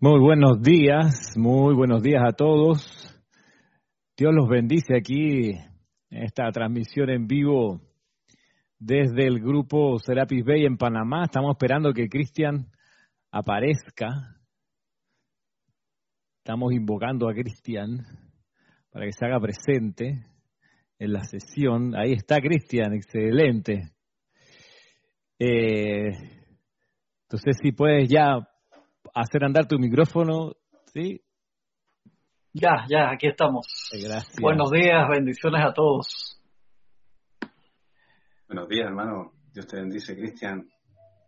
Muy 0.00 0.18
buenos 0.18 0.60
días, 0.60 1.34
muy 1.36 1.72
buenos 1.72 2.02
días 2.02 2.22
a 2.26 2.32
todos. 2.32 3.08
Dios 4.16 4.34
los 4.34 4.48
bendice 4.48 4.96
aquí 4.96 5.52
en 6.10 6.22
esta 6.24 6.50
transmisión 6.50 7.10
en 7.10 7.28
vivo 7.28 7.80
desde 8.78 9.24
el 9.24 9.38
grupo 9.38 9.98
Serapis 10.00 10.44
Bay 10.44 10.66
en 10.66 10.76
Panamá. 10.78 11.24
Estamos 11.24 11.52
esperando 11.52 11.92
que 11.92 12.08
Cristian 12.08 12.66
aparezca. 13.30 14.08
Estamos 16.38 16.72
invocando 16.72 17.28
a 17.28 17.32
Cristian 17.32 18.04
para 18.90 19.06
que 19.06 19.12
se 19.12 19.24
haga 19.24 19.38
presente 19.38 20.26
en 20.98 21.12
la 21.12 21.22
sesión. 21.22 21.94
Ahí 21.94 22.12
está 22.12 22.40
Cristian, 22.40 22.94
excelente. 22.94 23.92
Eh, 25.38 26.10
entonces, 27.28 27.56
si 27.62 27.70
puedes 27.72 28.08
ya 28.08 28.48
hacer 29.12 29.44
andar 29.44 29.66
tu 29.66 29.78
micrófono, 29.78 30.52
¿sí? 30.86 31.20
Ya, 32.52 32.84
ya, 32.88 33.10
aquí 33.10 33.26
estamos. 33.26 33.66
Gracias. 33.92 34.36
Buenos 34.40 34.70
días, 34.70 35.08
bendiciones 35.08 35.60
a 35.64 35.72
todos. 35.72 36.40
Buenos 38.46 38.68
días, 38.68 38.86
hermano. 38.86 39.32
Dios 39.52 39.66
te 39.66 39.76
bendice, 39.76 40.14
Cristian. 40.14 40.68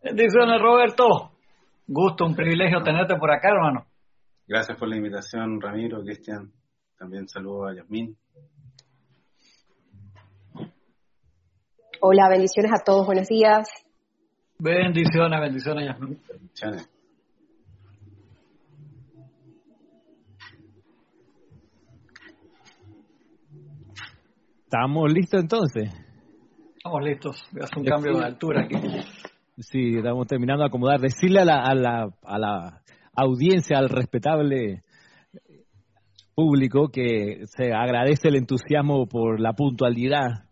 Bendiciones, 0.02 0.60
Roberto. 0.60 1.32
Gusto, 1.88 2.24
un 2.26 2.36
privilegio 2.36 2.82
tenerte 2.82 3.16
por 3.16 3.32
acá, 3.32 3.48
hermano. 3.48 3.86
Gracias 4.46 4.78
por 4.78 4.88
la 4.88 4.96
invitación, 4.96 5.60
Ramiro, 5.60 6.00
Cristian. 6.02 6.52
También 6.96 7.28
saludo 7.28 7.66
a 7.66 7.74
Yasmín. 7.74 8.16
Hola, 12.00 12.28
bendiciones 12.28 12.72
a 12.72 12.84
todos, 12.84 13.06
buenos 13.06 13.26
días. 13.26 13.68
Bendiciones, 14.58 15.40
bendiciones, 15.40 15.86
Yasmín. 15.86 16.22
Bendiciones. 16.28 16.95
¿Estamos 24.76 25.10
listos 25.10 25.40
entonces? 25.40 25.90
Estamos 26.76 27.02
listos. 27.02 27.42
Hacer 27.62 27.78
un 27.78 27.84
cambio 27.86 28.18
de 28.18 28.24
altura 28.26 28.64
aquí. 28.64 28.76
Sí, 29.58 29.96
estamos 29.96 30.26
terminando 30.26 30.64
de 30.64 30.68
acomodar. 30.68 31.00
Decirle 31.00 31.40
a 31.40 31.44
la, 31.46 31.62
a 31.62 31.74
la, 31.74 32.10
a 32.22 32.38
la 32.38 32.82
audiencia, 33.14 33.78
al 33.78 33.88
respetable 33.88 34.82
público, 36.34 36.90
que 36.90 37.46
se 37.46 37.72
agradece 37.72 38.28
el 38.28 38.36
entusiasmo 38.36 39.06
por 39.06 39.40
la 39.40 39.54
puntualidad. 39.54 40.44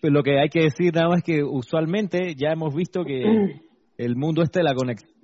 Pero 0.00 0.12
lo 0.12 0.24
que 0.24 0.40
hay 0.40 0.48
que 0.48 0.64
decir 0.64 0.92
nada 0.92 1.08
más 1.08 1.18
es 1.18 1.24
que 1.24 1.44
usualmente 1.44 2.34
ya 2.34 2.48
hemos 2.48 2.74
visto 2.74 3.04
que 3.04 3.22
el 3.96 4.16
mundo 4.16 4.42
este 4.42 4.58
de 4.58 4.64
la 4.64 4.74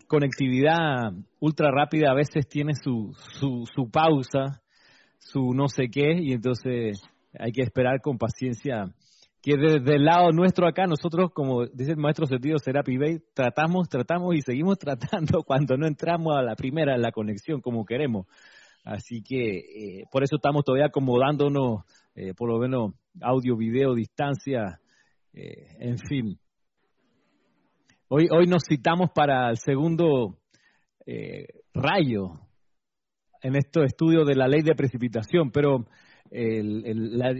conectividad 0.06 1.12
ultra 1.40 1.72
rápida 1.72 2.12
a 2.12 2.14
veces 2.14 2.46
tiene 2.46 2.74
su, 2.80 3.16
su, 3.40 3.64
su 3.74 3.90
pausa 3.90 4.62
su 5.18 5.52
no 5.54 5.68
sé 5.68 5.88
qué 5.90 6.18
y 6.20 6.32
entonces 6.32 7.02
hay 7.38 7.52
que 7.52 7.62
esperar 7.62 8.00
con 8.00 8.18
paciencia 8.18 8.86
que 9.42 9.56
desde 9.56 9.96
el 9.96 10.04
lado 10.04 10.32
nuestro 10.32 10.66
acá 10.66 10.86
nosotros 10.86 11.30
como 11.32 11.66
dice 11.66 11.92
el 11.92 11.98
maestro 11.98 12.26
sentido 12.26 12.58
Serapi 12.58 12.96
Bay 12.96 13.18
tratamos, 13.34 13.88
tratamos 13.88 14.34
y 14.34 14.42
seguimos 14.42 14.78
tratando 14.78 15.42
cuando 15.42 15.76
no 15.76 15.86
entramos 15.86 16.36
a 16.36 16.42
la 16.42 16.56
primera 16.56 16.94
en 16.94 17.02
la 17.02 17.12
conexión 17.12 17.60
como 17.60 17.84
queremos. 17.84 18.26
Así 18.84 19.22
que 19.22 19.58
eh, 19.58 20.04
por 20.10 20.22
eso 20.22 20.36
estamos 20.36 20.64
todavía 20.64 20.86
acomodándonos 20.86 21.82
eh, 22.14 22.32
por 22.34 22.48
lo 22.48 22.58
menos 22.58 22.94
audio, 23.20 23.56
video, 23.56 23.94
distancia, 23.94 24.80
eh, 25.34 25.76
en 25.78 25.98
fin. 25.98 26.38
Hoy, 28.08 28.28
hoy 28.30 28.46
nos 28.46 28.62
citamos 28.66 29.10
para 29.14 29.50
el 29.50 29.58
segundo 29.58 30.38
rayo 31.74 32.47
en 33.42 33.56
estos 33.56 33.84
estudios 33.84 34.26
de 34.26 34.34
la 34.34 34.48
ley 34.48 34.62
de 34.62 34.74
precipitación, 34.74 35.50
pero 35.50 35.86
la, 36.30 37.34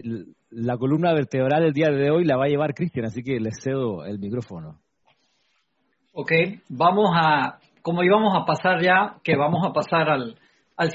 la, 0.51 0.77
columna 0.79 1.13
vertebral 1.13 1.63
del 1.63 1.73
día 1.73 1.91
de 1.91 2.11
hoy 2.11 2.25
la 2.25 2.37
va 2.37 2.45
a 2.45 2.49
llevar 2.49 2.75
Cristian, 2.75 3.07
así 3.07 3.23
que 3.23 3.39
le 3.39 3.51
cedo 3.53 4.05
el 4.05 4.19
micrófono. 4.19 4.79
Ok, 6.21 6.33
vamos 6.71 7.11
a, 7.15 7.59
como 7.83 8.03
íbamos 8.03 8.35
a 8.37 8.45
pasar 8.45 8.83
ya, 8.83 9.17
que 9.23 9.37
vamos 9.37 9.65
a 9.67 9.73
pasar 9.73 10.09
al, 10.11 10.37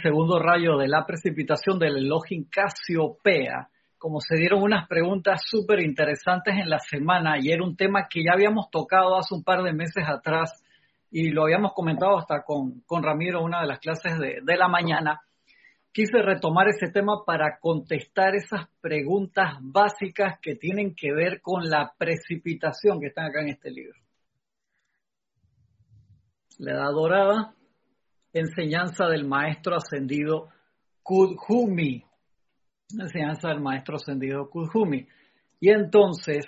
segundo 0.02 0.40
rayo 0.40 0.78
de 0.78 0.88
la 0.88 1.06
precipitación 1.06 1.78
del 1.78 1.98
Elohim 1.98 2.46
Casiopea, 2.50 3.70
como 3.98 4.20
se 4.20 4.36
dieron 4.36 4.62
unas 4.62 4.88
preguntas 4.88 5.42
súper 5.46 5.82
interesantes 5.82 6.56
en 6.56 6.70
la 6.70 6.80
semana 6.80 7.38
y 7.40 7.52
era 7.52 7.64
un 7.64 7.76
tema 7.76 8.08
que 8.10 8.24
ya 8.24 8.34
habíamos 8.34 8.70
tocado 8.70 9.18
hace 9.18 9.34
un 9.36 9.44
par 9.44 9.64
de 9.64 9.74
meses 9.74 10.04
atrás 10.08 10.63
y 11.16 11.30
lo 11.30 11.44
habíamos 11.44 11.74
comentado 11.74 12.18
hasta 12.18 12.42
con, 12.44 12.82
con 12.88 13.04
Ramiro 13.04 13.44
una 13.44 13.62
de 13.62 13.68
las 13.68 13.78
clases 13.78 14.18
de, 14.18 14.40
de 14.44 14.58
la 14.58 14.68
mañana, 14.68 15.22
quise 15.92 16.24
retomar 16.24 16.68
ese 16.70 16.92
tema 16.92 17.24
para 17.24 17.60
contestar 17.60 18.34
esas 18.34 18.68
preguntas 18.82 19.60
básicas 19.62 20.40
que 20.42 20.56
tienen 20.56 20.96
que 20.96 21.14
ver 21.14 21.40
con 21.40 21.70
la 21.70 21.94
precipitación 21.96 23.00
que 23.00 23.10
están 23.10 23.28
acá 23.28 23.42
en 23.42 23.50
este 23.50 23.70
libro. 23.70 24.00
La 26.58 26.72
edad 26.72 26.92
dorada, 26.92 27.54
enseñanza 28.34 29.06
del 29.06 29.26
maestro 29.26 29.76
ascendido 29.76 30.50
Kudhumi, 31.04 32.04
enseñanza 33.00 33.50
del 33.50 33.62
maestro 33.62 33.98
ascendido 33.98 34.50
Kudhumi. 34.50 35.08
Y 35.60 35.70
entonces, 35.70 36.46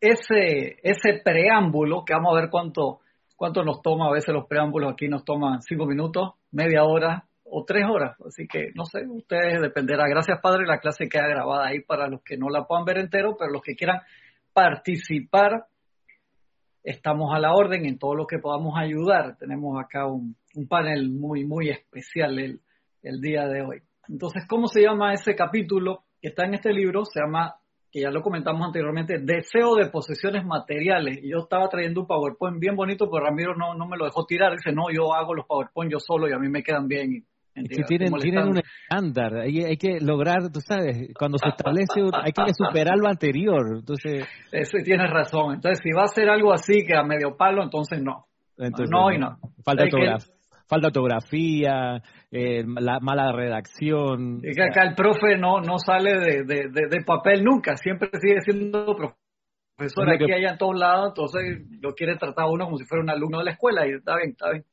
ese, 0.00 0.78
ese 0.84 1.20
preámbulo, 1.24 2.04
que 2.04 2.14
vamos 2.14 2.36
a 2.36 2.40
ver 2.42 2.48
cuánto, 2.48 3.00
cuánto 3.38 3.62
nos 3.62 3.80
toma, 3.80 4.08
a 4.08 4.12
veces 4.12 4.34
los 4.34 4.46
preámbulos 4.46 4.92
aquí 4.92 5.08
nos 5.08 5.24
toman 5.24 5.62
cinco 5.62 5.86
minutos, 5.86 6.32
media 6.50 6.84
hora 6.84 7.24
o 7.44 7.64
tres 7.64 7.84
horas, 7.88 8.20
así 8.26 8.46
que 8.46 8.72
no 8.74 8.84
sé, 8.84 9.06
ustedes 9.08 9.62
dependerá. 9.62 10.06
Gracias 10.08 10.40
Padre, 10.42 10.66
la 10.66 10.80
clase 10.80 11.08
queda 11.08 11.28
grabada 11.28 11.68
ahí 11.68 11.80
para 11.80 12.08
los 12.08 12.20
que 12.22 12.36
no 12.36 12.50
la 12.50 12.66
puedan 12.66 12.84
ver 12.84 12.98
entero, 12.98 13.36
pero 13.38 13.52
los 13.52 13.62
que 13.62 13.76
quieran 13.76 14.00
participar, 14.52 15.66
estamos 16.82 17.32
a 17.32 17.38
la 17.38 17.54
orden 17.54 17.86
en 17.86 17.98
todo 17.98 18.14
lo 18.16 18.26
que 18.26 18.38
podamos 18.38 18.74
ayudar. 18.76 19.36
Tenemos 19.36 19.78
acá 19.78 20.06
un, 20.06 20.36
un 20.54 20.66
panel 20.66 21.10
muy, 21.10 21.44
muy 21.44 21.68
especial 21.70 22.38
el, 22.38 22.60
el 23.02 23.20
día 23.20 23.46
de 23.46 23.62
hoy. 23.62 23.82
Entonces, 24.08 24.46
¿cómo 24.48 24.66
se 24.66 24.82
llama 24.82 25.12
ese 25.12 25.36
capítulo 25.36 26.04
que 26.20 26.28
está 26.28 26.44
en 26.44 26.54
este 26.54 26.72
libro? 26.72 27.04
Se 27.04 27.20
llama 27.20 27.54
que 27.90 28.00
ya 28.02 28.10
lo 28.10 28.22
comentamos 28.22 28.66
anteriormente, 28.66 29.18
deseo 29.18 29.74
de 29.74 29.86
posesiones 29.90 30.44
materiales. 30.44 31.18
Y 31.22 31.30
yo 31.30 31.38
estaba 31.38 31.68
trayendo 31.68 32.02
un 32.02 32.06
PowerPoint 32.06 32.58
bien 32.60 32.76
bonito, 32.76 33.08
pero 33.10 33.24
Ramiro 33.24 33.54
no, 33.54 33.74
no 33.74 33.86
me 33.86 33.96
lo 33.96 34.04
dejó 34.04 34.24
tirar. 34.26 34.52
Dice, 34.52 34.72
no, 34.72 34.90
yo 34.92 35.14
hago 35.14 35.34
los 35.34 35.46
PowerPoint 35.46 35.92
yo 35.92 35.98
solo 35.98 36.28
y 36.28 36.32
a 36.32 36.38
mí 36.38 36.48
me 36.48 36.62
quedan 36.62 36.86
bien. 36.86 37.24
Es 37.54 37.76
que 37.76 37.82
tienen, 37.82 38.12
tienen 38.14 38.46
un 38.46 38.58
estándar, 38.58 39.38
hay, 39.38 39.64
hay, 39.64 39.76
que 39.76 39.98
lograr, 40.00 40.48
tú 40.52 40.60
sabes, 40.60 41.08
cuando 41.18 41.38
se 41.38 41.48
establece, 41.48 42.02
hay 42.12 42.30
que 42.30 42.54
superar 42.54 42.96
lo 42.96 43.08
anterior. 43.08 43.78
Entonces, 43.80 44.28
Eso 44.52 44.78
tienes 44.84 45.10
razón. 45.10 45.54
Entonces, 45.54 45.80
si 45.82 45.90
va 45.90 46.04
a 46.04 46.08
ser 46.08 46.28
algo 46.28 46.52
así 46.52 46.86
que 46.86 46.94
a 46.94 47.02
medio 47.02 47.36
palo, 47.36 47.64
entonces 47.64 48.00
no. 48.00 48.26
Entonces, 48.56 48.90
no, 48.90 49.10
y 49.10 49.18
no. 49.18 49.38
Falta 49.64 49.84
ortografía 49.84 50.37
falta 50.68 50.88
ortografía, 50.88 52.02
eh, 52.30 52.62
la 52.66 53.00
mala 53.00 53.32
redacción. 53.32 54.40
Y 54.42 54.54
que 54.54 54.62
acá 54.62 54.82
el 54.82 54.94
profe 54.94 55.36
no, 55.38 55.60
no 55.60 55.78
sale 55.78 56.18
de, 56.18 56.44
de, 56.44 56.68
de, 56.70 56.88
de 56.88 57.04
papel 57.04 57.42
nunca, 57.42 57.76
siempre 57.76 58.10
sigue 58.20 58.40
siendo 58.42 58.94
profesor 59.76 60.10
aquí, 60.10 60.30
allá 60.30 60.52
en 60.52 60.58
todos 60.58 60.78
lados, 60.78 61.08
entonces 61.08 61.66
lo 61.80 61.94
quiere 61.94 62.16
tratar 62.16 62.46
uno 62.50 62.66
como 62.66 62.76
si 62.76 62.84
fuera 62.84 63.02
un 63.02 63.10
alumno 63.10 63.38
de 63.38 63.44
la 63.44 63.52
escuela 63.52 63.86
y 63.86 63.92
está 63.92 64.16
bien, 64.16 64.30
está 64.30 64.50
bien. 64.50 64.64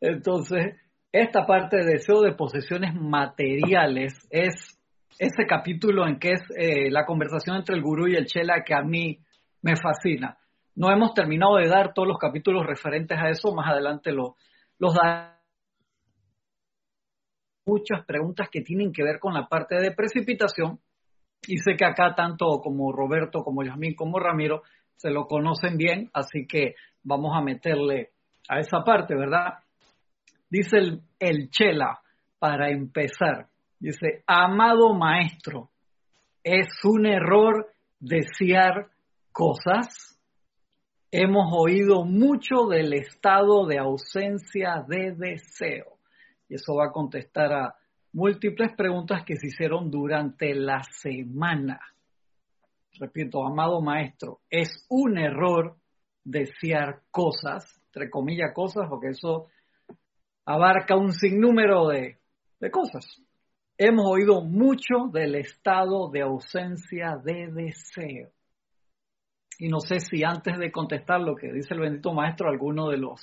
Entonces, 0.00 0.74
esta 1.12 1.46
parte 1.46 1.76
de 1.76 1.84
deseo 1.84 2.22
de 2.22 2.32
posesiones 2.32 2.94
materiales 2.94 4.14
es 4.30 4.78
ese 5.18 5.46
capítulo 5.46 6.08
en 6.08 6.18
que 6.18 6.32
es 6.32 6.40
eh, 6.56 6.90
la 6.90 7.04
conversación 7.04 7.56
entre 7.56 7.76
el 7.76 7.82
gurú 7.82 8.08
y 8.08 8.16
el 8.16 8.26
chela 8.26 8.64
que 8.64 8.74
a 8.74 8.82
mí 8.82 9.18
me 9.60 9.74
fascina. 9.76 10.36
No 10.74 10.90
hemos 10.90 11.14
terminado 11.14 11.56
de 11.56 11.68
dar 11.68 11.92
todos 11.92 12.08
los 12.08 12.18
capítulos 12.18 12.66
referentes 12.66 13.18
a 13.18 13.28
eso, 13.28 13.54
más 13.54 13.70
adelante 13.70 14.12
lo, 14.12 14.36
los 14.78 14.94
da 14.94 15.38
muchas 17.64 18.04
preguntas 18.06 18.48
que 18.50 18.62
tienen 18.62 18.92
que 18.92 19.02
ver 19.02 19.18
con 19.20 19.34
la 19.34 19.46
parte 19.46 19.76
de 19.76 19.92
precipitación. 19.92 20.80
Y 21.46 21.58
sé 21.58 21.76
que 21.76 21.84
acá 21.84 22.14
tanto 22.14 22.60
como 22.62 22.92
Roberto, 22.92 23.42
como 23.42 23.64
Yasmín, 23.64 23.94
como 23.94 24.18
Ramiro 24.18 24.62
se 24.96 25.10
lo 25.10 25.26
conocen 25.26 25.76
bien, 25.76 26.10
así 26.12 26.46
que 26.46 26.74
vamos 27.02 27.32
a 27.36 27.42
meterle 27.42 28.10
a 28.48 28.60
esa 28.60 28.84
parte, 28.84 29.16
¿verdad? 29.16 29.58
Dice 30.48 30.76
el, 30.78 31.02
el 31.18 31.50
Chela, 31.50 32.00
para 32.38 32.70
empezar, 32.70 33.48
dice, 33.78 34.22
amado 34.26 34.94
maestro, 34.94 35.70
es 36.44 36.68
un 36.84 37.06
error 37.06 37.68
desear 37.98 38.88
cosas 39.32 40.11
Hemos 41.14 41.52
oído 41.52 42.06
mucho 42.06 42.68
del 42.70 42.94
estado 42.94 43.66
de 43.66 43.78
ausencia 43.78 44.82
de 44.88 45.12
deseo. 45.12 45.98
Y 46.48 46.54
eso 46.54 46.74
va 46.76 46.86
a 46.86 46.90
contestar 46.90 47.52
a 47.52 47.74
múltiples 48.14 48.72
preguntas 48.74 49.22
que 49.26 49.36
se 49.36 49.48
hicieron 49.48 49.90
durante 49.90 50.54
la 50.54 50.82
semana. 50.84 51.78
Repito, 52.98 53.46
amado 53.46 53.82
maestro, 53.82 54.40
es 54.48 54.86
un 54.88 55.18
error 55.18 55.76
desear 56.24 57.02
cosas. 57.10 57.78
entre 57.88 58.08
comillas, 58.08 58.54
cosas, 58.54 58.88
porque 58.88 59.08
eso 59.08 59.48
abarca 60.46 60.96
un 60.96 61.12
sinnúmero 61.12 61.88
de, 61.88 62.16
de 62.58 62.70
cosas. 62.70 63.04
Hemos 63.76 64.06
oído 64.06 64.40
mucho 64.40 65.10
del 65.12 65.34
estado 65.34 66.10
de 66.10 66.22
ausencia 66.22 67.18
de 67.22 67.48
deseo. 67.52 68.30
Y 69.62 69.68
no 69.68 69.78
sé 69.78 70.00
si 70.00 70.24
antes 70.24 70.58
de 70.58 70.72
contestar 70.72 71.20
lo 71.20 71.36
que 71.36 71.52
dice 71.52 71.74
el 71.74 71.78
bendito 71.78 72.12
maestro, 72.12 72.48
alguno 72.48 72.88
de 72.88 72.96
los 72.96 73.20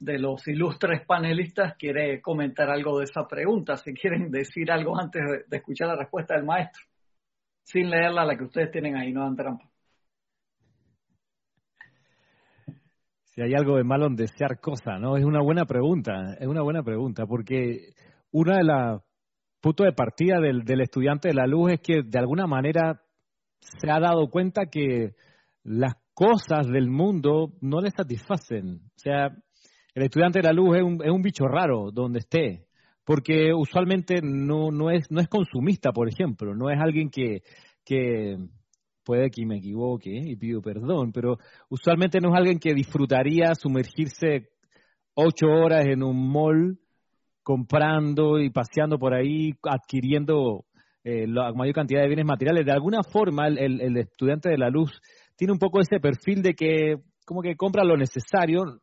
de 0.00 0.18
los 0.18 0.48
ilustres 0.48 1.06
panelistas 1.06 1.76
quiere 1.78 2.20
comentar 2.20 2.68
algo 2.68 2.98
de 2.98 3.04
esa 3.04 3.28
pregunta, 3.28 3.76
si 3.76 3.94
quieren 3.94 4.32
decir 4.32 4.72
algo 4.72 4.98
antes 4.98 5.22
de, 5.48 5.56
escuchar 5.56 5.86
la 5.86 5.96
respuesta 5.96 6.34
del 6.34 6.44
maestro, 6.44 6.82
sin 7.62 7.88
leerla 7.88 8.24
la 8.24 8.36
que 8.36 8.42
ustedes 8.42 8.72
tienen 8.72 8.96
ahí, 8.96 9.12
no 9.12 9.20
dan 9.20 9.36
trampa. 9.36 9.70
Si 13.22 13.40
hay 13.40 13.54
algo 13.54 13.76
de 13.76 13.84
malo 13.84 14.06
en 14.06 14.16
desear 14.16 14.58
cosas, 14.58 15.00
¿no? 15.00 15.16
Es 15.16 15.24
una 15.24 15.40
buena 15.40 15.66
pregunta, 15.66 16.34
es 16.34 16.48
una 16.48 16.62
buena 16.62 16.82
pregunta, 16.82 17.26
porque 17.26 17.94
una 18.32 18.56
de 18.56 18.64
las 18.64 19.02
puntos 19.60 19.86
de 19.86 19.92
partida 19.92 20.40
del, 20.40 20.64
del 20.64 20.80
estudiante 20.80 21.28
de 21.28 21.34
la 21.34 21.46
luz 21.46 21.74
es 21.74 21.80
que 21.80 22.02
de 22.02 22.18
alguna 22.18 22.48
manera 22.48 23.00
se 23.60 23.88
ha 23.88 24.00
dado 24.00 24.28
cuenta 24.30 24.66
que 24.66 25.14
las 25.64 25.94
cosas 26.14 26.68
del 26.68 26.88
mundo 26.88 27.54
no 27.60 27.80
le 27.80 27.90
satisfacen. 27.90 28.80
O 28.84 28.98
sea, 28.98 29.26
el 29.94 30.02
estudiante 30.02 30.40
de 30.40 30.44
la 30.44 30.52
luz 30.52 30.76
es 30.76 30.82
un, 30.82 31.02
es 31.02 31.10
un 31.10 31.22
bicho 31.22 31.46
raro 31.46 31.90
donde 31.92 32.20
esté, 32.20 32.66
porque 33.04 33.52
usualmente 33.52 34.20
no, 34.22 34.70
no, 34.70 34.90
es, 34.90 35.10
no 35.10 35.20
es 35.20 35.28
consumista, 35.28 35.92
por 35.92 36.08
ejemplo, 36.08 36.54
no 36.54 36.70
es 36.70 36.78
alguien 36.80 37.10
que, 37.10 37.42
que 37.84 38.36
puede 39.04 39.30
que 39.30 39.44
me 39.46 39.58
equivoque 39.58 40.10
y 40.10 40.36
pido 40.36 40.60
perdón, 40.62 41.12
pero 41.12 41.36
usualmente 41.68 42.20
no 42.20 42.30
es 42.30 42.34
alguien 42.36 42.58
que 42.58 42.74
disfrutaría 42.74 43.54
sumergirse 43.54 44.48
ocho 45.14 45.46
horas 45.46 45.86
en 45.86 46.02
un 46.02 46.30
mall 46.30 46.78
comprando 47.42 48.38
y 48.38 48.50
paseando 48.50 48.98
por 48.98 49.14
ahí, 49.14 49.52
adquiriendo 49.62 50.64
eh, 51.04 51.26
la 51.28 51.52
mayor 51.52 51.74
cantidad 51.74 52.00
de 52.00 52.08
bienes 52.08 52.24
materiales. 52.24 52.64
De 52.64 52.72
alguna 52.72 53.02
forma, 53.02 53.46
el, 53.46 53.80
el, 53.80 53.96
estudiante 53.98 54.48
de 54.48 54.56
la 54.56 54.70
luz 54.70 54.90
tiene 55.36 55.52
un 55.52 55.58
poco 55.58 55.80
ese 55.80 56.00
perfil 56.00 56.42
de 56.42 56.54
que 56.54 56.96
como 57.24 57.42
que 57.42 57.56
compra 57.56 57.84
lo 57.84 57.96
necesario, 57.96 58.80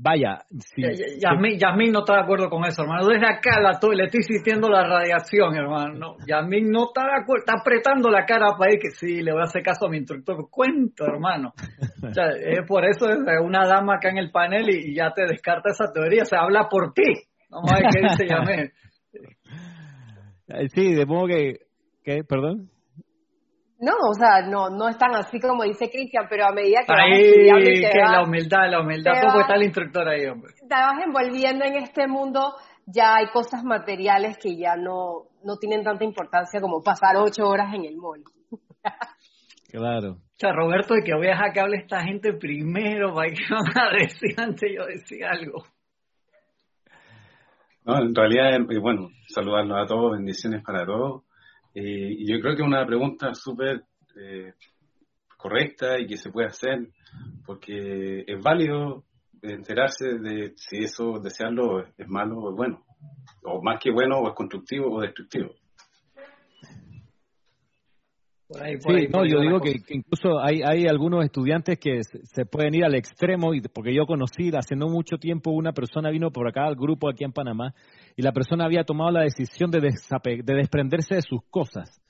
Vaya, 0.00 0.38
sí. 0.60 0.82
Yasmín, 1.20 1.90
no 1.90 2.00
está 2.00 2.14
de 2.14 2.20
acuerdo 2.20 2.48
con 2.48 2.64
eso, 2.64 2.82
hermano. 2.82 3.08
Desde 3.08 3.26
acá 3.26 3.60
la 3.60 3.80
le 3.92 4.04
estoy 4.04 4.22
sintiendo 4.22 4.68
la 4.68 4.84
radiación, 4.84 5.56
hermano. 5.56 6.14
Yasmín 6.24 6.70
no 6.70 6.84
está 6.84 7.02
de 7.02 7.20
acuerdo, 7.20 7.42
está 7.44 7.54
apretando 7.60 8.08
la 8.08 8.24
cara 8.24 8.54
para 8.56 8.72
ir 8.72 8.78
que 8.78 8.90
sí, 8.92 9.22
le 9.22 9.32
voy 9.32 9.40
a 9.40 9.46
hacer 9.46 9.60
caso 9.60 9.86
a 9.86 9.90
mi 9.90 9.96
instructor. 9.96 10.36
Cuento, 10.48 11.04
hermano. 11.04 11.52
O 12.00 12.14
sea, 12.14 12.28
es 12.28 12.64
por 12.68 12.84
eso 12.84 13.08
es 13.08 13.18
una 13.42 13.66
dama 13.66 13.96
acá 13.96 14.10
en 14.10 14.18
el 14.18 14.30
panel 14.30 14.70
y, 14.70 14.94
ya 14.94 15.10
te 15.12 15.22
descarta 15.26 15.70
esa 15.70 15.92
teoría. 15.92 16.24
Se 16.24 16.36
habla 16.36 16.68
por 16.68 16.92
ti. 16.92 17.02
Vamos 17.50 17.72
a 17.72 17.78
ver 17.78 17.86
qué 17.92 18.00
dice 18.00 18.26
Yasmín. 18.28 18.70
Sí, 20.74 20.94
de 20.94 21.04
modo 21.04 21.26
que, 21.26 21.58
¿qué? 22.02 22.24
¿Perdón? 22.26 22.70
No, 23.80 23.92
o 24.10 24.14
sea, 24.14 24.42
no, 24.42 24.70
no 24.70 24.88
es 24.88 24.98
tan 24.98 25.14
así 25.14 25.38
como 25.38 25.62
dice 25.62 25.88
Cristian, 25.88 26.26
pero 26.28 26.46
a 26.46 26.52
medida 26.52 26.80
que 26.84 26.92
ahí, 26.92 27.80
que 27.80 27.98
la 27.98 28.24
humildad, 28.24 28.68
la 28.68 28.80
humildad, 28.80 29.12
¿cómo 29.22 29.40
está 29.40 29.54
el 29.54 29.62
instructor 29.62 30.08
ahí, 30.08 30.26
hombre? 30.26 30.52
Te 30.68 30.74
vas 30.74 30.98
envolviendo 31.04 31.64
en 31.64 31.76
este 31.76 32.08
mundo, 32.08 32.54
ya 32.86 33.14
hay 33.16 33.28
cosas 33.28 33.62
materiales 33.62 34.36
que 34.38 34.56
ya 34.56 34.74
no, 34.74 35.28
no 35.44 35.56
tienen 35.58 35.84
tanta 35.84 36.04
importancia 36.04 36.60
como 36.60 36.82
pasar 36.82 37.16
ocho 37.18 37.48
horas 37.48 37.72
en 37.72 37.84
el 37.84 37.96
mall. 37.96 38.24
claro. 39.70 40.10
O 40.10 40.40
sea, 40.40 40.52
Roberto, 40.52 40.94
de 40.94 41.02
que 41.02 41.14
voy 41.14 41.26
a 41.28 41.30
dejar 41.30 41.52
que 41.52 41.60
hable 41.60 41.76
esta 41.76 42.02
gente 42.02 42.32
primero 42.32 43.14
para 43.14 43.28
que 43.28 43.42
van 43.48 43.78
a 43.78 43.96
decir 43.96 44.34
antes 44.38 44.70
yo 44.74 44.86
decir 44.86 45.24
algo. 45.24 45.62
No, 47.84 47.96
en 47.98 48.14
realidad, 48.14 48.54
eh, 48.54 48.78
bueno, 48.80 49.08
saludarlos 49.28 49.84
a 49.84 49.86
todos, 49.86 50.12
bendiciones 50.12 50.62
para 50.64 50.84
todos. 50.84 51.27
Eh, 51.80 52.16
yo 52.26 52.40
creo 52.40 52.56
que 52.56 52.62
es 52.62 52.66
una 52.66 52.84
pregunta 52.84 53.32
súper 53.34 53.84
eh, 54.16 54.52
correcta 55.36 55.96
y 56.00 56.08
que 56.08 56.16
se 56.16 56.32
puede 56.32 56.48
hacer, 56.48 56.88
porque 57.46 58.24
es 58.26 58.42
válido 58.42 59.04
enterarse 59.40 60.18
de 60.18 60.54
si 60.56 60.78
eso, 60.78 61.20
desearlo, 61.22 61.86
es 61.96 62.08
malo 62.08 62.38
o 62.40 62.50
es 62.50 62.56
bueno, 62.56 62.84
o 63.44 63.62
más 63.62 63.78
que 63.80 63.92
bueno, 63.92 64.18
o 64.18 64.28
es 64.28 64.34
constructivo 64.34 64.92
o 64.92 65.02
destructivo. 65.02 65.54
Sí, 68.50 69.08
no, 69.12 69.26
yo 69.26 69.40
digo 69.40 69.60
que, 69.60 69.76
incluso 69.90 70.40
hay, 70.40 70.62
hay 70.62 70.86
algunos 70.86 71.24
estudiantes 71.24 71.78
que 71.78 72.02
se, 72.02 72.46
pueden 72.46 72.74
ir 72.74 72.84
al 72.84 72.94
extremo, 72.94 73.52
y 73.54 73.60
porque 73.60 73.94
yo 73.94 74.06
conocí 74.06 74.50
hace 74.56 74.74
no 74.74 74.88
mucho 74.88 75.18
tiempo 75.18 75.50
una 75.50 75.72
persona 75.72 76.10
vino 76.10 76.30
por 76.30 76.48
acá 76.48 76.64
al 76.64 76.76
grupo 76.76 77.10
aquí 77.10 77.24
en 77.24 77.32
Panamá 77.32 77.74
y 78.16 78.22
la 78.22 78.32
persona 78.32 78.64
había 78.64 78.84
tomado 78.84 79.10
la 79.10 79.22
decisión 79.22 79.70
de, 79.70 79.80
de 79.80 80.54
desprenderse 80.54 81.16
de 81.16 81.22
sus 81.22 81.40
cosas. 81.50 82.00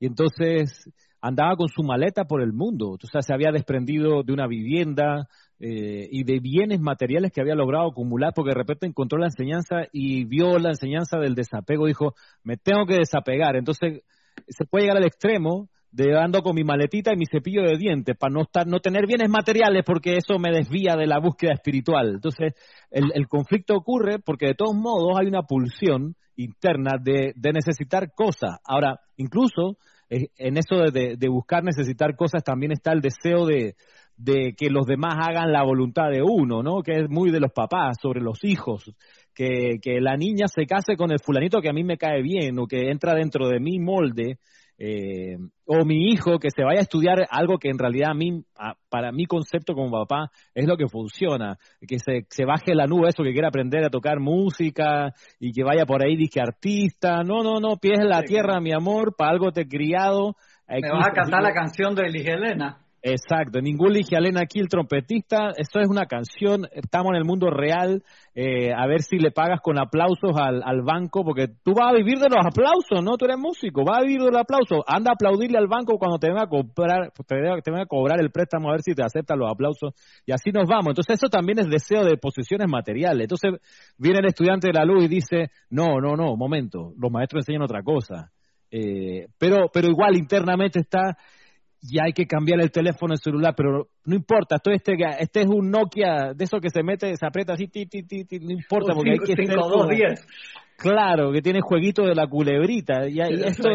Y 0.00 0.06
entonces 0.06 0.88
andaba 1.20 1.56
con 1.56 1.68
su 1.68 1.82
maleta 1.82 2.24
por 2.24 2.42
el 2.42 2.52
mundo, 2.52 2.90
o 2.90 3.06
sea, 3.10 3.22
se 3.22 3.34
había 3.34 3.50
desprendido 3.50 4.22
de 4.22 4.32
una 4.32 4.46
vivienda 4.46 5.28
eh, 5.58 6.08
y 6.12 6.22
de 6.22 6.38
bienes 6.38 6.80
materiales 6.80 7.32
que 7.32 7.40
había 7.40 7.56
logrado 7.56 7.88
acumular, 7.88 8.32
porque 8.34 8.50
de 8.50 8.58
repente 8.58 8.86
encontró 8.86 9.18
la 9.18 9.26
enseñanza 9.26 9.88
y 9.92 10.24
vio 10.24 10.58
la 10.58 10.70
enseñanza 10.70 11.18
del 11.18 11.34
desapego, 11.34 11.86
dijo, 11.86 12.14
me 12.44 12.56
tengo 12.56 12.86
que 12.86 12.94
desapegar. 12.94 13.56
Entonces, 13.56 14.02
se 14.46 14.64
puede 14.64 14.84
llegar 14.84 14.98
al 14.98 15.06
extremo 15.06 15.68
de 15.90 16.18
ando 16.18 16.42
con 16.42 16.54
mi 16.54 16.64
maletita 16.64 17.12
y 17.12 17.16
mi 17.16 17.24
cepillo 17.26 17.62
de 17.62 17.78
dientes 17.78 18.16
para 18.16 18.32
no 18.32 18.42
estar 18.42 18.66
no 18.66 18.80
tener 18.80 19.06
bienes 19.06 19.30
materiales 19.30 19.82
porque 19.86 20.16
eso 20.16 20.38
me 20.38 20.50
desvía 20.50 20.96
de 20.96 21.06
la 21.06 21.18
búsqueda 21.18 21.52
espiritual 21.54 22.14
entonces 22.14 22.54
el, 22.90 23.26
conflicto 23.28 23.74
ocurre 23.74 24.18
porque 24.18 24.46
de 24.46 24.54
todos 24.54 24.74
modos 24.74 25.18
hay 25.18 25.26
una 25.26 25.42
pulsión 25.42 26.14
interna 26.36 26.92
de, 27.02 27.32
necesitar 27.52 28.12
cosas 28.14 28.58
ahora 28.64 29.00
incluso 29.16 29.78
eh, 30.10 30.28
en 30.36 30.58
eso 30.58 30.76
de, 30.92 31.16
buscar 31.28 31.64
necesitar 31.64 32.16
cosas 32.16 32.44
también 32.44 32.72
está 32.72 32.92
el 32.92 33.00
deseo 33.00 33.46
de, 33.46 33.74
de 34.18 34.54
que 34.56 34.68
los 34.68 34.84
demás 34.84 35.14
hagan 35.16 35.52
la 35.52 35.62
voluntad 35.62 36.10
de 36.10 36.22
uno, 36.22 36.62
¿no? 36.62 36.82
Que 36.82 36.92
es 36.92 37.08
muy 37.08 37.30
de 37.30 37.40
los 37.40 37.52
papás, 37.52 37.98
sobre 38.02 38.20
los 38.20 38.42
hijos, 38.42 38.90
que, 39.32 39.78
que 39.80 40.00
la 40.00 40.16
niña 40.16 40.46
se 40.48 40.66
case 40.66 40.96
con 40.96 41.12
el 41.12 41.20
fulanito 41.20 41.60
que 41.60 41.68
a 41.68 41.72
mí 41.72 41.84
me 41.84 41.98
cae 41.98 42.20
bien 42.20 42.58
o 42.58 42.66
que 42.66 42.90
entra 42.90 43.14
dentro 43.14 43.48
de 43.48 43.60
mi 43.60 43.78
molde 43.78 44.38
eh, 44.78 45.36
o 45.66 45.84
mi 45.84 46.12
hijo 46.12 46.38
que 46.38 46.50
se 46.50 46.62
vaya 46.62 46.78
a 46.78 46.82
estudiar 46.82 47.26
algo 47.30 47.58
que 47.58 47.68
en 47.68 47.78
realidad 47.78 48.10
a 48.12 48.14
mí, 48.14 48.44
para 48.88 49.10
mi 49.10 49.26
concepto 49.26 49.74
como 49.74 49.90
papá, 49.90 50.30
es 50.54 50.66
lo 50.66 50.76
que 50.76 50.86
funciona, 50.86 51.58
que 51.86 51.98
se, 51.98 52.26
se 52.30 52.44
baje 52.44 52.74
la 52.74 52.86
nube 52.86 53.08
eso, 53.08 53.24
que 53.24 53.32
quiera 53.32 53.48
aprender 53.48 53.84
a 53.84 53.90
tocar 53.90 54.20
música 54.20 55.12
y 55.40 55.52
que 55.52 55.64
vaya 55.64 55.84
por 55.84 56.04
ahí 56.04 56.16
dije 56.16 56.40
artista, 56.40 57.24
no, 57.24 57.42
no, 57.42 57.58
no, 57.60 57.76
pies 57.76 57.98
en 57.98 58.08
la 58.08 58.22
tierra, 58.22 58.60
mi 58.60 58.72
amor, 58.72 59.16
para 59.16 59.32
algo 59.32 59.50
te 59.50 59.62
he 59.62 59.68
criado. 59.68 60.36
Me 60.68 60.80
vas 60.80 61.08
a 61.08 61.12
cantar 61.12 61.42
la 61.42 61.52
canción 61.52 61.94
de 61.94 62.06
Elige 62.06 62.32
Elena. 62.32 62.78
Exacto, 63.00 63.60
ningún 63.60 63.92
Ligialena 63.92 64.40
aquí, 64.42 64.58
el 64.58 64.68
trompetista, 64.68 65.52
esto 65.56 65.78
es 65.78 65.88
una 65.88 66.06
canción, 66.06 66.66
estamos 66.72 67.10
en 67.10 67.16
el 67.16 67.24
mundo 67.24 67.48
real, 67.48 68.02
eh, 68.34 68.72
a 68.76 68.88
ver 68.88 69.02
si 69.02 69.18
le 69.18 69.30
pagas 69.30 69.60
con 69.60 69.78
aplausos 69.78 70.32
al, 70.36 70.82
banco, 70.82 71.22
porque 71.24 71.46
tú 71.62 71.74
vas 71.74 71.92
a 71.92 71.96
vivir 71.96 72.18
de 72.18 72.28
los 72.28 72.44
aplausos, 72.44 73.04
¿no? 73.04 73.16
Tú 73.16 73.26
eres 73.26 73.38
músico, 73.38 73.84
vas 73.84 73.98
a 73.98 74.02
vivir 74.02 74.22
de 74.22 74.32
los 74.32 74.40
aplausos, 74.40 74.82
anda 74.84 75.12
a 75.12 75.14
aplaudirle 75.14 75.58
al 75.58 75.68
banco 75.68 75.96
cuando 75.96 76.18
te 76.18 76.26
venga 76.26 76.42
a 76.42 76.48
comprar, 76.48 77.12
te 77.24 77.70
venga 77.70 77.82
a 77.84 77.86
cobrar 77.86 78.20
el 78.20 78.32
préstamo, 78.32 78.68
a 78.68 78.72
ver 78.72 78.82
si 78.82 78.94
te 78.94 79.04
aceptan 79.04 79.38
los 79.38 79.50
aplausos, 79.50 79.94
y 80.26 80.32
así 80.32 80.50
nos 80.50 80.68
vamos. 80.68 80.88
Entonces 80.88 81.14
eso 81.22 81.28
también 81.28 81.60
es 81.60 81.68
deseo 81.68 82.04
de 82.04 82.16
posesiones 82.16 82.68
materiales. 82.68 83.22
Entonces 83.30 83.60
viene 83.96 84.18
el 84.18 84.26
estudiante 84.26 84.68
de 84.68 84.72
la 84.72 84.84
luz 84.84 85.04
y 85.04 85.08
dice, 85.08 85.50
no, 85.70 86.00
no, 86.00 86.16
no, 86.16 86.36
momento, 86.36 86.94
los 86.98 87.12
maestros 87.12 87.42
enseñan 87.42 87.62
otra 87.62 87.82
cosa. 87.82 88.32
Eh, 88.70 89.28
pero, 89.38 89.70
pero 89.72 89.88
igual 89.88 90.16
internamente 90.16 90.80
está 90.80 91.16
y 91.82 92.00
hay 92.00 92.12
que 92.12 92.26
cambiar 92.26 92.60
el 92.60 92.70
teléfono 92.70 93.14
el 93.14 93.20
celular, 93.20 93.54
pero 93.56 93.88
no 94.04 94.14
importa, 94.16 94.56
esto 94.56 94.70
este, 94.70 94.94
este 95.20 95.40
es 95.40 95.46
un 95.46 95.70
Nokia 95.70 96.32
de 96.34 96.44
eso 96.44 96.58
que 96.60 96.70
se 96.70 96.82
mete, 96.82 97.14
se 97.16 97.26
aprieta 97.26 97.52
así, 97.52 97.68
ti, 97.68 97.86
ti, 97.86 98.02
ti, 98.02 98.24
no 98.40 98.50
importa, 98.50 98.94
porque 98.94 99.12
hay 99.12 99.18
que 99.18 99.34
ser 99.34 99.46
Claro, 100.76 101.32
que 101.32 101.42
tiene 101.42 101.60
jueguito 101.60 102.04
de 102.04 102.14
la 102.14 102.26
culebrita, 102.26 103.08
y, 103.08 103.20
esto, 103.20 103.68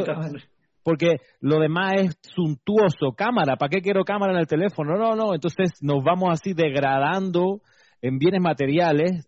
porque 0.83 1.17
lo 1.39 1.59
demás 1.59 1.93
es 1.97 2.17
suntuoso, 2.21 3.13
cámara, 3.15 3.55
¿para 3.55 3.69
qué 3.69 3.81
quiero 3.81 4.03
cámara 4.03 4.33
en 4.33 4.39
el 4.39 4.47
teléfono? 4.47 4.97
No, 4.97 5.15
no, 5.15 5.33
entonces 5.33 5.71
nos 5.81 6.03
vamos 6.03 6.29
así 6.31 6.53
degradando 6.53 7.61
en 8.01 8.17
bienes 8.17 8.41
materiales 8.41 9.27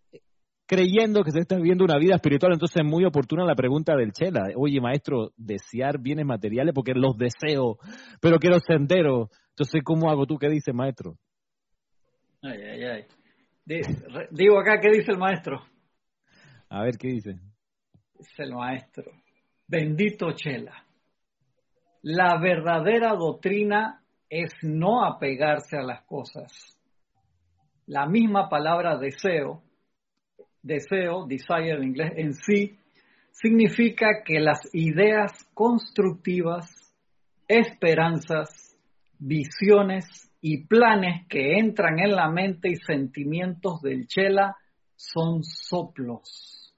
creyendo 0.65 1.23
que 1.23 1.31
se 1.31 1.39
está 1.39 1.55
viviendo 1.55 1.83
una 1.83 1.97
vida 1.97 2.15
espiritual. 2.15 2.53
Entonces 2.53 2.81
es 2.83 2.87
muy 2.87 3.05
oportuna 3.05 3.45
la 3.45 3.55
pregunta 3.55 3.95
del 3.95 4.11
Chela. 4.11 4.49
Oye, 4.55 4.79
maestro, 4.81 5.31
desear 5.37 5.99
bienes 5.99 6.25
materiales 6.25 6.73
porque 6.73 6.93
los 6.93 7.17
deseo, 7.17 7.77
pero 8.21 8.37
quiero 8.39 8.59
sendero. 8.59 9.29
Entonces, 9.49 9.81
¿cómo 9.83 10.09
hago 10.09 10.25
tú? 10.25 10.37
¿Qué 10.37 10.49
dice 10.49 10.73
maestro? 10.73 11.17
Ay, 12.41 12.59
ay, 12.61 12.83
ay. 12.83 13.05
Digo 14.31 14.59
acá, 14.59 14.79
¿qué 14.79 14.89
dice 14.89 15.11
el 15.11 15.17
maestro? 15.17 15.63
A 16.69 16.83
ver, 16.83 16.97
¿qué 16.97 17.07
dice? 17.07 17.39
Dice 18.17 18.43
el 18.43 18.53
maestro. 18.53 19.11
Bendito 19.67 20.31
Chela. 20.33 20.85
La 22.03 22.37
verdadera 22.39 23.15
doctrina 23.15 24.03
es 24.29 24.51
no 24.61 25.03
apegarse 25.03 25.77
a 25.77 25.81
las 25.81 26.03
cosas 26.03 26.75
la 27.87 28.07
misma 28.07 28.49
palabra 28.49 28.97
deseo, 28.97 29.61
deseo, 30.65 31.25
desire 31.27 31.75
en 31.75 31.83
inglés, 31.83 32.13
en 32.17 32.33
sí, 32.33 32.77
significa 33.31 34.23
que 34.25 34.39
las 34.39 34.61
ideas 34.73 35.31
constructivas, 35.53 36.91
esperanzas, 37.47 38.75
visiones 39.19 40.05
y 40.41 40.65
planes 40.65 41.27
que 41.29 41.57
entran 41.59 41.99
en 41.99 42.11
la 42.11 42.29
mente 42.29 42.69
y 42.69 42.75
sentimientos 42.75 43.81
del 43.81 44.07
Chela 44.07 44.57
son 44.95 45.43
soplos. 45.43 46.73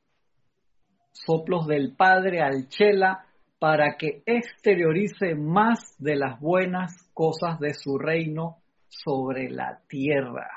Soplos 1.11 1.65
del 1.67 1.95
Padre 1.95 2.41
al 2.41 2.67
Chela 2.67 3.25
para 3.59 3.95
que 3.97 4.21
exteriorice 4.25 5.33
más 5.35 5.95
de 5.97 6.15
las 6.15 6.39
buenas 6.39 6.93
cosas 7.13 7.59
de 7.59 7.73
su 7.73 7.97
reino 7.97 8.57
sobre 8.87 9.49
la 9.49 9.79
tierra. 9.87 10.49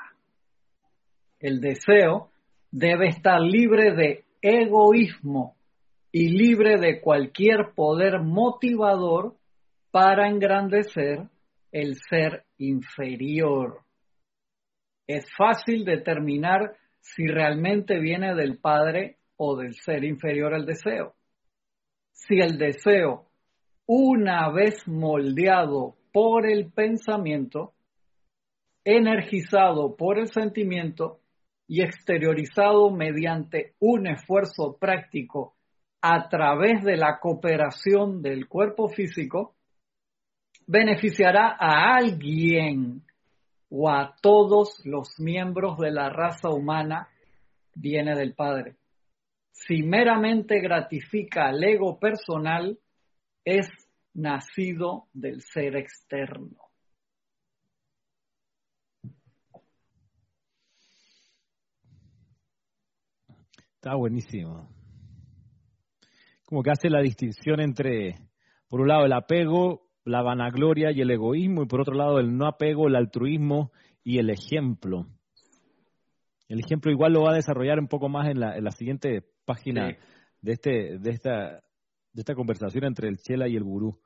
El 1.39 1.59
deseo 1.59 2.31
debe 2.71 3.09
estar 3.09 3.39
libre 3.39 3.93
de 3.93 4.23
egoísmo 4.41 5.55
y 6.11 6.29
libre 6.29 6.77
de 6.77 7.01
cualquier 7.01 7.73
poder 7.75 8.21
motivador 8.21 9.35
para 9.91 10.29
engrandecer 10.29 11.27
el 11.71 11.97
ser 12.09 12.45
inferior. 12.57 13.81
Es 15.07 15.25
fácil 15.37 15.85
determinar 15.85 16.75
si 16.99 17.27
realmente 17.27 17.99
viene 17.99 18.35
del 18.35 18.57
Padre 18.57 19.17
o 19.35 19.57
del 19.57 19.75
ser 19.75 20.03
inferior 20.03 20.53
al 20.53 20.65
deseo. 20.65 21.15
Si 22.11 22.39
el 22.39 22.57
deseo, 22.57 23.27
una 23.85 24.51
vez 24.51 24.87
moldeado 24.87 25.95
por 26.13 26.45
el 26.45 26.71
pensamiento, 26.71 27.73
energizado 28.83 29.95
por 29.95 30.19
el 30.19 30.27
sentimiento 30.27 31.20
y 31.71 31.81
exteriorizado 31.83 32.91
mediante 32.91 33.75
un 33.79 34.05
esfuerzo 34.05 34.75
práctico 34.77 35.55
a 36.01 36.27
través 36.27 36.83
de 36.83 36.97
la 36.97 37.17
cooperación 37.21 38.21
del 38.21 38.49
cuerpo 38.49 38.89
físico, 38.89 39.55
beneficiará 40.67 41.55
a 41.57 41.95
alguien 41.95 43.03
o 43.69 43.89
a 43.89 44.13
todos 44.21 44.81
los 44.83 45.17
miembros 45.17 45.77
de 45.77 45.91
la 45.91 46.09
raza 46.09 46.49
humana, 46.49 47.07
viene 47.73 48.17
del 48.17 48.33
Padre. 48.33 48.75
Si 49.53 49.81
meramente 49.81 50.59
gratifica 50.59 51.47
al 51.47 51.63
ego 51.63 51.97
personal, 51.97 52.77
es 53.45 53.69
nacido 54.13 55.07
del 55.13 55.41
ser 55.41 55.77
externo. 55.77 56.70
Está 63.81 63.95
buenísimo. 63.95 64.69
Como 66.45 66.61
que 66.61 66.69
hace 66.69 66.87
la 66.87 67.01
distinción 67.01 67.59
entre, 67.59 68.13
por 68.69 68.79
un 68.79 68.89
lado, 68.89 69.05
el 69.05 69.11
apego, 69.11 69.89
la 70.05 70.21
vanagloria 70.21 70.91
y 70.91 71.01
el 71.01 71.09
egoísmo, 71.09 71.63
y 71.63 71.65
por 71.65 71.81
otro 71.81 71.95
lado, 71.95 72.19
el 72.19 72.37
no 72.37 72.45
apego, 72.45 72.87
el 72.87 72.95
altruismo 72.95 73.71
y 74.03 74.19
el 74.19 74.29
ejemplo. 74.29 75.07
El 76.47 76.59
ejemplo 76.59 76.91
igual 76.91 77.13
lo 77.13 77.23
va 77.23 77.31
a 77.31 77.37
desarrollar 77.37 77.79
un 77.79 77.87
poco 77.87 78.07
más 78.07 78.29
en 78.29 78.39
la, 78.39 78.55
en 78.55 78.65
la 78.65 78.69
siguiente 78.69 79.23
página 79.45 79.97
de, 80.41 80.51
este, 80.51 80.99
de, 80.99 81.09
esta, 81.09 81.53
de 82.13 82.21
esta 82.21 82.35
conversación 82.35 82.83
entre 82.83 83.07
el 83.07 83.17
Chela 83.17 83.47
y 83.47 83.55
el 83.55 83.63
gurú. 83.63 83.99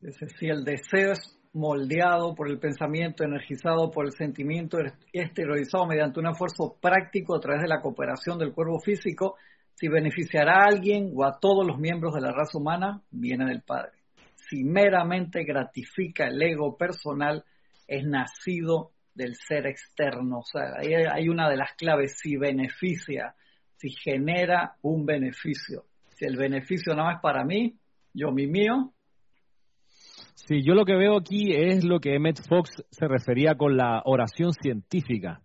si 0.00 0.48
el 0.48 0.64
deseo 0.64 1.12
es 1.12 1.37
moldeado 1.52 2.34
por 2.34 2.48
el 2.48 2.58
pensamiento, 2.58 3.24
energizado 3.24 3.90
por 3.90 4.06
el 4.06 4.12
sentimiento, 4.12 4.78
exteriorizado 5.12 5.86
mediante 5.86 6.20
un 6.20 6.28
esfuerzo 6.28 6.76
práctico 6.80 7.36
a 7.36 7.40
través 7.40 7.62
de 7.62 7.68
la 7.68 7.80
cooperación 7.80 8.38
del 8.38 8.52
cuerpo 8.52 8.78
físico, 8.80 9.36
si 9.74 9.88
beneficiará 9.88 10.62
a 10.62 10.66
alguien 10.68 11.12
o 11.14 11.24
a 11.24 11.38
todos 11.38 11.66
los 11.66 11.78
miembros 11.78 12.14
de 12.14 12.20
la 12.20 12.32
raza 12.32 12.58
humana, 12.58 13.02
viene 13.10 13.46
del 13.46 13.62
Padre. 13.62 13.92
Si 14.34 14.64
meramente 14.64 15.44
gratifica 15.44 16.26
el 16.26 16.40
ego 16.42 16.76
personal, 16.76 17.44
es 17.86 18.04
nacido 18.04 18.92
del 19.14 19.34
ser 19.36 19.66
externo. 19.66 20.38
O 20.38 20.44
sea, 20.44 20.74
ahí 20.78 20.94
hay 20.94 21.28
una 21.28 21.48
de 21.48 21.56
las 21.56 21.74
claves, 21.74 22.18
si 22.18 22.36
beneficia, 22.36 23.34
si 23.76 23.90
genera 23.90 24.76
un 24.82 25.06
beneficio. 25.06 25.84
Si 26.08 26.24
el 26.24 26.36
beneficio 26.36 26.94
no 26.94 27.10
es 27.10 27.18
para 27.20 27.44
mí, 27.44 27.76
yo 28.12 28.32
mi 28.32 28.46
mío, 28.46 28.92
Sí, 30.46 30.62
yo 30.62 30.74
lo 30.74 30.84
que 30.84 30.94
veo 30.94 31.16
aquí 31.16 31.52
es 31.52 31.84
lo 31.84 31.98
que 31.98 32.14
Emmett 32.14 32.40
Fox 32.48 32.70
se 32.90 33.08
refería 33.08 33.56
con 33.56 33.76
la 33.76 34.02
oración 34.04 34.52
científica. 34.52 35.42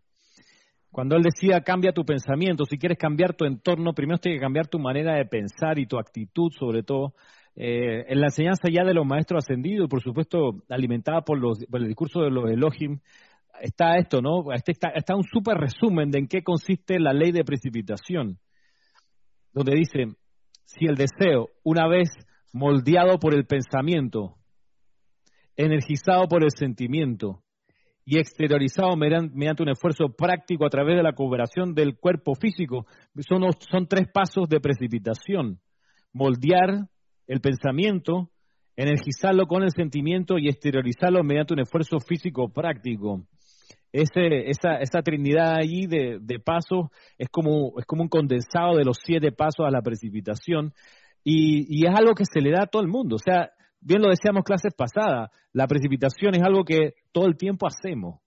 Cuando 0.91 1.15
él 1.15 1.23
decía 1.23 1.61
cambia 1.61 1.93
tu 1.93 2.05
pensamiento, 2.05 2.63
si 2.65 2.77
quieres 2.77 2.99
cambiar 2.99 3.33
tu 3.33 3.45
entorno, 3.45 3.93
primero 3.93 4.19
tienes 4.19 4.39
que 4.39 4.43
cambiar 4.43 4.67
tu 4.67 4.77
manera 4.77 5.15
de 5.15 5.25
pensar 5.25 5.79
y 5.79 5.87
tu 5.87 5.97
actitud 5.97 6.51
sobre 6.57 6.83
todo. 6.83 7.15
Eh, 7.55 8.05
en 8.07 8.21
la 8.21 8.27
enseñanza 8.27 8.69
ya 8.71 8.83
de 8.83 8.93
los 8.93 9.05
maestros 9.05 9.43
ascendidos, 9.43 9.89
por 9.89 10.01
supuesto 10.01 10.63
alimentada 10.69 11.21
por, 11.21 11.39
los, 11.39 11.59
el 11.59 11.87
discurso 11.87 12.21
de 12.21 12.29
los 12.29 12.51
Elohim, 12.51 12.99
está 13.61 13.97
esto, 13.97 14.21
¿no? 14.21 14.53
Este 14.53 14.73
está, 14.73 14.89
está 14.89 15.15
un 15.15 15.23
súper 15.23 15.57
resumen 15.57 16.11
de 16.11 16.19
en 16.19 16.27
qué 16.27 16.43
consiste 16.43 16.99
la 16.99 17.13
ley 17.13 17.31
de 17.31 17.43
precipitación, 17.43 18.37
donde 19.53 19.75
dice, 19.75 20.15
si 20.65 20.85
el 20.85 20.95
deseo, 20.95 21.49
una 21.63 21.87
vez 21.87 22.09
moldeado 22.53 23.17
por 23.17 23.33
el 23.33 23.47
pensamiento, 23.47 24.37
energizado 25.55 26.27
por 26.27 26.43
el 26.43 26.51
sentimiento 26.51 27.43
y 28.05 28.17
exteriorizado 28.17 28.95
mediante 28.97 29.63
un 29.63 29.69
esfuerzo 29.69 30.09
práctico 30.09 30.65
a 30.65 30.69
través 30.69 30.97
de 30.97 31.03
la 31.03 31.13
cooperación 31.13 31.73
del 31.73 31.97
cuerpo 31.97 32.35
físico, 32.35 32.85
son, 33.27 33.43
son 33.59 33.87
tres 33.87 34.07
pasos 34.13 34.49
de 34.49 34.59
precipitación. 34.59 35.59
Moldear 36.11 36.87
el 37.27 37.39
pensamiento, 37.39 38.29
energizarlo 38.75 39.47
con 39.47 39.63
el 39.63 39.71
sentimiento 39.71 40.37
y 40.37 40.49
exteriorizarlo 40.49 41.23
mediante 41.23 41.53
un 41.53 41.61
esfuerzo 41.61 41.99
físico 41.99 42.49
práctico. 42.49 43.23
Ese, 43.91 44.49
esa, 44.49 44.77
esa 44.77 45.01
trinidad 45.01 45.55
allí 45.55 45.85
de, 45.85 46.17
de 46.19 46.39
pasos 46.39 46.87
es 47.17 47.29
como, 47.29 47.73
es 47.79 47.85
como 47.85 48.03
un 48.03 48.09
condensado 48.09 48.75
de 48.75 48.83
los 48.83 48.97
siete 49.03 49.31
pasos 49.31 49.65
a 49.67 49.71
la 49.71 49.81
precipitación 49.81 50.73
y, 51.23 51.65
y 51.69 51.85
es 51.85 51.95
algo 51.95 52.15
que 52.15 52.25
se 52.25 52.41
le 52.41 52.51
da 52.51 52.63
a 52.63 52.67
todo 52.67 52.81
el 52.81 52.87
mundo. 52.87 53.15
O 53.15 53.19
sea, 53.19 53.51
bien 53.83 54.01
lo 54.01 54.09
decíamos 54.09 54.43
clases 54.43 54.73
pasadas, 54.73 55.29
la 55.51 55.67
precipitación 55.67 56.35
es 56.35 56.43
algo 56.43 56.63
que 56.63 56.93
todo 57.11 57.27
el 57.27 57.37
tiempo 57.37 57.67
hacemos. 57.67 58.19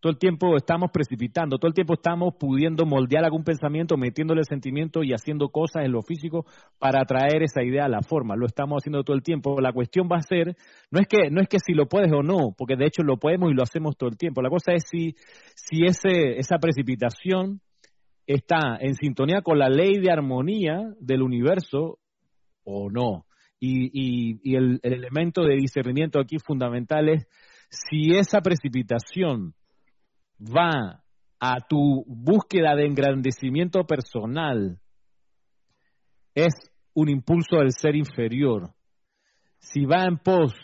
Todo 0.00 0.12
el 0.12 0.18
tiempo 0.18 0.56
estamos 0.56 0.90
precipitando, 0.92 1.58
todo 1.58 1.66
el 1.66 1.74
tiempo 1.74 1.94
estamos 1.94 2.34
pudiendo 2.38 2.86
moldear 2.86 3.24
algún 3.24 3.42
pensamiento, 3.42 3.96
metiéndole 3.96 4.44
sentimiento 4.44 5.02
y 5.02 5.12
haciendo 5.12 5.48
cosas 5.48 5.84
en 5.84 5.90
lo 5.90 6.02
físico 6.02 6.46
para 6.78 7.04
traer 7.04 7.42
esa 7.42 7.64
idea 7.64 7.86
a 7.86 7.88
la 7.88 8.02
forma. 8.02 8.36
Lo 8.36 8.46
estamos 8.46 8.80
haciendo 8.80 9.02
todo 9.02 9.16
el 9.16 9.24
tiempo. 9.24 9.60
La 9.60 9.72
cuestión 9.72 10.08
va 10.10 10.18
a 10.18 10.22
ser, 10.22 10.56
no 10.92 11.00
es 11.00 11.08
que, 11.08 11.30
no 11.30 11.40
es 11.40 11.48
que 11.48 11.58
si 11.58 11.72
lo 11.72 11.88
puedes 11.88 12.12
o 12.12 12.22
no, 12.22 12.54
porque 12.56 12.76
de 12.76 12.86
hecho 12.86 13.02
lo 13.02 13.16
podemos 13.16 13.50
y 13.50 13.54
lo 13.54 13.64
hacemos 13.64 13.96
todo 13.96 14.08
el 14.08 14.16
tiempo. 14.16 14.40
La 14.40 14.50
cosa 14.50 14.72
es 14.72 14.84
si, 14.88 15.16
si 15.56 15.84
ese, 15.84 16.38
esa 16.38 16.58
precipitación 16.58 17.60
está 18.24 18.76
en 18.78 18.94
sintonía 18.94 19.42
con 19.42 19.58
la 19.58 19.68
ley 19.68 19.98
de 19.98 20.12
armonía 20.12 20.94
del 21.00 21.22
universo 21.22 21.98
o 22.62 22.88
no. 22.88 23.24
Y, 23.60 24.54
el, 24.56 24.78
elemento 24.82 25.42
de 25.42 25.56
discernimiento 25.56 26.20
aquí 26.20 26.38
fundamental 26.38 27.08
es 27.08 27.26
si 27.68 28.16
esa 28.16 28.40
precipitación 28.40 29.54
va 30.40 31.02
a 31.40 31.56
tu 31.68 32.04
búsqueda 32.06 32.74
de 32.74 32.86
engrandecimiento 32.86 33.84
personal, 33.84 34.78
es 36.34 36.54
un 36.94 37.08
impulso 37.08 37.58
del 37.58 37.72
ser 37.72 37.96
inferior. 37.96 38.70
Si 39.58 39.84
va 39.84 40.04
en 40.04 40.18
pos 40.18 40.54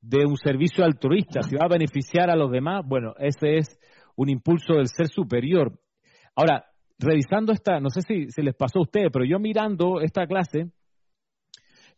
de 0.00 0.24
un 0.24 0.36
servicio 0.36 0.84
altruista, 0.84 1.42
si 1.42 1.56
va 1.56 1.66
a 1.66 1.68
beneficiar 1.68 2.30
a 2.30 2.36
los 2.36 2.50
demás, 2.50 2.84
bueno, 2.86 3.14
ese 3.18 3.58
es 3.58 3.78
un 4.14 4.30
impulso 4.30 4.74
del 4.74 4.86
ser 4.86 5.08
superior. 5.08 5.78
Ahora, 6.34 6.64
revisando 6.98 7.52
esta, 7.52 7.80
no 7.80 7.90
sé 7.90 8.02
si 8.02 8.30
se 8.30 8.42
les 8.42 8.54
pasó 8.54 8.78
a 8.78 8.82
ustedes, 8.82 9.10
pero 9.12 9.24
yo 9.24 9.38
mirando 9.38 10.00
esta 10.00 10.26
clase, 10.26 10.70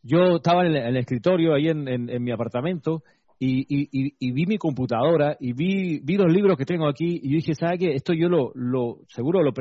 yo 0.02 0.36
estaba 0.36 0.66
en 0.66 0.76
el, 0.76 0.96
escritorio 0.96 1.54
ahí 1.54 1.68
en, 1.68 2.22
mi 2.22 2.30
apartamento 2.30 3.02
y, 3.38 4.32
vi 4.32 4.46
mi 4.46 4.58
computadora 4.58 5.36
y 5.38 5.52
vi, 5.52 6.00
vi 6.00 6.16
los 6.16 6.32
libros 6.32 6.56
que 6.56 6.64
tengo 6.64 6.88
aquí 6.88 7.20
y 7.22 7.34
dije, 7.34 7.54
¿sabe 7.54 7.78
qué? 7.78 7.94
Esto 7.94 8.12
yo 8.12 8.28
lo, 8.28 8.52
lo 8.54 9.00
seguro 9.08 9.42
lo, 9.42 9.52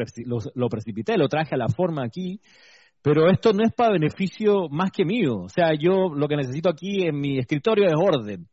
lo, 0.55 0.69
precipité, 0.69 1.17
lo 1.17 1.27
traje 1.27 1.55
a 1.55 1.57
la 1.57 1.69
forma 1.69 2.03
aquí, 2.03 2.39
pero 3.01 3.29
esto 3.29 3.53
no 3.53 3.63
es 3.63 3.73
para 3.73 3.93
beneficio 3.93 4.67
más 4.69 4.91
que 4.91 5.05
mío. 5.05 5.43
O 5.43 5.49
sea, 5.49 5.73
yo 5.73 6.09
lo 6.13 6.27
que 6.27 6.35
necesito 6.35 6.69
aquí 6.69 7.03
en 7.03 7.19
mi 7.19 7.37
escritorio 7.37 7.85
es 7.85 7.93
orden. 7.95 8.47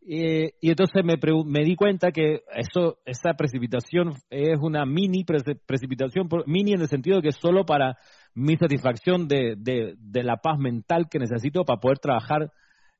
y 0.00 0.70
entonces 0.70 1.04
me, 1.04 1.16
me, 1.44 1.64
di 1.64 1.76
cuenta 1.76 2.10
que 2.12 2.42
eso, 2.54 2.98
esa 3.04 3.34
precipitación 3.34 4.14
es 4.30 4.58
una 4.60 4.84
mini 4.84 5.24
precipitación, 5.24 6.28
mini 6.46 6.72
en 6.72 6.80
el 6.80 6.88
sentido 6.88 7.20
que 7.20 7.32
solo 7.32 7.64
para 7.64 7.96
mi 8.36 8.56
satisfacción 8.56 9.28
de, 9.28 9.54
de, 9.56 10.22
la 10.22 10.36
paz 10.36 10.58
mental 10.58 11.08
que 11.10 11.18
necesito 11.18 11.64
para 11.64 11.80
poder 11.80 11.98
trabajar 11.98 12.52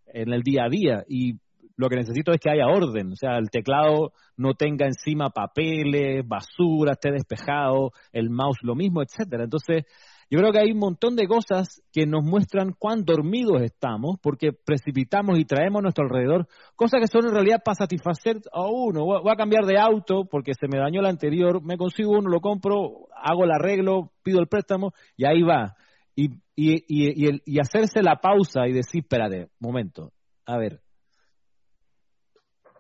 en 0.07 0.33
el 0.33 0.41
día 0.41 0.65
a 0.65 0.71
día. 0.71 1.05
Y 1.09 1.35
lo 1.77 1.91
que 1.91 1.97
necesito 1.97 2.33
es 2.33 2.41
que 2.41 2.51
haya 2.51 2.67
orden, 2.67 3.13
o 3.13 3.17
sea, 3.17 3.37
el 3.37 3.51
teclado 3.51 4.13
no 4.39 4.55
tenga 4.55 4.87
encima 4.87 5.29
papeles, 5.29 6.27
basura, 6.27 6.93
esté 6.93 7.13
despejado, 7.13 7.93
el 8.13 8.31
mouse 8.31 8.57
lo 8.63 8.75
mismo, 8.75 9.03
etcétera. 9.03 9.45
Entonces, 9.45 9.85
yo 10.29 10.41
creo 10.41 10.51
que 10.51 10.59
hay 10.59 10.73
un 10.73 10.79
montón 10.79 11.15
de 11.15 11.29
cosas 11.29 11.83
que 11.93 12.05
nos 12.05 12.25
muestran 12.25 12.75
cuán 12.77 13.05
dormidos 13.05 13.63
estamos 13.63 14.17
porque 14.21 14.51
precipitamos 14.53 15.39
y 15.39 15.45
traemos 15.45 15.79
a 15.79 15.83
nuestro 15.83 16.05
alrededor 16.05 16.49
cosas 16.75 17.01
que 17.01 17.07
son 17.07 17.27
en 17.27 17.33
realidad 17.33 17.63
para 17.65 17.77
satisfacer 17.77 18.41
a 18.53 18.67
uno. 18.67 19.05
Voy 19.05 19.33
a 19.33 19.37
cambiar 19.37 19.65
de 19.67 19.79
auto 19.79 20.25
porque 20.29 20.53
se 20.59 20.67
me 20.67 20.79
dañó 20.79 21.01
el 21.01 21.07
anterior, 21.07 21.63
me 21.63 21.77
consigo 21.77 22.13
uno, 22.13 22.29
lo 22.29 22.41
compro, 22.41 23.07
hago 23.15 23.45
el 23.45 23.53
arreglo, 23.53 24.13
pido 24.25 24.41
el 24.41 24.49
préstamo 24.49 24.93
y 25.17 25.27
ahí 25.27 25.43
va. 25.43 25.77
Y, 26.17 26.31
y, 26.57 26.83
y, 26.89 27.43
y 27.45 27.61
hacerse 27.61 28.03
la 28.03 28.17
pausa 28.17 28.67
y 28.67 28.73
decir, 28.73 29.03
espérate, 29.03 29.51
momento, 29.61 30.13
a 30.45 30.57
ver, 30.57 30.81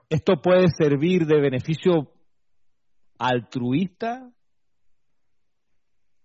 esto 0.08 0.40
puede 0.42 0.66
servir 0.68 1.26
de 1.26 1.40
beneficio 1.40 2.12
altruista 3.18 4.32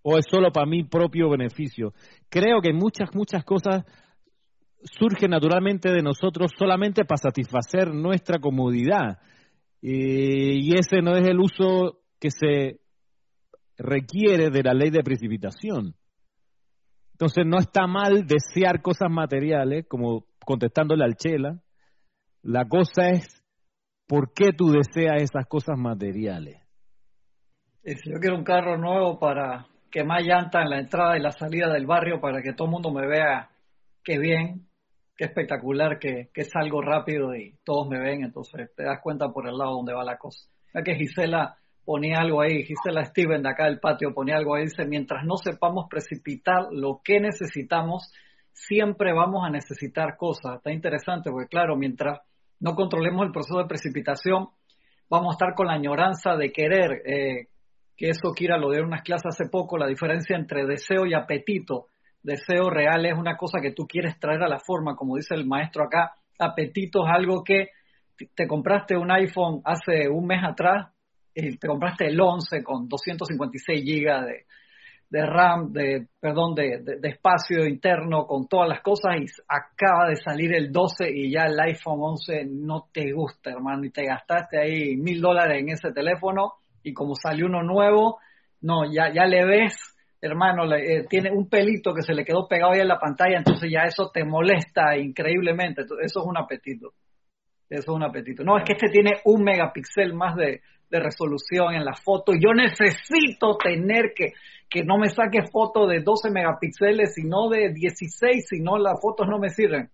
o 0.04 0.18
es 0.18 0.26
solo 0.30 0.52
para 0.52 0.66
mi 0.66 0.84
propio 0.84 1.30
beneficio. 1.30 1.94
Creo 2.30 2.62
que 2.62 2.74
muchas, 2.74 3.10
muchas 3.14 3.44
cosas 3.44 3.84
surgen 4.84 5.32
naturalmente 5.32 5.92
de 5.92 6.02
nosotros 6.02 6.52
solamente 6.58 7.06
para 7.06 7.18
satisfacer 7.18 7.94
nuestra 7.94 8.40
comodidad. 8.40 9.20
y 9.84 10.74
ese 10.76 11.02
no 11.02 11.16
es 11.16 11.28
el 11.28 11.40
uso 11.40 12.02
que 12.20 12.30
se 12.30 12.82
requiere 13.78 14.50
de 14.52 14.64
la 14.64 14.74
ley 14.74 14.92
de 14.92 15.04
precipitación. 15.04 15.96
Entonces 17.14 17.46
no 17.46 17.58
está 17.58 17.88
mal 17.88 18.26
desear 18.26 18.82
cosas 18.82 19.10
materiales, 19.12 19.86
como 19.88 20.26
contestándole 20.46 21.04
al 21.04 21.16
Chela. 21.16 21.62
La 22.42 22.68
cosa 22.68 23.10
es, 23.10 23.44
¿por 24.08 24.34
qué 24.34 24.54
tú 24.54 24.72
deseas 24.72 25.22
esas 25.22 25.46
cosas 25.48 25.78
materiales? 25.78 26.58
Si 27.84 28.12
yo 28.12 28.20
quiero 28.20 28.38
un 28.38 28.44
carro 28.44 28.78
nuevo 28.78 29.20
para 29.20 29.68
que 29.92 30.04
más 30.04 30.24
llanta 30.24 30.62
en 30.62 30.70
la 30.70 30.80
entrada 30.80 31.18
y 31.18 31.22
la 31.22 31.32
salida 31.32 31.72
del 31.72 31.86
barrio 31.86 32.22
para 32.22 32.42
que 32.42 32.54
todo 32.54 32.66
el 32.66 32.72
mundo 32.72 32.92
me 32.92 33.06
vea 33.06 33.50
qué 34.04 34.18
bien, 34.18 34.68
qué 35.16 35.26
espectacular, 35.26 36.00
que, 36.00 36.30
que 36.34 36.44
salgo 36.46 36.82
rápido 36.82 37.36
y 37.36 37.56
todos 37.64 37.88
me 37.88 38.00
ven, 38.00 38.24
entonces 38.24 38.72
te 38.76 38.84
das 38.84 39.00
cuenta 39.04 39.30
por 39.30 39.48
el 39.48 39.58
lado 39.58 39.74
donde 39.74 39.94
va 39.94 40.04
la 40.04 40.18
cosa. 40.18 40.50
Ya 40.74 40.82
que 40.82 40.96
Gisela 40.96 41.58
ponía 41.84 42.20
algo 42.20 42.42
ahí, 42.42 42.64
Gisela 42.64 43.04
Steven 43.06 43.44
de 43.44 43.50
acá 43.50 43.66
del 43.66 43.80
patio 43.80 44.14
ponía 44.14 44.38
algo 44.38 44.56
ahí, 44.56 44.64
dice, 44.64 44.86
mientras 44.86 45.26
no 45.26 45.36
sepamos 45.36 45.88
precipitar 45.90 46.68
lo 46.72 47.02
que 47.04 47.20
necesitamos, 47.20 48.12
siempre 48.54 49.14
vamos 49.14 49.46
a 49.46 49.50
necesitar 49.50 50.16
cosas. 50.18 50.58
Está 50.58 50.72
interesante 50.72 51.30
porque 51.30 51.50
claro, 51.50 51.76
mientras 51.76 52.20
no 52.60 52.76
controlemos 52.76 53.26
el 53.26 53.32
proceso 53.32 53.60
de 53.60 53.66
precipitación, 53.66 54.50
vamos 55.10 55.34
a 55.34 55.36
estar 55.36 55.56
con 55.56 55.68
la 55.68 55.74
añoranza 55.74 56.36
de 56.36 56.52
querer 56.52 57.02
eh, 57.06 57.48
que 58.02 58.10
eso 58.10 58.34
Kira 58.34 58.58
lo 58.58 58.72
dio 58.72 58.80
en 58.80 58.88
unas 58.88 59.04
clases 59.04 59.28
hace 59.28 59.48
poco, 59.48 59.78
la 59.78 59.86
diferencia 59.86 60.36
entre 60.36 60.66
deseo 60.66 61.06
y 61.06 61.14
apetito. 61.14 61.90
Deseo 62.24 62.72
real 62.72 63.06
es 63.06 63.14
una 63.16 63.38
cosa 63.38 63.60
que 63.62 63.74
tú 63.74 63.86
quieres 63.86 64.20
traer 64.20 64.42
a 64.42 64.50
la 64.50 64.60
forma, 64.60 64.96
como 64.96 65.18
dice 65.18 65.36
el 65.36 65.46
maestro 65.46 65.84
acá. 65.84 66.14
Apetito 66.40 67.06
es 67.06 67.14
algo 67.14 67.44
que 67.44 67.68
te 68.34 68.48
compraste 68.48 68.98
un 68.98 69.12
iPhone 69.12 69.62
hace 69.64 70.10
un 70.10 70.26
mes 70.26 70.40
atrás 70.44 70.92
y 71.36 71.58
te 71.58 71.68
compraste 71.68 72.08
el 72.08 72.20
11 72.20 72.64
con 72.64 72.90
256 72.90 73.86
GB 73.86 74.26
de, 74.26 74.46
de 75.12 75.26
RAM, 75.28 75.72
de, 75.72 76.08
perdón, 76.20 76.56
de, 76.56 76.80
de, 77.00 77.08
espacio 77.08 77.68
interno 77.68 78.26
con 78.26 78.48
todas 78.48 78.68
las 78.68 78.82
cosas 78.82 79.18
y 79.20 79.26
acaba 79.48 80.10
de 80.10 80.16
salir 80.16 80.56
el 80.56 80.72
12 80.72 81.08
y 81.08 81.32
ya 81.32 81.44
el 81.44 81.60
iPhone 81.60 82.00
11 82.02 82.46
no 82.50 82.88
te 82.92 83.12
gusta, 83.12 83.52
hermano, 83.52 83.86
y 83.86 83.92
te 83.92 84.06
gastaste 84.06 84.60
ahí 84.60 84.98
mil 84.98 85.22
dólares 85.22 85.60
en 85.60 85.70
ese 85.70 85.92
teléfono 85.92 86.61
y 86.84 86.94
como 86.94 87.16
salió 87.16 87.46
uno 87.46 87.64
nuevo, 87.64 88.20
no, 88.62 88.92
ya, 88.92 89.12
ya 89.14 89.26
le 89.26 89.46
ves, 89.46 89.76
hermano, 90.22 90.72
eh, 90.74 91.06
tiene 91.10 91.32
un 91.32 91.50
pelito 91.50 91.94
que 91.94 92.04
se 92.04 92.14
le 92.14 92.24
quedó 92.24 92.48
pegado 92.48 92.74
ahí 92.74 92.82
en 92.82 92.88
la 92.88 93.00
pantalla, 93.00 93.38
entonces 93.38 93.70
ya 93.72 93.82
eso 93.82 94.12
te 94.14 94.24
molesta 94.24 94.98
increíblemente, 94.98 95.82
eso 95.82 95.96
es 96.00 96.26
un 96.26 96.38
apetito, 96.38 96.94
eso 97.70 97.92
es 97.92 97.96
un 97.96 98.04
apetito. 98.04 98.44
No, 98.44 98.58
es 98.58 98.64
que 98.66 98.74
este 98.74 98.90
tiene 98.90 99.20
un 99.26 99.44
megapíxel 99.44 100.14
más 100.14 100.36
de, 100.36 100.62
de 100.90 101.00
resolución 101.00 101.74
en 101.74 101.86
la 101.86 101.94
foto, 101.94 102.34
yo 102.34 102.54
necesito 102.54 103.58
tener 103.58 104.14
que, 104.16 104.34
que 104.70 104.84
no 104.84 104.98
me 104.98 105.10
saque 105.10 105.48
foto 105.52 105.88
de 105.88 106.02
12 106.02 106.30
megapíxeles, 106.32 107.14
sino 107.16 107.50
de 107.50 107.74
16, 107.74 108.46
si 108.48 108.62
no 108.62 108.78
las 108.78 109.00
fotos 109.02 109.28
no 109.28 109.40
me 109.40 109.50
sirven. 109.50 109.90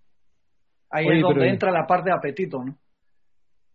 Ahí 0.89 1.05
es 1.07 1.21
donde 1.21 1.49
entra 1.49 1.71
la 1.71 1.85
parte 1.85 2.09
de 2.09 2.15
apetito, 2.15 2.63
¿no? 2.63 2.77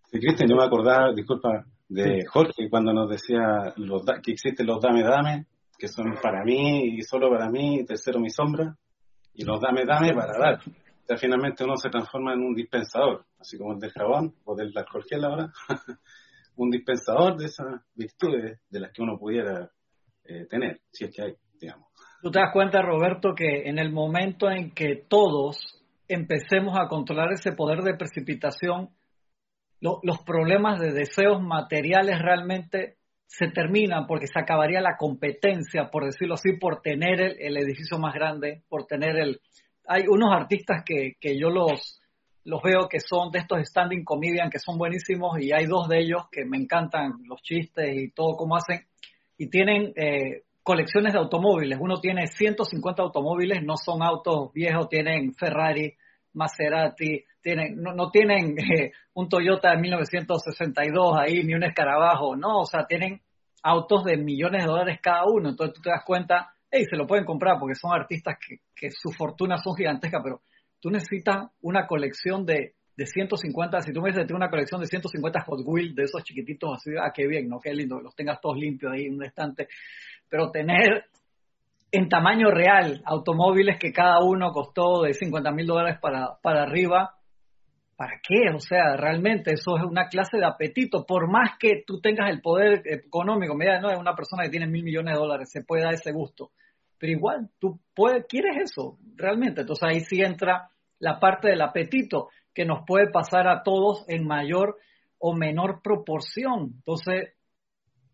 Sí, 0.05 0.19
Cristian, 0.19 0.49
yo 0.49 0.57
me 0.57 0.65
acordaba, 0.65 1.13
disculpa, 1.13 1.65
de 1.93 2.25
Jorge 2.27 2.71
cuando 2.71 2.93
nos 2.93 3.09
decía 3.11 3.75
los 3.77 4.03
que 4.23 4.33
existen 4.33 4.67
los 4.67 4.81
dame 4.81 5.03
dame, 5.03 5.47
que 5.79 5.89
son 5.89 6.15
para 6.23 6.43
mí 6.43 6.97
y 6.97 7.03
solo 7.03 7.31
para 7.31 7.51
mí, 7.51 7.85
tercero 7.85 8.19
mi 8.19 8.31
sombra, 8.31 8.77
y 9.35 9.45
los 9.45 9.61
dame 9.61 9.85
dame 9.85 10.15
para 10.15 10.39
dar. 10.39 10.55
O 10.55 11.05
sea, 11.07 11.17
finalmente 11.17 11.65
uno 11.65 11.77
se 11.77 11.91
transforma 11.91 12.33
en 12.33 12.41
un 12.41 12.55
dispensador, 12.55 13.27
así 13.39 13.59
como 13.59 13.75
el 13.75 13.81
del 13.81 13.93
jabón 13.93 14.35
o 14.45 14.55
del 14.55 14.73
alcohol 14.77 15.05
gel 15.09 15.25
ahora, 15.25 15.53
un 16.57 16.71
dispensador 16.71 17.37
de 17.37 17.47
esas 17.47 17.83
virtudes 17.95 18.61
de 18.71 18.81
las 18.81 18.93
que 18.93 19.03
uno 19.03 19.19
pudiera 19.19 19.71
eh, 20.25 20.47
tener, 20.49 20.81
si 20.91 21.05
es 21.05 21.15
que 21.15 21.23
hay, 21.23 21.35
digamos. 21.61 21.89
Tú 22.23 22.31
te 22.31 22.39
das 22.39 22.53
cuenta, 22.53 22.81
Roberto, 22.81 23.35
que 23.35 23.69
en 23.69 23.79
el 23.79 23.93
momento 23.93 24.49
en 24.49 24.71
que 24.71 25.05
todos 25.09 25.83
empecemos 26.09 26.79
a 26.79 26.89
controlar 26.89 27.33
ese 27.33 27.53
poder 27.53 27.83
de 27.83 27.97
precipitación, 27.97 28.91
los 29.83 30.23
problemas 30.25 30.81
de 30.81 30.93
deseos 30.93 31.43
materiales 31.43 32.19
realmente 32.21 32.97
se 33.27 33.49
terminan 33.49 34.07
porque 34.07 34.27
se 34.27 34.39
acabaría 34.39 34.81
la 34.81 34.97
competencia, 34.97 35.91
por 35.91 36.05
decirlo 36.05 36.35
así, 36.35 36.53
por 36.53 36.83
tener 36.83 37.21
el, 37.21 37.57
edificio 37.57 37.99
más 37.99 38.15
grande, 38.15 38.63
por 38.69 38.87
tener 38.87 39.17
el... 39.17 39.41
Hay 39.87 40.05
unos 40.07 40.33
artistas 40.33 40.85
que, 40.85 41.15
que 41.19 41.39
yo 41.39 41.51
los, 41.51 42.01
los 42.45 42.63
veo 42.63 42.89
que 42.89 43.01
son 43.01 43.31
de 43.31 43.41
estos 43.41 43.59
standing 43.69 44.05
comedian 44.05 44.51
que 44.51 44.59
son 44.59 44.79
buenísimos 44.79 45.41
y 45.41 45.53
hay 45.53 45.67
dos 45.67 45.89
de 45.89 46.01
ellos 46.01 46.23
que 46.31 46.45
me 46.45 46.59
encantan 46.59 47.15
los 47.25 47.43
chistes 47.43 47.91
y 47.93 48.11
todo 48.11 48.37
como 48.37 48.57
hacen 48.57 48.87
y 49.39 49.49
tienen 49.49 49.93
eh, 49.97 50.43
colecciones 50.63 51.13
de 51.13 51.19
automóviles. 51.19 51.79
Uno 51.81 52.01
tiene 52.01 52.27
150 52.27 53.03
automóviles, 53.03 53.63
no 53.63 53.77
son 53.77 54.03
autos 54.03 54.53
viejos, 54.53 54.89
tienen 54.89 55.35
Ferrari, 55.35 55.95
Maserati, 56.35 57.25
tienen, 57.43 57.83
no, 57.83 57.93
no 57.93 58.11
tienen 58.11 58.57
eh, 58.59 58.93
un 59.15 59.29
Toyota 59.29 59.73
de 59.73 59.79
1962 59.79 61.17
ahí, 61.19 61.45
ni 61.45 61.55
un 61.55 61.65
escarabajo, 61.65 62.37
no, 62.37 62.61
o 62.61 62.67
sea, 62.67 62.87
tienen 62.87 63.21
autos 63.63 64.05
de 64.05 64.17
millones 64.17 64.63
de 64.63 64.69
dólares 64.69 64.99
cada 65.03 65.25
uno, 65.27 65.51
entonces 65.51 65.75
tú 65.75 65.83
te 65.83 65.91
das 65.91 66.03
cuenta, 66.05 66.55
hey, 66.71 66.85
se 66.89 66.97
lo 66.97 67.07
pueden 67.07 67.25
comprar 67.25 67.59
porque 67.59 67.75
son 67.75 67.93
artistas 67.93 68.37
que, 68.45 68.57
que 68.75 68.91
sus 68.91 69.17
fortunas 69.17 69.63
son 69.63 69.77
gigantescas, 69.77 70.21
pero 70.23 70.41
tú 70.81 70.91
necesitas 70.91 71.49
una 71.61 71.87
colección 71.87 72.45
de, 72.45 72.75
de 72.97 73.07
150, 73.07 73.81
si 73.81 73.93
tú 73.93 74.01
me 74.01 74.11
dices 74.11 74.27
que 74.27 74.35
una 74.35 74.51
colección 74.51 74.81
de 74.81 74.87
150 74.87 75.41
Hot 75.43 75.61
Wheels 75.65 75.95
de 75.95 76.05
esos 76.05 76.23
chiquititos 76.25 76.71
así, 76.75 76.91
ah, 77.01 77.13
qué 77.15 77.27
bien, 77.27 77.49
¿no? 77.49 77.61
Qué 77.61 77.73
lindo, 77.73 78.01
los 78.01 78.15
tengas 78.15 78.41
todos 78.41 78.57
limpios 78.57 78.93
ahí 78.93 79.07
en 79.07 79.15
un 79.15 79.25
estante, 79.25 79.69
pero 80.29 80.51
tener 80.51 81.05
en 81.91 82.09
tamaño 82.09 82.51
real 82.51 83.03
automóviles 83.05 83.79
que 83.79 83.93
cada 83.93 84.21
uno 84.25 84.51
costó 84.51 85.03
de 85.03 85.13
50 85.13 85.53
mil 85.53 85.67
dólares 85.67 85.99
para, 86.01 86.39
para 86.43 86.63
arriba, 86.63 87.15
¿para 87.97 88.21
qué? 88.23 88.51
O 88.55 88.59
sea, 88.59 88.97
realmente 88.97 89.53
eso 89.53 89.77
es 89.77 89.85
una 89.85 90.09
clase 90.09 90.39
de 90.39 90.47
apetito. 90.47 91.05
Por 91.07 91.31
más 91.31 91.57
que 91.59 91.83
tú 91.87 92.01
tengas 92.01 92.31
el 92.31 92.41
poder 92.41 92.83
económico, 92.85 93.55
mira, 93.55 93.81
no 93.81 93.91
es 93.91 93.99
una 93.99 94.15
persona 94.15 94.45
que 94.45 94.51
tiene 94.51 94.67
mil 94.67 94.83
millones 94.83 95.15
de 95.15 95.21
dólares, 95.21 95.51
se 95.51 95.65
puede 95.65 95.85
dar 95.85 95.95
ese 95.95 96.13
gusto. 96.13 96.51
Pero 96.99 97.13
igual, 97.13 97.51
tú 97.59 97.81
quieres 98.29 98.71
eso, 98.71 98.99
realmente. 99.17 99.63
Entonces 99.63 99.89
ahí 99.89 100.01
sí 100.01 100.21
entra 100.21 100.71
la 100.99 101.19
parte 101.19 101.49
del 101.49 101.61
apetito 101.61 102.29
que 102.55 102.65
nos 102.65 102.85
puede 102.87 103.11
pasar 103.11 103.49
a 103.49 103.63
todos 103.63 104.05
en 104.09 104.27
mayor 104.27 104.79
o 105.19 105.35
menor 105.35 105.81
proporción. 105.83 106.73
Entonces, 106.77 107.35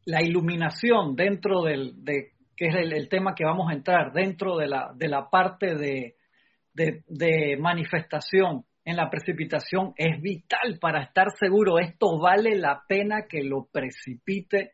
la 0.04 0.22
iluminación 0.22 1.16
dentro 1.16 1.62
del, 1.62 2.02
de, 2.02 2.32
que 2.56 2.68
es 2.68 2.74
el, 2.76 3.08
tema 3.08 3.34
que 3.34 3.44
vamos 3.44 3.70
a 3.70 3.74
entrar, 3.74 4.12
dentro 4.12 4.56
de 4.56 4.68
la, 4.68 4.92
de 4.94 5.08
la 5.08 5.28
parte 5.28 5.74
de 5.74 7.56
manifestación 7.58 8.64
en 8.88 8.96
la 8.96 9.10
precipitación 9.10 9.92
es 9.98 10.18
vital 10.22 10.78
para 10.80 11.02
estar 11.02 11.26
seguro, 11.38 11.78
esto 11.78 12.18
vale 12.18 12.56
la 12.56 12.84
pena 12.88 13.26
que 13.28 13.44
lo 13.44 13.68
precipite 13.70 14.72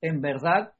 en 0.00 0.20
verdad. 0.20 0.70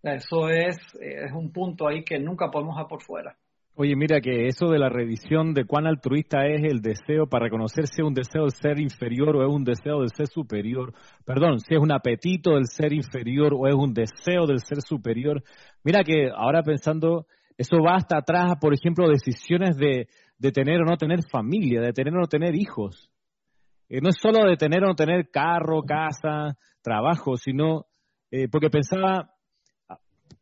Eso 0.00 0.48
es, 0.48 0.76
es 1.00 1.32
un 1.32 1.50
punto 1.50 1.88
ahí 1.88 2.04
que 2.04 2.20
nunca 2.20 2.52
podemos 2.52 2.76
dejar 2.76 2.88
por 2.88 3.02
fuera. 3.02 3.36
Oye, 3.74 3.96
mira 3.96 4.20
que 4.20 4.46
eso 4.46 4.68
de 4.68 4.78
la 4.78 4.88
revisión 4.88 5.54
de 5.54 5.64
cuán 5.64 5.88
altruista 5.88 6.46
es 6.46 6.62
el 6.62 6.82
deseo 6.82 7.26
para 7.26 7.46
reconocer 7.46 7.88
si 7.88 8.00
es 8.00 8.06
un 8.06 8.14
deseo 8.14 8.42
del 8.42 8.52
ser 8.52 8.78
inferior 8.78 9.34
o 9.34 9.42
es 9.42 9.52
un 9.52 9.64
deseo 9.64 9.98
del 9.98 10.10
ser 10.16 10.28
superior, 10.28 10.94
perdón, 11.24 11.58
si 11.58 11.74
es 11.74 11.80
un 11.80 11.90
apetito 11.90 12.52
del 12.52 12.66
ser 12.66 12.92
inferior 12.92 13.54
o 13.58 13.66
es 13.66 13.74
un 13.74 13.92
deseo 13.92 14.46
del 14.46 14.60
ser 14.60 14.82
superior. 14.82 15.42
Mira 15.82 16.04
que 16.04 16.30
ahora 16.32 16.62
pensando, 16.62 17.26
eso 17.58 17.78
va 17.84 17.96
hasta 17.96 18.18
atrás, 18.18 18.54
por 18.60 18.72
ejemplo, 18.72 19.08
decisiones 19.08 19.76
de, 19.76 20.06
de 20.44 20.52
tener 20.52 20.82
o 20.82 20.84
no 20.84 20.98
tener 20.98 21.20
familia, 21.30 21.80
de 21.80 21.94
tener 21.94 22.12
o 22.12 22.20
no 22.20 22.26
tener 22.26 22.54
hijos. 22.54 23.10
eh, 23.88 24.00
no 24.02 24.10
es 24.10 24.16
solo 24.20 24.46
de 24.46 24.56
tener 24.58 24.84
o 24.84 24.88
no 24.88 24.94
tener 24.94 25.30
carro, 25.30 25.82
casa, 25.82 26.58
trabajo, 26.82 27.38
sino 27.38 27.86
eh, 28.30 28.48
porque 28.52 28.68
pensaba, 28.68 29.30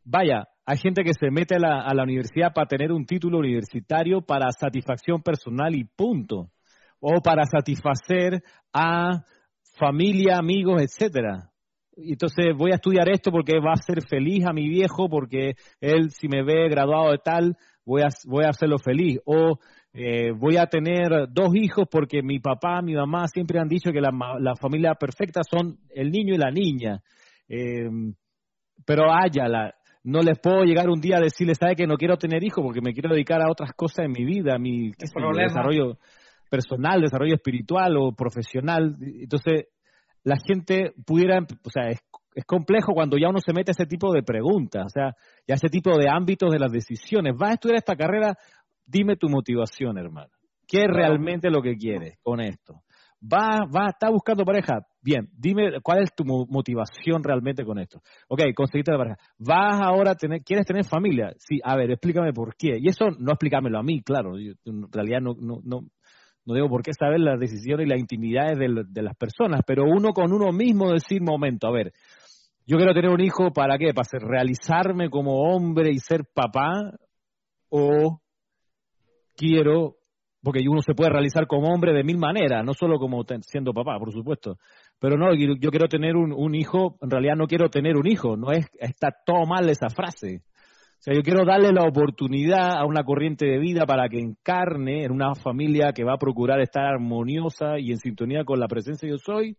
vaya, 0.03 0.45
hay 0.65 0.77
gente 0.77 1.03
que 1.03 1.13
se 1.13 1.31
mete 1.31 1.55
a 1.55 1.59
la, 1.59 1.81
a 1.83 1.93
la 1.93 2.03
universidad 2.03 2.51
para 2.53 2.67
tener 2.67 2.91
un 2.91 3.05
título 3.05 3.39
universitario 3.39 4.21
para 4.21 4.51
satisfacción 4.51 5.21
personal 5.21 5.73
y 5.73 5.85
punto, 5.85 6.49
o 6.99 7.21
para 7.21 7.45
satisfacer 7.45 8.43
a 8.73 9.23
familia, 9.77 10.37
amigos, 10.37 10.81
etcétera. 10.81 11.49
Entonces 11.95 12.47
voy 12.57 12.71
a 12.71 12.75
estudiar 12.75 13.09
esto 13.09 13.31
porque 13.31 13.59
va 13.59 13.73
a 13.73 13.77
ser 13.77 14.01
feliz 14.05 14.45
a 14.45 14.51
mi 14.51 14.67
viejo, 14.67 15.07
porque 15.07 15.53
él 15.79 16.11
si 16.11 16.27
me 16.27 16.43
ve 16.43 16.67
graduado 16.67 17.11
de 17.11 17.19
tal, 17.19 17.55
voy 17.85 18.01
a, 18.01 18.07
voy 18.25 18.45
a 18.45 18.49
hacerlo 18.49 18.77
feliz. 18.79 19.19
O 19.25 19.59
eh, 19.93 20.31
voy 20.31 20.57
a 20.57 20.65
tener 20.65 21.27
dos 21.29 21.55
hijos 21.55 21.85
porque 21.89 22.23
mi 22.23 22.39
papá, 22.39 22.81
mi 22.81 22.95
mamá 22.95 23.27
siempre 23.27 23.59
han 23.59 23.67
dicho 23.67 23.91
que 23.91 24.01
la, 24.01 24.11
la 24.39 24.55
familia 24.55 24.95
perfecta 24.95 25.41
son 25.43 25.77
el 25.89 26.11
niño 26.11 26.33
y 26.33 26.37
la 26.37 26.49
niña. 26.49 26.99
Eh, 27.47 27.89
pero 28.85 29.11
háyala. 29.11 29.75
No 30.03 30.21
les 30.21 30.39
puedo 30.39 30.63
llegar 30.63 30.89
un 30.89 30.99
día 30.99 31.17
a 31.17 31.21
decirles, 31.21 31.57
¿sabe 31.59 31.75
que 31.75 31.87
no 31.87 31.95
quiero 31.95 32.17
tener 32.17 32.43
hijos 32.43 32.63
porque 32.63 32.81
me 32.81 32.93
quiero 32.93 33.13
dedicar 33.13 33.41
a 33.41 33.49
otras 33.49 33.71
cosas 33.73 34.05
en 34.05 34.11
mi 34.11 34.25
vida, 34.25 34.55
a 34.55 34.59
mi 34.59 34.91
desarrollo 34.97 35.97
personal, 36.49 37.01
desarrollo 37.01 37.35
espiritual 37.35 37.95
o 37.97 38.11
profesional? 38.13 38.97
Entonces, 38.99 39.67
la 40.23 40.35
gente 40.45 40.93
pudiera, 41.05 41.39
o 41.39 41.69
sea, 41.69 41.87
es, 41.89 41.99
es 42.35 42.43
complejo 42.45 42.93
cuando 42.93 43.17
ya 43.17 43.29
uno 43.29 43.39
se 43.39 43.53
mete 43.53 43.71
a 43.71 43.77
ese 43.77 43.85
tipo 43.85 44.11
de 44.13 44.23
preguntas, 44.23 44.87
o 44.87 44.89
sea, 44.89 45.15
ya 45.47 45.55
ese 45.55 45.69
tipo 45.69 45.97
de 45.97 46.09
ámbitos 46.09 46.51
de 46.51 46.59
las 46.59 46.71
decisiones. 46.71 47.35
¿Vas 47.37 47.51
a 47.51 47.53
estudiar 47.53 47.77
esta 47.77 47.95
carrera? 47.95 48.35
Dime 48.85 49.15
tu 49.15 49.29
motivación, 49.29 49.97
hermano. 49.97 50.31
¿Qué 50.67 50.81
es 50.83 50.87
realmente 50.87 51.49
lo 51.49 51.61
que 51.61 51.75
quieres 51.75 52.17
con 52.21 52.39
esto? 52.39 52.83
¿Vas, 53.25 53.61
va, 53.73 53.89
está 53.89 54.09
buscando 54.09 54.43
pareja? 54.43 54.85
Bien, 55.01 55.29
dime 55.31 55.79
cuál 55.81 56.03
es 56.03 56.13
tu 56.13 56.25
motivación 56.25 57.23
realmente 57.23 57.63
con 57.63 57.79
esto. 57.79 58.01
Ok, 58.27 58.41
conseguiste 58.53 58.91
la 58.91 58.97
pareja. 58.97 59.17
¿Vas 59.37 59.79
ahora 59.81 60.11
a 60.11 60.15
tener, 60.15 60.41
quieres 60.43 60.65
tener 60.65 60.83
familia? 60.83 61.33
Sí, 61.37 61.59
a 61.63 61.75
ver, 61.77 61.91
explícame 61.91 62.33
por 62.33 62.55
qué. 62.57 62.77
Y 62.79 62.89
eso 62.89 63.05
no 63.17 63.31
explicármelo 63.31 63.79
a 63.79 63.83
mí, 63.83 64.01
claro. 64.01 64.37
en 64.37 64.91
realidad 64.91 65.21
no, 65.21 65.35
no, 65.39 65.61
no, 65.63 65.87
no 66.45 66.53
tengo 66.53 66.67
por 66.67 66.83
qué 66.83 66.91
saber 66.93 67.21
las 67.21 67.39
decisiones 67.39 67.85
y 67.85 67.89
las 67.89 67.99
intimidades 67.99 68.57
de, 68.57 68.83
de, 68.89 69.01
las 69.01 69.15
personas, 69.15 69.61
pero 69.65 69.83
uno 69.85 70.11
con 70.11 70.33
uno 70.33 70.51
mismo 70.51 70.91
decir, 70.91 71.21
momento, 71.21 71.67
a 71.67 71.71
ver, 71.71 71.93
yo 72.65 72.77
quiero 72.77 72.93
tener 72.93 73.09
un 73.09 73.21
hijo 73.21 73.51
para 73.53 73.77
qué, 73.77 73.93
para 73.93 74.07
realizarme 74.19 75.09
como 75.09 75.43
hombre 75.43 75.91
y 75.91 75.99
ser 75.99 76.25
papá, 76.33 76.91
o 77.69 78.21
quiero, 79.35 79.95
porque 80.41 80.61
uno 80.67 80.81
se 80.81 80.93
puede 80.93 81.11
realizar 81.11 81.47
como 81.47 81.73
hombre 81.73 81.93
de 81.93 82.03
mil 82.03 82.17
maneras, 82.17 82.63
no 82.65 82.73
solo 82.73 82.99
como 82.99 83.23
siendo 83.41 83.73
papá, 83.73 83.97
por 83.99 84.11
supuesto, 84.11 84.57
pero 84.99 85.17
no, 85.17 85.33
yo 85.33 85.69
quiero 85.69 85.87
tener 85.87 86.15
un, 86.15 86.33
un 86.33 86.55
hijo, 86.55 86.97
en 87.01 87.09
realidad 87.09 87.35
no 87.35 87.47
quiero 87.47 87.69
tener 87.69 87.95
un 87.95 88.07
hijo, 88.07 88.37
no 88.37 88.51
es, 88.51 88.67
está 88.79 89.09
todo 89.25 89.45
mal 89.45 89.69
esa 89.69 89.89
frase. 89.89 90.41
O 91.03 91.03
sea, 91.03 91.15
yo 91.15 91.21
quiero 91.21 91.43
darle 91.43 91.73
la 91.73 91.83
oportunidad 91.83 92.77
a 92.77 92.85
una 92.85 93.03
corriente 93.03 93.45
de 93.45 93.59
vida 93.59 93.85
para 93.85 94.07
que 94.07 94.19
encarne 94.19 95.03
en 95.03 95.11
una 95.11 95.35
familia 95.35 95.91
que 95.93 96.05
va 96.05 96.13
a 96.13 96.17
procurar 96.17 96.61
estar 96.61 96.85
armoniosa 96.85 97.77
y 97.77 97.91
en 97.91 97.97
sintonía 97.97 98.45
con 98.45 98.57
la 98.57 98.69
presencia 98.69 99.05
de 99.05 99.11
yo 99.11 99.17
soy. 99.17 99.57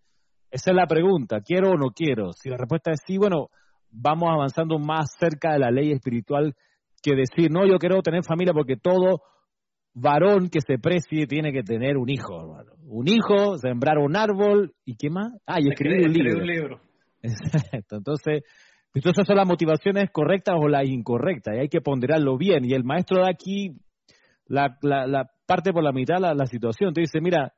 Esa 0.50 0.70
es 0.70 0.74
la 0.74 0.86
pregunta, 0.86 1.42
¿quiero 1.42 1.72
o 1.72 1.76
no 1.76 1.90
quiero? 1.94 2.32
Si 2.32 2.48
la 2.48 2.56
respuesta 2.56 2.92
es 2.92 3.00
sí, 3.06 3.18
bueno, 3.18 3.48
vamos 3.90 4.30
avanzando 4.32 4.78
más 4.78 5.14
cerca 5.18 5.52
de 5.52 5.58
la 5.58 5.70
ley 5.70 5.92
espiritual 5.92 6.54
que 7.02 7.14
decir, 7.14 7.50
no, 7.50 7.66
yo 7.66 7.76
quiero 7.78 8.00
tener 8.00 8.24
familia 8.24 8.54
porque 8.54 8.76
todo 8.76 9.20
varón 9.94 10.48
que 10.48 10.60
se 10.60 10.78
precie 10.78 11.26
tiene 11.26 11.52
que 11.52 11.62
tener 11.62 11.96
un 11.96 12.10
hijo, 12.10 12.40
hermano. 12.40 12.72
Un 12.86 13.08
hijo, 13.08 13.56
sembrar 13.58 13.98
un 13.98 14.16
árbol 14.16 14.74
y 14.84 14.96
qué 14.96 15.08
más? 15.08 15.32
Ah, 15.46 15.58
y 15.60 15.70
escribir 15.70 16.06
un 16.06 16.12
libro. 16.12 16.40
un 16.40 16.46
libro. 16.46 16.80
Exacto. 17.22 17.96
Entonces, 17.96 18.42
entonces 18.92 19.26
son 19.26 19.36
las 19.36 19.48
motivaciones 19.48 20.10
correctas 20.12 20.56
o 20.58 20.68
las 20.68 20.86
incorrectas 20.86 21.54
y 21.56 21.60
hay 21.60 21.68
que 21.68 21.80
ponderarlo 21.80 22.36
bien. 22.36 22.64
Y 22.64 22.74
el 22.74 22.84
maestro 22.84 23.22
da 23.22 23.30
aquí 23.30 23.76
la, 24.46 24.76
la, 24.82 25.30
parte 25.46 25.72
por 25.72 25.82
la 25.82 25.92
mitad 25.92 26.18
la, 26.20 26.34
la 26.34 26.46
situación. 26.46 26.92
Te 26.92 27.00
dice, 27.00 27.20
mira, 27.20 27.54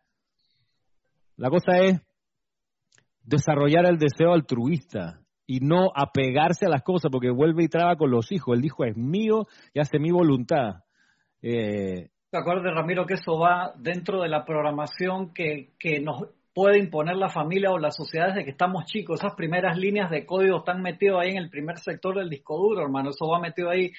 la 1.36 1.50
cosa 1.50 1.78
es 1.78 2.00
desarrollar 3.22 3.86
el 3.86 3.98
deseo 3.98 4.32
altruista 4.32 5.20
y 5.46 5.60
no 5.60 5.90
apegarse 5.94 6.66
a 6.66 6.70
las 6.70 6.82
cosas 6.82 7.10
porque 7.10 7.30
vuelve 7.30 7.64
y 7.64 7.68
traba 7.68 7.96
con 7.96 8.10
los 8.10 8.30
hijos. 8.32 8.56
Él 8.56 8.62
dijo, 8.62 8.84
es 8.84 8.96
mío 8.96 9.46
y 9.74 9.80
hace 9.80 9.98
mi 9.98 10.10
voluntad. 10.10 10.84
Eh, 11.42 12.08
¿Te 12.36 12.40
acuerdas, 12.40 12.74
Ramiro, 12.74 13.06
que 13.06 13.14
eso 13.14 13.38
va 13.38 13.72
dentro 13.78 14.20
de 14.20 14.28
la 14.28 14.44
programación 14.44 15.32
que, 15.32 15.70
que 15.78 16.00
nos 16.00 16.22
puede 16.52 16.78
imponer 16.78 17.16
la 17.16 17.30
familia 17.30 17.70
o 17.70 17.78
la 17.78 17.90
sociedad 17.90 18.26
desde 18.26 18.44
que 18.44 18.50
estamos 18.50 18.84
chicos. 18.84 19.20
Esas 19.20 19.34
primeras 19.34 19.78
líneas 19.78 20.10
de 20.10 20.26
código 20.26 20.58
están 20.58 20.82
metidas 20.82 21.16
ahí 21.22 21.30
en 21.30 21.38
el 21.38 21.48
primer 21.48 21.78
sector 21.78 22.18
del 22.18 22.28
disco 22.28 22.58
duro, 22.58 22.82
hermano. 22.82 23.08
Eso 23.08 23.26
va 23.26 23.40
metido 23.40 23.70
ahí. 23.70 23.90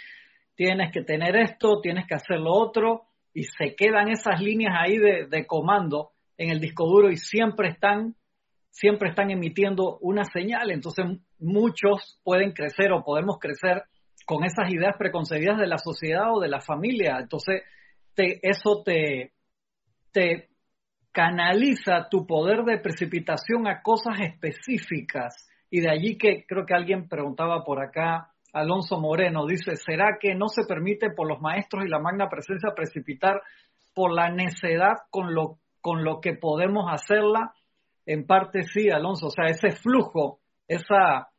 Tienes 0.54 0.92
que 0.92 1.02
tener 1.02 1.36
esto, 1.36 1.82
tienes 1.82 2.06
que 2.06 2.14
hacer 2.14 2.40
lo 2.40 2.54
otro, 2.54 3.06
y 3.34 3.46
se 3.46 3.76
quedan 3.76 4.10
esas 4.10 4.40
líneas 4.40 4.76
ahí 4.80 5.00
de, 5.00 5.26
de 5.26 5.48
comando 5.48 6.12
en 6.38 6.52
el 6.52 6.60
disco 6.60 6.86
duro 6.86 7.10
y 7.10 7.18
siempre 7.18 7.70
están, 7.70 8.14
siempre 8.70 9.10
están 9.10 9.32
emitiendo 9.32 9.98
una 10.00 10.26
señal. 10.26 10.70
Entonces 10.70 11.08
muchos 11.40 12.20
pueden 12.24 12.52
crecer 12.52 12.92
o 12.92 13.04
podemos 13.04 13.40
crecer 13.40 13.86
con 14.28 14.44
esas 14.44 14.72
ideas 14.72 14.96
preconcebidas 14.96 15.58
de 15.58 15.66
la 15.66 15.80
sociedad 15.80 16.32
o 16.32 16.40
de 16.40 16.50
la 16.50 16.62
familia. 16.62 17.18
Entonces 17.20 17.64
eso 18.18 18.84
te, 18.84 19.34
te 20.12 20.50
canaliza 21.12 22.10
tu 22.10 22.26
poder 22.26 22.64
de 22.64 22.80
precipitación 22.80 23.68
a 23.68 23.82
cosas 23.82 24.20
específicas. 24.20 25.50
Y 25.70 25.82
de 25.82 25.90
allí 25.90 26.18
que 26.18 26.46
creo 26.48 26.66
que 26.66 26.76
alguien 26.76 27.08
preguntaba 27.08 27.64
por 27.64 27.84
acá, 27.84 28.32
Alonso 28.54 29.00
Moreno, 29.00 29.46
dice, 29.46 29.76
¿será 29.76 30.18
que 30.20 30.36
no 30.36 30.48
se 30.48 30.64
permite 30.66 31.10
por 31.12 31.28
los 31.28 31.42
maestros 31.42 31.86
y 31.86 31.90
la 31.90 32.00
magna 32.00 32.30
presencia 32.30 32.74
precipitar 32.76 33.42
por 33.94 34.14
la 34.14 34.30
necedad 34.30 34.94
con 35.10 35.34
lo, 35.34 35.60
con 35.82 36.04
lo 36.04 36.22
que 36.22 36.34
podemos 36.34 36.86
hacerla? 36.90 37.54
En 38.06 38.26
parte 38.26 38.64
sí, 38.64 38.90
Alonso, 38.90 39.28
o 39.28 39.32
sea, 39.32 39.46
ese 39.46 39.72
flujo, 39.72 40.40
esa 40.68 41.30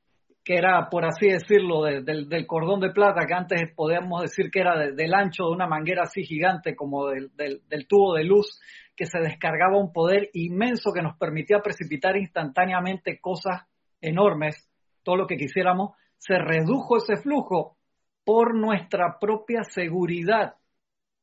que 0.49 0.57
era, 0.57 0.89
por 0.89 1.05
así 1.05 1.29
decirlo, 1.29 1.83
del 1.83 2.47
cordón 2.47 2.81
de 2.81 2.89
plata, 2.89 3.27
que 3.27 3.35
antes 3.35 3.71
podíamos 3.77 4.23
decir 4.23 4.51
que 4.51 4.61
era 4.61 4.79
del 4.79 5.13
ancho 5.13 5.45
de 5.45 5.51
una 5.51 5.67
manguera 5.67 6.05
así 6.05 6.23
gigante 6.23 6.75
como 6.75 7.09
del, 7.09 7.31
del 7.37 7.87
tubo 7.87 8.15
de 8.15 8.25
luz, 8.25 8.59
que 8.97 9.05
se 9.05 9.19
descargaba 9.19 9.77
un 9.77 9.93
poder 9.93 10.31
inmenso 10.33 10.91
que 10.95 11.03
nos 11.03 11.19
permitía 11.19 11.59
precipitar 11.59 12.17
instantáneamente 12.17 13.21
cosas 13.21 13.69
enormes, 14.01 14.71
todo 15.03 15.17
lo 15.17 15.27
que 15.27 15.37
quisiéramos, 15.37 15.91
se 16.17 16.39
redujo 16.39 16.97
ese 16.97 17.19
flujo 17.19 17.77
por 18.25 18.57
nuestra 18.57 19.19
propia 19.21 19.65
seguridad. 19.65 20.55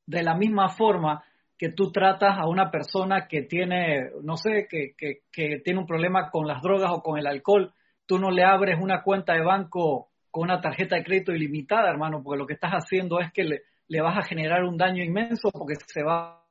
De 0.05 0.21
la 0.21 0.35
misma 0.35 0.69
forma 0.69 1.23
que 1.57 1.71
tú 1.71 1.91
tratas 1.91 2.37
a 2.37 2.47
una 2.47 2.69
persona 2.69 3.27
que 3.27 3.41
tiene, 3.41 4.11
no 4.21 4.37
sé, 4.37 4.67
que, 4.69 4.93
que, 4.95 5.61
tiene 5.63 5.79
un 5.79 5.87
problema 5.87 6.29
con 6.29 6.45
las 6.45 6.61
drogas 6.61 6.91
o 6.93 7.01
con 7.01 7.17
el 7.17 7.25
alcohol, 7.25 7.73
tú 8.05 8.19
no 8.19 8.31
le 8.31 8.43
abres 8.43 8.77
una 8.79 9.01
cuenta 9.01 9.33
de 9.33 9.41
banco 9.41 10.09
con 10.31 10.43
una 10.43 10.61
tarjeta 10.61 10.95
de 10.95 11.03
crédito 11.03 11.31
ilimitada, 11.31 11.89
hermano, 11.89 12.21
porque 12.21 12.39
lo 12.39 12.45
que 12.45 12.53
estás 12.53 12.71
haciendo 12.71 13.19
es 13.19 13.31
que 13.31 13.43
le, 13.43 14.01
vas 14.01 14.17
a 14.17 14.27
generar 14.27 14.63
un 14.63 14.77
daño 14.77 15.03
inmenso 15.03 15.49
porque 15.51 15.75
se 15.87 16.03
va 16.03 16.41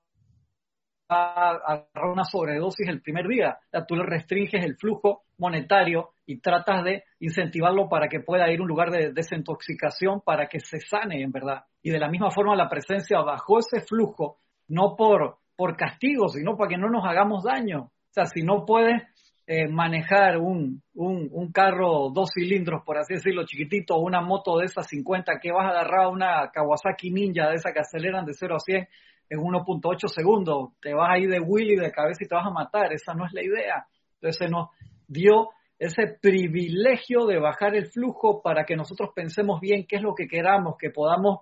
a 1.08 1.50
agarrar 1.50 2.10
una 2.10 2.24
sobredosis 2.24 2.88
el 2.88 3.02
primer 3.02 3.28
día. 3.28 3.58
tú 3.86 3.94
le 3.94 4.04
restringes 4.04 4.64
el 4.64 4.76
flujo 4.76 5.24
monetario 5.36 6.10
y 6.24 6.40
tratas 6.40 6.82
de 6.82 7.04
incentivarlo 7.20 7.88
para 7.88 8.08
que 8.08 8.20
pueda 8.20 8.50
ir 8.50 8.60
a 8.60 8.62
un 8.62 8.68
lugar 8.68 8.90
de 8.90 9.12
desintoxicación 9.12 10.22
para 10.22 10.46
que 10.46 10.60
se 10.60 10.78
sane 10.80 11.22
en 11.22 11.30
verdad. 11.30 11.64
Y 11.82 11.90
de 11.90 11.98
la 11.98 12.08
misma 12.08 12.30
forma 12.30 12.56
la 12.56 12.70
presencia 12.70 13.20
bajó 13.20 13.58
ese 13.58 13.82
flujo, 13.86 14.38
no 14.68 14.96
por, 14.96 15.36
por 15.56 15.76
castigo, 15.76 16.28
sino 16.28 16.56
para 16.56 16.70
que 16.70 16.78
no 16.78 16.88
nos 16.88 17.04
hagamos 17.04 17.44
daño. 17.44 17.82
O 17.82 18.12
sea, 18.14 18.24
si 18.24 18.42
no 18.42 18.64
puedes 18.64 19.02
eh, 19.46 19.68
manejar 19.68 20.38
un, 20.38 20.82
un, 20.94 21.28
un, 21.30 21.52
carro 21.52 22.10
dos 22.10 22.30
cilindros, 22.32 22.82
por 22.84 22.96
así 22.96 23.14
decirlo, 23.14 23.44
chiquitito, 23.44 23.98
una 23.98 24.22
moto 24.22 24.58
de 24.58 24.66
esas 24.66 24.86
50 24.86 25.38
que 25.40 25.52
vas 25.52 25.66
a 25.66 25.70
agarrar 25.70 26.08
una 26.08 26.50
Kawasaki 26.50 27.10
Ninja 27.10 27.48
de 27.48 27.56
esas 27.56 27.74
que 27.74 27.80
aceleran 27.80 28.24
de 28.24 28.32
0 28.32 28.56
a 28.56 28.58
100 28.58 28.88
en 29.30 29.38
1.8 29.38 30.08
segundos, 30.08 30.70
te 30.80 30.94
vas 30.94 31.10
ahí 31.10 31.26
de 31.26 31.40
Willy 31.40 31.76
de 31.76 31.92
cabeza 31.92 32.24
y 32.24 32.28
te 32.28 32.34
vas 32.34 32.46
a 32.46 32.50
matar, 32.50 32.92
esa 32.92 33.14
no 33.14 33.26
es 33.26 33.32
la 33.32 33.42
idea. 33.42 33.86
Entonces 34.14 34.38
se 34.38 34.48
nos 34.48 34.68
dio 35.06 35.50
ese 35.78 36.16
privilegio 36.20 37.26
de 37.26 37.38
bajar 37.38 37.74
el 37.74 37.86
flujo 37.86 38.40
para 38.42 38.64
que 38.64 38.76
nosotros 38.76 39.10
pensemos 39.14 39.60
bien 39.60 39.86
qué 39.86 39.96
es 39.96 40.02
lo 40.02 40.14
que 40.14 40.26
queramos, 40.26 40.76
que 40.78 40.90
podamos 40.90 41.40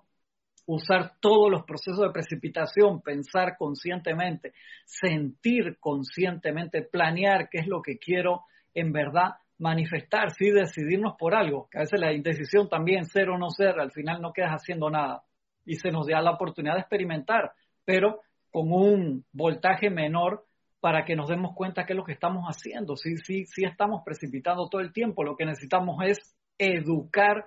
usar 0.75 1.13
todos 1.21 1.51
los 1.51 1.65
procesos 1.65 2.01
de 2.01 2.11
precipitación, 2.11 3.03
pensar 3.03 3.57
conscientemente, 3.59 4.53
sentir 4.85 5.77
conscientemente, 5.81 6.83
planear 6.83 7.49
qué 7.51 7.59
es 7.59 7.67
lo 7.67 7.83
que 7.83 7.99
quiero 7.99 8.43
en 8.75 8.93
verdad 8.93 9.35
manifestar, 9.59 10.31
sí 10.33 10.51
decidirnos 10.51 11.15
por 11.19 11.35
algo, 11.35 11.69
que 11.71 11.79
a 11.79 11.83
veces 11.83 12.01
la 12.01 12.13
indecisión 12.13 12.69
también, 12.69 13.05
ser 13.05 13.29
o 13.29 13.39
no 13.39 13.51
ser, 13.51 13.79
al 13.79 13.93
final 13.93 14.21
no 14.21 14.33
quedas 14.33 14.53
haciendo 14.53 14.91
nada 14.91 15.23
y 15.65 15.77
se 15.77 15.91
nos 15.91 16.07
da 16.07 16.21
la 16.21 16.33
oportunidad 16.33 16.75
de 16.75 16.81
experimentar 16.81 17.53
pero 17.85 18.21
con 18.51 18.73
un 18.73 19.25
voltaje 19.33 19.91
menor 19.91 20.45
para 20.81 21.05
que 21.05 21.15
nos 21.15 21.29
demos 21.29 21.55
cuenta 21.55 21.85
qué 21.85 21.93
es 21.93 21.97
lo 21.97 22.05
que 22.05 22.13
estamos 22.13 22.45
haciendo. 22.47 22.97
Si, 22.97 23.17
sí, 23.19 23.45
sí 23.47 23.65
estamos 23.65 24.03
precipitando 24.05 24.69
todo 24.69 24.81
el 24.81 24.93
tiempo, 24.93 25.23
lo 25.23 25.37
que 25.37 25.47
necesitamos 25.47 26.05
es 26.05 26.19
educar 26.59 27.45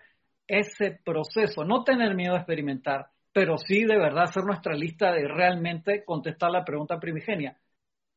ese 0.48 1.00
proceso, 1.04 1.64
no 1.64 1.84
tener 1.84 2.16
miedo 2.16 2.34
a 2.34 2.40
experimentar, 2.40 3.08
pero 3.36 3.58
sí 3.58 3.84
de 3.84 3.98
verdad 3.98 4.24
hacer 4.24 4.46
nuestra 4.46 4.74
lista 4.76 5.12
de 5.12 5.28
realmente 5.28 6.06
contestar 6.06 6.52
la 6.52 6.64
pregunta 6.64 7.02
primigenia. 7.02 7.58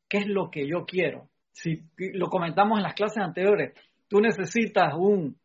¿Qué 0.07 0.19
es 0.19 0.27
lo 0.27 0.49
que 0.49 0.65
yo 0.65 0.85
quiero? 0.85 1.27
Si 1.51 1.83
lo 1.97 2.29
comentamos 2.29 2.79
en 2.79 2.83
las 2.83 2.93
clases 2.93 3.21
anteriores, 3.21 3.73
tú 4.07 4.21
necesitas 4.21 4.93
un, 4.93 5.37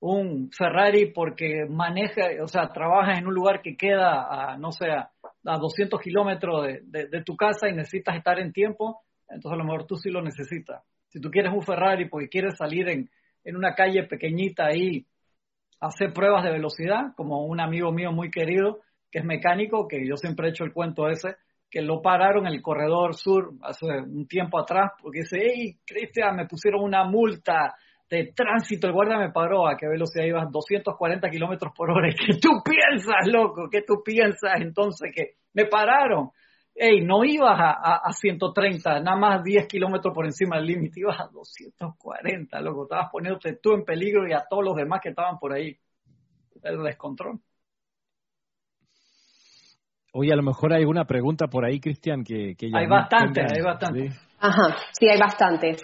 un 0.00 0.50
Ferrari 0.50 1.12
porque 1.12 1.66
maneja, 1.68 2.22
o 2.42 2.48
sea, 2.48 2.68
trabajas 2.68 3.18
en 3.18 3.26
un 3.26 3.34
lugar 3.34 3.60
que 3.60 3.76
queda 3.76 4.52
a, 4.52 4.56
no 4.56 4.72
sé, 4.72 4.90
a, 4.90 5.10
200 5.44 6.00
kilómetros 6.00 6.68
de, 6.82 7.22
tu 7.22 7.36
casa 7.36 7.68
y 7.68 7.74
necesitas 7.74 8.16
estar 8.16 8.38
en 8.38 8.50
tiempo, 8.50 9.02
entonces 9.28 9.52
a 9.52 9.58
lo 9.58 9.64
mejor 9.64 9.86
tú 9.86 9.96
sí 9.96 10.08
lo 10.08 10.22
necesitas. 10.22 10.82
Si 11.08 11.20
tú 11.20 11.30
quieres 11.30 11.52
un 11.52 11.60
Ferrari 11.60 12.08
porque 12.08 12.30
quieres 12.30 12.56
salir 12.56 12.88
en, 12.88 13.10
en 13.44 13.56
una 13.56 13.74
calle 13.74 14.04
pequeñita 14.04 14.68
ahí 14.68 15.04
hacer 15.80 16.14
pruebas 16.14 16.44
de 16.44 16.52
velocidad, 16.52 17.12
como 17.14 17.44
un 17.44 17.60
amigo 17.60 17.92
mío 17.92 18.10
muy 18.10 18.30
querido, 18.30 18.80
que 19.12 19.18
es 19.18 19.24
mecánico, 19.24 19.86
que 19.86 20.08
yo 20.08 20.16
siempre 20.16 20.48
he 20.48 20.50
hecho 20.50 20.64
el 20.64 20.72
cuento 20.72 21.06
ese, 21.08 21.36
que 21.70 21.82
lo 21.82 22.00
pararon 22.00 22.46
en 22.46 22.54
el 22.54 22.62
corredor 22.62 23.14
sur 23.14 23.52
hace 23.62 23.86
un 23.86 24.26
tiempo 24.26 24.58
atrás, 24.58 24.92
porque 25.00 25.20
dice, 25.20 25.38
hey, 25.40 25.76
Cristian, 25.86 26.34
me 26.36 26.46
pusieron 26.46 26.82
una 26.82 27.04
multa 27.04 27.74
de 28.10 28.32
tránsito, 28.34 28.86
el 28.86 28.92
guardia 28.92 29.18
me 29.18 29.30
paró, 29.30 29.66
¿a 29.66 29.76
qué 29.76 29.86
velocidad 29.86 30.24
ibas? 30.24 30.50
240 30.50 31.30
kilómetros 31.30 31.72
por 31.74 31.90
hora. 31.90 32.08
¿Y 32.08 32.14
qué 32.26 32.38
tú 32.40 32.50
piensas, 32.64 33.26
loco? 33.26 33.68
¿Qué 33.70 33.82
tú 33.86 34.02
piensas 34.04 34.60
entonces 34.60 35.10
que 35.14 35.36
me 35.54 35.66
pararon? 35.66 36.30
Ey, 36.74 37.04
no 37.04 37.22
ibas 37.22 37.58
a, 37.58 38.00
a, 38.02 38.12
130, 38.12 39.00
nada 39.00 39.16
más 39.16 39.44
10 39.44 39.66
kilómetros 39.66 40.14
por 40.14 40.24
encima 40.24 40.56
del 40.56 40.66
límite, 40.66 41.00
ibas 41.00 41.20
a 41.20 41.28
240, 41.30 42.60
loco. 42.62 42.84
Estabas 42.84 43.10
poniéndote 43.12 43.58
tú 43.62 43.74
en 43.74 43.84
peligro 43.84 44.26
y 44.26 44.32
a 44.32 44.44
todos 44.48 44.64
los 44.64 44.74
demás 44.74 45.00
que 45.02 45.10
estaban 45.10 45.38
por 45.38 45.52
ahí. 45.52 45.76
El 46.62 46.82
descontrol. 46.82 47.40
Oye, 50.12 50.32
a 50.32 50.36
lo 50.36 50.42
mejor 50.42 50.72
hay 50.72 50.80
alguna 50.80 51.04
pregunta 51.06 51.46
por 51.46 51.64
ahí, 51.64 51.80
Cristian, 51.80 52.22
que, 52.22 52.54
que 52.56 52.70
ya 52.70 52.78
Hay 52.78 52.86
bastante, 52.86 53.40
hay 53.40 53.62
bastante. 53.62 54.10
Ajá, 54.38 54.76
sí, 54.92 55.08
hay 55.08 55.18
bastantes. 55.18 55.82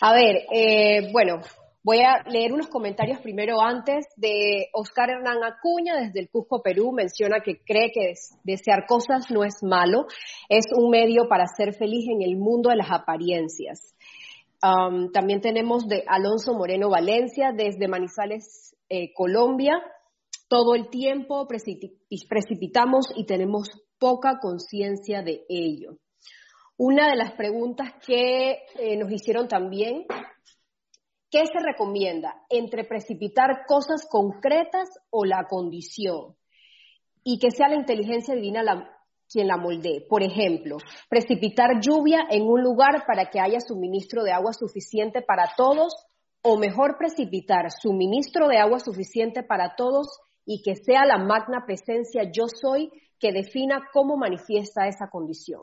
A 0.00 0.12
ver, 0.12 0.36
eh, 0.52 1.10
bueno, 1.12 1.40
Voy 1.82 2.00
a 2.00 2.22
leer 2.28 2.52
unos 2.52 2.68
comentarios 2.68 3.20
primero 3.20 3.62
antes 3.62 4.06
de 4.16 4.66
Oscar 4.74 5.08
Hernán 5.08 5.42
Acuña 5.42 5.96
desde 5.96 6.20
el 6.20 6.28
Cusco, 6.28 6.62
Perú. 6.62 6.92
Menciona 6.92 7.40
que 7.40 7.62
cree 7.64 7.90
que 7.90 8.12
desear 8.44 8.84
cosas 8.86 9.30
no 9.30 9.44
es 9.44 9.62
malo, 9.62 10.04
es 10.50 10.66
un 10.76 10.90
medio 10.90 11.26
para 11.26 11.46
ser 11.46 11.72
feliz 11.72 12.06
en 12.10 12.20
el 12.20 12.36
mundo 12.36 12.68
de 12.68 12.76
las 12.76 12.90
apariencias. 12.90 13.94
también 14.60 15.40
tenemos 15.40 15.88
de 15.88 16.04
Alonso 16.06 16.52
Moreno 16.52 16.90
Valencia 16.90 17.52
desde 17.56 17.88
Manizales, 17.88 18.76
eh, 18.90 19.14
Colombia. 19.14 19.80
Todo 20.50 20.74
el 20.74 20.90
tiempo 20.90 21.46
precipitamos 21.46 23.06
y 23.14 23.24
tenemos 23.24 23.68
poca 24.00 24.40
conciencia 24.40 25.22
de 25.22 25.44
ello. 25.48 25.98
Una 26.76 27.08
de 27.08 27.14
las 27.14 27.34
preguntas 27.34 27.92
que 28.04 28.64
eh, 28.74 28.96
nos 28.96 29.12
hicieron 29.12 29.46
también 29.46 30.06
¿Qué 31.30 31.46
se 31.46 31.60
recomienda 31.64 32.42
entre 32.48 32.82
precipitar 32.82 33.64
cosas 33.68 34.04
concretas 34.10 34.88
o 35.10 35.24
la 35.24 35.46
condición? 35.48 36.34
Y 37.22 37.38
que 37.38 37.52
sea 37.52 37.68
la 37.68 37.76
inteligencia 37.76 38.34
divina 38.34 38.62
quien 39.32 39.46
la 39.46 39.56
moldee. 39.56 40.04
Por 40.08 40.24
ejemplo, 40.24 40.78
precipitar 41.08 41.80
lluvia 41.80 42.26
en 42.28 42.42
un 42.48 42.64
lugar 42.64 43.04
para 43.06 43.30
que 43.30 43.38
haya 43.38 43.60
suministro 43.60 44.24
de 44.24 44.32
agua 44.32 44.52
suficiente 44.52 45.22
para 45.22 45.52
todos, 45.56 45.94
o 46.42 46.58
mejor 46.58 46.96
precipitar 46.98 47.70
suministro 47.70 48.48
de 48.48 48.58
agua 48.58 48.80
suficiente 48.80 49.44
para 49.44 49.76
todos 49.76 50.18
y 50.52 50.62
que 50.62 50.74
sea 50.74 51.06
la 51.06 51.16
magna 51.16 51.64
presencia 51.64 52.24
yo 52.24 52.46
soy 52.48 52.90
que 53.20 53.30
defina 53.30 53.82
cómo 53.92 54.16
manifiesta 54.16 54.88
esa 54.88 55.08
condición. 55.08 55.60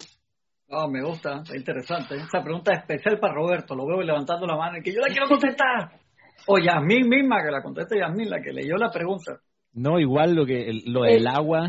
Oh, 0.69 0.88
me 0.88 1.04
gusta, 1.04 1.41
es 1.43 1.56
interesante. 1.56 2.15
Esa 2.15 2.41
pregunta 2.41 2.71
es 2.71 2.80
especial 2.80 3.19
para 3.19 3.34
Roberto. 3.34 3.76
Lo 3.76 3.86
veo 3.86 4.02
levantando 4.02 4.47
la 4.47 4.56
mano 4.56 4.78
y 4.78 4.82
que 4.82 4.93
yo 4.93 5.02
la 5.02 5.08
quiero 5.08 5.28
contestar. 5.28 6.00
O 6.47 6.58
Yasmín 6.58 7.10
misma, 7.10 7.43
que 7.43 7.52
la 7.52 7.62
conteste 7.62 8.00
Yasmín, 8.00 8.30
la 8.30 8.39
que 8.39 8.54
leyó 8.54 8.78
la 8.78 8.89
pregunta. 8.89 9.41
No, 9.73 10.00
igual 10.00 10.34
lo 10.34 10.45
que 10.45 10.71
lo 10.86 11.02
del 11.02 11.28
agua, 11.28 11.67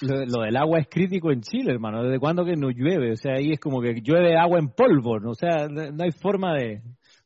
lo, 0.00 0.42
del 0.42 0.56
agua 0.56 0.78
es 0.78 0.86
crítico 0.88 1.32
en 1.32 1.40
Chile, 1.40 1.72
hermano. 1.72 2.04
¿Desde 2.04 2.20
cuándo 2.20 2.44
que 2.44 2.54
no 2.54 2.70
llueve? 2.70 3.14
O 3.14 3.16
sea, 3.16 3.34
ahí 3.34 3.50
es 3.50 3.58
como 3.58 3.80
que 3.80 4.00
llueve 4.00 4.36
agua 4.36 4.60
en 4.60 4.68
polvo, 4.68 5.18
¿no? 5.18 5.30
O 5.30 5.34
sea, 5.34 5.66
no 5.68 6.04
hay 6.04 6.12
forma 6.12 6.54
de... 6.54 6.82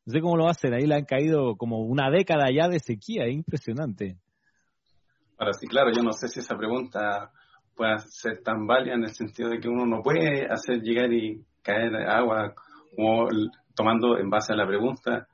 No 0.06 0.12
sé 0.14 0.20
cómo 0.20 0.38
lo 0.38 0.48
hacen. 0.48 0.72
Ahí 0.72 0.86
le 0.86 0.94
han 0.94 1.04
caído 1.04 1.56
como 1.56 1.80
una 1.80 2.10
década 2.10 2.46
ya 2.50 2.68
de 2.68 2.80
sequía. 2.80 3.26
Es 3.26 3.34
impresionante. 3.34 4.16
Ahora 5.42 5.54
sí, 5.54 5.66
claro, 5.66 5.90
yo 5.90 6.04
no 6.04 6.12
sé 6.12 6.28
si 6.28 6.38
esa 6.38 6.56
pregunta 6.56 7.32
pueda 7.74 7.98
ser 7.98 8.44
tan 8.44 8.64
válida 8.64 8.94
en 8.94 9.02
el 9.02 9.12
sentido 9.12 9.50
de 9.50 9.58
que 9.58 9.68
uno 9.68 9.84
no 9.84 10.00
puede 10.00 10.46
hacer 10.48 10.80
llegar 10.82 11.12
y 11.12 11.44
caer 11.64 11.96
agua 12.08 12.54
como 12.94 13.26
tomando 13.74 14.18
en 14.18 14.30
base 14.30 14.52
a 14.52 14.56
la 14.56 14.68
pregunta 14.68 15.26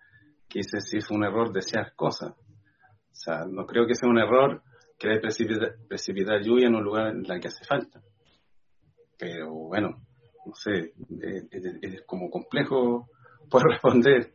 que 0.49 0.61
dice 0.61 0.81
si 0.81 0.97
es 0.97 1.11
un 1.11 1.25
error 1.25 1.53
desear 1.53 1.92
cosas. 1.94 2.31
O 2.31 3.12
sea, 3.12 3.44
no 3.44 3.66
creo 3.66 3.87
que 3.87 3.94
sea 3.94 4.09
un 4.09 4.18
error 4.18 4.62
querer 4.99 5.21
precipitar, 5.21 5.75
precipitar 5.87 6.40
lluvia 6.40 6.68
en 6.68 6.77
un 6.77 6.85
lugar 6.85 7.09
en 7.09 7.31
el 7.31 7.38
que 7.38 7.49
hace 7.49 7.66
falta. 7.66 8.01
Pero 9.18 9.53
bueno, 9.53 9.90
no 10.47 10.55
sé, 10.55 10.94
es, 11.83 12.03
como 12.07 12.31
complejo 12.31 13.11
por 13.51 13.62
responder 13.71 14.33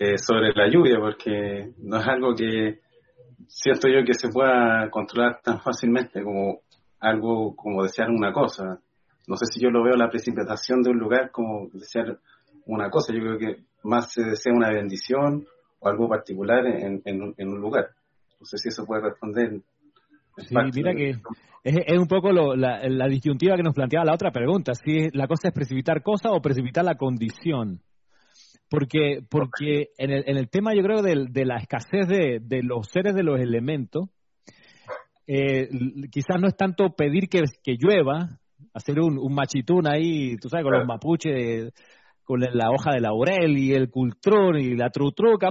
eh, 0.00 0.18
sobre 0.18 0.52
la 0.52 0.68
lluvia 0.68 0.98
porque 0.98 1.74
no 1.78 2.00
es 2.00 2.08
algo 2.08 2.34
que 2.34 2.81
siento 3.52 3.86
yo 3.88 4.04
que 4.04 4.14
se 4.14 4.30
pueda 4.30 4.88
controlar 4.90 5.40
tan 5.42 5.60
fácilmente 5.60 6.22
como 6.22 6.60
algo 7.00 7.54
como 7.54 7.82
desear 7.82 8.08
una 8.10 8.32
cosa. 8.32 8.80
No 9.28 9.36
sé 9.36 9.46
si 9.46 9.60
yo 9.60 9.70
lo 9.70 9.84
veo 9.84 9.94
la 9.94 10.08
precipitación 10.08 10.82
de 10.82 10.90
un 10.90 10.98
lugar 10.98 11.30
como 11.30 11.68
desear 11.72 12.18
una 12.66 12.90
cosa. 12.90 13.12
Yo 13.12 13.20
creo 13.20 13.38
que 13.38 13.62
más 13.84 14.10
se 14.10 14.22
desea 14.22 14.54
una 14.54 14.70
bendición 14.70 15.44
o 15.80 15.88
algo 15.88 16.08
particular 16.08 16.66
en, 16.66 17.02
en, 17.04 17.48
un 17.48 17.60
lugar. 17.60 17.90
No 18.40 18.46
sé 18.46 18.56
si 18.56 18.68
eso 18.68 18.86
puede 18.86 19.02
responder. 19.02 19.60
Sí, 20.38 20.54
mira 20.74 20.94
que 20.94 21.10
es, 21.62 21.98
un 21.98 22.08
poco 22.08 22.32
la, 22.32 22.88
la, 22.88 23.06
disyuntiva 23.06 23.56
que 23.56 23.62
nos 23.62 23.74
planteaba 23.74 24.06
la 24.06 24.14
otra 24.14 24.32
pregunta, 24.32 24.72
si 24.74 25.10
la 25.10 25.28
cosa 25.28 25.48
es 25.48 25.54
precipitar 25.54 26.02
cosa 26.02 26.30
o 26.30 26.40
precipitar 26.40 26.84
la 26.84 26.96
condición. 26.96 27.82
Porque, 28.72 29.18
porque 29.28 29.90
en, 29.98 30.10
el, 30.10 30.24
en 30.26 30.38
el 30.38 30.48
tema 30.48 30.74
yo 30.74 30.82
creo 30.82 31.02
de, 31.02 31.26
de 31.28 31.44
la 31.44 31.58
escasez 31.58 32.08
de, 32.08 32.38
de 32.40 32.62
los 32.62 32.88
seres 32.88 33.14
de 33.14 33.22
los 33.22 33.38
elementos, 33.38 34.08
eh, 35.26 35.68
quizás 36.10 36.40
no 36.40 36.48
es 36.48 36.56
tanto 36.56 36.94
pedir 36.96 37.28
que, 37.28 37.42
que 37.62 37.76
llueva, 37.78 38.30
hacer 38.72 38.98
un, 38.98 39.18
un, 39.18 39.34
machitún 39.34 39.86
ahí, 39.86 40.36
tú 40.38 40.48
sabes, 40.48 40.64
con 40.64 40.72
los 40.72 40.86
mapuches, 40.86 41.70
con 42.24 42.40
la 42.40 42.70
hoja 42.70 42.92
de 42.94 43.00
laurel 43.00 43.58
y 43.58 43.74
el 43.74 43.90
cultrón 43.90 44.58
y 44.58 44.74
la 44.74 44.88
trutruca, 44.88 45.48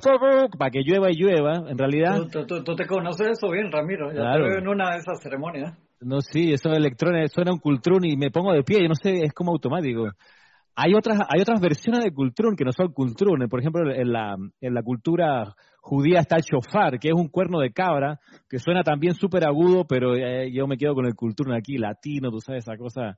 para 0.58 0.72
que 0.72 0.82
llueva 0.84 1.12
y 1.12 1.22
llueva, 1.22 1.70
en 1.70 1.78
realidad... 1.78 2.28
Tú, 2.28 2.76
te 2.76 2.88
conoces 2.88 3.38
eso 3.38 3.52
bien, 3.52 3.72
Ramiro, 3.72 4.12
ya 4.12 4.34
te 4.34 4.42
veo 4.42 4.58
en 4.58 4.68
una 4.68 4.94
de 4.94 4.98
esas 4.98 5.22
ceremonias. 5.22 5.78
No, 6.00 6.22
sí, 6.22 6.54
esos 6.54 6.76
electrones, 6.76 7.32
suena 7.32 7.52
un 7.52 7.60
cultrón 7.60 8.04
y 8.04 8.18
me 8.18 8.32
pongo 8.32 8.52
de 8.52 8.64
pie, 8.64 8.82
yo 8.82 8.88
no 8.88 8.96
sé, 8.96 9.20
es 9.24 9.32
como 9.32 9.52
automático. 9.52 10.10
Hay 10.76 10.94
otras, 10.94 11.20
hay 11.30 11.42
otras 11.42 11.60
versiones 11.60 12.04
de 12.04 12.14
cultrón 12.14 12.56
que 12.56 12.64
no 12.64 12.72
son 12.72 12.94
cultrones, 12.94 13.50
por 13.50 13.60
ejemplo, 13.60 13.92
en 13.92 14.12
la, 14.12 14.36
en 14.62 14.74
la 14.74 14.82
cultura 14.84 15.54
judía 15.82 16.20
está 16.20 16.38
el 16.38 16.44
shofar, 16.44 17.00
que 17.00 17.10
es 17.10 17.14
un 17.14 17.28
cuerno 17.28 17.60
de 17.60 17.72
cabra, 17.72 18.20
que 18.50 18.60
suena 18.60 18.84
también 18.84 19.16
súper 19.16 19.46
agudo, 19.46 19.86
pero 19.86 20.16
eh, 20.16 20.52
yo 20.52 20.68
me 20.68 20.78
quedo 20.78 20.94
con 20.94 21.06
el 21.06 21.16
culturno 21.16 21.56
aquí, 21.56 21.78
latino, 21.78 22.32
tú 22.32 22.40
sabes, 22.40 22.64
esa 22.64 22.78
cosa 22.78 23.18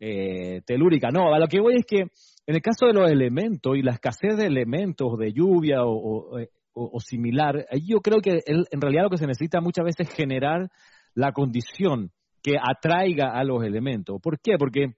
eh, 0.00 0.62
telúrica. 0.66 1.10
No, 1.10 1.32
a 1.32 1.38
lo 1.38 1.46
que 1.46 1.60
voy 1.60 1.76
es 1.76 1.86
que 1.86 2.00
en 2.00 2.54
el 2.54 2.62
caso 2.62 2.86
de 2.86 2.94
los 2.94 3.10
elementos 3.10 3.76
y 3.76 3.82
la 3.82 3.92
escasez 3.92 4.36
de 4.36 4.46
elementos 4.46 5.16
de 5.18 5.32
lluvia 5.32 5.84
o, 5.84 5.92
o, 5.92 6.40
o 6.72 7.00
similar, 7.00 7.66
yo 7.86 8.00
creo 8.00 8.20
que 8.20 8.40
en 8.46 8.80
realidad 8.80 9.04
lo 9.04 9.10
que 9.10 9.18
se 9.18 9.26
necesita 9.26 9.60
muchas 9.60 9.84
veces 9.84 10.08
es 10.08 10.14
generar 10.14 10.70
la 11.14 11.32
condición 11.32 12.10
que 12.42 12.56
atraiga 12.58 13.32
a 13.32 13.44
los 13.44 13.62
elementos. 13.62 14.18
¿Por 14.22 14.40
qué? 14.40 14.56
Porque 14.58 14.94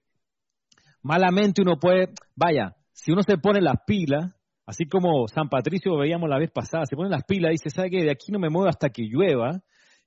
malamente 1.03 1.61
uno 1.61 1.77
puede, 1.79 2.09
vaya, 2.35 2.75
si 2.91 3.11
uno 3.11 3.21
se 3.21 3.37
pone 3.37 3.61
las 3.61 3.77
pilas, 3.85 4.33
Así 4.65 4.85
como 4.85 5.27
San 5.27 5.49
Patricio 5.49 5.97
veíamos 5.97 6.29
la 6.29 6.39
vez 6.39 6.49
pasada, 6.51 6.85
se 6.85 6.95
ponen 6.95 7.11
las 7.11 7.25
pilas 7.25 7.49
y 7.49 7.53
dice, 7.53 7.69
¿sabe 7.69 7.89
que 7.89 8.03
de 8.03 8.11
aquí 8.11 8.31
no 8.31 8.39
me 8.39 8.49
muevo 8.49 8.69
hasta 8.69 8.89
que 8.89 9.03
llueva? 9.03 9.59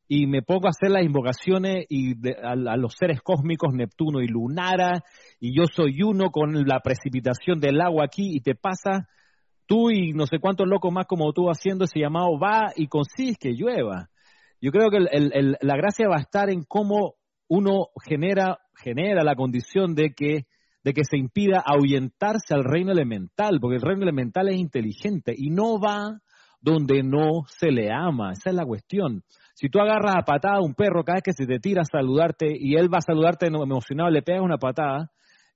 Y 0.08 0.26
me 0.26 0.40
pongo 0.40 0.66
a 0.66 0.70
hacer 0.70 0.90
las 0.90 1.04
invocaciones 1.04 1.84
y 1.90 2.14
a, 2.42 2.54
los 2.76 2.94
seres 2.98 3.20
cósmicos 3.20 3.74
Neptuno 3.74 4.20
y 4.20 4.28
Lunara, 4.28 5.02
y 5.40 5.54
yo 5.54 5.64
soy 5.66 6.00
uno 6.02 6.30
con 6.30 6.66
la 6.66 6.80
precipitación 6.80 7.60
del 7.60 7.80
agua 7.80 8.04
aquí, 8.04 8.34
y 8.34 8.40
te 8.40 8.54
pasa 8.54 9.08
tú 9.66 9.90
y 9.90 10.12
no 10.12 10.26
sé 10.26 10.38
cuántos 10.38 10.68
locos 10.68 10.92
más 10.92 11.06
como 11.06 11.32
tú 11.32 11.48
haciendo 11.48 11.84
ese 11.84 11.98
llamado, 11.98 12.38
va 12.38 12.72
y 12.76 12.86
consigues 12.86 13.36
que 13.38 13.52
llueva. 13.52 14.08
Yo 14.60 14.70
creo 14.70 14.90
que 14.90 15.00
la 15.00 15.76
gracia 15.76 16.08
va 16.08 16.16
a 16.16 16.22
estar 16.22 16.48
en 16.48 16.62
cómo 16.62 17.14
uno 17.48 17.88
genera, 18.08 18.58
genera 18.74 19.22
la 19.22 19.34
condición 19.34 19.94
de 19.94 20.14
que 20.14 20.46
de 20.86 20.92
que 20.92 21.02
se 21.02 21.16
impida 21.16 21.64
ahuyentarse 21.66 22.54
al 22.54 22.62
reino 22.62 22.92
elemental, 22.92 23.58
porque 23.60 23.74
el 23.74 23.82
reino 23.82 24.04
elemental 24.04 24.48
es 24.48 24.56
inteligente 24.56 25.34
y 25.36 25.50
no 25.50 25.80
va 25.80 26.20
donde 26.60 27.02
no 27.02 27.42
se 27.48 27.72
le 27.72 27.90
ama. 27.90 28.30
Esa 28.34 28.50
es 28.50 28.54
la 28.54 28.64
cuestión. 28.64 29.24
Si 29.56 29.68
tú 29.68 29.80
agarras 29.80 30.14
a 30.14 30.22
patada 30.22 30.58
a 30.58 30.64
un 30.64 30.74
perro 30.74 31.02
cada 31.02 31.16
vez 31.16 31.24
que 31.24 31.32
se 31.32 31.44
te 31.44 31.58
tira 31.58 31.82
a 31.82 31.84
saludarte 31.84 32.54
y 32.56 32.76
él 32.76 32.88
va 32.88 32.98
a 32.98 33.00
saludarte 33.00 33.48
emocionado, 33.48 34.10
le 34.10 34.22
pegas 34.22 34.42
una 34.42 34.58
patada, 34.58 35.10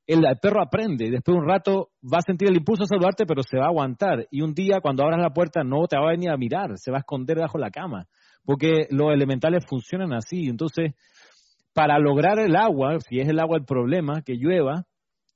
el, 0.04 0.24
perro 0.42 0.62
aprende 0.62 1.06
y 1.06 1.10
después 1.10 1.36
de 1.36 1.42
un 1.42 1.48
rato 1.48 1.90
va 2.02 2.18
a 2.18 2.22
sentir 2.26 2.48
el 2.48 2.56
impulso 2.56 2.82
a 2.82 2.86
saludarte, 2.86 3.24
pero 3.24 3.44
se 3.44 3.56
va 3.56 3.66
a 3.66 3.68
aguantar. 3.68 4.26
Y 4.32 4.42
un 4.42 4.52
día 4.52 4.80
cuando 4.82 5.04
abras 5.04 5.20
la 5.22 5.30
puerta 5.30 5.62
no 5.62 5.86
te 5.86 5.96
va 5.96 6.08
a 6.08 6.10
venir 6.10 6.30
a 6.30 6.36
mirar, 6.36 6.70
se 6.74 6.90
va 6.90 6.96
a 6.96 7.02
esconder 7.06 7.38
bajo 7.38 7.56
la 7.56 7.70
cama, 7.70 8.08
porque 8.44 8.88
los 8.90 9.12
elementales 9.12 9.64
funcionan 9.64 10.12
así. 10.12 10.48
Entonces, 10.48 10.94
para 11.72 12.00
lograr 12.00 12.40
el 12.40 12.56
agua, 12.56 12.98
si 12.98 13.20
es 13.20 13.28
el 13.28 13.38
agua 13.38 13.58
el 13.58 13.64
problema, 13.64 14.22
que 14.22 14.34
llueva, 14.34 14.86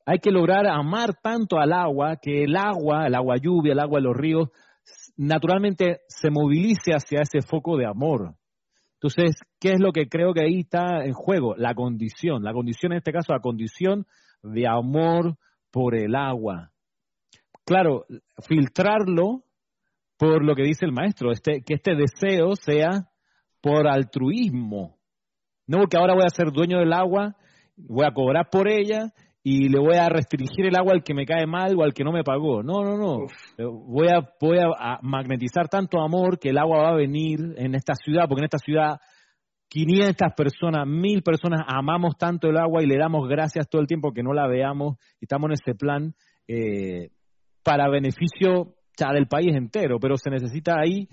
hay 0.06 0.18
que 0.18 0.30
lograr 0.30 0.66
amar 0.66 1.14
tanto 1.22 1.58
al 1.58 1.72
agua 1.72 2.16
que 2.20 2.44
el 2.44 2.56
agua, 2.56 3.06
el 3.06 3.14
agua 3.14 3.36
lluvia, 3.36 3.72
el 3.72 3.80
agua 3.80 4.00
de 4.00 4.04
los 4.04 4.16
ríos, 4.16 4.48
naturalmente 5.16 6.00
se 6.08 6.30
movilice 6.30 6.92
hacia 6.92 7.22
ese 7.22 7.46
foco 7.46 7.76
de 7.76 7.86
amor. 7.86 8.34
Entonces, 8.94 9.36
¿qué 9.60 9.72
es 9.72 9.80
lo 9.80 9.92
que 9.92 10.08
creo 10.08 10.32
que 10.32 10.42
ahí 10.42 10.60
está 10.60 11.04
en 11.04 11.12
juego? 11.12 11.54
La 11.56 11.74
condición. 11.74 12.42
La 12.42 12.52
condición, 12.52 12.92
en 12.92 12.98
este 12.98 13.12
caso, 13.12 13.32
la 13.32 13.40
condición 13.40 14.06
de 14.42 14.66
amor 14.66 15.36
por 15.70 15.94
el 15.94 16.14
agua. 16.14 16.70
Claro, 17.64 18.04
filtrarlo 18.46 19.44
por 20.18 20.44
lo 20.44 20.54
que 20.54 20.62
dice 20.62 20.84
el 20.84 20.92
maestro, 20.92 21.32
este, 21.32 21.62
que 21.62 21.74
este 21.74 21.94
deseo 21.94 22.54
sea 22.56 23.08
por 23.60 23.88
altruismo. 23.88 24.98
No 25.66 25.78
porque 25.78 25.96
ahora 25.96 26.14
voy 26.14 26.24
a 26.24 26.34
ser 26.34 26.52
dueño 26.52 26.78
del 26.78 26.92
agua, 26.92 27.36
voy 27.76 28.06
a 28.06 28.12
cobrar 28.12 28.48
por 28.50 28.68
ella 28.68 29.12
y 29.46 29.68
le 29.68 29.78
voy 29.78 29.96
a 29.96 30.08
restringir 30.08 30.64
el 30.66 30.74
agua 30.74 30.94
al 30.94 31.04
que 31.04 31.12
me 31.12 31.26
cae 31.26 31.46
mal 31.46 31.76
o 31.78 31.84
al 31.84 31.92
que 31.92 32.02
no 32.02 32.12
me 32.12 32.24
pagó. 32.24 32.62
No, 32.62 32.82
no, 32.82 32.96
no. 32.96 33.26
Voy 33.58 34.08
a, 34.08 34.26
voy 34.40 34.58
a 34.58 34.98
magnetizar 35.02 35.68
tanto 35.68 36.00
amor 36.00 36.38
que 36.38 36.48
el 36.48 36.58
agua 36.58 36.84
va 36.84 36.88
a 36.92 36.96
venir 36.96 37.54
en 37.58 37.74
esta 37.74 37.94
ciudad, 37.94 38.24
porque 38.26 38.40
en 38.40 38.46
esta 38.46 38.58
ciudad 38.58 38.96
500 39.68 40.32
personas, 40.34 40.86
1000 40.86 41.22
personas 41.22 41.60
amamos 41.66 42.16
tanto 42.16 42.48
el 42.48 42.56
agua 42.56 42.82
y 42.82 42.86
le 42.86 42.96
damos 42.96 43.28
gracias 43.28 43.68
todo 43.68 43.82
el 43.82 43.86
tiempo 43.86 44.12
que 44.12 44.22
no 44.22 44.32
la 44.32 44.46
veamos 44.46 44.96
y 45.20 45.26
estamos 45.26 45.48
en 45.48 45.52
ese 45.52 45.74
plan 45.74 46.14
eh, 46.48 47.10
para 47.62 47.90
beneficio 47.90 48.76
del 48.96 49.26
país 49.26 49.54
entero, 49.54 49.98
pero 50.00 50.16
se 50.16 50.30
necesita 50.30 50.76
ahí 50.78 51.08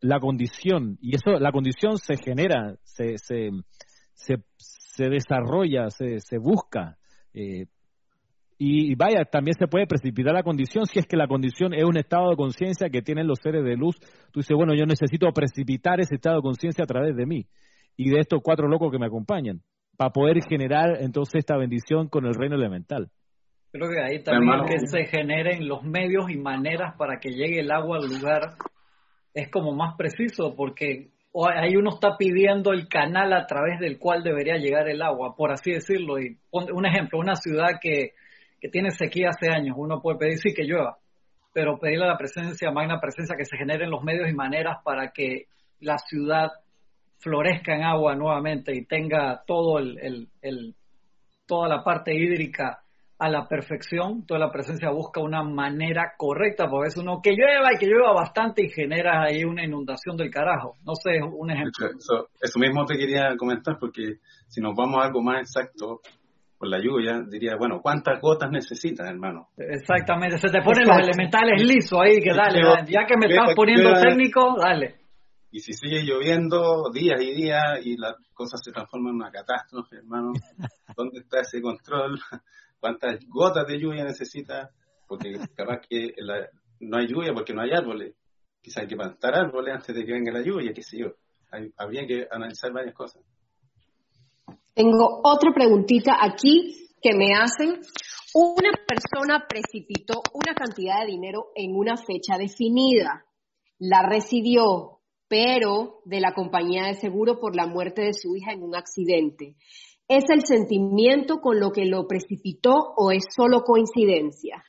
la 0.00 0.20
condición 0.20 0.96
y 1.00 1.16
eso, 1.16 1.38
la 1.38 1.50
condición 1.50 1.98
se 1.98 2.16
genera, 2.16 2.76
se, 2.84 3.18
se, 3.18 3.50
se, 4.14 5.08
desarrolla, 5.10 5.90
se, 5.90 6.20
se 6.20 6.38
busca. 6.38 6.96
Eh, 7.34 7.66
y, 8.56 8.94
vaya, 8.94 9.24
también 9.24 9.56
se 9.58 9.66
puede 9.66 9.86
precipitar 9.86 10.32
la 10.32 10.42
condición 10.42 10.86
si 10.86 10.98
es 10.98 11.06
que 11.06 11.16
la 11.16 11.26
condición 11.26 11.74
es 11.74 11.84
un 11.84 11.96
estado 11.96 12.30
de 12.30 12.36
conciencia 12.36 12.88
que 12.88 13.02
tienen 13.02 13.26
los 13.26 13.40
seres 13.42 13.64
de 13.64 13.76
luz. 13.76 13.96
Tú 14.32 14.40
dices, 14.40 14.56
bueno, 14.56 14.74
yo 14.74 14.86
necesito 14.86 15.30
precipitar 15.32 16.00
ese 16.00 16.14
estado 16.14 16.36
de 16.36 16.42
conciencia 16.42 16.84
a 16.84 16.86
través 16.86 17.16
de 17.16 17.26
mí 17.26 17.46
y 17.96 18.10
de 18.10 18.20
estos 18.20 18.40
cuatro 18.42 18.68
locos 18.68 18.92
que 18.92 18.98
me 18.98 19.06
acompañan 19.06 19.60
para 19.96 20.10
poder 20.10 20.40
generar 20.48 21.02
entonces 21.02 21.40
esta 21.40 21.56
bendición 21.56 22.08
con 22.08 22.26
el 22.26 22.34
reino 22.34 22.54
elemental. 22.54 23.10
Creo 23.72 23.90
que 23.90 24.00
ahí 24.00 24.22
también 24.22 24.64
que 24.66 24.86
se 24.86 25.04
generen 25.06 25.66
los 25.66 25.82
medios 25.82 26.30
y 26.30 26.36
maneras 26.36 26.94
para 26.96 27.18
que 27.18 27.30
llegue 27.30 27.58
el 27.58 27.72
agua 27.72 27.98
al 27.98 28.06
lugar 28.06 28.54
es 29.34 29.50
como 29.50 29.72
más 29.72 29.96
preciso 29.96 30.54
porque 30.56 31.10
ahí 31.48 31.76
uno 31.76 31.90
está 31.90 32.16
pidiendo 32.16 32.72
el 32.72 32.88
canal 32.88 33.32
a 33.32 33.46
través 33.46 33.80
del 33.80 33.98
cual 33.98 34.22
debería 34.22 34.56
llegar 34.56 34.88
el 34.88 35.02
agua, 35.02 35.34
por 35.36 35.50
así 35.50 35.72
decirlo. 35.72 36.20
Y 36.20 36.38
un 36.50 36.86
ejemplo, 36.86 37.18
una 37.18 37.34
ciudad 37.34 37.78
que 37.80 38.12
que 38.64 38.70
tiene 38.70 38.92
sequía 38.92 39.28
hace 39.28 39.50
años, 39.50 39.76
uno 39.78 40.00
puede 40.00 40.16
pedir 40.16 40.38
sí 40.38 40.54
que 40.54 40.64
llueva, 40.64 40.96
pero 41.52 41.78
pedirle 41.78 42.06
la 42.06 42.16
presencia, 42.16 42.70
magna 42.70 42.98
presencia, 42.98 43.36
que 43.36 43.44
se 43.44 43.58
generen 43.58 43.90
los 43.90 44.02
medios 44.02 44.26
y 44.26 44.32
maneras 44.32 44.78
para 44.82 45.12
que 45.12 45.48
la 45.80 45.98
ciudad 45.98 46.50
florezca 47.18 47.74
en 47.74 47.82
agua 47.82 48.14
nuevamente 48.14 48.74
y 48.74 48.86
tenga 48.86 49.42
todo 49.46 49.78
el, 49.80 50.30
el, 50.40 50.74
toda 51.46 51.68
la 51.68 51.84
parte 51.84 52.14
hídrica 52.14 52.83
a 53.18 53.28
la 53.28 53.46
perfección, 53.46 54.26
toda 54.26 54.40
la 54.40 54.50
presencia 54.50 54.90
busca 54.90 55.20
una 55.20 55.42
manera 55.42 56.14
correcta, 56.16 56.66
porque 56.68 56.88
es 56.88 56.96
uno 56.96 57.20
que 57.22 57.30
llueva 57.30 57.72
y 57.72 57.78
que 57.78 57.86
llueva 57.86 58.12
bastante 58.12 58.64
y 58.64 58.70
genera 58.70 59.22
ahí 59.22 59.44
una 59.44 59.64
inundación 59.64 60.16
del 60.16 60.30
carajo. 60.30 60.76
No 60.84 60.94
sé, 60.94 61.22
un 61.22 61.50
ejemplo. 61.50 61.86
Eso, 61.86 62.28
eso 62.40 62.58
mismo 62.58 62.84
te 62.84 62.96
quería 62.96 63.36
comentar, 63.36 63.76
porque 63.78 64.18
si 64.48 64.60
nos 64.60 64.74
vamos 64.74 65.00
a 65.00 65.06
algo 65.06 65.22
más 65.22 65.40
exacto, 65.40 66.00
la 66.68 66.78
lluvia, 66.78 67.22
diría, 67.28 67.56
bueno, 67.58 67.80
¿cuántas 67.80 68.20
gotas 68.20 68.50
necesitas, 68.50 69.08
hermano? 69.08 69.48
Exactamente, 69.56 70.38
se 70.38 70.48
te 70.48 70.62
ponen 70.62 70.86
los 70.86 70.98
elementales 70.98 71.62
lisos 71.62 71.98
ahí, 72.00 72.20
que 72.20 72.32
dale, 72.32 72.60
ya 72.88 73.04
que 73.06 73.16
me 73.16 73.26
estás 73.26 73.54
poniendo 73.54 73.92
técnico, 74.00 74.56
dale. 74.58 74.96
Y 75.50 75.60
si 75.60 75.72
sigue 75.72 76.02
lloviendo 76.02 76.90
días 76.92 77.20
y 77.20 77.32
días 77.32 77.78
y 77.84 77.96
las 77.96 78.16
cosas 78.32 78.60
se 78.64 78.72
transforman 78.72 79.10
en 79.10 79.16
una 79.16 79.30
catástrofe, 79.30 79.96
hermano, 79.98 80.32
¿dónde 80.96 81.20
está 81.20 81.40
ese 81.40 81.60
control? 81.62 82.18
¿Cuántas 82.84 83.18
gotas 83.30 83.66
de 83.66 83.80
lluvia 83.80 84.04
necesitas? 84.04 84.68
Porque 85.08 85.32
capaz 85.56 85.80
que 85.88 86.12
no 86.80 86.98
hay 86.98 87.06
lluvia 87.06 87.32
porque 87.32 87.54
no 87.54 87.62
hay 87.62 87.70
árboles. 87.70 88.14
Quizás 88.60 88.82
hay 88.82 88.88
que 88.88 88.94
plantar 88.94 89.34
árboles 89.34 89.76
antes 89.76 89.96
de 89.96 90.04
que 90.04 90.12
venga 90.12 90.30
la 90.30 90.42
lluvia, 90.42 90.74
qué 90.74 90.82
sé 90.82 90.98
yo. 90.98 91.14
habría 91.78 92.06
que 92.06 92.28
analizar 92.30 92.74
varias 92.74 92.94
cosas. 92.94 93.22
Tengo 94.74 95.22
otra 95.24 95.54
preguntita 95.54 96.18
aquí 96.20 96.90
que 97.00 97.16
me 97.16 97.32
hacen. 97.34 97.80
Una 98.34 98.72
persona 98.86 99.46
precipitó 99.48 100.20
una 100.34 100.54
cantidad 100.54 101.00
de 101.00 101.12
dinero 101.12 101.52
en 101.54 101.74
una 101.74 101.96
fecha 101.96 102.36
definida. 102.36 103.24
La 103.78 104.06
recibió, 104.06 105.00
pero 105.26 106.02
de 106.04 106.20
la 106.20 106.34
compañía 106.34 106.88
de 106.88 106.96
seguro 106.96 107.40
por 107.40 107.56
la 107.56 107.66
muerte 107.66 108.02
de 108.02 108.12
su 108.12 108.36
hija 108.36 108.52
en 108.52 108.62
un 108.62 108.76
accidente. 108.76 109.56
¿Es 110.08 110.24
el 110.28 110.44
sentimiento 110.44 111.40
con 111.40 111.58
lo 111.58 111.70
que 111.70 111.86
lo 111.86 112.06
precipitó 112.06 112.74
o 112.96 113.10
es 113.10 113.24
solo 113.34 113.62
coincidencia? 113.62 114.62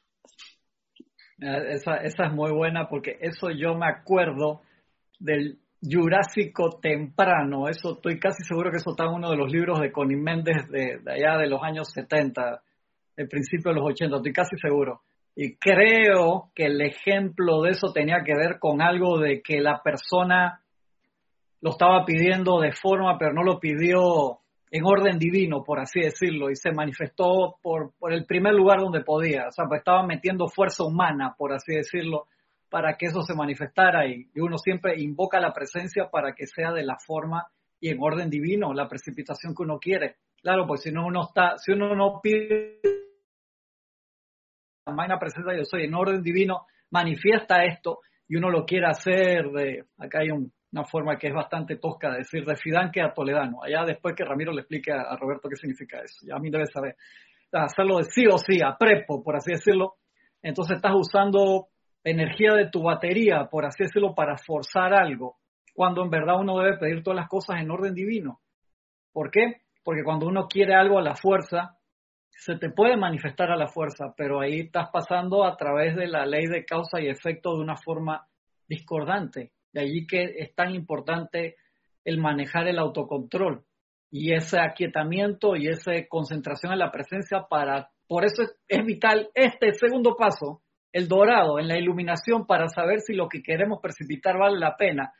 Eh, 1.42 1.74
esa, 1.74 1.98
esa 1.98 2.28
es 2.28 2.34
muy 2.34 2.52
buena 2.52 2.88
porque 2.88 3.18
eso 3.20 3.50
yo 3.52 3.76
me 3.76 3.88
acuerdo 3.88 4.62
del 5.20 5.60
Jurásico 5.82 6.80
temprano, 6.82 7.68
eso 7.68 7.96
estoy 7.96 8.20
casi 8.20 8.44
seguro 8.44 8.72
que 8.72 8.78
eso 8.78 8.92
está 8.92 9.04
en 9.04 9.14
uno 9.16 9.30
de 9.30 9.38
los 9.38 9.52
libros 9.52 9.80
de 9.80 9.92
Connie 9.92 10.18
Méndez 10.18 10.68
de, 10.70 11.00
allá 11.06 11.38
de 11.38 11.48
los 11.48 11.62
años 11.62 11.92
70, 11.94 12.62
el 13.18 13.28
principio 13.28 13.72
de 13.72 13.80
los 13.80 13.90
80, 13.90 14.16
estoy 14.16 14.34
casi 14.34 14.58
seguro. 14.58 15.02
Y 15.36 15.58
creo 15.58 16.50
que 16.56 16.66
el 16.66 16.82
ejemplo 16.82 17.62
de 17.62 17.72
eso 17.72 17.92
tenía 17.94 18.24
que 18.26 18.34
ver 18.34 18.58
con 18.58 18.82
algo 18.82 19.20
de 19.20 19.42
que 19.42 19.60
la 19.60 19.82
persona 19.84 20.62
lo 21.62 21.72
estaba 21.72 22.06
pidiendo 22.06 22.62
de 22.62 22.72
forma, 22.72 23.18
pero 23.20 23.34
no 23.34 23.44
lo 23.44 23.60
pidió 23.60 24.40
en 24.72 24.84
orden 24.86 25.18
divino, 25.20 25.64
por 25.64 25.80
así 25.80 26.02
decirlo, 26.02 26.50
y 26.50 26.56
se 26.56 26.72
manifestó 26.72 27.58
por, 27.62 27.94
por 27.98 28.14
el 28.14 28.26
primer 28.26 28.54
lugar 28.54 28.80
donde 28.80 29.02
podía. 29.02 29.48
O 29.48 29.52
sea, 29.52 29.66
pues 29.68 29.80
estaba 29.80 30.06
metiendo 30.06 30.48
fuerza 30.48 30.84
humana, 30.84 31.36
por 31.38 31.54
así 31.54 31.74
decirlo, 31.74 32.28
para 32.70 32.98
que 32.98 33.06
eso 33.06 33.22
se 33.22 33.36
manifestara 33.36 34.08
y, 34.08 34.28
uno 34.36 34.58
siempre 34.58 35.02
invoca 35.02 35.40
la 35.40 35.54
presencia 35.54 36.10
para 36.12 36.34
que 36.34 36.46
sea 36.46 36.72
de 36.74 36.84
la 36.84 36.98
forma 36.98 37.48
y 37.80 37.90
en 37.90 38.00
orden 38.02 38.30
divino, 38.30 38.74
la 38.74 38.88
precipitación 38.88 39.54
que 39.56 39.64
uno 39.64 39.80
quiere. 39.80 40.18
Claro, 40.42 40.66
pues 40.68 40.82
si 40.82 40.92
no 40.92 41.06
uno 41.06 41.22
está, 41.22 41.58
si 41.58 41.72
uno 41.72 41.96
no 41.96 42.20
pide 42.22 42.80
magna 44.94 45.18
presencia 45.18 45.56
yo 45.56 45.64
soy 45.64 45.86
en 45.86 45.94
orden 45.96 46.22
divino, 46.22 46.66
manifiesta 46.92 47.64
esto 47.64 48.00
y 48.28 48.36
uno 48.36 48.50
lo 48.50 48.66
quiere 48.66 48.88
hacer 48.88 49.50
de, 49.52 49.86
acá 49.98 50.20
hay 50.20 50.30
una 50.76 50.84
forma 50.84 51.18
que 51.18 51.28
es 51.28 51.34
bastante 51.34 51.78
tosca 51.78 52.12
de 52.12 52.18
decir 52.18 52.44
de 52.44 52.58
Fidanque 52.58 53.02
a 53.02 53.14
Toledano. 53.14 53.64
Allá 53.64 53.86
después 53.86 54.14
que 54.14 54.26
Ramiro 54.26 54.52
le 54.52 54.62
explique 54.62 54.92
a, 54.92 55.16
Roberto 55.16 55.48
qué 55.48 55.56
significa 55.56 56.00
eso, 56.02 56.26
ya 56.28 56.36
a 56.36 56.40
mí 56.40 56.50
debe 56.50 56.66
saber. 56.66 56.98
Hacerlo 57.54 58.00
de 58.00 58.04
sí 58.04 58.26
o 58.28 58.38
sí, 58.38 58.60
a 58.62 58.76
prepo, 58.78 59.24
por 59.24 59.38
así 59.38 59.52
decirlo. 59.52 59.94
Entonces 60.42 60.76
estás 60.76 60.92
usando 60.94 61.68
energía 62.04 62.52
de 62.54 62.70
tu 62.70 62.84
batería, 62.84 63.48
por 63.50 63.66
así 63.66 63.84
decirlo, 63.84 64.14
para 64.14 64.36
forzar 64.38 64.94
algo, 64.94 65.38
cuando 65.74 66.04
en 66.04 66.10
verdad 66.10 66.36
uno 66.38 66.60
debe 66.60 66.78
pedir 66.78 67.02
todas 67.02 67.16
las 67.16 67.30
cosas 67.30 67.62
en 67.62 67.72
orden 67.72 67.94
divino. 67.94 68.42
¿Por 69.14 69.32
qué? 69.32 69.62
Porque 69.82 70.04
cuando 70.04 70.28
uno 70.28 70.48
quiere 70.48 70.76
algo 70.76 71.00
a 71.00 71.02
la 71.02 71.16
fuerza, 71.16 71.78
se 72.30 72.58
te 72.58 72.70
puede 72.70 72.98
manifestar 72.98 73.50
a 73.50 73.56
la 73.56 73.68
fuerza, 73.68 74.14
pero 74.18 74.42
ahí 74.42 74.60
estás 74.60 74.90
pasando 74.92 75.46
a 75.46 75.56
través 75.56 75.96
de 75.96 76.08
la 76.08 76.26
ley 76.26 76.48
de 76.48 76.66
causa 76.66 77.00
y 77.00 77.08
efecto 77.08 77.56
de 77.56 77.62
una 77.62 77.78
forma 77.78 78.28
discordante. 78.68 79.55
De 79.76 79.82
allí 79.82 80.08
que 80.08 80.24
es 80.38 80.56
tan 80.56 80.74
importante 80.74 81.58
el 82.06 82.18
manejar 82.18 82.66
el 82.70 82.80
autocontrol 82.80 83.66
y 84.10 84.34
ese 84.34 84.58
aquietamiento 84.58 85.58
y 85.58 85.68
esa 85.68 85.92
concentración 86.08 86.72
en 86.72 86.80
la 86.80 86.94
presencia 86.94 87.48
para, 87.50 87.90
por 88.08 88.24
eso 88.24 88.44
es 88.70 88.86
vital 88.86 89.30
este 89.34 89.74
segundo 89.74 90.16
paso, 90.16 90.62
el 90.94 91.10
dorado, 91.10 91.60
en 91.60 91.68
la 91.68 91.78
iluminación 91.78 92.48
para 92.48 92.70
saber 92.70 93.02
si 93.02 93.14
lo 93.14 93.28
que 93.28 93.44
queremos 93.44 93.80
precipitar 93.82 94.38
vale 94.38 94.58
la 94.58 94.78
pena. 94.78 95.12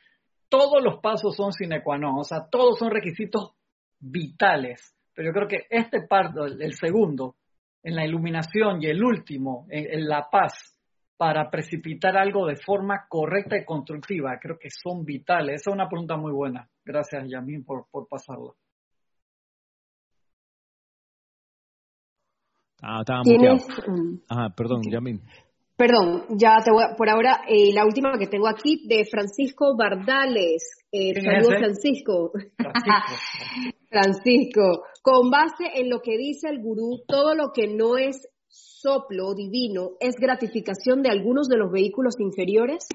Todos 0.48 0.82
los 0.82 1.00
pasos 1.02 1.36
son 1.36 1.52
sine 1.52 1.82
qua 1.82 1.98
non, 1.98 2.16
o 2.16 2.24
sea, 2.24 2.48
todos 2.50 2.78
son 2.78 2.90
requisitos 2.90 3.52
vitales. 3.98 4.96
Pero 5.12 5.28
yo 5.28 5.32
creo 5.34 5.48
que 5.48 5.66
este 5.68 6.06
parto, 6.08 6.46
el 6.46 6.72
segundo, 6.72 7.36
en 7.82 7.94
la 7.94 8.06
iluminación 8.06 8.82
y 8.82 8.86
el 8.86 9.04
último, 9.04 9.66
en, 9.68 10.08
la 10.08 10.30
paz, 10.30 10.75
para 11.16 11.50
precipitar 11.50 12.16
algo 12.16 12.46
de 12.46 12.56
forma 12.56 13.06
correcta 13.08 13.56
y 13.56 13.64
constructiva. 13.64 14.38
Creo 14.40 14.58
que 14.58 14.68
son 14.70 15.04
vitales. 15.04 15.62
Esa 15.62 15.70
es 15.70 15.74
una 15.74 15.88
pregunta 15.88 16.16
muy 16.16 16.32
buena. 16.32 16.68
Gracias, 16.84 17.24
Yamín, 17.28 17.64
por, 17.64 17.86
por 17.90 18.06
pasarla. 18.06 18.52
Ah, 22.82 23.00
estaba 23.00 23.22
¿Tienes... 23.22 23.66
Ah, 24.28 24.50
perdón, 24.54 24.82
Yamín. 24.90 25.22
Perdón, 25.76 26.24
ya 26.38 26.56
te 26.64 26.70
voy 26.70 26.84
a, 26.84 26.96
por 26.96 27.08
ahora, 27.10 27.42
eh, 27.46 27.72
la 27.74 27.84
última 27.84 28.18
que 28.18 28.26
tengo 28.26 28.48
aquí 28.48 28.86
de 28.86 29.04
Francisco 29.04 29.76
Bardales. 29.76 30.84
Eh, 30.90 31.12
saludos, 31.20 31.54
Francisco. 31.58 32.32
Francisco. 32.56 33.76
Francisco. 33.90 34.82
Con 35.02 35.30
base 35.30 35.64
en 35.74 35.90
lo 35.90 36.00
que 36.00 36.16
dice 36.16 36.48
el 36.48 36.60
gurú, 36.60 37.02
todo 37.06 37.34
lo 37.34 37.52
que 37.52 37.68
no 37.68 37.98
es 37.98 38.26
soplo 38.86 39.34
divino 39.34 39.96
es 39.98 40.14
gratificación 40.14 41.02
de 41.02 41.10
algunos 41.10 41.48
de 41.48 41.56
los 41.56 41.72
vehículos 41.72 42.14
inferiores. 42.20 42.86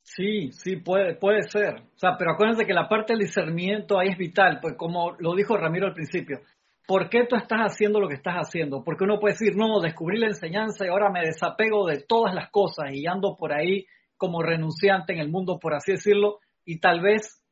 Sí, 0.00 0.52
sí, 0.52 0.76
puede, 0.76 1.16
puede 1.16 1.42
ser. 1.42 1.74
O 1.74 1.98
sea, 1.98 2.16
pero 2.16 2.32
acuérdense 2.32 2.64
que 2.64 2.72
la 2.72 2.88
parte 2.88 3.12
del 3.12 3.22
discernimiento 3.22 3.98
ahí 3.98 4.10
es 4.10 4.16
vital, 4.16 4.60
pues 4.62 4.74
como 4.76 5.16
lo 5.18 5.34
dijo 5.34 5.56
Ramiro 5.56 5.86
al 5.86 5.92
principio, 5.92 6.38
¿por 6.86 7.10
qué 7.10 7.26
tú 7.28 7.34
estás 7.34 7.58
haciendo 7.60 7.98
lo 7.98 8.08
que 8.08 8.14
estás 8.14 8.36
haciendo? 8.36 8.84
Porque 8.84 9.04
uno 9.04 9.18
puede 9.18 9.34
decir, 9.34 9.56
no, 9.56 9.80
descubrí 9.80 10.18
la 10.18 10.28
enseñanza 10.28 10.86
y 10.86 10.88
ahora 10.88 11.10
me 11.10 11.26
desapego 11.26 11.86
de 11.86 12.04
todas 12.06 12.32
las 12.32 12.48
cosas 12.50 12.86
y 12.92 13.06
ando 13.06 13.36
por 13.36 13.52
ahí 13.52 13.86
como 14.16 14.42
renunciante 14.42 15.12
en 15.12 15.18
el 15.18 15.30
mundo, 15.30 15.58
por 15.60 15.74
así 15.74 15.92
decirlo, 15.92 16.38
y 16.64 16.78
tal 16.78 17.00
vez 17.00 17.42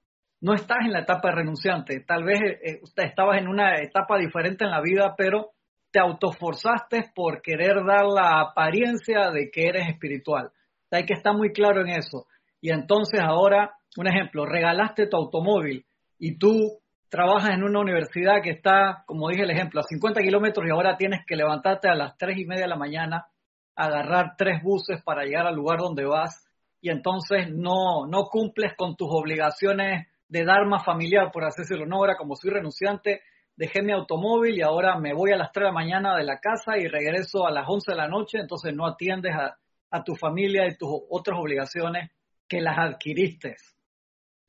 no 0.40 0.54
estás 0.54 0.78
en 0.84 0.92
la 0.92 1.00
etapa 1.00 1.32
renunciante, 1.32 2.00
tal 2.06 2.22
vez 2.22 2.40
eh, 2.40 2.58
eh, 2.62 2.80
estabas 2.96 3.38
en 3.40 3.48
una 3.48 3.76
etapa 3.80 4.18
diferente 4.18 4.64
en 4.64 4.70
la 4.70 4.80
vida, 4.80 5.14
pero 5.16 5.55
te 5.96 6.00
autoforzaste 6.00 7.10
por 7.14 7.40
querer 7.40 7.76
dar 7.86 8.04
la 8.04 8.42
apariencia 8.42 9.30
de 9.30 9.50
que 9.50 9.66
eres 9.66 9.88
espiritual. 9.88 10.50
Hay 10.90 11.06
que 11.06 11.14
estar 11.14 11.34
muy 11.34 11.54
claro 11.54 11.80
en 11.80 11.88
eso. 11.88 12.26
Y 12.60 12.70
entonces 12.70 13.18
ahora, 13.18 13.76
un 13.96 14.06
ejemplo, 14.06 14.44
regalaste 14.44 15.06
tu 15.06 15.16
automóvil 15.16 15.86
y 16.18 16.36
tú 16.36 16.80
trabajas 17.08 17.54
en 17.54 17.64
una 17.64 17.80
universidad 17.80 18.42
que 18.42 18.50
está, 18.50 19.04
como 19.06 19.30
dije 19.30 19.44
el 19.44 19.50
ejemplo, 19.50 19.80
a 19.80 19.84
50 19.84 20.20
kilómetros 20.20 20.66
y 20.66 20.70
ahora 20.70 20.98
tienes 20.98 21.20
que 21.26 21.34
levantarte 21.34 21.88
a 21.88 21.94
las 21.94 22.14
3 22.18 22.40
y 22.40 22.44
media 22.44 22.64
de 22.64 22.68
la 22.68 22.76
mañana, 22.76 23.28
agarrar 23.74 24.34
tres 24.36 24.62
buses 24.62 25.02
para 25.02 25.24
llegar 25.24 25.46
al 25.46 25.56
lugar 25.56 25.78
donde 25.78 26.04
vas 26.04 26.46
y 26.82 26.90
entonces 26.90 27.48
no, 27.48 28.06
no 28.06 28.24
cumples 28.30 28.74
con 28.76 28.96
tus 28.96 29.08
obligaciones 29.10 30.08
de 30.28 30.44
dharma 30.44 30.84
familiar, 30.84 31.30
por 31.32 31.44
así 31.44 31.62
decirlo. 31.62 31.86
No, 31.86 31.96
ahora 31.96 32.16
como 32.18 32.36
soy 32.36 32.50
renunciante, 32.50 33.22
dejé 33.56 33.82
mi 33.82 33.92
automóvil 33.92 34.56
y 34.56 34.62
ahora 34.62 34.98
me 34.98 35.14
voy 35.14 35.32
a 35.32 35.36
las 35.36 35.50
3 35.50 35.62
de 35.62 35.66
la 35.68 35.72
mañana 35.72 36.16
de 36.16 36.24
la 36.24 36.38
casa 36.38 36.76
y 36.78 36.86
regreso 36.86 37.46
a 37.46 37.50
las 37.50 37.66
11 37.66 37.92
de 37.92 37.96
la 37.96 38.08
noche, 38.08 38.38
entonces 38.38 38.74
no 38.74 38.86
atiendes 38.86 39.34
a, 39.34 39.58
tu 40.04 40.14
familia 40.14 40.66
y 40.66 40.76
tus 40.76 40.90
otras 41.08 41.38
obligaciones 41.40 42.10
que 42.46 42.60
las 42.60 42.76
adquiriste. 42.76 43.56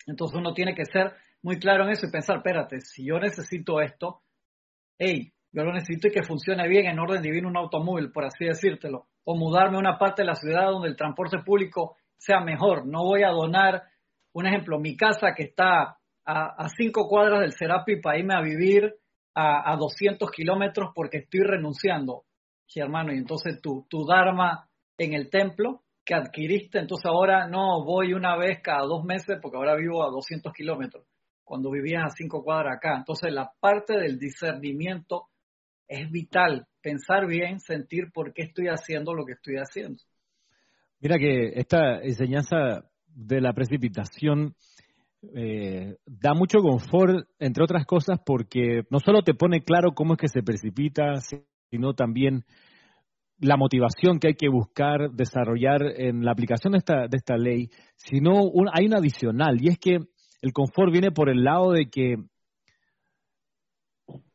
Entonces 0.05 0.37
uno 0.37 0.53
tiene 0.53 0.75
que 0.75 0.83
ser 0.83 1.13
muy 1.41 1.57
claro 1.57 1.85
en 1.85 1.91
eso 1.91 2.05
y 2.05 2.11
pensar, 2.11 2.37
espérate, 2.37 2.81
si 2.81 3.05
yo 3.05 3.17
necesito 3.17 3.79
esto, 3.79 4.23
hey, 4.99 5.31
yo 5.53 5.63
lo 5.63 5.71
necesito 5.71 6.09
y 6.09 6.11
que 6.11 6.23
funcione 6.23 6.67
bien 6.67 6.87
en 6.87 6.99
orden 6.99 7.21
divino 7.21 7.47
un 7.47 7.55
automóvil, 7.55 8.11
por 8.11 8.25
así 8.25 8.43
decírtelo, 8.43 9.07
o 9.23 9.37
mudarme 9.37 9.77
a 9.77 9.79
una 9.79 9.97
parte 9.97 10.23
de 10.23 10.27
la 10.27 10.35
ciudad 10.35 10.69
donde 10.69 10.89
el 10.89 10.97
transporte 10.97 11.37
público 11.45 11.95
sea 12.17 12.41
mejor. 12.41 12.85
No 12.85 13.03
voy 13.03 13.23
a 13.23 13.29
donar, 13.29 13.83
un 14.33 14.47
ejemplo, 14.47 14.79
mi 14.79 14.97
casa 14.97 15.33
que 15.33 15.43
está 15.43 15.97
a, 16.27 16.67
cinco 16.69 17.07
cuadras 17.07 17.39
del 17.39 17.53
Serapi 17.53 18.01
para 18.01 18.19
irme 18.19 18.35
a 18.35 18.41
vivir 18.41 18.95
a, 19.33 19.71
a 19.71 19.77
200 19.77 20.29
kilómetros 20.29 20.91
porque 20.93 21.19
estoy 21.19 21.41
renunciando. 21.41 22.25
Sí, 22.65 22.81
hermano, 22.81 23.13
y 23.13 23.17
entonces 23.17 23.61
tu, 23.61 23.85
tu 23.89 24.05
Dharma 24.05 24.67
en 24.97 25.13
el 25.13 25.29
templo 25.29 25.83
que 26.03 26.15
adquiriste, 26.15 26.79
entonces 26.79 27.05
ahora 27.05 27.47
no 27.47 27.83
voy 27.85 28.13
una 28.13 28.35
vez 28.35 28.59
cada 28.61 28.81
dos 28.85 29.03
meses 29.05 29.37
porque 29.41 29.57
ahora 29.57 29.75
vivo 29.75 30.03
a 30.03 30.11
200 30.11 30.51
kilómetros 30.53 31.05
cuando 31.43 31.71
vivías 31.71 32.03
a 32.03 32.09
cinco 32.09 32.43
cuadras 32.43 32.75
acá. 32.75 32.97
Entonces 32.97 33.31
la 33.33 33.49
parte 33.59 33.97
del 33.97 34.19
discernimiento 34.19 35.27
es 35.87 36.11
vital, 36.11 36.67
pensar 36.81 37.25
bien, 37.25 37.61
sentir 37.61 38.11
por 38.13 38.33
qué 38.33 38.43
estoy 38.43 38.67
haciendo 38.67 39.13
lo 39.13 39.25
que 39.25 39.33
estoy 39.33 39.55
haciendo. 39.55 40.03
Mira 40.99 41.17
que 41.17 41.53
esta 41.55 42.01
enseñanza 42.01 42.83
de 43.05 43.39
la 43.39 43.53
precipitación 43.53 44.55
eh, 45.35 45.97
da 46.05 46.33
mucho 46.33 46.59
confort, 46.59 47.27
entre 47.39 47.63
otras 47.63 47.85
cosas, 47.85 48.19
porque 48.25 48.83
no 48.89 48.99
solo 48.99 49.21
te 49.21 49.33
pone 49.33 49.63
claro 49.63 49.93
cómo 49.93 50.13
es 50.13 50.19
que 50.19 50.27
se 50.27 50.43
precipita, 50.43 51.15
sino 51.69 51.93
también 51.93 52.43
la 53.39 53.57
motivación 53.57 54.19
que 54.19 54.29
hay 54.29 54.35
que 54.35 54.49
buscar 54.49 55.11
desarrollar 55.11 55.81
en 55.83 56.23
la 56.23 56.31
aplicación 56.31 56.73
de 56.73 56.79
esta, 56.79 57.07
de 57.07 57.17
esta 57.17 57.37
ley, 57.37 57.69
sino 57.95 58.33
hay 58.73 58.85
una 58.85 58.97
adicional, 58.97 59.57
y 59.61 59.69
es 59.69 59.77
que 59.79 59.99
el 60.41 60.53
confort 60.53 60.91
viene 60.91 61.11
por 61.11 61.29
el 61.29 61.43
lado 61.43 61.71
de 61.71 61.89
que 61.89 62.15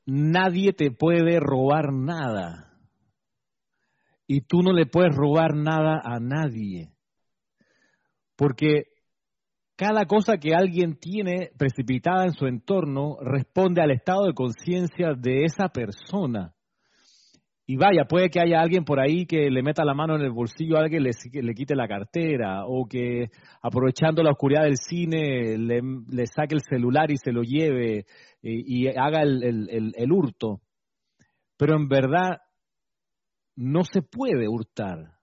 nadie 0.07 0.73
te 0.73 0.91
puede 0.91 1.39
robar 1.41 1.93
nada. 1.93 2.69
Y 4.27 4.43
tú 4.43 4.63
no 4.63 4.73
le 4.73 4.87
puedes 4.87 5.15
robar 5.15 5.55
nada 5.55 6.01
a 6.03 6.19
nadie. 6.19 6.91
Porque 8.37 8.92
cada 9.77 10.05
cosa 10.05 10.37
que 10.37 10.55
alguien 10.55 10.97
tiene 10.99 11.51
precipitada 11.59 12.25
en 12.25 12.33
su 12.33 12.47
entorno 12.47 13.17
responde 13.21 13.83
al 13.83 13.91
estado 13.91 14.27
de 14.27 14.35
conciencia 14.35 15.15
de 15.17 15.45
esa 15.45 15.69
persona. 15.69 16.55
Y 17.67 17.77
vaya, 17.77 18.05
puede 18.09 18.29
que 18.29 18.41
haya 18.41 18.61
alguien 18.61 18.85
por 18.85 19.01
ahí 19.01 19.25
que 19.25 19.49
le 19.49 19.63
meta 19.63 19.85
la 19.85 19.95
mano 19.95 20.17
en 20.17 20.23
el 20.23 20.33
bolsillo 20.33 20.77
a 20.77 20.81
alguien, 20.83 21.05
le, 21.05 21.13
le 21.33 21.55
quite 21.55 21.75
la 21.75 21.89
cartera, 21.89 22.67
o 22.67 22.87
que 22.87 23.31
aprovechando 23.63 24.23
la 24.23 24.33
oscuridad 24.33 24.65
del 24.65 24.77
cine 24.77 25.57
le, 25.57 26.27
saque 26.27 26.55
el 26.55 26.61
celular 26.61 27.11
y 27.11 27.17
se 27.17 27.33
lo 27.33 27.43
lleve 27.43 28.05
y, 28.43 28.89
haga 28.89 29.23
el, 29.23 29.95
el 29.97 30.13
hurto. 30.13 30.61
Pero 31.57 31.77
en 31.77 31.89
verdad 31.89 32.41
no 33.57 33.85
se 33.85 34.03
puede 34.03 34.49
hurtar. 34.49 35.19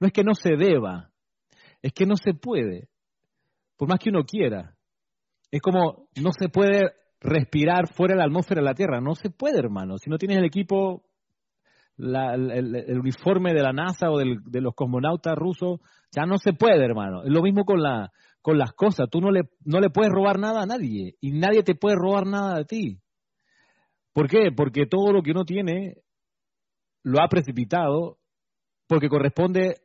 No 0.00 0.06
es 0.06 0.12
que 0.12 0.24
no 0.24 0.34
se 0.34 0.56
deba, 0.56 1.10
es 1.82 1.92
que 1.92 2.06
no 2.06 2.16
se 2.16 2.34
puede, 2.34 2.88
por 3.76 3.88
más 3.88 3.98
que 3.98 4.10
uno 4.10 4.24
quiera. 4.24 4.74
Es 5.50 5.60
como 5.60 6.08
no 6.20 6.30
se 6.38 6.48
puede 6.48 6.92
respirar 7.20 7.92
fuera 7.94 8.14
de 8.14 8.18
la 8.18 8.26
atmósfera 8.26 8.60
de 8.60 8.66
la 8.66 8.74
Tierra, 8.74 9.00
no 9.00 9.14
se 9.14 9.30
puede, 9.30 9.58
hermano. 9.58 9.98
Si 9.98 10.10
no 10.10 10.18
tienes 10.18 10.38
el 10.38 10.44
equipo 10.44 11.04
el, 11.96 12.98
uniforme 12.98 13.54
de 13.54 13.62
la 13.62 13.72
NASA 13.72 14.10
o 14.10 14.18
de 14.18 14.60
los 14.60 14.74
cosmonautas 14.74 15.36
rusos, 15.36 15.80
ya 16.10 16.26
no 16.26 16.38
se 16.38 16.52
puede, 16.52 16.84
hermano. 16.84 17.22
Es 17.24 17.30
lo 17.30 17.42
mismo 17.42 17.64
con, 17.64 17.82
la, 17.82 18.12
con 18.42 18.58
las 18.58 18.72
cosas. 18.72 19.08
Tú 19.10 19.20
no 19.20 19.30
le, 19.30 19.42
no 19.64 19.80
le 19.80 19.90
puedes 19.90 20.12
robar 20.12 20.38
nada 20.38 20.62
a 20.62 20.66
nadie 20.66 21.16
y 21.20 21.32
nadie 21.32 21.62
te 21.62 21.74
puede 21.74 21.96
robar 21.96 22.26
nada 22.26 22.58
de 22.58 22.64
ti. 22.64 23.00
¿Por 24.12 24.28
qué? 24.28 24.52
Porque 24.54 24.86
todo 24.86 25.12
lo 25.12 25.22
que 25.22 25.32
uno 25.32 25.44
tiene 25.44 25.96
lo 27.02 27.20
ha 27.20 27.28
precipitado 27.28 28.18
porque 28.86 29.08
corresponde 29.08 29.76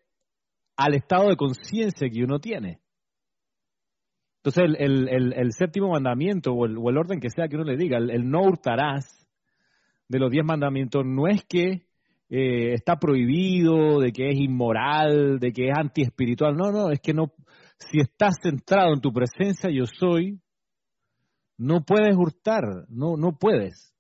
al 0.78 0.94
estado 0.94 1.30
de 1.30 1.36
conciencia 1.36 2.10
que 2.10 2.24
uno 2.24 2.40
tiene. 2.40 2.80
Entonces, 4.44 4.64
el, 4.80 5.10
el, 5.10 5.34
el, 5.34 5.52
séptimo 5.52 5.90
mandamiento 5.90 6.54
o 6.54 6.66
el, 6.66 6.78
o 6.78 6.90
el, 6.90 6.98
orden 6.98 7.20
que 7.20 7.30
sea 7.30 7.50
que 7.50 7.58
uno 7.58 7.66
le 7.66 7.76
diga, 7.76 7.98
el, 7.98 8.30
no 8.30 8.42
hurtarás 8.44 9.28
de 10.08 10.18
los 10.18 10.32
diez 10.32 10.46
mandamientos, 10.46 11.04
no 11.06 11.28
es 11.28 11.44
que 11.44 11.84
eh, 12.30 12.74
está 12.74 12.96
prohibido, 12.96 14.00
de 14.00 14.14
que 14.14 14.30
es 14.30 14.40
inmoral, 14.40 15.40
de 15.40 15.52
que 15.52 15.68
es 15.68 15.78
antiespiritual. 15.78 16.56
No, 16.56 16.72
no, 16.72 16.90
es 16.90 17.02
que 17.02 17.14
no, 17.14 17.34
si 17.78 18.00
estás 18.00 18.36
centrado 18.42 18.94
en 18.94 19.02
tu 19.02 19.12
presencia, 19.12 19.70
yo 19.70 19.86
soy, 19.86 20.40
no 21.58 21.84
puedes 21.84 22.16
hurtar, 22.16 22.64
no, 22.88 23.18
no 23.18 23.38
puedes. 23.38 23.94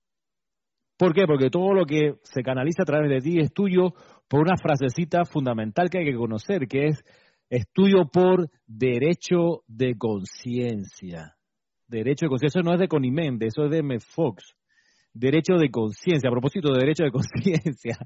¿Por 0.97 1.13
qué? 1.13 1.25
Porque 1.27 1.49
todo 1.49 1.73
lo 1.73 1.85
que 1.85 2.15
se 2.23 2.43
canaliza 2.43 2.83
a 2.83 2.85
través 2.85 3.09
de 3.09 3.19
ti 3.19 3.39
es 3.39 3.53
tuyo 3.53 3.93
por 4.29 4.41
una 4.41 4.55
frasecita 4.61 5.25
fundamental 5.25 5.89
que 5.89 5.99
hay 5.99 6.05
que 6.05 6.15
conocer, 6.15 6.67
que 6.67 6.87
es, 6.87 7.03
es 7.49 7.65
tuyo 7.73 8.05
por 8.11 8.49
derecho 8.67 9.63
de 9.67 9.95
conciencia. 9.97 11.35
Derecho 11.87 12.25
de 12.25 12.29
conciencia, 12.29 12.59
eso 12.59 12.67
no 12.67 12.73
es 12.73 12.79
de 12.79 12.87
Conimende, 12.87 13.47
eso 13.47 13.65
es 13.65 13.71
de 13.71 13.79
M. 13.79 13.99
Fox 13.99 14.55
derecho 15.13 15.55
de 15.55 15.69
conciencia, 15.69 16.29
a 16.29 16.31
propósito 16.31 16.71
de 16.73 16.79
derecho 16.79 17.03
de 17.03 17.11
conciencia. 17.11 17.97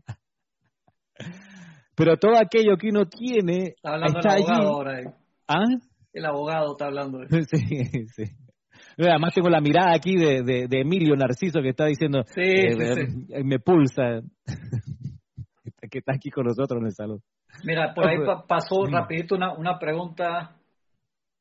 Pero 1.96 2.18
todo 2.18 2.36
aquello 2.38 2.76
que 2.78 2.90
uno 2.90 3.06
tiene 3.06 3.76
está, 3.76 3.94
hablando 3.94 4.20
el 4.20 4.28
abogado 4.28 4.68
Ahora, 4.68 5.00
eh. 5.00 5.14
¿Ah? 5.48 5.64
El 6.12 6.26
abogado 6.26 6.72
está 6.72 6.86
hablando. 6.86 7.20
Sí, 7.52 8.08
sí. 8.08 8.24
Además 8.98 9.34
tengo 9.34 9.50
la 9.50 9.62
mirada 9.62 9.94
aquí 9.96 10.16
de, 10.18 10.42
de, 10.44 10.80
Emilio 10.80 11.16
Narciso 11.16 11.62
que 11.62 11.70
está 11.70 11.86
diciendo, 11.86 12.24
sí, 12.28 12.42
eh, 12.42 13.08
eh, 13.30 13.44
me 13.44 13.60
pulsa, 13.60 14.22
que 15.90 16.00
está 16.00 16.14
aquí 16.16 16.30
con 16.30 16.46
nosotros 16.46 16.80
en 16.80 16.86
el 16.86 16.92
salón. 16.92 17.20
Mira, 17.64 17.94
por 17.94 18.08
ahí 18.08 18.18
pasó 18.48 18.86
rapidito 18.86 19.36
una, 19.36 19.54
una 19.54 19.80
pregunta, 19.80 20.56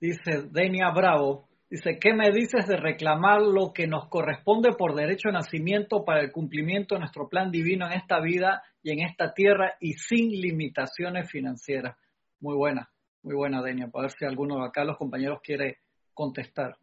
dice 0.01 0.43
Denia 0.51 0.91
Bravo, 0.91 1.49
Dice, 1.73 1.99
¿qué 1.99 2.13
me 2.13 2.31
dices 2.31 2.67
de 2.67 2.77
reclamar 2.77 3.41
lo 3.41 3.73
que 3.73 3.87
nos 3.87 4.07
corresponde 4.11 4.75
por 4.77 4.95
derecho 4.95 5.31
de 5.31 5.33
nacimiento 5.33 6.05
para 6.05 6.21
el 6.21 6.31
cumplimiento 6.31 6.95
de 6.95 6.99
nuestro 6.99 7.31
plan 7.31 7.51
divino 7.51 7.87
en 7.87 7.93
esta 7.95 8.21
vida 8.21 8.63
y 8.83 8.93
en 8.93 9.09
esta 9.09 9.33
tierra 9.33 9.77
y 9.81 9.95
sin 9.95 10.33
limitaciones 10.33 11.31
financieras? 11.31 11.97
Muy 12.41 12.57
buena, 12.57 12.91
muy 13.23 13.35
buena, 13.35 13.63
Denia. 13.63 13.89
Para 13.89 14.03
ver 14.03 14.11
si 14.11 14.27
alguno 14.27 14.59
de 14.59 14.67
acá, 14.67 14.85
los 14.85 14.99
compañeros, 14.99 15.41
quiere 15.43 15.79
contestar. 16.13 16.77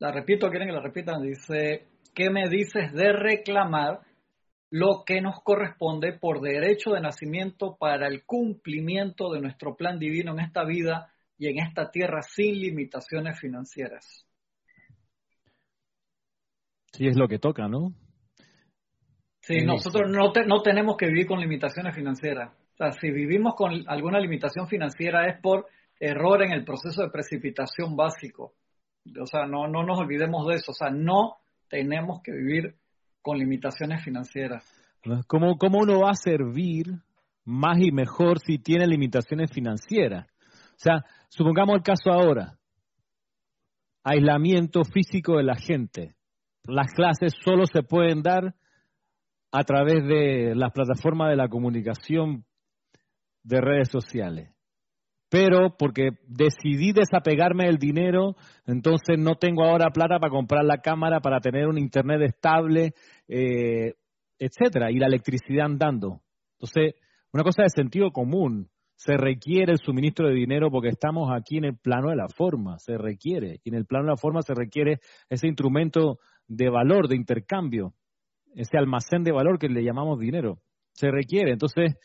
La 0.00 0.10
repito, 0.10 0.50
quieren 0.50 0.66
que 0.66 0.74
la 0.74 0.82
repitan. 0.82 1.22
Dice, 1.22 1.86
¿qué 2.12 2.28
me 2.28 2.48
dices 2.48 2.92
de 2.92 3.12
reclamar 3.12 4.00
lo 4.70 5.04
que 5.04 5.20
nos 5.20 5.40
corresponde 5.42 6.12
por 6.12 6.40
derecho 6.40 6.90
de 6.90 7.00
nacimiento 7.00 7.76
para 7.78 8.08
el 8.08 8.24
cumplimiento 8.24 9.32
de 9.32 9.40
nuestro 9.40 9.76
plan 9.76 9.98
divino 9.98 10.32
en 10.32 10.40
esta 10.40 10.64
vida 10.64 11.12
y 11.38 11.48
en 11.48 11.58
esta 11.58 11.90
tierra 11.90 12.22
sin 12.22 12.60
limitaciones 12.60 13.38
financieras. 13.38 14.26
Sí, 16.92 17.06
es 17.06 17.16
lo 17.16 17.28
que 17.28 17.38
toca, 17.38 17.68
¿no? 17.68 17.92
Sí, 19.40 19.60
nosotros 19.64 20.10
no, 20.10 20.32
no 20.46 20.62
tenemos 20.62 20.96
que 20.96 21.06
vivir 21.06 21.26
con 21.26 21.38
limitaciones 21.38 21.94
financieras. 21.94 22.52
O 22.74 22.76
sea, 22.76 22.92
si 22.92 23.10
vivimos 23.10 23.54
con 23.54 23.84
alguna 23.86 24.18
limitación 24.18 24.66
financiera 24.66 25.26
es 25.28 25.40
por 25.40 25.66
error 26.00 26.42
en 26.42 26.52
el 26.52 26.64
proceso 26.64 27.02
de 27.02 27.10
precipitación 27.10 27.96
básico. 27.96 28.54
O 29.20 29.26
sea, 29.26 29.46
no, 29.46 29.68
no 29.68 29.84
nos 29.84 29.98
olvidemos 29.98 30.46
de 30.48 30.54
eso. 30.54 30.72
O 30.72 30.74
sea, 30.74 30.90
no 30.90 31.36
tenemos 31.68 32.22
que 32.22 32.32
vivir 32.32 32.74
con 33.26 33.38
limitaciones 33.38 34.04
financieras. 34.04 34.62
¿Cómo, 35.26 35.56
¿Cómo 35.58 35.80
uno 35.80 36.02
va 36.02 36.10
a 36.10 36.14
servir 36.14 36.86
más 37.44 37.76
y 37.80 37.90
mejor 37.90 38.38
si 38.38 38.58
tiene 38.58 38.86
limitaciones 38.86 39.50
financieras? 39.50 40.28
O 40.28 40.78
sea, 40.78 41.04
supongamos 41.28 41.74
el 41.74 41.82
caso 41.82 42.12
ahora, 42.12 42.56
aislamiento 44.04 44.84
físico 44.84 45.38
de 45.38 45.42
la 45.42 45.56
gente. 45.56 46.14
Las 46.68 46.92
clases 46.92 47.32
solo 47.44 47.66
se 47.66 47.82
pueden 47.82 48.22
dar 48.22 48.54
a 49.50 49.64
través 49.64 50.06
de 50.06 50.54
las 50.54 50.70
plataformas 50.70 51.30
de 51.30 51.36
la 51.36 51.48
comunicación 51.48 52.44
de 53.42 53.60
redes 53.60 53.88
sociales. 53.88 54.54
Pero 55.28 55.76
porque 55.76 56.10
decidí 56.28 56.92
desapegarme 56.92 57.66
del 57.66 57.78
dinero, 57.78 58.36
entonces 58.64 59.18
no 59.18 59.34
tengo 59.34 59.64
ahora 59.64 59.90
plata 59.90 60.18
para 60.20 60.30
comprar 60.30 60.64
la 60.64 60.78
cámara, 60.78 61.20
para 61.20 61.40
tener 61.40 61.66
un 61.66 61.78
internet 61.78 62.22
estable, 62.22 62.94
eh, 63.26 63.94
etcétera, 64.38 64.90
y 64.90 64.98
la 64.98 65.06
electricidad 65.06 65.66
andando. 65.66 66.20
Entonces, 66.58 66.94
una 67.32 67.42
cosa 67.42 67.64
de 67.64 67.70
sentido 67.70 68.12
común 68.12 68.68
se 68.94 69.16
requiere 69.16 69.72
el 69.72 69.78
suministro 69.78 70.28
de 70.28 70.34
dinero 70.34 70.70
porque 70.70 70.88
estamos 70.88 71.28
aquí 71.30 71.58
en 71.58 71.64
el 71.64 71.76
plano 71.76 72.10
de 72.10 72.16
la 72.16 72.28
forma, 72.28 72.78
se 72.78 72.96
requiere, 72.96 73.60
y 73.62 73.68
en 73.68 73.74
el 73.74 73.84
plano 73.84 74.06
de 74.06 74.12
la 74.12 74.16
forma 74.16 74.42
se 74.42 74.54
requiere 74.54 75.00
ese 75.28 75.48
instrumento 75.48 76.18
de 76.48 76.70
valor, 76.70 77.08
de 77.08 77.16
intercambio, 77.16 77.94
ese 78.54 78.78
almacén 78.78 79.22
de 79.22 79.32
valor 79.32 79.58
que 79.58 79.68
le 79.68 79.82
llamamos 79.82 80.18
dinero, 80.18 80.58
se 80.92 81.10
requiere, 81.10 81.52
entonces 81.52 81.96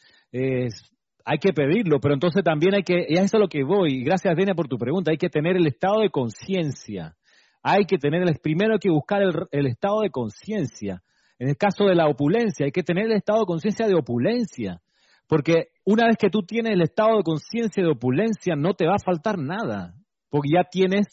hay 1.26 1.38
que 1.38 1.54
pedirlo, 1.54 2.00
pero 2.00 2.14
entonces 2.14 2.44
también 2.44 2.76
hay 2.76 2.84
que, 2.84 3.06
y 3.08 3.18
a 3.18 3.24
eso 3.24 3.38
es 3.38 3.42
lo 3.42 3.48
que 3.48 3.64
voy, 3.64 4.04
gracias 4.04 4.36
Denia 4.36 4.54
por 4.54 4.68
tu 4.68 4.78
pregunta, 4.78 5.12
hay 5.12 5.18
que 5.18 5.30
tener 5.30 5.56
el 5.56 5.68
estado 5.68 6.02
de 6.02 6.10
conciencia, 6.10 7.16
hay 7.64 7.86
que 7.86 7.98
tener, 7.98 8.22
el, 8.22 8.36
primero 8.42 8.74
hay 8.74 8.80
que 8.80 8.90
buscar 8.90 9.22
el, 9.22 9.34
el 9.52 9.68
estado 9.68 10.02
de 10.02 10.10
conciencia, 10.10 11.02
en 11.40 11.50
el 11.50 11.58
caso 11.58 11.86
de 11.86 11.96
la 11.96 12.08
opulencia, 12.08 12.66
hay 12.66 12.72
que 12.72 12.84
tener 12.84 13.06
el 13.06 13.14
estado 13.14 13.40
de 13.40 13.46
conciencia 13.46 13.88
de 13.88 13.96
opulencia, 13.96 14.82
porque 15.28 15.70
una 15.86 16.06
vez 16.06 16.18
que 16.18 16.30
tú 16.30 16.44
tienes 16.44 16.74
el 16.74 16.82
estado 16.82 17.18
de 17.18 17.24
conciencia 17.24 17.84
de 17.84 17.90
opulencia, 17.90 18.56
no 18.56 18.74
te 18.74 18.86
va 18.86 18.96
a 18.96 19.04
faltar 19.04 19.40
nada, 19.40 19.96
porque 20.30 20.50
ya 20.56 20.64
tienes 20.70 21.08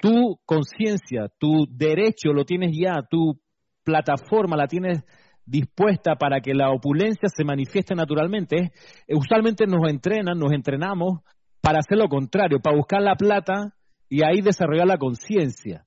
tu 0.00 0.38
conciencia, 0.44 1.28
tu 1.38 1.66
derecho 1.70 2.32
lo 2.32 2.44
tienes 2.44 2.72
ya, 2.76 3.02
tu 3.08 3.40
plataforma 3.84 4.56
la 4.56 4.66
tienes 4.66 5.04
dispuesta 5.46 6.16
para 6.16 6.40
que 6.40 6.52
la 6.54 6.70
opulencia 6.70 7.28
se 7.28 7.44
manifieste 7.44 7.94
naturalmente. 7.94 8.72
Usualmente 9.08 9.66
nos 9.66 9.88
entrenan, 9.88 10.38
nos 10.38 10.52
entrenamos 10.52 11.20
para 11.60 11.78
hacer 11.78 11.98
lo 11.98 12.08
contrario, 12.08 12.60
para 12.60 12.76
buscar 12.76 13.00
la 13.00 13.14
plata 13.14 13.74
y 14.08 14.24
ahí 14.24 14.40
desarrollar 14.40 14.86
la 14.86 14.98
conciencia. 14.98 15.86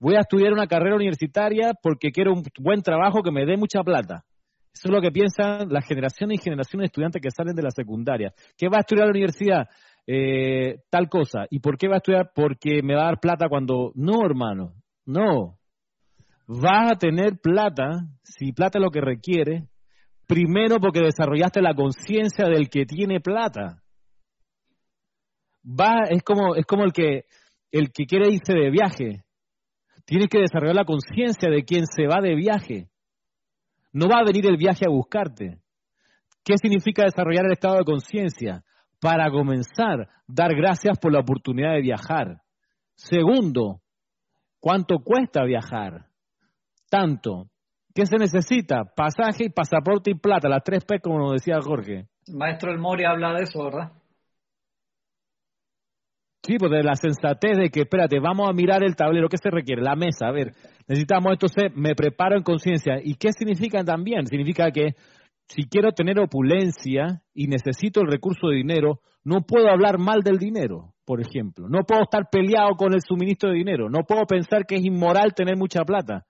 Voy 0.00 0.16
a 0.16 0.20
estudiar 0.20 0.52
una 0.52 0.66
carrera 0.66 0.96
universitaria 0.96 1.72
porque 1.80 2.10
quiero 2.10 2.32
un 2.32 2.42
buen 2.58 2.82
trabajo 2.82 3.22
que 3.22 3.30
me 3.30 3.46
dé 3.46 3.56
mucha 3.56 3.82
plata. 3.82 4.24
Eso 4.72 4.88
es 4.88 4.92
lo 4.92 5.00
que 5.00 5.12
piensan 5.12 5.68
las 5.68 5.86
generaciones 5.86 6.40
y 6.40 6.42
generaciones 6.42 6.82
de 6.82 6.86
estudiantes 6.86 7.22
que 7.22 7.30
salen 7.30 7.54
de 7.54 7.62
la 7.62 7.70
secundaria. 7.70 8.34
¿Qué 8.56 8.68
va 8.68 8.78
a 8.78 8.80
estudiar 8.80 9.06
la 9.06 9.12
universidad? 9.12 9.68
Eh, 10.06 10.80
tal 10.90 11.08
cosa. 11.08 11.46
¿Y 11.48 11.60
por 11.60 11.78
qué 11.78 11.86
va 11.86 11.94
a 11.94 11.96
estudiar? 11.98 12.32
Porque 12.34 12.82
me 12.82 12.96
va 12.96 13.02
a 13.02 13.06
dar 13.06 13.20
plata 13.20 13.48
cuando... 13.48 13.92
No, 13.94 14.26
hermano, 14.26 14.74
no. 15.06 15.58
Vas 16.46 16.92
a 16.92 16.96
tener 16.96 17.38
plata, 17.40 18.06
si 18.22 18.52
plata 18.52 18.78
es 18.78 18.82
lo 18.82 18.90
que 18.90 19.00
requiere, 19.00 19.68
primero 20.26 20.78
porque 20.78 21.00
desarrollaste 21.00 21.62
la 21.62 21.74
conciencia 21.74 22.46
del 22.46 22.68
que 22.68 22.84
tiene 22.84 23.20
plata. 23.20 23.82
Va, 25.64 26.02
es 26.10 26.22
como, 26.22 26.54
es 26.54 26.66
como 26.66 26.84
el 26.84 26.92
que, 26.92 27.24
el 27.72 27.90
que 27.92 28.04
quiere 28.04 28.30
irse 28.30 28.52
de 28.52 28.70
viaje. 28.70 29.24
Tienes 30.04 30.28
que 30.28 30.40
desarrollar 30.40 30.76
la 30.76 30.84
conciencia 30.84 31.48
de 31.48 31.64
quien 31.64 31.86
se 31.86 32.06
va 32.06 32.20
de 32.20 32.34
viaje. 32.34 32.90
No 33.92 34.06
va 34.08 34.18
a 34.18 34.24
venir 34.24 34.46
el 34.46 34.58
viaje 34.58 34.84
a 34.84 34.90
buscarte. 34.90 35.60
¿Qué 36.44 36.58
significa 36.58 37.04
desarrollar 37.04 37.46
el 37.46 37.52
estado 37.52 37.78
de 37.78 37.84
conciencia? 37.84 38.62
Para 39.00 39.30
comenzar, 39.30 40.08
dar 40.26 40.54
gracias 40.54 40.98
por 40.98 41.10
la 41.10 41.20
oportunidad 41.20 41.72
de 41.72 41.80
viajar. 41.80 42.42
Segundo, 42.94 43.80
¿cuánto 44.60 44.98
cuesta 44.98 45.44
viajar? 45.44 46.13
Tanto. 46.94 47.48
¿Qué 47.92 48.06
se 48.06 48.18
necesita? 48.18 48.84
Pasaje, 48.84 49.50
pasaporte 49.50 50.12
y 50.12 50.14
plata, 50.14 50.48
las 50.48 50.62
tres 50.62 50.84
P 50.84 51.00
como 51.00 51.18
nos 51.18 51.32
decía 51.32 51.58
Jorge. 51.60 52.06
Maestro 52.32 52.70
El 52.70 52.78
Mori 52.78 53.04
habla 53.04 53.32
de 53.34 53.42
eso, 53.42 53.64
¿verdad? 53.64 53.90
Sí, 56.44 56.56
pues 56.56 56.70
de 56.70 56.84
la 56.84 56.94
sensatez 56.94 57.58
de 57.58 57.70
que, 57.70 57.80
espérate, 57.80 58.20
vamos 58.20 58.48
a 58.48 58.52
mirar 58.52 58.84
el 58.84 58.94
tablero, 58.94 59.28
¿qué 59.28 59.38
se 59.38 59.50
requiere? 59.50 59.82
La 59.82 59.96
mesa, 59.96 60.28
a 60.28 60.30
ver, 60.30 60.52
necesitamos 60.86 61.32
esto, 61.32 61.48
me 61.74 61.96
preparo 61.96 62.36
en 62.36 62.44
conciencia. 62.44 63.00
¿Y 63.02 63.16
qué 63.16 63.32
significa 63.32 63.82
también? 63.82 64.28
Significa 64.28 64.70
que 64.70 64.94
si 65.48 65.64
quiero 65.68 65.90
tener 65.90 66.20
opulencia 66.20 67.22
y 67.34 67.48
necesito 67.48 68.02
el 68.02 68.06
recurso 68.06 68.50
de 68.50 68.56
dinero, 68.58 69.00
no 69.24 69.40
puedo 69.40 69.68
hablar 69.68 69.98
mal 69.98 70.20
del 70.22 70.38
dinero, 70.38 70.94
por 71.04 71.20
ejemplo. 71.20 71.68
No 71.68 71.80
puedo 71.82 72.02
estar 72.02 72.28
peleado 72.30 72.76
con 72.76 72.94
el 72.94 73.00
suministro 73.00 73.50
de 73.50 73.56
dinero. 73.56 73.90
No 73.90 74.04
puedo 74.06 74.26
pensar 74.26 74.64
que 74.64 74.76
es 74.76 74.84
inmoral 74.84 75.34
tener 75.34 75.56
mucha 75.56 75.82
plata. 75.82 76.24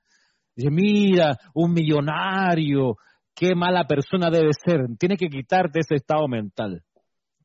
Dice, 0.57 0.71
mira, 0.71 1.37
un 1.55 1.73
millonario, 1.73 2.97
qué 3.35 3.55
mala 3.55 3.85
persona 3.85 4.31
debe 4.31 4.51
ser. 4.65 4.81
Tiene 4.99 5.17
que 5.17 5.29
quitarte 5.29 5.81
ese 5.81 5.97
estado 5.97 6.29
mental 6.29 6.83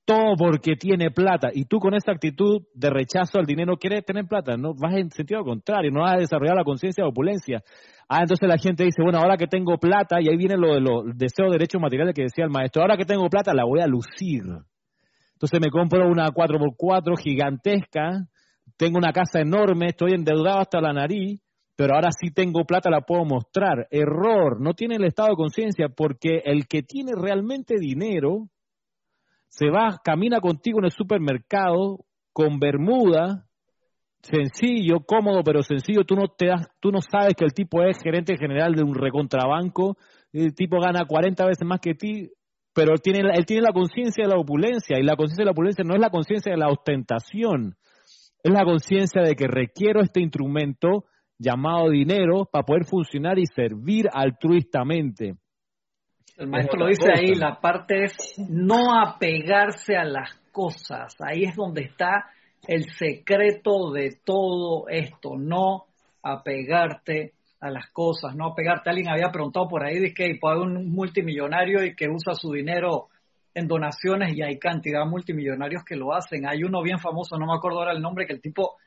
todo 0.09 0.35
porque 0.35 0.75
tiene 0.75 1.11
plata 1.11 1.49
y 1.53 1.65
tú 1.65 1.77
con 1.77 1.93
esa 1.93 2.11
actitud 2.11 2.63
de 2.73 2.89
rechazo 2.89 3.37
al 3.37 3.45
dinero 3.45 3.77
quieres 3.77 4.03
tener 4.03 4.25
plata, 4.25 4.57
no 4.57 4.73
vas 4.73 4.95
en 4.95 5.11
sentido 5.11 5.43
contrario, 5.43 5.91
no 5.91 6.01
vas 6.01 6.13
a 6.13 6.17
desarrollar 6.17 6.55
la 6.55 6.63
conciencia 6.63 7.03
de 7.03 7.11
opulencia. 7.11 7.61
Ah, 8.07 8.21
entonces 8.21 8.49
la 8.49 8.57
gente 8.57 8.85
dice, 8.85 9.03
bueno, 9.03 9.19
ahora 9.19 9.37
que 9.37 9.45
tengo 9.45 9.77
plata, 9.77 10.19
y 10.19 10.27
ahí 10.27 10.35
viene 10.35 10.57
lo 10.57 10.73
de 10.73 10.81
los 10.81 11.15
deseos, 11.15 11.51
derechos 11.51 11.79
materiales 11.79 12.15
que 12.15 12.23
decía 12.23 12.43
el 12.43 12.49
maestro, 12.49 12.81
ahora 12.81 12.97
que 12.97 13.05
tengo 13.05 13.29
plata 13.29 13.53
la 13.53 13.65
voy 13.65 13.81
a 13.81 13.85
lucir. 13.85 14.41
Entonces 15.33 15.59
me 15.61 15.69
compro 15.69 16.09
una 16.09 16.25
4x4 16.29 17.15
gigantesca, 17.21 18.25
tengo 18.77 18.97
una 18.97 19.13
casa 19.13 19.41
enorme, 19.41 19.89
estoy 19.89 20.13
endeudado 20.13 20.57
hasta 20.57 20.81
la 20.81 20.91
nariz, 20.91 21.39
pero 21.79 21.95
ahora 21.95 22.09
sí 22.11 22.29
tengo 22.29 22.65
plata, 22.65 22.89
la 22.89 22.99
puedo 22.99 23.23
mostrar. 23.23 23.87
Error, 23.89 24.59
no 24.59 24.73
tiene 24.73 24.95
el 24.95 25.05
estado 25.05 25.29
de 25.29 25.35
conciencia, 25.37 25.87
porque 25.87 26.41
el 26.43 26.67
que 26.67 26.83
tiene 26.83 27.13
realmente 27.15 27.75
dinero, 27.79 28.49
se 29.47 29.69
va, 29.69 29.97
camina 30.03 30.41
contigo 30.41 30.79
en 30.79 30.85
el 30.87 30.91
supermercado 30.91 31.99
con 32.33 32.59
bermuda, 32.59 33.45
sencillo, 34.21 35.05
cómodo, 35.07 35.41
pero 35.41 35.63
sencillo, 35.63 36.03
tú 36.03 36.17
no 36.17 36.27
te 36.27 36.47
das, 36.47 36.67
tú 36.81 36.91
no 36.91 36.99
sabes 36.99 37.35
que 37.35 37.45
el 37.45 37.53
tipo 37.53 37.81
es 37.81 37.97
gerente 38.03 38.35
general 38.37 38.73
de 38.73 38.83
un 38.83 38.93
recontrabanco, 38.93 39.95
el 40.33 40.53
tipo 40.53 40.81
gana 40.81 41.05
40 41.05 41.45
veces 41.45 41.65
más 41.65 41.79
que 41.79 41.93
ti, 41.93 42.29
pero 42.73 42.91
él 42.91 42.99
tiene, 43.01 43.19
él 43.33 43.45
tiene 43.45 43.61
la 43.61 43.71
conciencia 43.71 44.25
de 44.25 44.29
la 44.29 44.37
opulencia, 44.37 44.99
y 44.99 45.03
la 45.03 45.15
conciencia 45.15 45.43
de 45.43 45.45
la 45.45 45.53
opulencia 45.53 45.85
no 45.85 45.93
es 45.93 46.01
la 46.01 46.09
conciencia 46.09 46.51
de 46.51 46.57
la 46.57 46.67
ostentación, 46.67 47.77
es 48.43 48.51
la 48.51 48.65
conciencia 48.65 49.21
de 49.21 49.33
que 49.35 49.47
requiero 49.47 50.01
este 50.01 50.19
instrumento 50.19 51.05
llamado 51.39 51.89
dinero 51.89 52.45
para 52.51 52.65
poder 52.65 52.85
funcionar 52.85 53.39
y 53.39 53.45
servir 53.47 54.07
altruistamente. 54.11 55.35
El 56.37 56.47
maestro 56.47 56.79
lo 56.79 56.87
dice 56.87 57.11
ahí, 57.13 57.35
la 57.35 57.59
parte 57.59 58.03
es 58.03 58.35
no 58.49 58.97
apegarse 58.97 59.95
a 59.95 60.03
las 60.03 60.35
cosas. 60.51 61.15
Ahí 61.19 61.43
es 61.43 61.55
donde 61.55 61.83
está 61.83 62.27
el 62.67 62.85
secreto 62.91 63.91
de 63.91 64.19
todo 64.23 64.87
esto, 64.89 65.35
no 65.37 65.85
apegarte 66.21 67.33
a 67.59 67.69
las 67.69 67.89
cosas, 67.91 68.35
no 68.35 68.47
apegarte. 68.47 68.89
Alguien 68.89 69.09
había 69.09 69.31
preguntado 69.31 69.67
por 69.67 69.83
ahí, 69.83 69.99
dice 69.99 70.13
que 70.13 70.23
hay 70.23 70.57
un 70.57 70.91
multimillonario 70.91 71.83
y 71.83 71.95
que 71.95 72.07
usa 72.07 72.33
su 72.35 72.51
dinero 72.51 73.07
en 73.53 73.67
donaciones 73.67 74.33
y 74.33 74.41
hay 74.41 74.57
cantidad 74.59 75.03
de 75.03 75.09
multimillonarios 75.09 75.83
que 75.83 75.95
lo 75.95 76.13
hacen. 76.13 76.47
Hay 76.47 76.63
uno 76.63 76.81
bien 76.81 76.99
famoso, 76.99 77.37
no 77.37 77.47
me 77.47 77.55
acuerdo 77.55 77.79
ahora 77.79 77.93
el 77.93 78.01
nombre, 78.01 78.25
que 78.25 78.33
el 78.33 78.41
tipo 78.41 78.77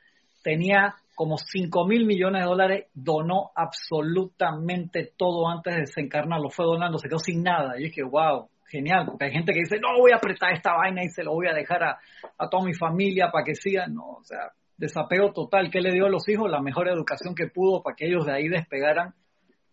tenía 0.42 0.94
como 1.14 1.36
5 1.36 1.86
mil 1.86 2.06
millones 2.06 2.42
de 2.42 2.48
dólares, 2.48 2.86
donó 2.94 3.50
absolutamente 3.54 5.12
todo 5.16 5.48
antes 5.48 5.74
de 5.74 5.80
desencarnar, 5.80 6.40
lo 6.40 6.50
fue 6.50 6.64
donando, 6.64 6.98
se 6.98 7.08
quedó 7.08 7.18
sin 7.18 7.42
nada. 7.42 7.78
Y 7.78 7.90
que, 7.90 8.02
wow, 8.02 8.48
genial, 8.66 9.06
porque 9.06 9.26
hay 9.26 9.32
gente 9.32 9.52
que 9.52 9.60
dice, 9.60 9.78
no 9.78 9.98
voy 9.98 10.12
a 10.12 10.16
apretar 10.16 10.52
esta 10.52 10.74
vaina 10.74 11.04
y 11.04 11.10
se 11.10 11.22
lo 11.22 11.32
voy 11.32 11.46
a 11.48 11.54
dejar 11.54 11.82
a, 11.82 11.98
a 12.38 12.48
toda 12.48 12.64
mi 12.64 12.74
familia 12.74 13.30
para 13.30 13.44
que 13.44 13.54
sigan. 13.54 13.94
No, 13.94 14.06
o 14.18 14.24
sea, 14.24 14.52
desapego 14.76 15.32
total. 15.32 15.70
¿Qué 15.70 15.80
le 15.80 15.92
dio 15.92 16.06
a 16.06 16.10
los 16.10 16.28
hijos? 16.28 16.50
La 16.50 16.60
mejor 16.60 16.88
educación 16.88 17.34
que 17.34 17.48
pudo 17.48 17.82
para 17.82 17.94
que 17.94 18.06
ellos 18.06 18.26
de 18.26 18.32
ahí 18.32 18.48
despegaran 18.48 19.14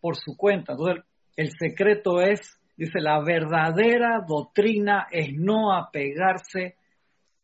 por 0.01 0.15
su 0.15 0.35
cuenta. 0.37 0.73
Entonces, 0.73 1.03
el 1.35 1.51
secreto 1.57 2.21
es, 2.21 2.59
dice, 2.75 2.99
la 2.99 3.21
verdadera 3.23 4.23
doctrina 4.27 5.07
es 5.11 5.29
no 5.33 5.73
apegarse 5.73 6.75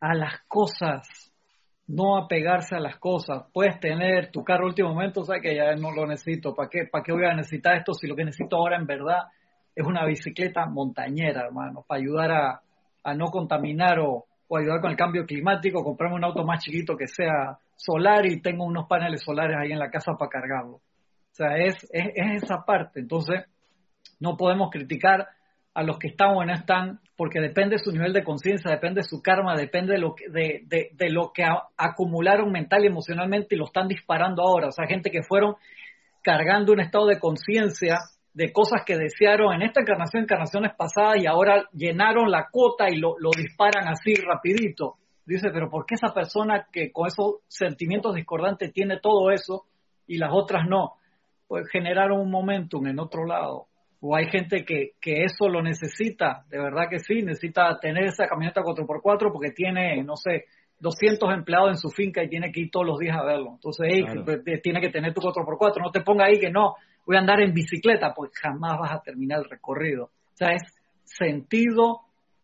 a 0.00 0.14
las 0.14 0.40
cosas, 0.48 1.25
no 1.88 2.16
apegarse 2.16 2.74
a 2.74 2.80
las 2.80 2.98
cosas. 2.98 3.44
Puedes 3.52 3.78
tener 3.80 4.30
tu 4.30 4.42
carro 4.42 4.66
último 4.66 4.90
momento, 4.90 5.24
sabes 5.24 5.42
que 5.42 5.54
ya 5.54 5.74
no 5.76 5.92
lo 5.92 6.06
necesito, 6.06 6.54
¿para 6.54 6.68
qué, 6.68 6.86
¿para 6.90 7.04
qué 7.04 7.12
voy 7.12 7.24
a 7.24 7.34
necesitar 7.34 7.76
esto 7.76 7.94
si 7.94 8.06
lo 8.06 8.16
que 8.16 8.24
necesito 8.24 8.56
ahora 8.56 8.76
en 8.76 8.86
verdad 8.86 9.24
es 9.74 9.86
una 9.86 10.04
bicicleta 10.06 10.66
montañera, 10.66 11.42
hermano, 11.42 11.84
para 11.86 12.00
ayudar 12.00 12.32
a, 12.32 12.60
a 13.04 13.14
no 13.14 13.26
contaminar 13.26 13.98
o, 14.00 14.24
o 14.48 14.56
ayudar 14.56 14.80
con 14.80 14.90
el 14.90 14.96
cambio 14.96 15.26
climático, 15.26 15.84
comprarme 15.84 16.16
un 16.16 16.24
auto 16.24 16.44
más 16.44 16.62
chiquito 16.64 16.96
que 16.96 17.06
sea 17.06 17.58
solar 17.76 18.24
y 18.26 18.40
tengo 18.40 18.64
unos 18.64 18.86
paneles 18.88 19.22
solares 19.22 19.56
ahí 19.56 19.72
en 19.72 19.78
la 19.78 19.90
casa 19.90 20.12
para 20.18 20.30
cargarlo. 20.30 20.76
O 20.76 21.34
sea, 21.36 21.58
es, 21.58 21.76
es 21.92 22.42
esa 22.42 22.64
parte. 22.64 23.00
Entonces, 23.00 23.44
no 24.18 24.36
podemos 24.36 24.70
criticar 24.70 25.28
a 25.76 25.82
los 25.82 25.98
que 25.98 26.08
están 26.08 26.30
o 26.30 26.42
no 26.42 26.54
están, 26.54 27.00
porque 27.18 27.38
depende 27.38 27.76
de 27.76 27.84
su 27.84 27.92
nivel 27.92 28.14
de 28.14 28.24
conciencia, 28.24 28.70
depende 28.70 29.02
de 29.02 29.06
su 29.06 29.20
karma, 29.20 29.54
depende 29.54 29.92
de 29.92 29.98
lo 29.98 30.14
que, 30.14 30.24
de, 30.30 30.62
de, 30.64 30.88
de 30.94 31.10
lo 31.10 31.32
que 31.34 31.44
acumularon 31.76 32.50
mental 32.50 32.82
y 32.82 32.86
emocionalmente 32.86 33.54
y 33.54 33.58
lo 33.58 33.66
están 33.66 33.86
disparando 33.86 34.42
ahora. 34.42 34.68
O 34.68 34.72
sea, 34.72 34.86
gente 34.86 35.10
que 35.10 35.22
fueron 35.22 35.56
cargando 36.22 36.72
un 36.72 36.80
estado 36.80 37.06
de 37.08 37.18
conciencia 37.18 37.98
de 38.32 38.52
cosas 38.54 38.84
que 38.86 38.96
desearon 38.96 39.52
en 39.52 39.62
esta 39.62 39.82
encarnación, 39.82 40.22
encarnaciones 40.22 40.72
pasadas, 40.74 41.22
y 41.22 41.26
ahora 41.26 41.68
llenaron 41.74 42.30
la 42.30 42.48
cuota 42.50 42.88
y 42.88 42.96
lo, 42.96 43.18
lo 43.18 43.30
disparan 43.36 43.86
así 43.86 44.14
rapidito. 44.14 44.94
Dice, 45.26 45.50
pero 45.52 45.68
¿por 45.68 45.84
qué 45.84 45.96
esa 45.96 46.14
persona 46.14 46.68
que 46.72 46.90
con 46.90 47.06
esos 47.08 47.40
sentimientos 47.48 48.14
discordantes 48.14 48.72
tiene 48.72 48.98
todo 48.98 49.30
eso 49.30 49.64
y 50.06 50.16
las 50.16 50.30
otras 50.32 50.66
no? 50.66 50.94
Pues 51.46 51.68
generaron 51.70 52.18
un 52.18 52.30
momentum 52.30 52.86
en 52.86 52.98
otro 52.98 53.26
lado. 53.26 53.66
O 54.00 54.14
hay 54.14 54.26
gente 54.26 54.64
que, 54.64 54.92
que 55.00 55.24
eso 55.24 55.48
lo 55.48 55.62
necesita, 55.62 56.44
de 56.48 56.58
verdad 56.58 56.88
que 56.90 56.98
sí, 56.98 57.22
necesita 57.22 57.78
tener 57.80 58.04
esa 58.04 58.26
camioneta 58.26 58.62
4x4 58.62 59.32
porque 59.32 59.50
tiene, 59.52 60.02
no 60.04 60.16
sé, 60.16 60.44
200 60.80 61.32
empleados 61.32 61.70
en 61.70 61.76
su 61.76 61.88
finca 61.88 62.22
y 62.22 62.28
tiene 62.28 62.52
que 62.52 62.60
ir 62.60 62.70
todos 62.70 62.86
los 62.86 62.98
días 62.98 63.16
a 63.16 63.24
verlo. 63.24 63.52
Entonces, 63.54 63.86
hey, 63.90 64.04
claro. 64.04 64.42
tiene 64.62 64.80
que 64.80 64.90
tener 64.90 65.14
tu 65.14 65.20
4x4. 65.20 65.82
No 65.82 65.90
te 65.90 66.02
ponga 66.02 66.26
ahí 66.26 66.38
que 66.38 66.50
no, 66.50 66.74
voy 67.06 67.16
a 67.16 67.20
andar 67.20 67.40
en 67.40 67.54
bicicleta, 67.54 68.12
pues 68.14 68.30
jamás 68.34 68.78
vas 68.78 68.92
a 68.92 69.00
terminar 69.00 69.38
el 69.38 69.50
recorrido. 69.50 70.04
O 70.04 70.36
sea, 70.36 70.48
es 70.50 70.62
sentido 71.04 72.02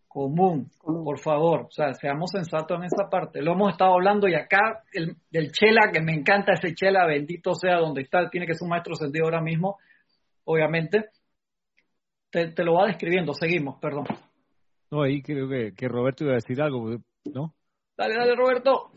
común, 0.09 0.70
por 0.82 1.18
favor. 1.18 1.62
O 1.62 1.70
sea, 1.70 1.94
seamos 1.94 2.30
sensatos 2.30 2.78
en 2.78 2.84
esa 2.84 3.09
parte. 3.11 3.42
Lo 3.42 3.53
hemos 3.53 3.72
estado 3.72 3.94
hablando 3.94 4.28
y 4.28 4.34
acá 4.34 4.82
el, 4.92 5.16
del 5.30 5.53
Chela, 5.53 5.90
que 5.92 6.00
me 6.00 6.12
encanta 6.12 6.53
ese 6.53 6.74
Chela, 6.74 7.07
bendito 7.07 7.55
sea 7.55 7.78
donde 7.78 8.03
está, 8.03 8.28
tiene 8.30 8.46
que 8.46 8.55
ser 8.55 8.64
un 8.64 8.70
maestro 8.70 8.94
sentido 8.94 9.24
ahora 9.24 9.40
mismo, 9.40 9.78
obviamente. 10.44 11.07
Te, 12.32 12.48
te, 12.48 12.64
lo 12.64 12.74
va 12.74 12.86
describiendo, 12.86 13.34
seguimos, 13.34 13.78
perdón. 13.78 14.06
No, 14.90 15.02
ahí 15.02 15.22
creo 15.22 15.48
que, 15.48 15.74
que 15.76 15.86
Roberto 15.86 16.24
iba 16.24 16.32
a 16.32 16.36
decir 16.36 16.60
algo, 16.60 16.96
¿no? 17.26 17.54
Dale, 17.96 18.14
dale, 18.14 18.34
Roberto. 18.34 18.90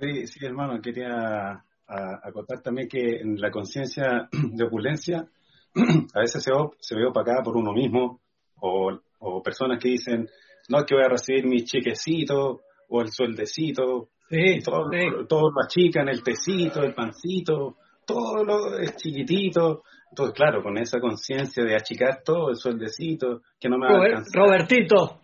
Sí, 0.00 0.26
sí, 0.28 0.46
hermano, 0.46 0.80
quería 0.80 1.64
acotar 1.86 2.62
también 2.62 2.88
que 2.88 3.20
en 3.20 3.40
la 3.40 3.50
conciencia 3.50 4.28
de 4.32 4.64
opulencia 4.64 5.26
a 6.14 6.20
veces 6.20 6.42
se, 6.42 6.52
se 6.78 6.96
ve 6.96 7.06
opacada 7.06 7.42
por 7.42 7.56
uno 7.56 7.72
mismo 7.72 8.20
o, 8.60 8.92
o, 9.18 9.42
personas 9.42 9.78
que 9.82 9.88
dicen, 9.90 10.28
no 10.68 10.78
es 10.78 10.84
que 10.84 10.94
voy 10.94 11.04
a 11.04 11.08
recibir 11.08 11.46
mi 11.46 11.64
chequecito 11.64 12.62
o 12.88 13.00
el 13.00 13.10
sueldecito, 13.10 14.10
sí, 14.30 14.60
todo, 14.64 14.88
sí. 14.90 15.26
todo 15.28 15.50
lo 15.50 15.62
achican, 15.64 16.08
el 16.08 16.22
tecito, 16.22 16.82
el 16.82 16.94
pancito, 16.94 17.76
todo 18.06 18.44
lo 18.44 18.78
es 18.78 18.96
chiquitito. 18.96 19.82
Entonces, 20.12 20.34
claro, 20.34 20.62
con 20.62 20.76
esa 20.76 21.00
conciencia 21.00 21.64
de 21.64 21.74
achicar 21.74 22.22
todo 22.22 22.50
el 22.50 22.56
sueldecito, 22.56 23.40
que 23.58 23.70
no 23.70 23.78
me 23.78 23.86
va 23.86 23.94
a 23.94 24.04
alcanzar. 24.04 24.42
Robertito. 24.42 25.20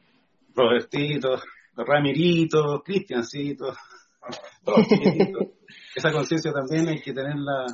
Robertito, 0.55 1.37
Ramirito, 1.77 2.83
Cristiancito, 2.83 3.75
todos. 4.65 4.87
Esa 5.95 6.11
conciencia 6.11 6.53
también 6.53 6.89
hay 6.89 7.03
que 7.03 7.13
tenerla 7.13 7.67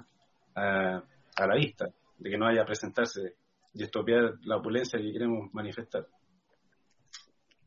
a, 0.57 1.03
a, 1.37 1.47
la 1.47 1.55
vista, 1.55 1.87
de 2.19 2.31
que 2.31 2.37
no 2.37 2.47
vaya 2.47 2.63
a 2.63 2.67
presentarse 2.67 3.35
y 3.75 3.85
estropear 3.85 4.33
la 4.43 4.57
opulencia 4.57 4.99
que 4.99 5.13
queremos 5.13 5.55
manifestar. 5.55 6.09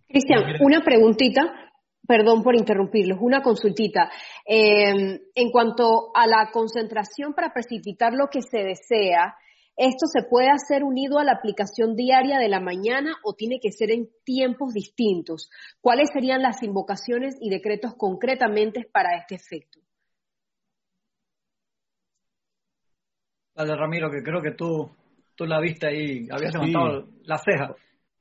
Cristian, 0.10 0.58
una 0.60 0.82
preguntita, 0.84 1.67
perdón 2.08 2.42
por 2.42 2.56
interrumpirlos, 2.56 3.20
una 3.22 3.42
consultita. 3.42 4.10
Eh, 4.46 5.20
en 5.36 5.52
cuanto 5.52 6.12
a 6.16 6.26
la 6.26 6.50
concentración 6.52 7.34
para 7.34 7.54
precipitar 7.54 8.14
lo 8.14 8.28
que 8.28 8.42
se 8.42 8.64
desea, 8.64 9.36
¿Esto 9.78 10.08
se 10.08 10.28
puede 10.28 10.48
hacer 10.50 10.84
unido 10.84 11.20
a 11.20 11.24
la 11.24 11.34
aplicación 11.34 11.96
diaria 11.96 12.40
de 12.40 12.50
la 12.50 12.60
mañana 12.60 13.14
o 13.24 13.36
tiene 13.36 13.60
que 13.62 13.72
ser 13.72 13.92
en 13.92 14.10
tiempos 14.26 14.74
distintos? 14.74 15.52
¿Cuáles 15.82 16.10
serían 16.12 16.42
las 16.42 16.64
invocaciones 16.64 17.38
y 17.40 17.52
decretos 17.52 17.94
concretamente 17.96 18.90
para 18.92 19.16
este 19.16 19.36
efecto? 19.36 19.80
Dale, 23.54 23.76
Ramiro, 23.76 24.10
que 24.10 24.24
creo 24.24 24.42
que 24.42 24.54
tú, 24.54 24.90
tú 25.36 25.46
la 25.46 25.60
viste 25.60 25.88
ahí, 25.88 26.28
habías 26.32 26.54
levantado 26.54 27.06
sí. 27.06 27.22
la 27.26 27.38
ceja. 27.38 27.76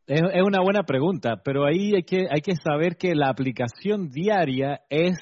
Es, 0.06 0.22
una 0.44 0.60
buena 0.60 0.84
pregunta, 0.84 1.42
pero 1.44 1.66
ahí 1.66 1.94
hay 1.94 2.04
que, 2.04 2.26
hay 2.30 2.40
que 2.40 2.54
saber 2.54 2.96
que 2.96 3.14
la 3.14 3.28
aplicación 3.28 4.08
diaria 4.08 4.82
es 4.88 5.16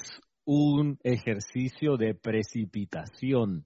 un 0.45 0.99
ejercicio 1.03 1.97
de 1.97 2.13
precipitación 2.13 3.65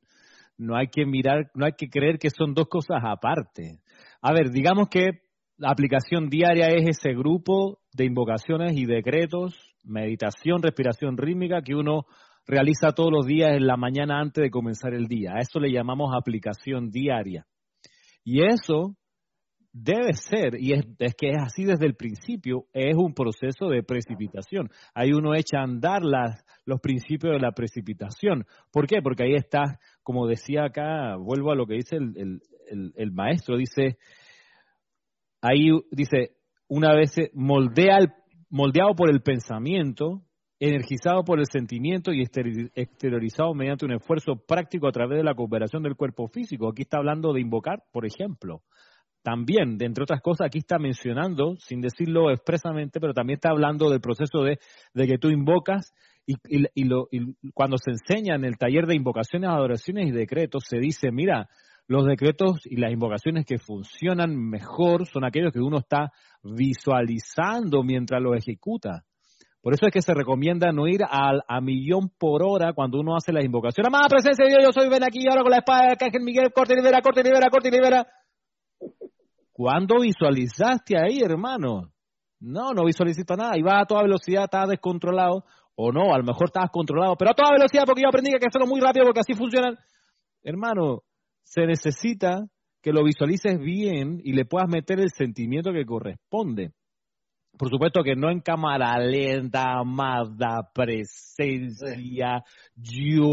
no 0.60 0.76
hay 0.76 0.88
que 0.88 1.06
mirar, 1.06 1.50
no 1.56 1.66
hay 1.66 1.72
que 1.72 1.90
creer 1.90 2.20
que 2.20 2.30
son 2.30 2.54
dos 2.54 2.68
cosas 2.68 3.02
aparte. 3.04 3.80
A 4.22 4.34
ver, 4.34 4.52
digamos 4.52 4.90
que 4.90 5.22
la 5.58 5.72
aplicación 5.72 6.30
diaria 6.30 6.68
es 6.68 6.98
ese 6.98 7.14
grupo 7.14 7.80
de 7.94 8.06
invocaciones 8.06 8.78
y 8.78 8.86
decretos, 8.86 9.56
meditación, 9.84 10.62
respiración 10.62 11.18
rítmica 11.18 11.62
que 11.62 11.76
uno 11.76 12.06
realiza 12.46 12.92
todos 12.92 13.12
los 13.12 13.26
días 13.26 13.52
en 13.52 13.68
la 13.68 13.78
mañana 13.78 14.20
antes 14.20 14.44
de 14.44 14.50
comenzar 14.50 14.94
el 14.94 15.08
día. 15.08 15.32
A 15.36 15.40
eso 15.40 15.60
le 15.60 15.72
llamamos 15.72 16.12
aplicación 16.14 16.90
diaria. 16.92 17.46
Y 18.24 18.44
eso 18.44 18.98
debe 19.84 20.14
ser, 20.14 20.56
y 20.60 20.74
es, 20.74 20.86
es, 21.00 21.16
que 21.16 21.30
es 21.30 21.38
así 21.42 21.64
desde 21.64 21.86
el 21.86 21.96
principio, 21.96 22.66
es 22.74 22.96
un 22.96 23.14
proceso 23.14 23.68
de 23.70 23.84
precipitación. 23.84 24.70
Ahí 24.94 25.12
uno 25.14 25.34
echa 25.36 25.60
a 25.60 25.64
andar 25.64 26.04
las, 26.04 26.44
los 26.66 26.80
principios 26.80 27.34
de 27.34 27.40
la 27.40 27.52
precipitación. 27.52 28.46
¿Por 28.72 28.88
qué? 28.88 29.02
Porque 29.02 29.24
ahí 29.24 29.36
está, 29.36 29.80
como 30.04 30.28
decía 30.28 30.66
acá, 30.66 31.16
vuelvo 31.18 31.52
a 31.52 31.56
lo 31.56 31.66
que 31.66 31.76
dice 31.76 31.96
el, 31.96 32.42
el, 32.96 33.12
maestro, 33.12 33.58
dice, 33.58 33.98
ahí 35.42 35.72
dice, 35.92 36.36
una 36.68 36.94
vez 36.94 37.16
moldea 37.34 38.00
moldeado 38.52 38.96
por 38.96 39.12
el 39.12 39.22
pensamiento, 39.22 40.24
energizado 40.60 41.24
por 41.24 41.40
el 41.40 41.46
sentimiento 41.46 42.12
y 42.12 42.22
exteriorizado 42.22 43.54
mediante 43.54 43.86
un 43.86 43.94
esfuerzo 43.94 44.36
práctico 44.36 44.88
a 44.88 44.92
través 44.92 45.18
de 45.18 45.24
la 45.24 45.36
cooperación 45.36 45.84
del 45.84 45.96
cuerpo 45.96 46.28
físico. 46.28 46.68
Aquí 46.68 46.82
está 46.82 46.98
hablando 46.98 47.32
de 47.32 47.42
invocar, 47.42 47.84
por 47.94 48.06
ejemplo 48.06 48.64
también, 49.30 49.78
de 49.78 49.86
entre 49.86 50.04
otras 50.04 50.22
cosas, 50.22 50.48
aquí 50.48 50.58
está 50.58 50.80
mencionando, 50.80 51.56
sin 51.58 51.82
decirlo 51.82 52.32
expresamente, 52.32 53.00
pero 53.00 53.14
también 53.14 53.36
está 53.36 53.50
hablando 53.50 53.90
del 53.90 54.02
proceso 54.02 54.44
de, 54.44 54.58
de 54.96 55.08
que 55.08 55.20
tú 55.20 55.30
invocas 55.30 55.94
y, 56.26 56.34
y, 56.48 56.66
y, 56.74 56.84
lo, 56.86 57.08
y, 57.12 57.36
cuando 57.54 57.78
se 57.78 57.92
enseña 57.92 58.36
en 58.36 58.44
el 58.44 58.58
taller 58.58 58.88
de 58.88 58.96
invocaciones, 58.96 59.50
adoraciones 59.52 60.08
y 60.08 60.12
decretos, 60.12 60.64
se 60.68 60.80
dice, 60.80 61.12
mira, 61.12 61.48
los 61.88 62.06
decretos 62.06 62.58
y 62.66 62.78
las 62.78 62.92
invocaciones 62.92 63.46
que 63.46 63.60
funcionan 63.60 64.36
mejor 64.36 65.06
son 65.06 65.24
aquellos 65.24 65.52
que 65.54 65.60
uno 65.60 65.78
está 65.78 66.12
visualizando 66.42 67.84
mientras 67.84 68.22
los 68.22 68.36
ejecuta. 68.36 69.04
Por 69.62 69.74
eso 69.74 69.86
es 69.86 69.94
que 69.94 70.02
se 70.02 70.14
recomienda 70.16 70.72
no 70.72 70.88
ir 70.88 71.04
a, 71.04 71.34
a 71.48 71.62
millón 71.62 72.10
por 72.18 72.42
hora 72.44 72.74
cuando 72.74 73.00
uno 73.00 73.16
hace 73.16 73.32
las 73.32 73.44
invocaciones. 73.44 73.90
Amada 73.90 74.08
presencia 74.10 74.46
de 74.46 74.52
Dios, 74.52 74.64
yo 74.64 74.72
soy 74.72 74.90
ven 74.90 75.04
aquí 75.04 75.26
ahora 75.30 75.44
con 75.44 75.52
la 75.52 75.58
espada 75.58 75.82
de 75.82 75.92
Arcángel 75.92 76.24
Miguel, 76.24 76.52
corte 76.52 76.74
y 76.74 76.78
libera, 76.78 77.02
corte 77.02 77.20
y 77.20 77.24
libera, 77.26 77.50
corte 77.52 77.68
y 77.68 77.72
libera. 77.72 78.08
¿Cuándo 79.60 80.00
visualizaste 80.00 80.96
ahí, 80.98 81.20
hermano? 81.20 81.92
No, 82.40 82.72
no 82.72 82.86
visualizaste 82.86 83.36
nada. 83.36 83.58
Iba 83.58 83.82
a 83.82 83.86
toda 83.86 84.04
velocidad, 84.04 84.46
estaba 84.46 84.68
descontrolado. 84.68 85.44
O 85.76 85.92
no, 85.92 86.14
a 86.14 86.18
lo 86.18 86.24
mejor 86.24 86.48
estabas 86.48 86.70
controlado, 86.72 87.18
pero 87.18 87.32
a 87.32 87.34
toda 87.34 87.52
velocidad 87.52 87.84
porque 87.86 88.04
yo 88.04 88.08
aprendí 88.08 88.30
que 88.30 88.36
hay 88.36 88.40
que 88.40 88.48
hacerlo 88.48 88.68
muy 88.68 88.80
rápido 88.80 89.04
porque 89.04 89.20
así 89.20 89.34
funcionan. 89.34 89.76
Hermano, 90.44 91.02
se 91.44 91.66
necesita 91.66 92.46
que 92.82 92.94
lo 92.94 93.04
visualices 93.04 93.60
bien 93.60 94.22
y 94.24 94.32
le 94.32 94.46
puedas 94.46 94.70
meter 94.70 95.02
el 95.02 95.10
sentimiento 95.10 95.74
que 95.74 95.86
corresponde. 95.86 96.72
por 97.58 97.70
supuesto 97.70 98.02
que 98.02 98.16
no 98.16 98.32
en 98.32 98.40
cámara 98.40 98.98
lenta, 98.98 99.74
amada 99.78 100.70
presencia, 100.74 102.46
yo. 102.76 103.26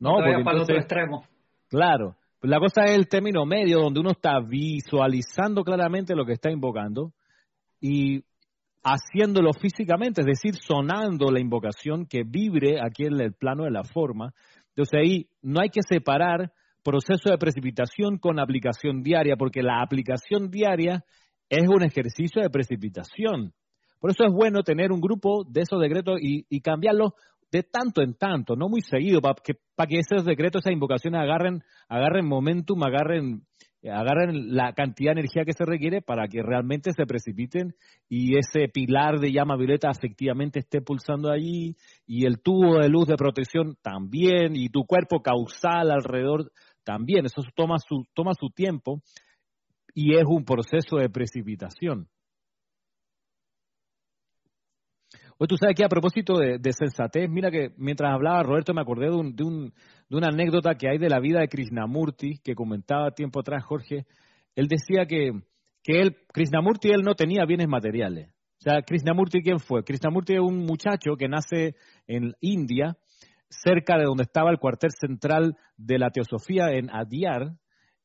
No, 0.00 0.14
Porque 0.16 0.42
para 0.42 0.56
el 0.56 0.62
otro 0.64 0.76
extremo. 0.78 1.24
Claro. 1.68 2.16
La 2.42 2.60
cosa 2.60 2.84
es 2.84 2.96
el 2.96 3.08
término 3.08 3.44
medio, 3.44 3.80
donde 3.80 3.98
uno 3.98 4.12
está 4.12 4.38
visualizando 4.38 5.64
claramente 5.64 6.14
lo 6.14 6.24
que 6.24 6.34
está 6.34 6.52
invocando 6.52 7.12
y 7.80 8.22
haciéndolo 8.84 9.50
físicamente, 9.52 10.20
es 10.20 10.26
decir, 10.26 10.54
sonando 10.54 11.32
la 11.32 11.40
invocación 11.40 12.06
que 12.06 12.22
vibre 12.24 12.80
aquí 12.80 13.06
en 13.06 13.20
el 13.20 13.32
plano 13.34 13.64
de 13.64 13.72
la 13.72 13.82
forma. 13.82 14.32
Entonces 14.68 15.00
ahí 15.00 15.28
no 15.42 15.60
hay 15.60 15.68
que 15.68 15.82
separar 15.82 16.52
proceso 16.84 17.28
de 17.28 17.38
precipitación 17.38 18.18
con 18.18 18.38
aplicación 18.38 19.02
diaria, 19.02 19.36
porque 19.36 19.62
la 19.62 19.82
aplicación 19.82 20.48
diaria 20.48 21.04
es 21.48 21.66
un 21.68 21.82
ejercicio 21.82 22.40
de 22.40 22.50
precipitación. 22.50 23.52
Por 23.98 24.12
eso 24.12 24.24
es 24.24 24.32
bueno 24.32 24.62
tener 24.62 24.92
un 24.92 25.00
grupo 25.00 25.44
de 25.44 25.62
esos 25.62 25.80
decretos 25.80 26.20
y, 26.22 26.46
y 26.48 26.60
cambiarlos 26.60 27.14
de 27.50 27.62
tanto 27.62 28.02
en 28.02 28.14
tanto, 28.14 28.56
no 28.56 28.68
muy 28.68 28.80
seguido, 28.82 29.20
para 29.20 29.34
que, 29.42 29.54
para 29.74 29.88
que 29.88 30.00
esos 30.00 30.24
decretos, 30.24 30.62
esas 30.62 30.72
invocaciones 30.72 31.20
agarren, 31.20 31.62
agarren 31.88 32.26
momentum, 32.26 32.82
agarren, 32.82 33.46
agarren 33.82 34.54
la 34.54 34.72
cantidad 34.74 35.12
de 35.14 35.20
energía 35.20 35.44
que 35.44 35.52
se 35.52 35.64
requiere 35.64 36.02
para 36.02 36.28
que 36.28 36.42
realmente 36.42 36.92
se 36.92 37.06
precipiten 37.06 37.74
y 38.08 38.36
ese 38.36 38.68
pilar 38.68 39.18
de 39.18 39.32
llama 39.32 39.56
violeta 39.56 39.90
efectivamente 39.90 40.58
esté 40.58 40.82
pulsando 40.82 41.30
allí 41.30 41.76
y 42.06 42.26
el 42.26 42.40
tubo 42.40 42.78
de 42.78 42.88
luz 42.88 43.06
de 43.06 43.16
protección 43.16 43.76
también 43.82 44.54
y 44.54 44.68
tu 44.68 44.84
cuerpo 44.84 45.22
causal 45.22 45.90
alrededor 45.90 46.50
también. 46.84 47.24
Eso 47.24 47.42
toma 47.54 47.76
su, 47.78 48.04
toma 48.14 48.32
su 48.38 48.50
tiempo 48.50 49.00
y 49.94 50.16
es 50.16 50.24
un 50.26 50.44
proceso 50.44 50.96
de 50.96 51.08
precipitación. 51.08 52.08
Hoy 55.40 55.46
tú 55.46 55.56
sabes 55.56 55.76
que 55.76 55.84
a 55.84 55.88
propósito 55.88 56.36
de, 56.38 56.72
sensatez, 56.72 57.30
mira 57.30 57.52
que 57.52 57.70
mientras 57.76 58.12
hablaba 58.12 58.42
Roberto 58.42 58.74
me 58.74 58.80
acordé 58.80 59.06
de, 59.06 59.14
un, 59.14 59.36
de, 59.36 59.44
un, 59.44 59.72
de, 60.08 60.16
una 60.16 60.26
anécdota 60.28 60.74
que 60.74 60.88
hay 60.88 60.98
de 60.98 61.08
la 61.08 61.20
vida 61.20 61.38
de 61.38 61.46
Krishnamurti 61.46 62.40
que 62.42 62.56
comentaba 62.56 63.12
tiempo 63.12 63.38
atrás 63.38 63.62
Jorge. 63.64 64.04
Él 64.56 64.66
decía 64.66 65.06
que, 65.06 65.30
que 65.84 66.00
él, 66.00 66.16
Krishnamurti, 66.32 66.90
él 66.90 67.02
no 67.04 67.14
tenía 67.14 67.44
bienes 67.44 67.68
materiales. 67.68 68.30
O 68.30 68.62
sea, 68.62 68.82
Krishnamurti, 68.82 69.40
¿quién 69.40 69.60
fue? 69.60 69.84
Krishnamurti 69.84 70.34
es 70.34 70.40
un 70.40 70.66
muchacho 70.66 71.14
que 71.16 71.28
nace 71.28 71.76
en 72.08 72.32
India, 72.40 72.96
cerca 73.48 73.96
de 73.96 74.06
donde 74.06 74.24
estaba 74.24 74.50
el 74.50 74.58
cuartel 74.58 74.90
central 74.90 75.56
de 75.76 76.00
la 76.00 76.10
teosofía 76.10 76.72
en 76.72 76.90
Adyar, 76.90 77.52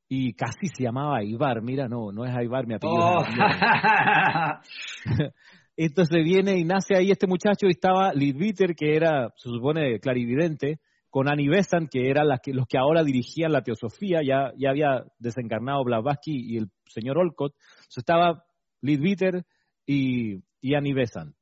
y 0.07 0.33
casi 0.33 0.67
se 0.67 0.83
llamaba 0.83 1.17
Aibar. 1.17 1.63
Mira, 1.63 1.87
no, 1.87 2.11
no 2.11 2.25
es 2.25 2.35
Aibar, 2.35 2.67
mi 2.67 2.75
apellido. 2.75 2.99
Oh. 2.99 3.25
Entonces 5.75 6.23
viene 6.23 6.57
y 6.57 6.63
nace 6.63 6.95
ahí 6.95 7.11
este 7.11 7.27
muchacho 7.27 7.65
y 7.67 7.71
estaba 7.71 8.13
Lidviter, 8.13 8.75
que 8.75 8.95
era, 8.95 9.33
se 9.37 9.49
supone, 9.49 9.99
clarividente, 9.99 10.79
con 11.09 11.29
Annie 11.29 11.49
Besant, 11.49 11.89
que 11.91 12.09
eran 12.09 12.27
las 12.27 12.39
que, 12.41 12.53
los 12.53 12.65
que 12.67 12.77
ahora 12.77 13.03
dirigían 13.03 13.51
la 13.51 13.61
teosofía, 13.61 14.21
ya, 14.25 14.51
ya 14.57 14.69
había 14.69 15.03
desencarnado 15.19 15.83
Blavatsky 15.83 16.53
y 16.53 16.57
el 16.57 16.69
señor 16.87 17.17
Olcott. 17.17 17.53
Entonces 17.53 17.97
estaba 17.97 18.45
Lidviter 18.81 19.45
y, 19.85 20.43
y 20.61 20.75
Annie 20.75 20.93
Besant. 20.93 21.35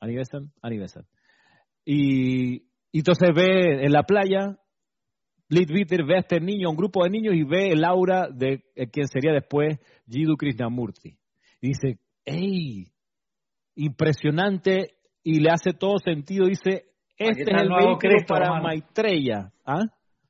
Annie 0.00 0.16
Besant, 0.16 0.50
Annie 0.62 0.78
Besant. 0.78 1.06
Y, 1.84 2.68
entonces 2.92 3.30
ve 3.34 3.84
en 3.84 3.92
la 3.92 4.02
playa, 4.02 4.58
Lidviter 5.48 6.04
ve 6.04 6.16
a 6.16 6.20
este 6.20 6.40
niño, 6.40 6.70
un 6.70 6.76
grupo 6.76 7.04
de 7.04 7.10
niños, 7.10 7.34
y 7.34 7.42
ve 7.42 7.72
el 7.72 7.84
aura 7.84 8.28
de 8.30 8.62
quien 8.92 9.08
sería 9.08 9.32
después 9.32 9.78
Jiddu 10.06 10.36
Krishnamurti. 10.36 11.18
Y 11.60 11.68
dice, 11.68 11.98
¡Ey! 12.24 12.86
Impresionante 13.78 14.96
y 15.22 15.40
le 15.40 15.50
hace 15.50 15.72
todo 15.72 15.98
sentido. 15.98 16.46
Dice, 16.46 16.86
este 17.16 17.42
es 17.42 17.62
el 17.62 17.68
nuevo 17.68 17.96
Cristo 17.96 18.34
para 18.34 18.60
Maitreya. 18.60 19.50
¿Ah? 19.64 19.84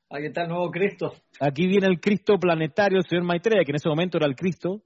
Aquí 0.09 0.25
está 0.25 0.43
el 0.43 0.49
nuevo 0.49 0.71
Cristo. 0.71 1.13
Aquí 1.39 1.67
viene 1.67 1.87
el 1.87 1.99
Cristo 1.99 2.37
planetario, 2.39 2.97
el 2.97 3.05
señor 3.07 3.25
Maitreya, 3.25 3.63
que 3.63 3.71
en 3.71 3.75
ese 3.75 3.89
momento 3.89 4.17
era 4.17 4.27
el 4.27 4.35
Cristo, 4.35 4.81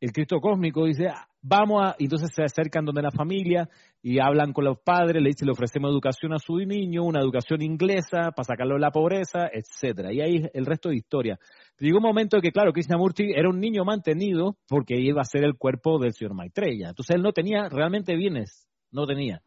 el 0.00 0.12
Cristo 0.12 0.38
cósmico. 0.40 0.84
Dice, 0.84 1.08
vamos 1.40 1.82
a. 1.84 1.96
Y 1.98 2.04
entonces 2.04 2.30
se 2.34 2.44
acercan 2.44 2.84
donde 2.84 3.02
la 3.02 3.10
familia 3.10 3.68
y 4.02 4.18
hablan 4.20 4.52
con 4.52 4.64
los 4.64 4.78
padres, 4.80 5.22
le 5.22 5.28
dicen, 5.28 5.46
le 5.46 5.52
ofrecemos 5.52 5.90
educación 5.90 6.32
a 6.32 6.38
su 6.38 6.56
niño, 6.58 7.04
una 7.04 7.20
educación 7.20 7.62
inglesa 7.62 8.30
para 8.34 8.44
sacarlo 8.44 8.74
de 8.74 8.80
la 8.80 8.90
pobreza, 8.90 9.48
etcétera. 9.52 10.12
Y 10.12 10.20
ahí 10.20 10.42
el 10.52 10.66
resto 10.66 10.88
de 10.88 10.96
historia. 10.96 11.38
Llegó 11.78 11.98
un 11.98 12.04
momento 12.04 12.40
que, 12.40 12.52
claro, 12.52 12.72
Krishnamurti 12.72 13.32
era 13.34 13.48
un 13.48 13.58
niño 13.58 13.84
mantenido 13.84 14.56
porque 14.68 15.00
iba 15.00 15.20
a 15.20 15.24
ser 15.24 15.44
el 15.44 15.56
cuerpo 15.56 15.98
del 15.98 16.12
señor 16.12 16.34
Maitreya. 16.34 16.90
Entonces 16.90 17.16
él 17.16 17.22
no 17.22 17.32
tenía 17.32 17.68
realmente 17.68 18.14
bienes, 18.14 18.68
no 18.90 19.06
tenía. 19.06 19.42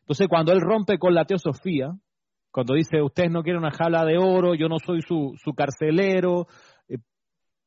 Entonces 0.00 0.28
cuando 0.28 0.52
él 0.52 0.60
rompe 0.60 0.98
con 0.98 1.14
la 1.14 1.24
teosofía, 1.24 1.92
cuando 2.50 2.74
dice, 2.74 3.02
usted 3.02 3.28
no 3.28 3.42
quiere 3.42 3.58
una 3.58 3.70
jala 3.70 4.04
de 4.04 4.18
oro, 4.18 4.54
yo 4.54 4.68
no 4.68 4.76
soy 4.78 5.02
su, 5.02 5.34
su 5.42 5.52
carcelero, 5.52 6.46
eh, 6.88 6.98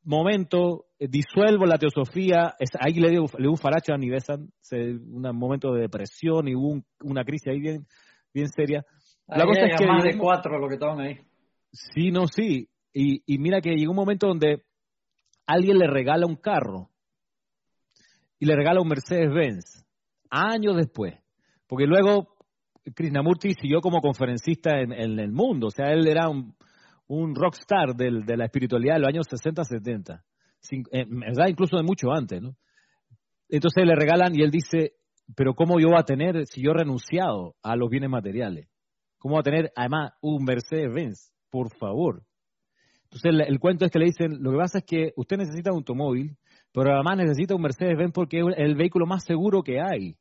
momento, 0.03 0.85
eh, 0.97 1.07
disuelvo 1.07 1.65
la 1.65 1.77
teosofía, 1.77 2.55
es, 2.59 2.69
ahí 2.79 2.93
le 2.93 3.09
dio, 3.09 3.25
le 3.37 3.47
un 3.47 3.57
faracho 3.57 3.93
a 3.93 3.97
Nivesan, 3.97 4.49
un 4.71 5.37
momento 5.37 5.73
de 5.73 5.81
depresión 5.81 6.47
y 6.47 6.55
hubo 6.55 6.81
una 7.03 7.23
crisis 7.23 7.49
ahí 7.49 7.59
bien, 7.59 7.85
bien 8.33 8.47
seria. 8.47 8.83
La 9.27 9.45
cosa 9.45 9.65
es 9.65 9.79
que 9.79 9.85
más 9.85 10.03
de 10.03 10.17
cuatro 10.17 10.59
lo 10.59 10.67
que 10.67 10.73
estaban 10.75 10.99
ahí. 10.99 11.17
Sí, 11.71 12.11
no, 12.11 12.27
sí. 12.27 12.67
Y, 12.93 13.23
y 13.25 13.37
mira 13.37 13.61
que 13.61 13.75
llegó 13.75 13.91
un 13.91 13.97
momento 13.97 14.27
donde 14.27 14.63
alguien 15.45 15.77
le 15.77 15.87
regala 15.87 16.25
un 16.25 16.35
carro 16.35 16.89
y 18.39 18.45
le 18.45 18.55
regala 18.55 18.81
un 18.81 18.87
Mercedes-Benz, 18.87 19.85
años 20.29 20.75
después. 20.75 21.13
Porque 21.67 21.85
luego 21.85 22.35
Krishnamurti 22.95 23.53
siguió 23.53 23.81
como 23.81 24.01
conferencista 24.01 24.79
en, 24.79 24.91
el 24.91 25.31
mundo, 25.31 25.67
o 25.67 25.71
sea, 25.71 25.91
él 25.91 26.07
era 26.07 26.27
un, 26.27 26.55
un 27.07 27.35
rockstar 27.35 27.95
del, 27.95 28.25
de 28.25 28.37
la 28.37 28.45
espiritualidad 28.45 28.95
de 28.95 28.99
los 29.01 29.09
años 29.09 29.27
60, 29.29 29.63
70, 29.63 30.23
en 30.91 31.19
verdad 31.19 31.47
incluso 31.47 31.77
de 31.77 31.83
mucho 31.83 32.11
antes, 32.11 32.41
¿no? 32.41 32.55
Entonces 33.47 33.85
le 33.85 33.95
regalan 33.95 34.33
y 34.33 34.43
él 34.43 34.49
dice, 34.49 34.93
pero 35.35 35.53
¿cómo 35.53 35.79
yo 35.79 35.89
voy 35.89 35.99
a 35.99 36.03
tener 36.03 36.45
si 36.47 36.63
yo 36.63 36.71
he 36.71 36.77
renunciado 36.77 37.55
a 37.61 37.75
los 37.75 37.89
bienes 37.89 38.09
materiales? 38.09 38.67
¿Cómo 39.17 39.35
voy 39.35 39.41
a 39.41 39.43
tener 39.43 39.71
además 39.75 40.13
un 40.21 40.43
Mercedes-Benz? 40.45 41.31
Por 41.49 41.75
favor. 41.77 42.23
Entonces 43.11 43.45
el, 43.49 43.59
cuento 43.59 43.83
es 43.83 43.91
que 43.91 43.99
le 43.99 44.05
dicen, 44.05 44.41
lo 44.41 44.51
que 44.51 44.57
pasa 44.57 44.77
es 44.77 44.85
que 44.85 45.11
usted 45.17 45.37
necesita 45.37 45.71
un 45.71 45.79
automóvil, 45.79 46.37
pero 46.71 46.93
además 46.93 47.17
necesita 47.17 47.55
un 47.55 47.61
Mercedes-Benz 47.61 48.13
porque 48.13 48.39
es 48.39 48.45
el 48.55 48.75
vehículo 48.75 49.05
más 49.05 49.25
seguro 49.25 49.63
que 49.63 49.81
hay. 49.81 50.15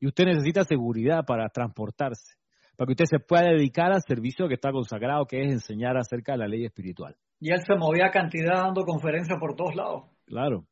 Y 0.00 0.06
usted 0.06 0.24
necesita 0.24 0.64
seguridad 0.64 1.26
para 1.26 1.46
transportarse, 1.50 2.36
para 2.74 2.86
que 2.86 2.92
usted 2.92 3.04
se 3.04 3.18
pueda 3.18 3.50
dedicar 3.50 3.92
al 3.92 4.00
servicio 4.00 4.48
que 4.48 4.54
está 4.54 4.72
consagrado, 4.72 5.26
que 5.26 5.42
es 5.42 5.52
enseñar 5.52 5.98
acerca 5.98 6.32
de 6.32 6.38
la 6.38 6.48
ley 6.48 6.64
espiritual. 6.64 7.16
Y 7.38 7.52
él 7.52 7.60
se 7.60 7.76
movía 7.76 8.10
cantidad 8.10 8.62
dando 8.64 8.84
conferencias 8.84 9.38
por 9.38 9.54
todos 9.54 9.74
lados. 9.74 10.04
Claro. 10.24 10.64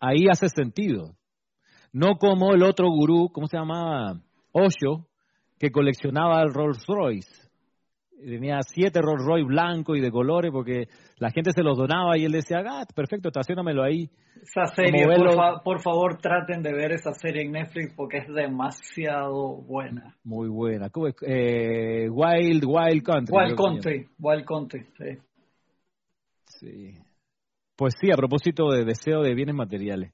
Ahí 0.00 0.28
hace 0.30 0.48
sentido. 0.48 1.16
No 1.92 2.18
como 2.18 2.54
el 2.54 2.62
otro 2.62 2.88
gurú, 2.88 3.30
¿cómo 3.32 3.48
se 3.48 3.56
llamaba? 3.56 4.20
Osho, 4.52 5.08
que 5.58 5.72
coleccionaba 5.72 6.40
el 6.42 6.54
Rolls 6.54 6.86
Royce 6.86 7.47
tenía 8.18 8.60
siete 8.62 9.00
Rolls 9.00 9.24
Royce 9.24 9.46
blancos 9.46 9.96
y 9.96 10.00
de 10.00 10.10
colores 10.10 10.50
porque 10.52 10.88
la 11.18 11.30
gente 11.30 11.52
se 11.52 11.62
los 11.62 11.76
donaba 11.76 12.16
y 12.18 12.24
él 12.24 12.32
decía, 12.32 12.62
ah, 12.66 12.84
perfecto, 12.94 13.28
estacionamelo 13.28 13.82
ahí. 13.82 14.10
Esa 14.42 14.66
serie, 14.66 15.04
por, 15.64 15.80
favor, 15.80 16.18
traten 16.18 16.62
de 16.62 16.72
ver 16.72 16.92
esa 16.92 17.12
serie 17.12 17.42
en 17.42 17.52
Netflix 17.52 17.94
porque 17.94 18.18
es 18.18 18.28
demasiado 18.28 19.56
buena. 19.56 20.16
Muy 20.24 20.48
buena. 20.48 20.90
Eh, 21.22 22.08
Wild, 22.08 22.64
Wild 22.64 23.02
Country. 23.02 23.36
Wild 23.36 23.56
Country, 23.56 24.08
Wild 24.18 24.44
Country, 24.44 24.86
sí. 24.96 25.18
Sí. 26.46 26.98
Pues 27.76 27.94
sí, 28.00 28.10
a 28.10 28.16
propósito 28.16 28.70
de 28.70 28.84
deseo 28.84 29.22
de 29.22 29.34
bienes 29.34 29.54
materiales. 29.54 30.12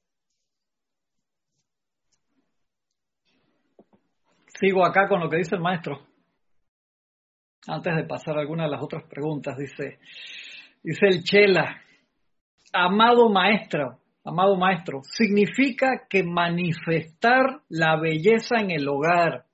Sigo 4.59 4.85
acá 4.87 5.09
con 5.09 5.21
lo 5.21 5.29
que 5.29 5.39
dice 5.39 5.57
el 5.57 5.61
maestro 5.61 6.14
antes 7.67 7.97
de 7.97 8.05
pasar 8.05 8.37
a 8.37 8.41
alguna 8.41 8.65
de 8.65 8.71
las 8.71 8.83
otras 8.83 9.05
preguntas, 9.05 9.57
dice, 9.57 9.99
dice 10.83 11.07
el 11.07 11.23
Chela, 11.23 11.81
amado 12.73 13.29
maestro, 13.31 13.99
amado 14.25 14.57
maestro, 14.57 15.01
significa 15.03 16.07
que 16.09 16.23
manifestar 16.23 17.63
la 17.69 17.99
belleza 17.99 18.57
en 18.61 18.71
el 18.71 18.89
hogar, 18.89 19.45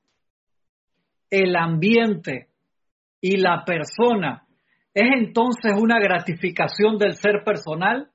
el 1.30 1.54
ambiente 1.56 2.48
y 3.20 3.36
la 3.36 3.64
persona 3.64 4.46
es 4.92 5.04
entonces 5.16 5.72
una 5.78 6.00
gratificación 6.00 6.98
del 6.98 7.14
ser 7.14 7.44
personal. 7.44 8.10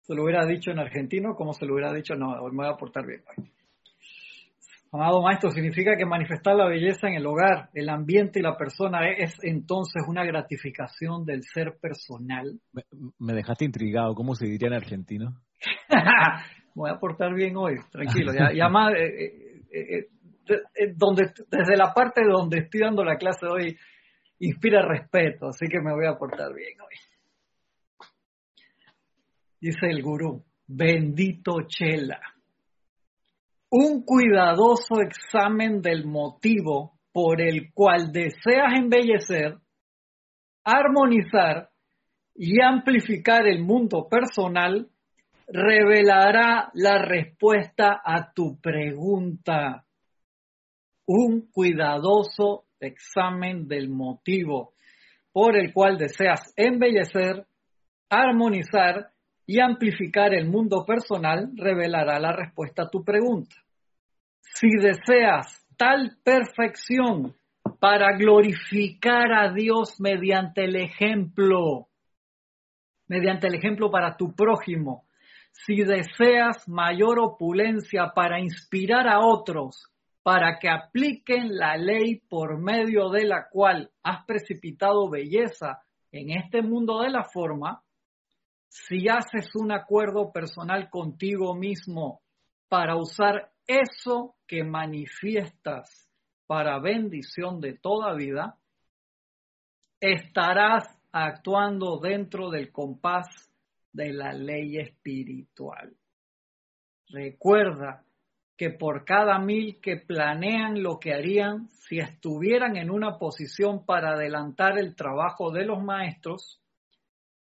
Se 0.00 0.14
lo 0.14 0.24
hubiera 0.24 0.46
dicho 0.46 0.70
en 0.70 0.78
argentino, 0.78 1.34
como 1.34 1.52
se 1.52 1.66
lo 1.66 1.74
hubiera 1.74 1.92
dicho, 1.92 2.14
no, 2.14 2.30
hoy 2.40 2.52
me 2.52 2.64
voy 2.64 2.72
a 2.72 2.78
portar 2.78 3.04
bien. 3.06 3.22
Amado 4.90 5.20
maestro, 5.20 5.50
significa 5.50 5.96
que 5.98 6.06
manifestar 6.06 6.56
la 6.56 6.66
belleza 6.66 7.08
en 7.08 7.14
el 7.14 7.26
hogar, 7.26 7.68
el 7.74 7.90
ambiente 7.90 8.38
y 8.38 8.42
la 8.42 8.56
persona 8.56 9.10
es, 9.10 9.36
entonces 9.42 10.02
una 10.08 10.24
gratificación 10.24 11.26
del 11.26 11.42
ser 11.42 11.76
personal. 11.78 12.58
Me, 13.18 13.34
dejaste 13.34 13.66
intrigado, 13.66 14.14
¿cómo 14.14 14.34
se 14.34 14.46
diría 14.46 14.68
en 14.68 14.74
argentino? 14.74 15.42
voy 16.74 16.90
a 16.90 16.98
portar 16.98 17.34
bien 17.34 17.54
hoy, 17.56 17.76
tranquilo. 17.90 18.32
Ya, 18.32 18.68
más, 18.70 18.94
eh, 18.94 19.60
eh, 19.70 20.08
eh, 20.48 20.94
donde, 20.96 21.32
desde 21.50 21.76
la 21.76 21.92
parte 21.92 22.22
donde 22.24 22.60
estoy 22.60 22.80
dando 22.80 23.04
la 23.04 23.16
clase 23.16 23.46
hoy, 23.46 23.76
inspira 24.38 24.80
respeto, 24.80 25.48
así 25.48 25.66
que 25.66 25.80
me 25.80 25.92
voy 25.92 26.06
a 26.06 26.16
portar 26.16 26.54
bien 26.54 26.80
hoy. 26.80 28.06
Dice 29.60 29.86
el 29.86 30.02
gurú, 30.02 30.42
bendito 30.66 31.62
Chela. 31.66 32.20
Un 33.70 34.02
cuidadoso 34.02 35.02
examen 35.02 35.82
del 35.82 36.06
motivo 36.06 36.98
por 37.12 37.42
el 37.42 37.70
cual 37.74 38.12
deseas 38.12 38.72
embellecer, 38.78 39.58
armonizar 40.64 41.68
y 42.34 42.62
amplificar 42.62 43.46
el 43.46 43.60
mundo 43.60 44.08
personal 44.08 44.88
revelará 45.48 46.70
la 46.72 46.98
respuesta 46.98 48.00
a 48.02 48.32
tu 48.32 48.58
pregunta. 48.58 49.84
Un 51.06 51.50
cuidadoso 51.50 52.64
examen 52.80 53.68
del 53.68 53.90
motivo 53.90 54.72
por 55.30 55.56
el 55.56 55.74
cual 55.74 55.98
deseas 55.98 56.54
embellecer, 56.56 57.46
armonizar 58.08 59.10
y 59.48 59.60
amplificar 59.60 60.34
el 60.34 60.46
mundo 60.46 60.84
personal 60.84 61.50
revelará 61.56 62.20
la 62.20 62.32
respuesta 62.32 62.82
a 62.82 62.90
tu 62.90 63.02
pregunta. 63.02 63.56
Si 64.40 64.68
deseas 64.68 65.66
tal 65.78 66.18
perfección 66.22 67.34
para 67.80 68.14
glorificar 68.18 69.32
a 69.32 69.50
Dios 69.50 69.98
mediante 70.00 70.64
el 70.64 70.76
ejemplo, 70.76 71.88
mediante 73.06 73.46
el 73.46 73.54
ejemplo 73.54 73.90
para 73.90 74.18
tu 74.18 74.34
prójimo, 74.34 75.06
si 75.52 75.76
deseas 75.76 76.68
mayor 76.68 77.18
opulencia 77.18 78.12
para 78.14 78.40
inspirar 78.40 79.08
a 79.08 79.20
otros, 79.20 79.90
para 80.22 80.58
que 80.58 80.68
apliquen 80.68 81.56
la 81.56 81.78
ley 81.78 82.20
por 82.28 82.60
medio 82.60 83.08
de 83.08 83.24
la 83.24 83.48
cual 83.50 83.90
has 84.02 84.26
precipitado 84.26 85.08
belleza 85.08 85.80
en 86.12 86.32
este 86.32 86.60
mundo 86.60 87.00
de 87.00 87.08
la 87.08 87.24
forma, 87.24 87.82
si 88.68 89.08
haces 89.08 89.54
un 89.54 89.72
acuerdo 89.72 90.32
personal 90.32 90.90
contigo 90.90 91.54
mismo 91.54 92.20
para 92.68 92.96
usar 92.96 93.50
eso 93.66 94.36
que 94.46 94.64
manifiestas 94.64 96.08
para 96.46 96.78
bendición 96.78 97.60
de 97.60 97.74
toda 97.74 98.14
vida, 98.14 98.56
estarás 100.00 100.84
actuando 101.12 101.98
dentro 101.98 102.50
del 102.50 102.70
compás 102.70 103.26
de 103.92 104.12
la 104.12 104.32
ley 104.32 104.78
espiritual. 104.78 105.94
Recuerda 107.08 108.04
que 108.56 108.70
por 108.70 109.04
cada 109.04 109.38
mil 109.38 109.80
que 109.80 109.96
planean 109.96 110.82
lo 110.82 110.98
que 110.98 111.14
harían 111.14 111.68
si 111.70 111.98
estuvieran 111.98 112.76
en 112.76 112.90
una 112.90 113.18
posición 113.18 113.86
para 113.86 114.14
adelantar 114.14 114.78
el 114.78 114.94
trabajo 114.94 115.50
de 115.50 115.64
los 115.64 115.82
maestros, 115.82 116.60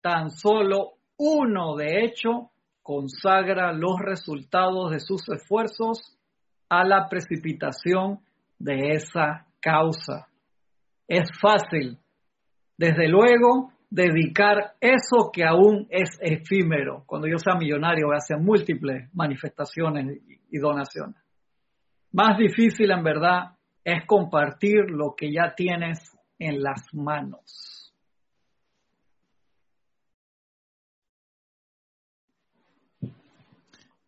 tan 0.00 0.30
solo 0.30 0.94
uno 1.24 1.76
de 1.76 2.04
hecho 2.04 2.50
consagra 2.82 3.72
los 3.72 3.96
resultados 4.00 4.90
de 4.90 4.98
sus 4.98 5.22
esfuerzos 5.28 6.18
a 6.68 6.84
la 6.84 7.08
precipitación 7.08 8.18
de 8.58 8.94
esa 8.94 9.46
causa. 9.60 10.26
Es 11.06 11.30
fácil, 11.40 11.96
desde 12.76 13.06
luego, 13.08 13.70
dedicar 13.88 14.74
eso 14.80 15.30
que 15.32 15.44
aún 15.44 15.86
es 15.90 16.18
efímero. 16.20 17.04
Cuando 17.06 17.28
yo 17.28 17.38
sea 17.38 17.54
millonario 17.54 18.06
voy 18.06 18.16
a 18.16 18.18
hacer 18.18 18.38
múltiples 18.38 19.08
manifestaciones 19.14 20.18
y 20.50 20.58
donaciones. 20.58 21.22
Más 22.10 22.36
difícil 22.36 22.90
en 22.90 23.04
verdad 23.04 23.52
es 23.84 24.04
compartir 24.06 24.86
lo 24.88 25.14
que 25.16 25.32
ya 25.32 25.54
tienes 25.54 26.00
en 26.38 26.60
las 26.62 26.92
manos. 26.92 27.71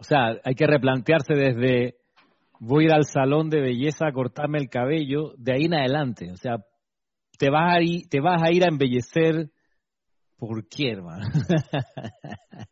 O 0.04 0.06
sea, 0.06 0.38
hay 0.44 0.54
que 0.54 0.66
replantearse 0.66 1.32
desde 1.32 1.94
voy 2.60 2.84
a 2.84 2.86
ir 2.88 2.92
al 2.92 3.04
salón 3.04 3.48
de 3.48 3.62
belleza 3.62 4.06
a 4.06 4.12
cortarme 4.12 4.58
el 4.58 4.68
cabello, 4.68 5.32
de 5.38 5.54
ahí 5.54 5.64
en 5.64 5.74
adelante. 5.74 6.30
O 6.30 6.36
sea, 6.36 6.58
te 7.38 7.48
vas 7.48 7.74
a 7.74 7.80
ir, 7.80 8.06
te 8.10 8.20
vas 8.20 8.42
a, 8.42 8.52
ir 8.52 8.64
a 8.64 8.68
embellecer 8.68 9.50
¿Por 10.36 10.68
qué, 10.68 10.90
hermano? 10.90 11.26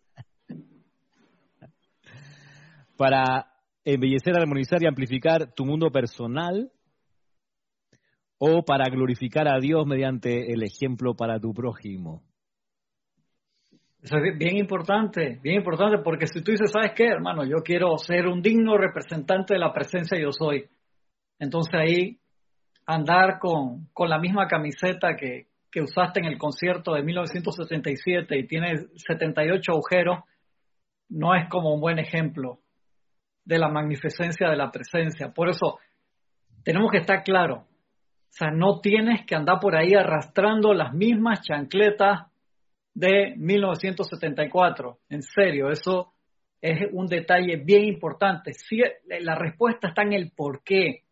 Para 2.98 3.46
embellecer, 3.82 4.36
armonizar 4.36 4.82
y 4.82 4.86
amplificar 4.86 5.54
tu 5.54 5.64
mundo 5.64 5.90
personal 5.90 6.70
o 8.36 8.62
para 8.62 8.90
glorificar 8.90 9.48
a 9.48 9.58
Dios 9.58 9.86
mediante 9.86 10.52
el 10.52 10.62
ejemplo 10.62 11.14
para 11.14 11.40
tu 11.40 11.54
prójimo. 11.54 12.22
Eso 14.02 14.16
es 14.16 14.36
bien 14.36 14.56
importante, 14.56 15.38
bien 15.42 15.58
importante, 15.58 15.98
porque 16.02 16.26
si 16.26 16.42
tú 16.42 16.50
dices, 16.50 16.72
¿sabes 16.72 16.90
qué, 16.96 17.06
hermano? 17.06 17.44
Yo 17.44 17.58
quiero 17.64 17.96
ser 17.98 18.26
un 18.26 18.42
digno 18.42 18.76
representante 18.76 19.54
de 19.54 19.60
la 19.60 19.72
presencia 19.72 20.18
yo 20.18 20.32
soy. 20.32 20.68
Entonces 21.38 21.72
ahí 21.72 22.18
andar 22.84 23.38
con, 23.38 23.86
con 23.92 24.10
la 24.10 24.18
misma 24.18 24.48
camiseta 24.48 25.14
que, 25.16 25.46
que 25.70 25.82
usaste 25.82 26.18
en 26.18 26.26
el 26.26 26.36
concierto 26.36 26.94
de 26.94 27.04
1977 27.04 28.38
y 28.38 28.46
tiene 28.48 28.86
78 28.96 29.70
agujeros, 29.70 30.18
no 31.08 31.36
es 31.36 31.48
como 31.48 31.72
un 31.72 31.80
buen 31.80 32.00
ejemplo 32.00 32.58
de 33.44 33.58
la 33.58 33.68
magnificencia 33.68 34.50
de 34.50 34.56
la 34.56 34.72
presencia. 34.72 35.32
Por 35.32 35.48
eso 35.48 35.78
tenemos 36.64 36.90
que 36.90 36.98
estar 36.98 37.22
claros. 37.22 37.60
O 37.60 38.34
sea, 38.34 38.50
no 38.50 38.80
tienes 38.80 39.24
que 39.26 39.36
andar 39.36 39.60
por 39.60 39.76
ahí 39.76 39.94
arrastrando 39.94 40.74
las 40.74 40.92
mismas 40.92 41.42
chancletas 41.42 42.31
de 42.94 43.34
1974. 43.36 44.98
En 45.08 45.22
serio, 45.22 45.70
eso 45.70 46.12
es 46.60 46.88
un 46.92 47.06
detalle 47.06 47.56
bien 47.56 47.84
importante. 47.84 48.52
Si 48.52 48.80
la 49.20 49.34
respuesta 49.34 49.88
está 49.88 50.02
en 50.02 50.12
el 50.12 50.30
por 50.30 50.62
qué 50.62 51.04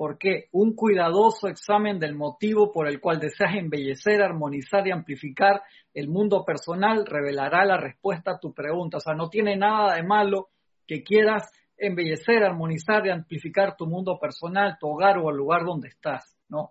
porque 0.00 0.48
un 0.52 0.74
cuidadoso 0.74 1.46
examen 1.46 1.98
del 1.98 2.14
motivo 2.14 2.72
por 2.72 2.88
el 2.88 3.02
cual 3.02 3.20
deseas 3.20 3.54
embellecer, 3.54 4.22
armonizar 4.22 4.88
y 4.88 4.92
amplificar 4.92 5.60
el 5.92 6.08
mundo 6.08 6.42
personal 6.42 7.04
revelará 7.04 7.66
la 7.66 7.76
respuesta 7.76 8.30
a 8.30 8.38
tu 8.38 8.54
pregunta. 8.54 8.96
O 8.96 9.00
sea, 9.00 9.12
no 9.12 9.28
tiene 9.28 9.58
nada 9.58 9.96
de 9.96 10.02
malo 10.02 10.48
que 10.86 11.02
quieras 11.02 11.52
embellecer, 11.76 12.42
armonizar 12.42 13.06
y 13.06 13.10
amplificar 13.10 13.76
tu 13.76 13.86
mundo 13.86 14.18
personal, 14.18 14.78
tu 14.80 14.88
hogar 14.88 15.18
o 15.18 15.28
el 15.28 15.36
lugar 15.36 15.66
donde 15.66 15.88
estás, 15.88 16.34
¿no? 16.48 16.70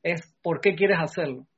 Es 0.00 0.32
por 0.40 0.60
qué 0.60 0.76
quieres 0.76 0.98
hacerlo. 1.00 1.48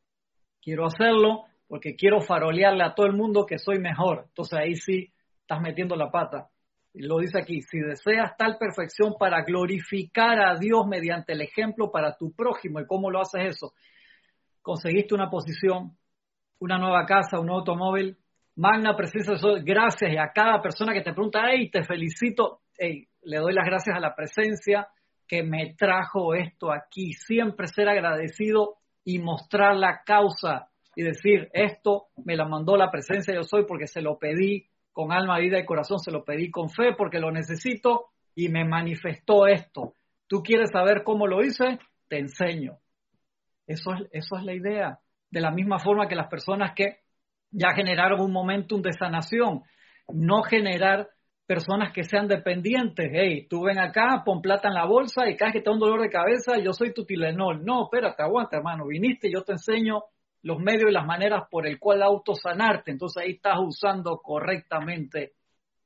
Quiero 0.63 0.87
hacerlo 0.87 1.45
porque 1.71 1.97
quiero 1.97 2.21
farolearle 2.21 2.85
a 2.85 2.95
todo 2.95 3.07
el 3.07 3.15
mundo 3.15 3.47
que 3.47 3.57
soy 3.59 3.79
mejor. 3.79 4.25
Entonces 4.27 4.59
ahí 4.59 4.75
sí 4.75 5.11
estás 5.41 5.63
metiendo 5.63 5.97
la 5.97 6.11
pata 6.11 6.51
lo 6.95 7.19
dice 7.19 7.39
aquí, 7.39 7.61
si 7.63 7.79
deseas 7.79 8.37
tal 8.37 8.57
perfección 8.59 9.15
para 9.19 9.43
glorificar 9.45 10.41
a 10.41 10.57
Dios 10.59 10.87
mediante 10.87 11.33
el 11.33 11.43
ejemplo 11.43 11.91
para 11.91 12.17
tu 12.17 12.33
prójimo, 12.33 12.81
¿y 12.81 12.87
cómo 12.87 13.11
lo 13.11 13.21
haces 13.21 13.57
eso? 13.57 13.75
Conseguiste 14.61 15.15
una 15.15 15.31
posición, 15.31 15.97
una 16.59 16.79
nueva 16.79 17.07
casa, 17.07 17.39
un 17.39 17.47
nuevo 17.47 17.61
automóvil, 17.61 18.19
magna 18.57 18.97
presencia 18.97 19.35
de 19.35 19.63
gracias 19.63 20.11
a 20.19 20.33
cada 20.33 20.61
persona 20.61 20.93
que 20.93 21.03
te 21.03 21.13
pregunta, 21.13 21.43
hey, 21.51 21.71
te 21.71 21.85
felicito, 21.85 22.61
hey, 22.77 23.07
le 23.23 23.39
doy 23.39 23.55
las 23.55 23.65
gracias 23.65 23.97
a 23.97 24.01
la 24.01 24.15
presencia 24.15 24.89
que 25.29 25.45
me 25.45 25.75
trajo 25.79 26.35
esto 26.35 26.73
aquí, 26.73 27.13
siempre 27.13 27.69
ser 27.69 27.89
agradecido 27.89 28.79
y 29.05 29.21
mostrar 29.21 29.77
la 29.77 30.03
causa 30.05 30.70
y 31.01 31.03
decir, 31.03 31.49
esto 31.55 32.09
me 32.27 32.37
la 32.37 32.47
mandó 32.47 32.77
la 32.77 32.91
presencia 32.91 33.35
yo 33.35 33.43
soy 33.43 33.65
porque 33.65 33.87
se 33.87 34.03
lo 34.03 34.19
pedí, 34.19 34.67
con 34.93 35.13
alma, 35.13 35.39
vida 35.39 35.59
y 35.59 35.65
corazón, 35.65 35.99
se 35.99 36.11
lo 36.11 36.25
pedí 36.25 36.51
con 36.51 36.69
fe 36.69 36.93
porque 36.95 37.21
lo 37.21 37.31
necesito 37.31 38.09
y 38.35 38.51
me 38.51 38.67
manifestó 38.67 39.47
esto. 39.47 39.95
¿Tú 40.27 40.43
quieres 40.43 40.69
saber 40.71 41.03
cómo 41.03 41.27
lo 41.27 41.43
hice? 41.43 41.79
Te 42.09 42.19
enseño. 42.19 42.77
Eso 43.67 43.95
es, 43.95 44.09
eso 44.13 44.37
es 44.37 44.45
la 44.45 44.53
idea. 44.53 44.99
De 45.31 45.41
la 45.41 45.51
misma 45.51 45.79
forma 45.79 46.07
que 46.07 46.17
las 46.17 46.29
personas 46.29 46.73
que 46.77 46.99
ya 47.51 47.73
generaron 47.75 48.21
un 48.21 48.33
momentum 48.33 48.83
de 48.83 48.93
sanación, 48.93 49.63
no 50.13 50.43
generar 50.43 51.09
personas 51.47 51.95
que 51.95 52.05
sean 52.05 52.29
dependientes. 52.29 53.11
Hey, 53.11 53.47
tú 53.49 53.63
ven 53.63 53.79
acá, 53.79 54.23
pon 54.23 54.43
plata 54.43 54.69
en 54.69 54.75
la 54.75 54.85
bolsa 54.85 55.31
y 55.31 55.37
cada 55.37 55.51
que 55.51 55.61
te 55.61 55.71
da 55.71 55.73
un 55.73 55.81
dolor 55.81 56.03
de 56.03 56.11
cabeza, 56.11 56.59
yo 56.59 56.75
soy 56.75 56.93
tu 56.93 57.07
Tilenol. 57.07 57.65
No, 57.65 57.85
espérate, 57.85 58.23
aguanta, 58.23 58.59
hermano. 58.59 58.87
Viniste, 58.87 59.31
yo 59.33 59.43
te 59.45 59.53
enseño 59.53 60.03
los 60.43 60.59
medios 60.59 60.91
y 60.91 60.95
las 60.95 61.07
maneras 61.07 61.45
por 61.51 61.67
el 61.67 61.79
cual 61.79 62.03
autosanarte. 62.03 62.91
Entonces 62.91 63.23
ahí 63.23 63.33
estás 63.33 63.59
usando 63.59 64.19
correctamente 64.19 65.33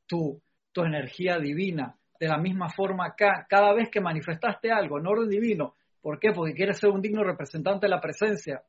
tu, 0.06 0.40
tu 0.72 0.82
energía 0.82 1.38
divina. 1.38 1.96
De 2.18 2.28
la 2.28 2.38
misma 2.38 2.68
forma 2.68 3.06
acá, 3.06 3.46
cada 3.48 3.74
vez 3.74 3.90
que 3.90 4.00
manifestaste 4.00 4.70
algo 4.70 4.98
en 4.98 5.06
orden 5.06 5.28
divino, 5.28 5.74
¿por 6.00 6.18
qué? 6.18 6.30
Porque 6.32 6.54
quieres 6.54 6.78
ser 6.78 6.90
un 6.90 7.02
digno 7.02 7.24
representante 7.24 7.86
de 7.86 7.90
la 7.90 8.00
presencia. 8.00 8.62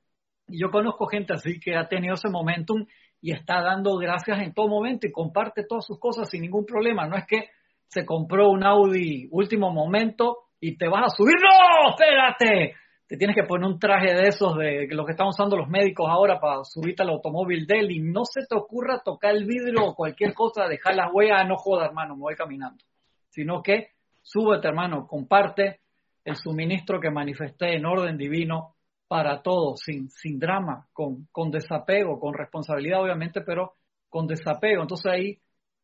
Y 0.48 0.60
yo 0.60 0.72
conozco 0.72 1.06
gente 1.08 1.34
así 1.34 1.60
que 1.60 1.76
ha 1.76 1.88
tenido 1.88 2.16
ese 2.16 2.30
momentum 2.30 2.86
y 3.22 3.32
está 3.32 3.62
dando 3.62 3.98
gracias 3.98 4.40
en 4.40 4.54
todo 4.54 4.68
momento 4.68 5.08
y 5.08 5.12
comparte 5.12 5.64
todas 5.68 5.86
sus 5.86 6.00
cosas 6.00 6.30
sin 6.30 6.42
ningún 6.42 6.66
problema. 6.66 7.08
No 7.08 7.16
es 7.16 7.26
que 7.26 7.50
se 7.88 8.06
compró 8.06 8.50
un 8.50 8.64
Audi 8.66 9.28
último 9.32 9.72
momento 9.72 10.46
y 10.60 10.78
te 10.78 10.88
vas 10.88 11.06
a 11.06 11.16
subir. 11.16 11.36
¡No! 11.36 11.92
¡Espérate! 11.92 12.76
Te 13.08 13.18
tienes 13.18 13.36
que 13.36 13.44
poner 13.44 13.68
un 13.68 13.80
traje 13.80 14.14
de 14.14 14.28
esos 14.28 14.58
de 14.58 14.88
lo 14.90 15.06
que 15.06 15.12
están 15.12 15.28
usando 15.28 15.56
los 15.56 15.70
médicos 15.70 16.08
ahora 16.10 16.40
para 16.40 16.64
subirte 16.64 17.04
al 17.04 17.10
automóvil 17.10 17.68
de 17.68 17.80
él 17.80 17.92
y 17.92 18.00
no 18.00 18.26
se 18.26 18.42
te 18.48 18.56
ocurra 18.56 19.04
tocar 19.04 19.36
el 19.36 19.46
vidrio 19.46 19.86
o 19.86 19.96
cualquier 19.96 20.34
cosa, 20.34 20.68
dejar 20.68 20.96
las 20.96 21.12
huellas, 21.14 21.48
no 21.48 21.56
joda 21.58 21.86
hermano, 21.86 22.16
me 22.16 22.22
voy 22.22 22.36
caminando. 22.36 22.84
Sino 23.30 23.62
que 23.62 23.90
súbete 24.24 24.68
hermano, 24.68 25.06
comparte 25.06 25.82
el 26.24 26.36
suministro 26.36 27.00
que 27.00 27.12
manifesté 27.12 27.76
en 27.76 27.86
orden 27.86 28.18
divino 28.18 28.76
para 29.08 29.44
todos, 29.44 29.82
sin, 29.82 30.10
sin 30.10 30.40
drama, 30.40 30.88
con, 30.92 31.28
con 31.32 31.52
desapego, 31.52 32.20
con 32.20 32.34
responsabilidad 32.34 33.04
obviamente, 33.04 33.42
pero 33.42 33.74
con 34.10 34.26
desapego. 34.26 34.82
Entonces 34.82 35.12
ahí 35.12 35.40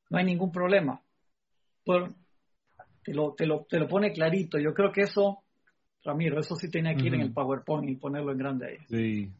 no 0.09 0.17
hay 0.17 0.25
ningún 0.25 0.51
problema. 0.51 1.01
te, 1.85 3.13
lo, 3.13 3.33
te, 3.35 3.45
lo, 3.45 3.65
te 3.65 3.77
lo 3.77 3.87
pone 3.87 4.11
clarito. 4.11 4.57
Yo 4.57 4.73
creo 4.73 4.91
que 4.91 5.01
eso, 5.01 5.43
Ramiro, 6.03 6.39
eso 6.39 6.55
sí 6.55 6.69
tiene 6.69 6.95
que 6.95 7.07
ir 7.07 7.13
en 7.13 7.21
el 7.21 7.33
PowerPoint 7.33 7.89
y 7.89 7.95
ponerlo 7.95 8.31
en 8.31 8.37
grande 8.37 8.67
ahí. 8.67 8.77
Sí. 8.87 9.31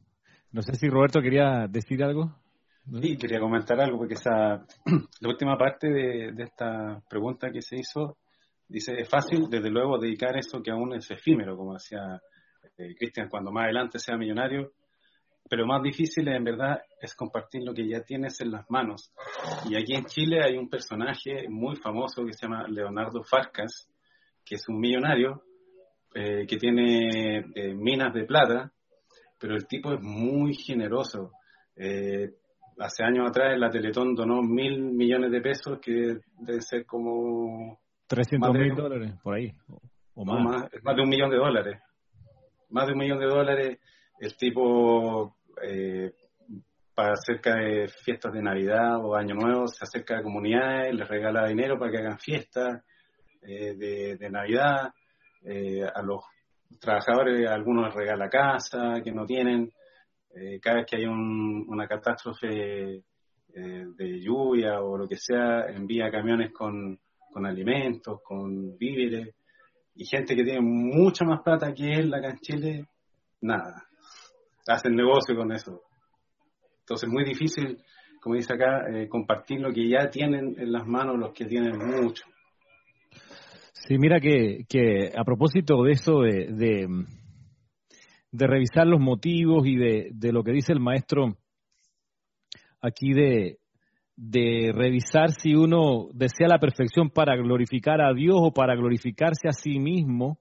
No 0.52 0.62
sé 0.62 0.76
si 0.76 0.88
Roberto 0.90 1.22
quería 1.22 1.68
decir 1.68 2.04
algo. 2.04 2.36
Sí, 3.02 3.18
quería 3.18 3.40
comentar 3.40 3.80
algo, 3.80 3.98
porque 3.98 4.16
esa, 4.16 4.66
la 5.22 5.30
última 5.30 5.58
parte 5.58 5.88
de, 5.88 6.32
de 6.34 6.44
esta 6.44 7.02
pregunta 7.10 7.52
que 7.52 7.62
se 7.62 7.78
hizo 7.78 8.18
dice, 8.68 8.94
es 9.00 9.10
fácil, 9.10 9.50
desde 9.50 9.70
luego, 9.70 10.00
dedicar 10.00 10.38
eso 10.38 10.62
que 10.62 10.72
aún 10.72 10.94
es 10.94 11.10
efímero, 11.12 11.58
como 11.58 11.74
decía 11.74 12.22
eh, 12.78 12.96
Cristian, 12.96 13.30
cuando 13.30 13.52
más 13.52 13.66
adelante 13.66 14.00
sea 14.00 14.18
millonario, 14.18 14.72
pero 15.50 15.66
más 15.66 15.84
difícil 15.84 16.28
en 16.30 16.44
verdad 16.44 16.82
es 17.02 17.14
compartir 17.16 17.64
lo 17.64 17.74
que 17.74 17.88
ya 17.88 18.02
tienes 18.02 18.40
en 18.42 18.52
las 18.52 18.70
manos. 18.70 19.14
Y 19.70 19.76
aquí 19.76 19.94
en 19.94 20.06
Chile 20.06 20.42
hay 20.44 20.58
un 20.58 20.70
personaje 20.70 21.50
muy 21.50 21.76
famoso 21.76 22.26
que 22.26 22.34
se 22.34 22.46
llama 22.46 22.66
Leonardo 22.68 23.24
Farcas, 23.24 23.90
que 24.46 24.56
es 24.56 24.68
un 24.70 24.80
millonario 24.80 25.44
eh, 26.14 26.46
que 26.48 26.58
tiene 26.58 27.40
eh, 27.56 27.74
minas 27.74 28.14
de 28.14 28.26
plata, 28.26 28.72
pero 29.40 29.56
el 29.56 29.68
tipo 29.68 29.94
es 29.94 30.02
muy 30.02 30.54
generoso. 30.54 31.32
hace 32.78 33.04
años 33.04 33.30
atrás 33.30 33.58
la 33.58 33.70
Teletón 33.70 34.14
donó 34.14 34.42
mil 34.42 34.82
millones 34.82 35.32
de 35.32 35.42
pesos, 35.42 35.80
que 35.80 36.18
debe 36.40 36.62
ser 36.62 36.86
como 36.86 37.80
300 38.12 38.54
mil 38.54 38.76
dólares, 38.76 39.14
por 39.24 39.36
ahí. 39.36 39.54
O, 40.14 40.26
más. 40.26 40.68
más. 40.84 40.96
de 40.96 41.02
un 41.02 41.08
millón 41.08 41.30
de 41.30 41.38
dólares. 41.38 41.82
Más 42.70 42.86
de 42.86 42.92
un 42.92 43.00
millón 43.00 43.20
de 43.20 43.26
dólares. 43.26 43.80
El 44.20 44.36
tipo, 44.36 45.38
eh, 45.64 46.12
para 46.94 47.16
cerca 47.16 47.56
de 47.56 47.88
fiestas 47.88 48.34
de 48.34 48.42
Navidad 48.42 48.98
o 48.98 49.16
Año 49.16 49.36
Nuevo, 49.36 49.66
se 49.68 49.86
acerca 49.86 50.18
a 50.18 50.24
comunidades, 50.24 50.94
les 50.94 51.08
regala 51.08 51.48
dinero 51.48 51.80
para 51.80 51.92
que 51.92 51.98
hagan 52.00 52.20
fiestas 52.20 52.84
eh, 53.44 53.76
de, 53.76 54.30
Navidad. 54.30 54.94
Eh, 55.44 55.84
a 55.84 56.02
los 56.02 56.24
trabajadores, 56.80 57.50
algunos 57.50 57.86
les 57.86 57.96
regala 57.96 58.30
casa 58.30 59.02
que 59.04 59.12
no 59.12 59.26
tienen. 59.26 59.72
cada 60.62 60.78
vez 60.78 60.86
que 60.86 60.98
hay 60.98 61.06
una 61.06 61.88
catástrofe 61.88 63.04
de 63.54 64.20
lluvia 64.22 64.82
o 64.82 64.98
lo 64.98 65.08
que 65.08 65.18
sea, 65.18 65.66
envía 65.68 66.10
camiones 66.10 66.54
con 66.54 66.98
con 67.32 67.46
alimentos, 67.46 68.20
con 68.22 68.78
víveres, 68.78 69.34
y 69.96 70.06
gente 70.06 70.36
que 70.36 70.44
tiene 70.44 70.62
mucha 70.62 71.26
más 71.26 71.42
plata 71.42 71.74
que 71.74 71.92
él 71.92 72.14
acá 72.14 72.30
en 72.30 72.40
Chile, 72.40 72.86
nada. 73.42 73.84
Hacen 74.68 74.96
negocio 74.96 75.36
con 75.36 75.52
eso. 75.52 75.82
Entonces 76.82 77.08
es 77.08 77.14
muy 77.14 77.24
difícil, 77.24 77.82
como 78.22 78.36
dice 78.36 78.54
acá, 78.54 78.88
eh, 78.90 79.08
compartir 79.08 79.60
lo 79.60 79.74
que 79.74 79.90
ya 79.90 80.10
tienen 80.10 80.56
en 80.58 80.72
las 80.72 80.86
manos 80.86 81.18
los 81.18 81.34
que 81.34 81.46
tienen 81.46 81.78
mucho. 81.78 82.26
Sí, 83.74 83.98
mira 83.98 84.20
que, 84.20 84.66
que 84.68 85.12
a 85.16 85.24
propósito 85.24 85.84
de 85.84 85.92
eso, 85.92 86.22
de, 86.22 86.48
de, 86.54 86.88
de 88.32 88.48
revisar 88.48 88.86
los 88.86 89.00
motivos 89.00 89.66
y 89.66 89.76
de, 89.76 90.10
de 90.14 90.32
lo 90.32 90.44
que 90.44 90.52
dice 90.52 90.74
el 90.74 90.80
maestro 90.80 91.38
aquí 92.82 93.14
de, 93.14 93.60
de 94.16 94.72
revisar 94.74 95.32
si 95.32 95.56
uno 95.56 96.10
desea 96.14 96.48
la 96.48 96.60
perfección 96.60 97.10
para 97.10 97.36
glorificar 97.36 98.02
a 98.02 98.14
Dios 98.14 98.38
o 98.40 98.52
para 98.52 98.76
glorificarse 98.76 99.48
a 99.48 99.54
sí 99.54 99.80
mismo, 99.80 100.40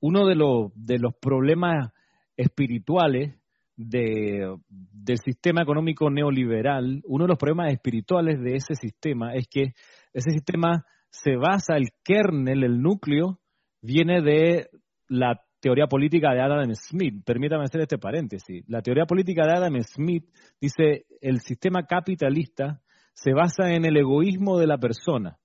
uno 0.00 0.26
de 0.26 0.34
los, 0.34 0.72
de 0.74 0.98
los 0.98 1.14
problemas 1.14 1.92
espirituales 2.36 3.34
de, 3.76 4.56
del 4.68 5.18
sistema 5.18 5.62
económico 5.62 6.10
neoliberal, 6.10 7.02
uno 7.06 7.24
de 7.24 7.28
los 7.28 7.38
problemas 7.38 7.72
espirituales 7.72 8.40
de 8.40 8.56
ese 8.56 8.74
sistema 8.74 9.34
es 9.34 9.48
que 9.48 9.72
ese 10.12 10.30
sistema 10.30 10.84
se 11.10 11.36
basa, 11.36 11.76
el 11.76 11.88
kernel, 12.04 12.64
el 12.64 12.80
núcleo, 12.80 13.38
viene 13.82 14.22
de 14.22 14.70
la 15.08 15.40
teoría 15.60 15.86
política 15.86 16.32
de 16.32 16.40
Adam 16.40 16.74
Smith. 16.74 17.22
Permítame 17.24 17.64
hacer 17.64 17.82
este 17.82 17.98
paréntesis. 17.98 18.64
La 18.68 18.82
teoría 18.82 19.04
política 19.04 19.44
de 19.44 19.52
Adam 19.52 19.80
Smith 19.82 20.24
dice 20.60 21.06
el 21.20 21.40
sistema 21.40 21.86
capitalista 21.86 22.80
se 23.12 23.32
basa 23.32 23.74
en 23.74 23.84
el 23.84 23.96
egoísmo 23.96 24.58
de 24.58 24.66
la 24.66 24.78
persona. 24.78 25.38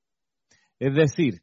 Es 0.80 0.94
decir, 0.94 1.42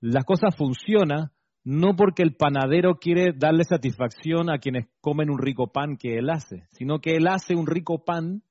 las 0.00 0.24
cosas 0.24 0.56
funcionan 0.56 1.30
no 1.64 1.94
porque 1.96 2.22
el 2.22 2.34
panadero 2.34 2.94
quiere 2.98 3.32
darle 3.36 3.64
satisfacción 3.64 4.50
a 4.50 4.58
quienes 4.58 4.86
comen 5.00 5.30
un 5.30 5.38
rico 5.38 5.70
pan 5.70 5.96
que 5.96 6.16
él 6.16 6.30
hace, 6.30 6.66
sino 6.70 7.00
que 7.00 7.16
él 7.16 7.26
hace 7.28 7.54
un 7.54 7.66
rico 7.66 8.04
pan 8.04 8.42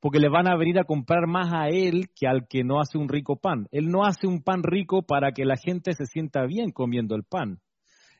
porque 0.00 0.18
le 0.18 0.28
van 0.28 0.46
a 0.46 0.56
venir 0.56 0.78
a 0.78 0.84
comprar 0.84 1.26
más 1.26 1.52
a 1.52 1.68
él 1.68 2.10
que 2.14 2.26
al 2.26 2.46
que 2.48 2.62
no 2.64 2.80
hace 2.80 2.98
un 2.98 3.08
rico 3.08 3.36
pan. 3.36 3.66
Él 3.70 3.86
no 3.86 4.04
hace 4.04 4.26
un 4.26 4.42
pan 4.42 4.62
rico 4.62 5.02
para 5.02 5.32
que 5.32 5.44
la 5.44 5.56
gente 5.56 5.92
se 5.94 6.06
sienta 6.06 6.46
bien 6.46 6.70
comiendo 6.70 7.16
el 7.16 7.24
pan. 7.24 7.60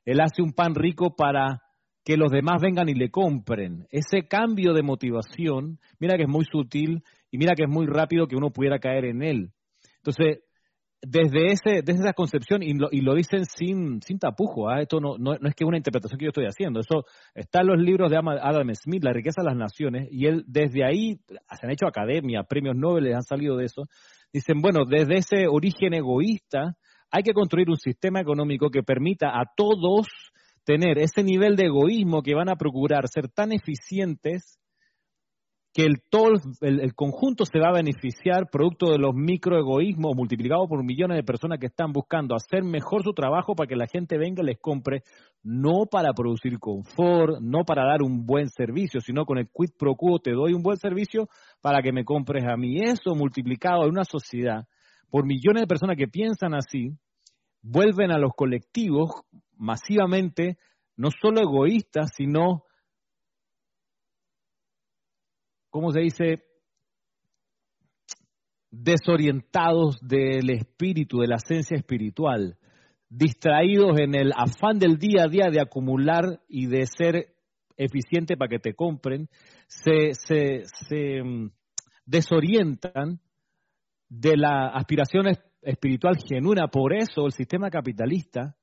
Él 0.04 0.20
hace 0.20 0.42
un 0.42 0.52
pan 0.52 0.74
rico 0.74 1.14
para 1.16 1.62
que 2.04 2.16
los 2.16 2.32
demás 2.32 2.62
vengan 2.62 2.88
y 2.88 2.94
le 2.94 3.10
compren. 3.10 3.86
Ese 3.90 4.26
cambio 4.26 4.72
de 4.72 4.82
motivación, 4.82 5.78
mira 6.00 6.16
que 6.16 6.22
es 6.22 6.28
muy 6.28 6.44
sutil 6.50 7.02
y 7.30 7.38
mira 7.38 7.54
que 7.54 7.64
es 7.64 7.68
muy 7.68 7.86
rápido 7.86 8.26
que 8.26 8.36
uno 8.36 8.50
pudiera 8.50 8.78
caer 8.78 9.04
en 9.04 9.22
él. 9.22 9.52
Entonces, 9.98 10.40
desde 11.00 11.52
ese 11.52 11.82
desde 11.82 12.00
esa 12.02 12.12
concepción, 12.12 12.62
y 12.62 12.74
lo, 12.74 12.88
y 12.90 13.00
lo 13.00 13.14
dicen 13.14 13.44
sin, 13.44 14.02
sin 14.02 14.18
tapujo, 14.18 14.68
¿ah? 14.68 14.80
esto 14.80 15.00
no, 15.00 15.16
no, 15.18 15.34
es 15.34 15.54
que 15.54 15.64
una 15.64 15.76
interpretación 15.76 16.18
que 16.18 16.24
yo 16.24 16.30
estoy 16.30 16.46
haciendo, 16.46 16.80
eso 16.80 17.04
está 17.34 17.60
en 17.60 17.68
los 17.68 17.78
libros 17.78 18.10
de 18.10 18.16
Adam 18.16 18.74
Smith, 18.74 19.04
La 19.04 19.12
riqueza 19.12 19.42
de 19.42 19.48
las 19.48 19.56
naciones, 19.56 20.08
y 20.10 20.26
él 20.26 20.44
desde 20.46 20.84
ahí, 20.84 21.20
se 21.26 21.66
han 21.66 21.70
hecho 21.70 21.86
academia, 21.86 22.42
premios 22.42 22.76
Nobel 22.76 23.14
han 23.14 23.22
salido 23.22 23.56
de 23.56 23.66
eso, 23.66 23.82
dicen, 24.32 24.60
bueno, 24.60 24.84
desde 24.88 25.18
ese 25.18 25.46
origen 25.48 25.94
egoísta, 25.94 26.76
hay 27.10 27.22
que 27.22 27.32
construir 27.32 27.70
un 27.70 27.76
sistema 27.76 28.20
económico 28.20 28.70
que 28.70 28.82
permita 28.82 29.28
a 29.28 29.44
todos 29.56 30.06
tener 30.64 30.98
ese 30.98 31.22
nivel 31.22 31.56
de 31.56 31.66
egoísmo 31.66 32.22
que 32.22 32.34
van 32.34 32.50
a 32.50 32.56
procurar 32.56 33.08
ser 33.08 33.28
tan 33.28 33.52
eficientes 33.52 34.58
que 35.78 35.84
el, 35.84 36.02
todo 36.10 36.32
el, 36.62 36.94
conjunto 36.96 37.44
se 37.44 37.60
va 37.60 37.68
a 37.68 37.72
beneficiar 37.72 38.50
producto 38.50 38.90
de 38.90 38.98
los 38.98 39.14
microegoísmos 39.14 40.16
multiplicados 40.16 40.66
por 40.68 40.82
millones 40.82 41.16
de 41.18 41.22
personas 41.22 41.60
que 41.60 41.66
están 41.66 41.92
buscando 41.92 42.34
hacer 42.34 42.64
mejor 42.64 43.04
su 43.04 43.12
trabajo 43.12 43.54
para 43.54 43.68
que 43.68 43.76
la 43.76 43.86
gente 43.86 44.18
venga 44.18 44.42
y 44.42 44.46
les 44.46 44.58
compre, 44.58 45.04
no 45.44 45.86
para 45.88 46.12
producir 46.14 46.58
confort, 46.58 47.38
no 47.40 47.62
para 47.64 47.86
dar 47.86 48.02
un 48.02 48.26
buen 48.26 48.48
servicio, 48.48 49.00
sino 49.00 49.24
con 49.24 49.38
el 49.38 49.46
quid 49.46 49.70
pro 49.78 49.94
quo 49.94 50.18
te 50.18 50.32
doy 50.32 50.52
un 50.52 50.64
buen 50.64 50.78
servicio 50.78 51.28
para 51.60 51.80
que 51.80 51.92
me 51.92 52.04
compres 52.04 52.42
a 52.44 52.56
mí. 52.56 52.80
Eso 52.82 53.14
multiplicado 53.14 53.84
en 53.84 53.90
una 53.90 54.04
sociedad 54.04 54.66
por 55.10 55.26
millones 55.26 55.62
de 55.62 55.68
personas 55.68 55.96
que 55.96 56.08
piensan 56.08 56.54
así, 56.54 56.90
vuelven 57.62 58.10
a 58.10 58.18
los 58.18 58.32
colectivos 58.36 59.12
masivamente 59.56 60.58
no 60.96 61.10
solo 61.12 61.40
egoístas, 61.40 62.10
sino 62.16 62.64
¿cómo 65.70 65.92
se 65.92 66.00
dice? 66.00 66.44
Desorientados 68.70 69.98
del 70.00 70.50
espíritu, 70.50 71.18
de 71.18 71.28
la 71.28 71.36
esencia 71.36 71.76
espiritual, 71.76 72.58
distraídos 73.08 73.98
en 73.98 74.14
el 74.14 74.32
afán 74.36 74.78
del 74.78 74.98
día 74.98 75.24
a 75.24 75.28
día 75.28 75.50
de 75.50 75.60
acumular 75.60 76.40
y 76.48 76.66
de 76.66 76.86
ser 76.86 77.34
eficiente 77.76 78.36
para 78.36 78.50
que 78.50 78.58
te 78.58 78.74
compren, 78.74 79.28
se, 79.66 80.12
se, 80.12 80.64
se 80.64 81.22
mm, 81.22 81.50
desorientan 82.04 83.20
de 84.08 84.36
la 84.36 84.68
aspiración 84.68 85.26
espiritual 85.62 86.16
genuina. 86.26 86.68
Por 86.68 86.92
eso 86.92 87.26
el 87.26 87.32
sistema 87.32 87.70
capitalista, 87.70 88.56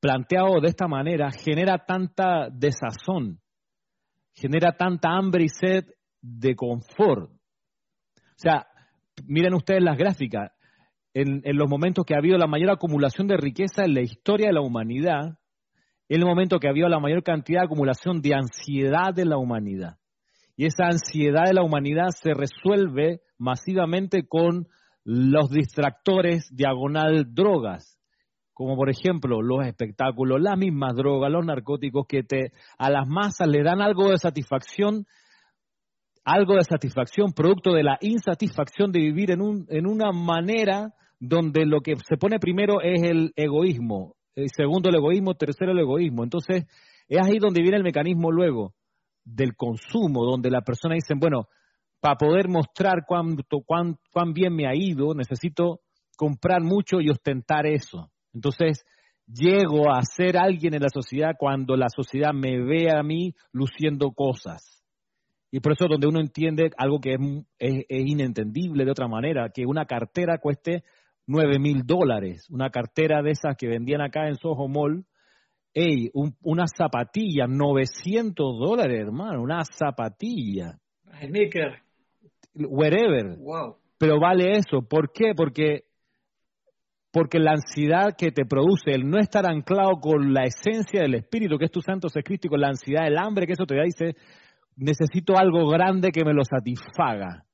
planteado 0.00 0.60
de 0.60 0.68
esta 0.68 0.86
manera, 0.86 1.30
genera 1.30 1.84
tanta 1.84 2.48
desazón, 2.50 3.40
genera 4.34 4.72
tanta 4.76 5.10
hambre 5.10 5.44
y 5.44 5.48
sed 5.48 5.84
de 6.20 6.54
confort. 6.54 7.30
O 7.30 8.36
sea, 8.36 8.66
miren 9.26 9.54
ustedes 9.54 9.82
las 9.82 9.96
gráficas. 9.98 10.52
En, 11.12 11.42
los 11.56 11.68
momentos 11.68 12.04
que 12.04 12.14
ha 12.14 12.18
habido 12.18 12.38
la 12.38 12.46
mayor 12.46 12.70
acumulación 12.70 13.26
de 13.26 13.36
riqueza 13.36 13.84
en 13.84 13.94
la 13.94 14.00
historia 14.00 14.48
de 14.48 14.52
la 14.52 14.60
humanidad, 14.60 15.38
en 16.08 16.20
el 16.20 16.24
momento 16.24 16.58
que 16.58 16.68
ha 16.68 16.70
habido 16.70 16.88
la 16.88 17.00
mayor 17.00 17.22
cantidad 17.22 17.60
de 17.60 17.66
acumulación 17.66 18.20
de 18.20 18.34
ansiedad 18.34 19.12
de 19.14 19.24
la 19.24 19.36
humanidad. 19.36 19.96
Y 20.56 20.66
esa 20.66 20.86
ansiedad 20.86 21.44
de 21.46 21.54
la 21.54 21.62
humanidad 21.62 22.08
se 22.10 22.32
resuelve 22.34 23.22
masivamente 23.38 24.26
con 24.28 24.68
los 25.04 25.50
distractores 25.50 26.48
diagonal 26.54 27.34
drogas, 27.34 27.98
como 28.52 28.76
por 28.76 28.90
ejemplo 28.90 29.40
los 29.42 29.66
espectáculos, 29.66 30.40
las 30.40 30.58
mismas 30.58 30.94
drogas, 30.94 31.32
los 31.32 31.44
narcóticos 31.44 32.06
que 32.06 32.22
te 32.22 32.52
a 32.78 32.90
las 32.90 33.08
masas 33.08 33.48
le 33.48 33.62
dan 33.62 33.80
algo 33.80 34.10
de 34.10 34.18
satisfacción, 34.18 35.06
algo 36.24 36.54
de 36.54 36.64
satisfacción 36.64 37.32
producto 37.32 37.72
de 37.72 37.82
la 37.82 37.98
insatisfacción 38.00 38.92
de 38.92 39.00
vivir 39.00 39.30
en, 39.30 39.40
un, 39.40 39.66
en 39.68 39.86
una 39.86 40.12
manera 40.12 40.92
donde 41.18 41.66
lo 41.66 41.80
que 41.80 41.94
se 41.96 42.16
pone 42.16 42.38
primero 42.38 42.80
es 42.80 43.02
el 43.02 43.32
egoísmo, 43.36 44.14
segundo 44.56 44.88
el 44.88 44.96
egoísmo, 44.96 45.34
tercero 45.34 45.72
el 45.72 45.78
egoísmo. 45.78 46.24
Entonces, 46.24 46.64
es 47.08 47.26
ahí 47.26 47.38
donde 47.38 47.62
viene 47.62 47.76
el 47.76 47.82
mecanismo 47.82 48.30
luego 48.30 48.74
del 49.24 49.54
consumo, 49.54 50.24
donde 50.24 50.50
la 50.50 50.62
persona 50.62 50.94
dice, 50.94 51.14
bueno, 51.16 51.48
para 52.00 52.16
poder 52.16 52.48
mostrar 52.48 53.04
cuánto, 53.06 53.60
cuán, 53.64 53.96
cuán 54.12 54.32
bien 54.32 54.54
me 54.54 54.66
ha 54.66 54.74
ido, 54.74 55.14
necesito 55.14 55.80
comprar 56.16 56.62
mucho 56.62 57.00
y 57.00 57.10
ostentar 57.10 57.66
eso. 57.66 58.10
Entonces, 58.32 58.84
llego 59.26 59.92
a 59.92 60.02
ser 60.02 60.38
alguien 60.38 60.74
en 60.74 60.82
la 60.82 60.88
sociedad 60.88 61.32
cuando 61.38 61.76
la 61.76 61.88
sociedad 61.88 62.32
me 62.32 62.62
ve 62.62 62.90
a 62.90 63.02
mí 63.02 63.34
luciendo 63.52 64.12
cosas. 64.12 64.79
Y 65.50 65.60
por 65.60 65.72
eso 65.72 65.86
donde 65.88 66.06
uno 66.06 66.20
entiende 66.20 66.70
algo 66.76 67.00
que 67.00 67.16
es, 67.58 67.86
inentendible 67.88 68.84
de 68.84 68.90
otra 68.90 69.08
manera, 69.08 69.50
que 69.52 69.66
una 69.66 69.84
cartera 69.84 70.38
cueste 70.38 70.84
9 71.26 71.58
mil 71.58 71.82
dólares, 71.84 72.48
una 72.50 72.70
cartera 72.70 73.22
de 73.22 73.32
esas 73.32 73.56
que 73.56 73.68
vendían 73.68 74.00
acá 74.00 74.28
en 74.28 74.36
Soho 74.36 74.68
Mall, 74.68 75.04
ey, 75.74 76.10
una 76.42 76.64
zapatilla, 76.66 77.46
900 77.48 78.58
dólares, 78.58 79.00
hermano, 79.00 79.42
una 79.42 79.62
zapatilla. 79.64 80.78
Sneaker 81.20 81.82
wherever. 82.54 83.36
Pero 83.98 84.18
vale 84.18 84.52
eso. 84.56 84.82
¿Por 84.88 85.12
qué? 85.12 85.34
Porque, 85.36 85.84
porque 87.12 87.38
la 87.38 87.52
ansiedad 87.52 88.16
que 88.16 88.30
te 88.30 88.44
produce, 88.44 88.92
el 88.92 89.08
no 89.08 89.18
estar 89.18 89.46
anclado 89.46 90.00
con 90.00 90.32
la 90.32 90.44
esencia 90.44 91.02
del 91.02 91.14
espíritu, 91.14 91.58
que 91.58 91.66
es 91.66 91.70
tu 91.70 91.80
santo 91.80 92.08
ser 92.08 92.24
con 92.48 92.60
la 92.60 92.68
ansiedad, 92.68 93.06
el 93.06 93.18
hambre 93.18 93.46
que 93.46 93.52
eso 93.52 93.66
te 93.66 93.76
da, 93.76 93.82
dice, 93.82 94.16
necesito 94.80 95.36
algo 95.36 95.68
grande 95.68 96.10
que 96.10 96.24
me 96.24 96.34
lo 96.34 96.44
satisfaga. 96.44 97.44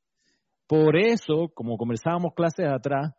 Por 0.66 0.96
eso, 0.96 1.50
como 1.54 1.76
conversábamos 1.76 2.34
clases 2.34 2.66
atrás, 2.68 3.14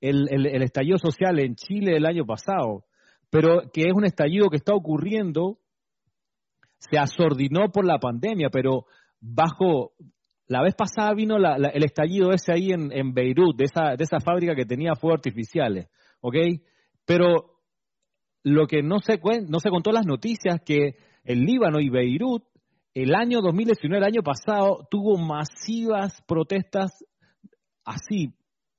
el, 0.00 0.28
el 0.30 0.62
estallido 0.62 0.98
social 0.98 1.38
en 1.38 1.54
Chile 1.54 1.96
el 1.96 2.06
año 2.06 2.26
pasado, 2.26 2.84
pero 3.30 3.62
que 3.72 3.82
es 3.82 3.92
un 3.92 4.04
estallido 4.04 4.48
que 4.48 4.56
está 4.56 4.74
ocurriendo, 4.74 5.58
se 6.78 6.98
asordinó 6.98 7.70
por 7.72 7.86
la 7.86 7.98
pandemia, 7.98 8.50
pero 8.50 8.86
bajo, 9.20 9.92
la 10.46 10.62
vez 10.62 10.74
pasada 10.74 11.14
vino 11.14 11.36
el 11.36 11.84
estallido 11.84 12.32
ese 12.32 12.52
ahí 12.52 12.70
en, 12.70 13.14
Beirut, 13.14 13.56
de 13.56 13.64
esa, 13.64 13.96
de 13.96 14.04
esa 14.04 14.20
fábrica 14.20 14.54
que 14.54 14.66
tenía 14.66 14.94
fuegos 14.94 15.18
artificiales, 15.18 15.88
¿ok? 16.20 16.36
Pero 17.06 17.60
lo 18.42 18.66
que 18.66 18.82
no 18.82 19.00
se, 19.00 19.18
no 19.48 19.58
se 19.58 19.70
contó 19.70 19.90
en 19.90 19.94
las 19.94 20.06
noticias 20.06 20.60
que 20.64 20.96
el 21.24 21.40
Líbano 21.40 21.80
y 21.80 21.88
Beirut, 21.88 22.44
el 22.94 23.14
año 23.14 23.40
2019, 23.42 23.98
el 23.98 24.04
año 24.04 24.22
pasado, 24.22 24.86
tuvo 24.88 25.18
masivas 25.18 26.22
protestas 26.26 27.04
así, 27.84 28.32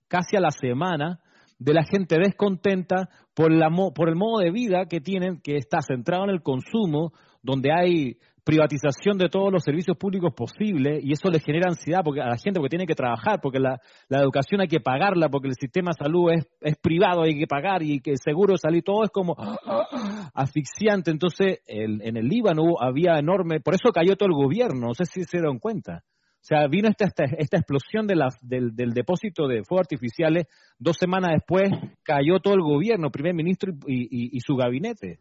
casi 0.08 0.38
a 0.38 0.40
la 0.40 0.52
semana, 0.52 1.20
de 1.60 1.74
la 1.74 1.84
gente 1.84 2.18
descontenta 2.18 3.10
por, 3.34 3.52
la, 3.52 3.70
por 3.94 4.10
el 4.10 4.16
modo 4.16 4.40
de 4.40 4.52
vida 4.52 4.86
que 4.90 5.02
tienen, 5.02 5.42
que 5.42 5.58
está 5.58 5.82
centrado 5.82 6.24
en 6.24 6.30
el 6.30 6.42
consumo, 6.42 7.12
donde 7.44 7.72
hay 7.72 8.18
privatización 8.46 9.18
de 9.18 9.28
todos 9.28 9.52
los 9.52 9.64
servicios 9.64 9.98
públicos 9.98 10.32
posibles 10.34 11.04
y 11.04 11.12
eso 11.12 11.30
le 11.30 11.40
genera 11.40 11.68
ansiedad 11.68 12.02
porque 12.04 12.22
a 12.22 12.28
la 12.28 12.38
gente 12.38 12.60
porque 12.60 12.70
tiene 12.70 12.86
que 12.86 12.94
trabajar, 12.94 13.42
porque 13.42 13.60
la, 13.60 13.82
educación 14.08 14.62
hay 14.62 14.68
que 14.68 14.80
pagarla, 14.80 15.30
porque 15.30 15.48
el 15.48 15.56
sistema 15.60 15.92
de 15.92 16.06
salud 16.06 16.32
es, 16.32 16.48
es 16.62 16.78
privado, 16.78 17.24
hay 17.24 17.38
que 17.38 17.48
pagar 17.48 17.82
y 17.82 18.00
que 18.00 18.12
el 18.12 18.18
seguro 18.24 18.56
salud, 18.56 18.84
todo 18.86 19.04
es 19.04 19.10
como 19.10 19.36
asfixiante. 20.34 21.10
Entonces, 21.10 21.60
en 21.66 22.18
el 22.18 22.28
Líbano 22.28 22.76
había 22.80 23.18
enorme, 23.18 23.60
por 23.60 23.74
eso 23.74 23.92
cayó 23.92 24.16
todo 24.16 24.30
el 24.30 24.36
gobierno, 24.36 24.88
no 24.88 24.94
sé 24.94 25.06
si 25.06 25.24
se 25.24 25.38
dieron 25.38 25.58
cuenta. 25.58 26.04
O 26.36 26.48
sea, 26.48 26.68
vino 26.68 26.88
esta, 26.88 27.06
esta, 27.06 27.58
explosión 27.58 28.06
de 28.06 28.16
del, 28.42 28.76
del, 28.76 28.92
depósito 28.92 29.48
de 29.48 29.64
fuegos 29.64 29.88
artificiales, 29.88 30.46
dos 30.78 30.96
semanas 31.00 31.32
después 31.34 31.72
cayó 32.04 32.40
todo 32.40 32.54
el 32.54 32.62
gobierno, 32.62 33.10
primer 33.10 33.34
ministro 33.34 33.74
y 33.88 34.40
su 34.42 34.56
gabinete 34.56 35.18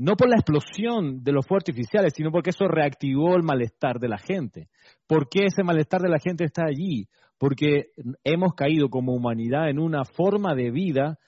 no 0.00 0.16
por 0.16 0.30
la 0.30 0.36
explosión 0.36 1.22
de 1.22 1.30
los 1.30 1.46
fuegos 1.46 1.64
artificiales, 1.68 2.14
sino 2.16 2.30
porque 2.30 2.50
eso 2.50 2.66
reactivó 2.66 3.36
el 3.36 3.42
malestar 3.42 3.98
de 3.98 4.08
la 4.08 4.16
gente. 4.16 4.70
¿Por 5.06 5.28
qué 5.28 5.40
ese 5.44 5.62
malestar 5.62 6.00
de 6.00 6.08
la 6.08 6.18
gente 6.18 6.44
está 6.44 6.64
allí? 6.64 7.06
Porque 7.36 7.92
hemos 8.24 8.54
caído 8.54 8.88
como 8.88 9.12
humanidad 9.12 9.68
en 9.68 9.78
una 9.78 10.06
forma 10.06 10.54
de 10.54 10.70
vida 10.70 11.18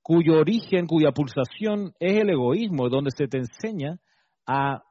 cuyo 0.00 0.38
origen, 0.38 0.86
cuya 0.86 1.12
pulsación 1.12 1.92
es 2.00 2.16
el 2.18 2.30
egoísmo, 2.30 2.88
donde 2.88 3.10
se 3.10 3.28
te 3.28 3.36
enseña 3.36 3.98
a 4.46 4.82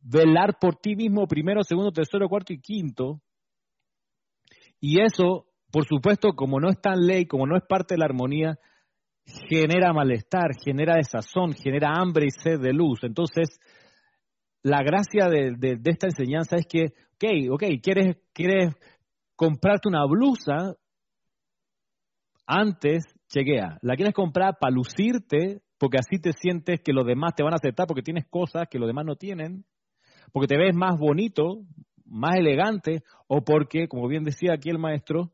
velar 0.00 0.58
por 0.60 0.74
ti 0.74 0.96
mismo 0.96 1.28
primero, 1.28 1.62
segundo, 1.62 1.92
tercero, 1.92 2.28
cuarto 2.28 2.52
y 2.52 2.60
quinto. 2.60 3.20
Y 4.80 5.00
eso, 5.00 5.46
por 5.70 5.86
supuesto, 5.86 6.32
como 6.32 6.58
no 6.58 6.70
está 6.70 6.94
en 6.94 7.06
ley, 7.06 7.26
como 7.26 7.46
no 7.46 7.56
es 7.56 7.62
parte 7.68 7.94
de 7.94 7.98
la 7.98 8.06
armonía, 8.06 8.58
genera 9.24 9.92
malestar, 9.92 10.50
genera 10.62 10.96
desazón, 10.96 11.52
genera 11.52 11.92
hambre 11.94 12.26
y 12.26 12.30
sed 12.30 12.60
de 12.60 12.72
luz. 12.72 13.00
Entonces, 13.02 13.58
la 14.62 14.82
gracia 14.82 15.28
de, 15.28 15.78
esta 15.84 16.06
enseñanza 16.06 16.56
es 16.56 16.66
que, 16.66 16.92
ok, 17.14 17.52
ok, 17.52 17.62
quieres, 17.82 18.16
quieres 18.32 18.74
comprarte 19.36 19.88
una 19.88 20.04
blusa, 20.06 20.74
antes 22.46 23.04
chequea, 23.28 23.78
la 23.80 23.96
quieres 23.96 24.14
comprar 24.14 24.58
para 24.60 24.74
lucirte, 24.74 25.62
porque 25.78 25.98
así 25.98 26.20
te 26.20 26.32
sientes 26.32 26.80
que 26.80 26.92
los 26.92 27.06
demás 27.06 27.34
te 27.34 27.42
van 27.42 27.54
a 27.54 27.56
aceptar 27.56 27.86
porque 27.86 28.02
tienes 28.02 28.26
cosas 28.28 28.68
que 28.70 28.78
los 28.78 28.86
demás 28.86 29.04
no 29.06 29.16
tienen, 29.16 29.64
porque 30.32 30.46
te 30.46 30.58
ves 30.58 30.74
más 30.74 30.98
bonito, 30.98 31.62
más 32.04 32.36
elegante, 32.36 33.02
o 33.26 33.42
porque, 33.42 33.88
como 33.88 34.08
bien 34.08 34.24
decía 34.24 34.54
aquí 34.54 34.70
el 34.70 34.78
maestro, 34.78 35.32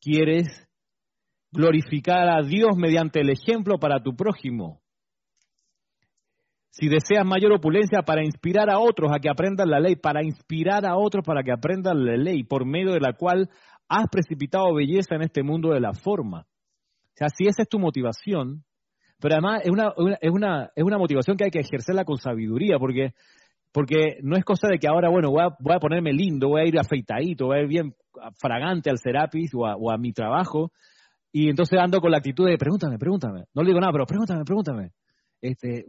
quieres 0.00 0.68
glorificar 1.52 2.28
a 2.28 2.42
Dios 2.42 2.76
mediante 2.76 3.20
el 3.20 3.30
ejemplo 3.30 3.78
para 3.78 4.00
tu 4.02 4.14
prójimo. 4.14 4.80
Si 6.70 6.88
deseas 6.88 7.26
mayor 7.26 7.52
opulencia 7.52 8.02
para 8.02 8.24
inspirar 8.24 8.70
a 8.70 8.78
otros 8.78 9.10
a 9.12 9.18
que 9.18 9.28
aprendan 9.28 9.68
la 9.68 9.80
ley, 9.80 9.96
para 9.96 10.22
inspirar 10.22 10.86
a 10.86 10.96
otros 10.96 11.24
para 11.26 11.42
que 11.42 11.52
aprendan 11.52 12.04
la 12.04 12.16
ley, 12.16 12.44
por 12.44 12.64
medio 12.64 12.92
de 12.92 13.00
la 13.00 13.12
cual 13.12 13.50
has 13.88 14.06
precipitado 14.10 14.72
belleza 14.72 15.16
en 15.16 15.22
este 15.22 15.42
mundo 15.42 15.70
de 15.70 15.80
la 15.80 15.92
forma. 15.92 16.42
O 16.42 17.16
sea, 17.16 17.28
si 17.28 17.48
esa 17.48 17.62
es 17.62 17.68
tu 17.68 17.80
motivación, 17.80 18.64
pero 19.20 19.34
además 19.34 19.62
es 19.64 19.70
una, 19.70 19.92
es 20.20 20.30
una, 20.30 20.70
es 20.74 20.84
una 20.84 20.96
motivación 20.96 21.36
que 21.36 21.44
hay 21.44 21.50
que 21.50 21.58
ejercerla 21.58 22.04
con 22.04 22.18
sabiduría, 22.18 22.78
porque, 22.78 23.14
porque 23.72 24.18
no 24.22 24.36
es 24.36 24.44
cosa 24.44 24.68
de 24.68 24.78
que 24.78 24.86
ahora, 24.86 25.10
bueno, 25.10 25.30
voy 25.30 25.42
a, 25.42 25.48
voy 25.58 25.74
a 25.74 25.80
ponerme 25.80 26.12
lindo, 26.12 26.50
voy 26.50 26.62
a 26.62 26.66
ir 26.66 26.78
afeitadito, 26.78 27.46
voy 27.46 27.58
a 27.58 27.62
ir 27.62 27.68
bien 27.68 27.94
fragante 28.40 28.90
al 28.90 28.98
Serapis 28.98 29.50
o 29.54 29.60
o 29.60 29.90
a 29.90 29.98
mi 29.98 30.12
trabajo, 30.12 30.70
y 31.32 31.48
entonces 31.48 31.78
ando 31.78 32.00
con 32.00 32.10
la 32.10 32.18
actitud 32.18 32.46
de 32.46 32.58
pregúntame, 32.58 32.98
pregúntame. 32.98 33.44
No 33.54 33.62
le 33.62 33.68
digo 33.68 33.80
nada, 33.80 33.92
pero 33.92 34.06
pregúntame, 34.06 34.44
pregúntame. 34.44 34.90
Este, 35.40 35.86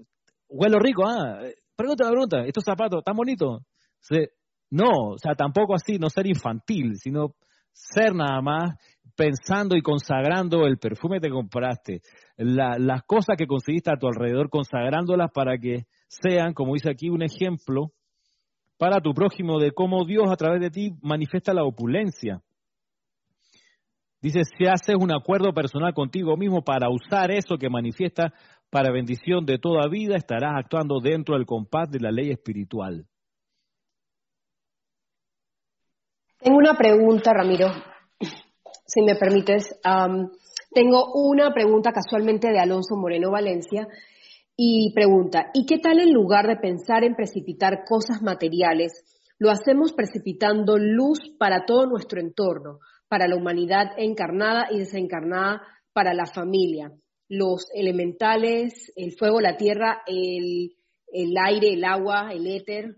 huelo 0.48 0.80
rico, 0.80 1.04
ah, 1.06 1.40
pregúntame, 1.76 2.12
pregúntame. 2.12 2.48
Estos 2.48 2.64
zapatos, 2.64 3.04
tan 3.04 3.16
bonitos. 3.16 3.62
no, 4.70 4.90
o 5.14 5.18
sea, 5.18 5.36
tampoco 5.36 5.76
así, 5.76 5.98
no 5.98 6.10
ser 6.10 6.28
infantil, 6.28 6.98
sino 6.98 7.36
ser 7.74 8.14
nada 8.14 8.42
más 8.42 8.76
pensando 9.16 9.76
y 9.76 9.82
consagrando 9.82 10.66
el 10.66 10.78
perfume 10.78 11.18
que 11.18 11.28
te 11.28 11.34
compraste, 11.34 12.02
las 12.38 13.04
cosas 13.04 13.36
que 13.38 13.46
conseguiste 13.46 13.92
a 13.92 13.98
tu 13.98 14.08
alrededor, 14.08 14.50
consagrándolas 14.50 15.32
para 15.32 15.58
que 15.58 15.86
sean, 16.08 16.54
como 16.54 16.74
dice 16.74 16.90
aquí, 16.90 17.10
un 17.10 17.22
ejemplo 17.22 17.92
para 18.78 19.00
tu 19.00 19.14
prójimo 19.14 19.60
de 19.60 19.72
cómo 19.72 20.06
Dios 20.06 20.32
a 20.32 20.36
través 20.36 20.60
de 20.60 20.72
ti 20.72 20.92
manifiesta 21.02 21.54
la 21.54 21.64
opulencia. 21.64 22.42
Dice, 24.22 24.42
si 24.46 24.68
haces 24.68 24.96
un 25.00 25.12
acuerdo 25.12 25.52
personal 25.52 25.94
contigo 25.96 26.38
mismo 26.38 26.64
para 26.64 26.90
usar 26.90 27.32
eso 27.32 27.58
que 27.58 27.70
manifiesta 27.70 28.32
para 28.70 28.92
bendición 28.92 29.46
de 29.46 29.58
toda 29.58 29.88
vida, 29.90 30.16
estarás 30.16 30.54
actuando 30.56 31.00
dentro 31.02 31.36
del 31.36 31.48
compás 31.48 31.90
de 31.90 32.00
la 32.00 32.12
ley 32.12 32.30
espiritual. 32.30 33.08
Tengo 36.40 36.58
una 36.58 36.76
pregunta, 36.76 37.34
Ramiro, 37.34 37.68
si 38.86 39.02
me 39.02 39.16
permites. 39.16 39.80
tengo 40.72 41.14
una 41.16 41.52
pregunta 41.52 41.92
casualmente 41.92 42.52
de 42.52 42.60
Alonso 42.60 42.96
Moreno 42.96 43.32
Valencia 43.32 43.88
y 44.56 44.94
pregunta, 44.94 45.50
¿y 45.54 45.66
qué 45.66 45.80
tal 45.80 46.00
en 46.00 46.14
lugar 46.14 46.46
de 46.46 46.58
pensar 46.58 47.04
en 47.04 47.16
precipitar 47.16 47.84
cosas 47.86 48.22
materiales, 48.22 49.04
lo 49.40 49.50
hacemos 49.50 49.94
precipitando 49.94 50.78
luz 50.78 51.20
para 51.40 51.66
todo 51.66 51.88
nuestro 51.88 52.22
entorno? 52.22 52.80
Para 53.12 53.28
la 53.28 53.36
humanidad 53.36 53.92
encarnada 53.98 54.70
y 54.72 54.80
desencarnada 54.80 55.62
para 55.92 56.14
la 56.14 56.26
familia. 56.26 56.94
Los 57.28 57.70
elementales, 57.76 58.94
el 58.96 59.12
fuego, 59.20 59.42
la 59.42 59.58
tierra, 59.58 60.02
el, 60.08 60.72
aire, 61.46 61.74
el 61.74 61.84
agua, 61.84 62.32
el 62.32 62.48
éter. 62.48 62.96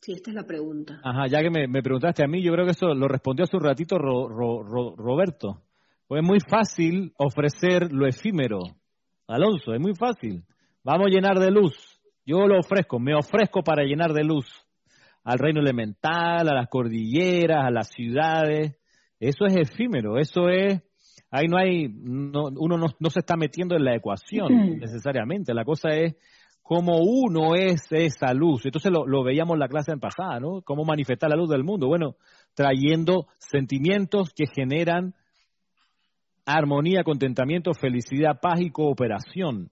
Sí, 0.00 0.12
esta 0.12 0.30
es 0.30 0.36
la 0.36 0.44
pregunta. 0.44 1.00
Ajá, 1.02 1.26
ya 1.28 1.42
que 1.42 1.50
me, 1.50 1.82
preguntaste 1.82 2.22
a 2.22 2.28
mí, 2.28 2.40
yo 2.40 2.52
creo 2.52 2.66
que 2.66 2.70
eso 2.70 2.94
lo 2.94 3.08
respondió 3.08 3.42
hace 3.42 3.56
un 3.56 3.64
ratito 3.64 3.98
Roberto. 3.98 5.64
Pues 6.06 6.22
es 6.22 6.24
muy 6.24 6.38
fácil 6.38 7.12
ofrecer 7.18 7.90
lo 7.90 8.06
efímero. 8.06 8.60
Alonso, 9.26 9.74
es 9.74 9.80
muy 9.80 9.96
fácil. 9.96 10.44
Vamos 10.84 11.08
a 11.08 11.10
llenar 11.10 11.40
de 11.40 11.50
luz. 11.50 11.74
Yo 12.24 12.46
lo 12.46 12.60
ofrezco, 12.60 13.00
me 13.00 13.16
ofrezco 13.16 13.64
para 13.64 13.82
llenar 13.82 14.12
de 14.12 14.22
luz 14.22 14.65
al 15.26 15.40
reino 15.40 15.60
elemental, 15.60 16.48
a 16.48 16.54
las 16.54 16.68
cordilleras, 16.68 17.64
a 17.64 17.70
las 17.72 17.88
ciudades. 17.88 18.76
Eso 19.18 19.44
es 19.44 19.56
efímero, 19.56 20.18
eso 20.18 20.48
es, 20.48 20.80
ahí 21.32 21.48
no 21.48 21.58
hay, 21.58 21.86
uno 21.86 22.76
no, 22.76 23.10
se 23.10 23.18
está 23.18 23.36
metiendo 23.36 23.74
en 23.74 23.84
la 23.84 23.96
ecuación 23.96 24.78
necesariamente. 24.78 25.52
La 25.52 25.64
cosa 25.64 25.88
es 25.90 26.14
cómo 26.62 27.00
uno 27.00 27.56
es 27.56 27.88
esa 27.90 28.32
luz. 28.34 28.66
Entonces 28.66 28.92
lo, 28.92 29.04
lo 29.04 29.24
veíamos 29.24 29.54
en 29.54 29.60
la 29.60 29.68
clase 29.68 29.90
en 29.90 29.98
pasada, 29.98 30.38
¿no? 30.38 30.62
Cómo 30.62 30.84
manifestar 30.84 31.28
la 31.28 31.36
luz 31.36 31.50
del 31.50 31.64
mundo. 31.64 31.88
Bueno, 31.88 32.14
trayendo 32.54 33.26
sentimientos 33.38 34.30
que 34.32 34.44
generan 34.46 35.12
armonía, 36.44 37.02
contentamiento, 37.02 37.72
felicidad, 37.74 38.38
paz 38.40 38.60
y 38.60 38.70
cooperación. 38.70 39.70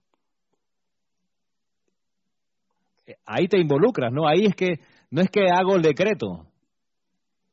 Ahí 3.25 3.47
te 3.47 3.61
involucras, 3.61 4.13
¿no? 4.13 4.27
Ahí 4.27 4.47
es 4.47 4.57
que 4.57 4.81
no 5.15 5.23
es 5.23 5.31
que 5.31 5.47
hago 5.49 5.77
el 5.77 5.82
decreto. 5.82 6.49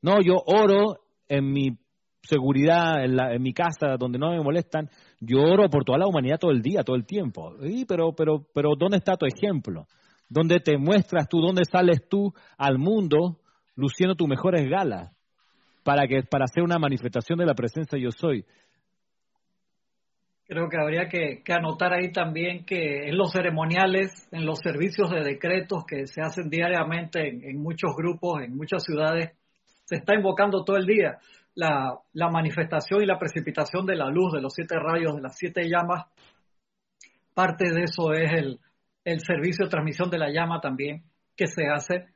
No, 0.02 0.20
yo 0.20 0.34
oro 0.48 0.96
en 1.28 1.54
mi 1.54 1.78
seguridad, 2.24 3.06
en, 3.06 3.16
la, 3.16 3.38
mi 3.38 3.54
casa, 3.54 3.98
donde 4.00 4.18
no 4.18 4.32
me 4.32 4.42
molestan, 4.42 4.90
yo 5.20 5.42
oro 5.44 5.70
por 5.70 5.84
toda 5.84 6.00
la 6.00 6.08
humanidad 6.08 6.40
todo 6.40 6.50
el 6.50 6.64
día, 6.64 6.82
todo 6.84 6.96
el 6.96 7.06
tiempo. 7.06 7.54
Sí, 7.62 7.86
pero, 7.88 8.14
pero, 8.16 8.48
pero 8.52 8.72
¿dónde 8.76 8.98
está 8.98 9.16
tu 9.16 9.28
ejemplo? 9.28 9.86
¿Dónde 10.28 10.60
te 10.60 10.76
muestras 10.80 11.30
tú? 11.30 11.40
¿Dónde 11.40 11.62
sales 11.72 12.10
tú 12.10 12.34
al 12.58 12.80
mundo 12.80 13.38
luciendo 13.76 14.16
tus 14.16 14.28
mejores 14.28 14.68
galas? 14.68 15.16
Para, 15.84 16.08
que, 16.08 16.24
para 16.24 16.46
hacer 16.46 16.64
una 16.64 16.80
manifestación 16.80 17.38
de 17.38 17.46
la 17.46 17.54
presencia 17.54 18.00
yo 18.00 18.10
soy. 18.10 18.44
Creo 20.52 20.68
que 20.68 20.78
habría 20.78 21.08
que, 21.08 21.42
anotar 21.54 21.94
ahí 21.94 22.12
también 22.12 22.66
que 22.66 23.08
en 23.08 23.18
los 23.18 23.32
ceremoniales, 23.32 24.28
en 24.34 24.46
los 24.46 24.60
servicios 24.60 25.10
de 25.10 25.24
decretos 25.24 25.86
que 25.88 26.08
se 26.08 26.22
hacen 26.22 26.50
diariamente 26.50 27.26
en, 27.26 27.64
muchos 27.64 27.96
grupos, 27.96 28.42
en 28.44 28.58
muchas 28.58 28.84
ciudades, 28.84 29.32
se 29.86 29.96
está 29.96 30.14
invocando 30.14 30.66
todo 30.66 30.76
el 30.76 30.86
día 30.86 31.20
la, 31.56 32.02
manifestación 32.30 33.02
y 33.02 33.06
la 33.06 33.18
precipitación 33.18 33.86
de 33.86 33.96
la 33.96 34.10
luz, 34.10 34.34
de 34.34 34.42
los 34.42 34.52
siete 34.54 34.76
rayos, 34.78 35.16
de 35.16 35.22
las 35.22 35.38
siete 35.38 35.70
llamas. 35.70 36.08
Parte 37.34 37.72
de 37.72 37.84
eso 37.84 38.12
es 38.12 38.34
el, 38.34 38.60
el 39.06 39.22
servicio 39.22 39.64
de 39.64 39.72
transmisión 39.72 40.10
de 40.10 40.20
la 40.20 40.34
llama 40.34 40.60
también 40.60 41.04
que 41.34 41.48
se 41.48 41.68
hace 41.74 42.08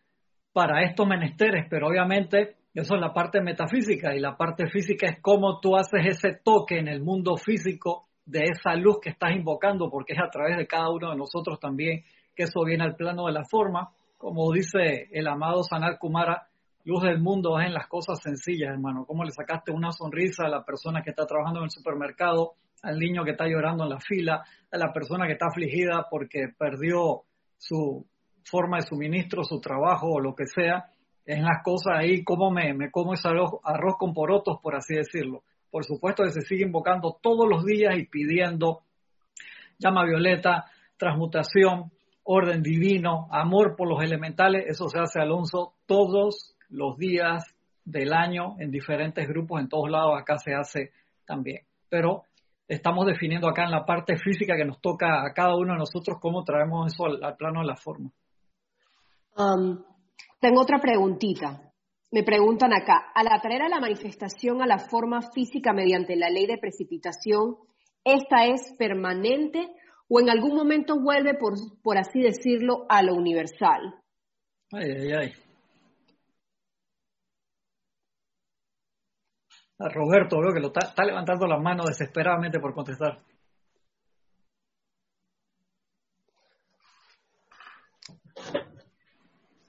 para 0.51 0.83
estos 0.83 1.07
menesteres, 1.07 1.67
pero 1.69 1.87
obviamente 1.87 2.57
eso 2.73 2.95
es 2.95 2.99
la 2.99 3.13
parte 3.13 3.39
metafísica 3.39 4.13
y 4.13 4.19
la 4.19 4.35
parte 4.35 4.67
física 4.67 5.07
es 5.07 5.21
cómo 5.21 5.61
tú 5.61 5.77
haces 5.77 6.05
ese 6.05 6.37
toque 6.43 6.79
en 6.79 6.89
el 6.89 7.01
mundo 7.01 7.37
físico 7.37 8.09
de 8.25 8.43
esa 8.43 8.75
luz 8.75 8.99
que 9.01 9.09
estás 9.09 9.31
invocando, 9.35 9.89
porque 9.89 10.13
es 10.13 10.19
a 10.19 10.29
través 10.29 10.57
de 10.57 10.67
cada 10.67 10.89
uno 10.89 11.11
de 11.11 11.17
nosotros 11.17 11.59
también 11.59 12.03
que 12.35 12.43
eso 12.43 12.63
viene 12.65 12.83
al 12.83 12.95
plano 12.95 13.27
de 13.27 13.31
la 13.31 13.45
forma. 13.49 13.91
Como 14.17 14.51
dice 14.51 15.07
el 15.11 15.27
amado 15.27 15.63
Sanal 15.63 15.97
Kumara, 15.99 16.47
luz 16.83 17.03
del 17.03 17.19
mundo 17.19 17.59
es 17.59 17.67
en 17.67 17.73
las 17.73 17.87
cosas 17.87 18.19
sencillas, 18.21 18.71
hermano. 18.71 19.05
Cómo 19.05 19.23
le 19.23 19.31
sacaste 19.31 19.71
una 19.71 19.91
sonrisa 19.91 20.45
a 20.45 20.49
la 20.49 20.63
persona 20.63 21.01
que 21.01 21.11
está 21.11 21.25
trabajando 21.25 21.59
en 21.59 21.65
el 21.65 21.71
supermercado, 21.71 22.53
al 22.81 22.99
niño 22.99 23.23
que 23.23 23.31
está 23.31 23.47
llorando 23.47 23.83
en 23.83 23.89
la 23.91 23.99
fila, 23.99 24.43
a 24.71 24.77
la 24.77 24.91
persona 24.91 25.27
que 25.27 25.33
está 25.33 25.47
afligida 25.47 26.07
porque 26.09 26.47
perdió 26.57 27.23
su 27.57 28.05
forma 28.43 28.77
de 28.77 28.87
suministro, 28.87 29.43
su 29.43 29.59
trabajo 29.59 30.07
o 30.07 30.19
lo 30.19 30.35
que 30.35 30.45
sea. 30.45 30.85
En 31.25 31.43
las 31.43 31.63
cosas 31.63 31.97
ahí, 31.97 32.23
cómo 32.23 32.51
me, 32.51 32.73
me 32.73 32.91
como 32.91 33.13
ese 33.13 33.29
arroz 33.29 33.95
con 33.97 34.13
porotos, 34.13 34.59
por 34.61 34.75
así 34.75 34.95
decirlo 34.95 35.43
por 35.75 35.83
supuesto 35.83 36.23
que 36.23 36.31
se 36.31 36.39
sigue 36.39 36.63
invocando 36.63 37.19
todos 37.21 37.45
los 37.49 37.65
días 37.65 37.97
y 37.97 38.05
pidiendo 38.05 38.83
llama 39.77 40.05
violeta, 40.05 40.71
transmutación, 40.95 41.91
orden 42.23 42.63
divino, 42.63 43.27
amor 43.29 43.75
por 43.75 43.89
los 43.89 44.01
elementales, 44.01 44.63
eso 44.69 44.87
se 44.87 44.99
hace, 44.99 45.19
Alonso, 45.19 45.73
todos 45.85 46.55
los 46.69 46.95
días 46.95 47.43
del 47.83 48.13
año 48.13 48.55
en 48.57 48.71
diferentes 48.71 49.27
grupos, 49.27 49.59
en 49.59 49.67
todos 49.67 49.89
lados, 49.89 50.17
acá 50.17 50.37
se 50.37 50.53
hace 50.53 50.91
también. 51.25 51.65
Pero 51.89 52.23
estamos 52.69 53.05
definiendo 53.05 53.49
acá 53.49 53.65
en 53.65 53.71
la 53.71 53.85
parte 53.85 54.15
física 54.15 54.55
que 54.55 54.63
nos 54.63 54.79
toca 54.79 55.25
a 55.27 55.33
cada 55.33 55.57
uno 55.57 55.73
de 55.73 55.79
nosotros 55.79 56.19
cómo 56.21 56.45
traemos 56.45 56.93
eso 56.93 57.03
al, 57.03 57.35
plano 57.35 57.59
de 57.59 57.67
la 57.67 57.75
forma. 57.75 58.11
Um, 59.35 59.83
tengo 60.39 60.61
otra 60.61 60.79
preguntita. 60.79 61.73
Me 62.11 62.23
preguntan 62.23 62.73
acá, 62.73 63.11
al 63.13 63.27
atraer 63.27 63.63
a 63.63 63.69
la 63.69 63.79
manifestación 63.79 64.61
a 64.61 64.67
la 64.67 64.79
forma 64.79 65.21
física 65.33 65.73
mediante 65.73 66.15
la 66.15 66.29
ley 66.29 66.45
de 66.45 66.57
precipitación, 66.57 67.57
¿esta 68.03 68.45
es 68.45 68.73
permanente 68.77 69.67
o 70.07 70.19
en 70.19 70.29
algún 70.29 70.55
momento 70.55 70.99
vuelve, 71.01 71.33
por, 71.33 71.53
por 71.81 71.97
así 71.97 72.21
decirlo, 72.21 72.85
a 72.89 73.01
lo 73.01 73.15
universal? 73.15 73.95
Ay, 74.71 74.91
ay, 74.91 75.11
ay. 75.13 75.33
A 79.77 79.89
Roberto 79.89 80.39
veo 80.39 80.53
que 80.53 80.61
lo 80.61 80.67
está, 80.67 80.87
está 80.87 81.03
levantando 81.03 81.47
las 81.47 81.61
manos 81.61 81.87
desesperadamente 81.87 82.59
por 82.59 82.73
contestar. 82.73 83.19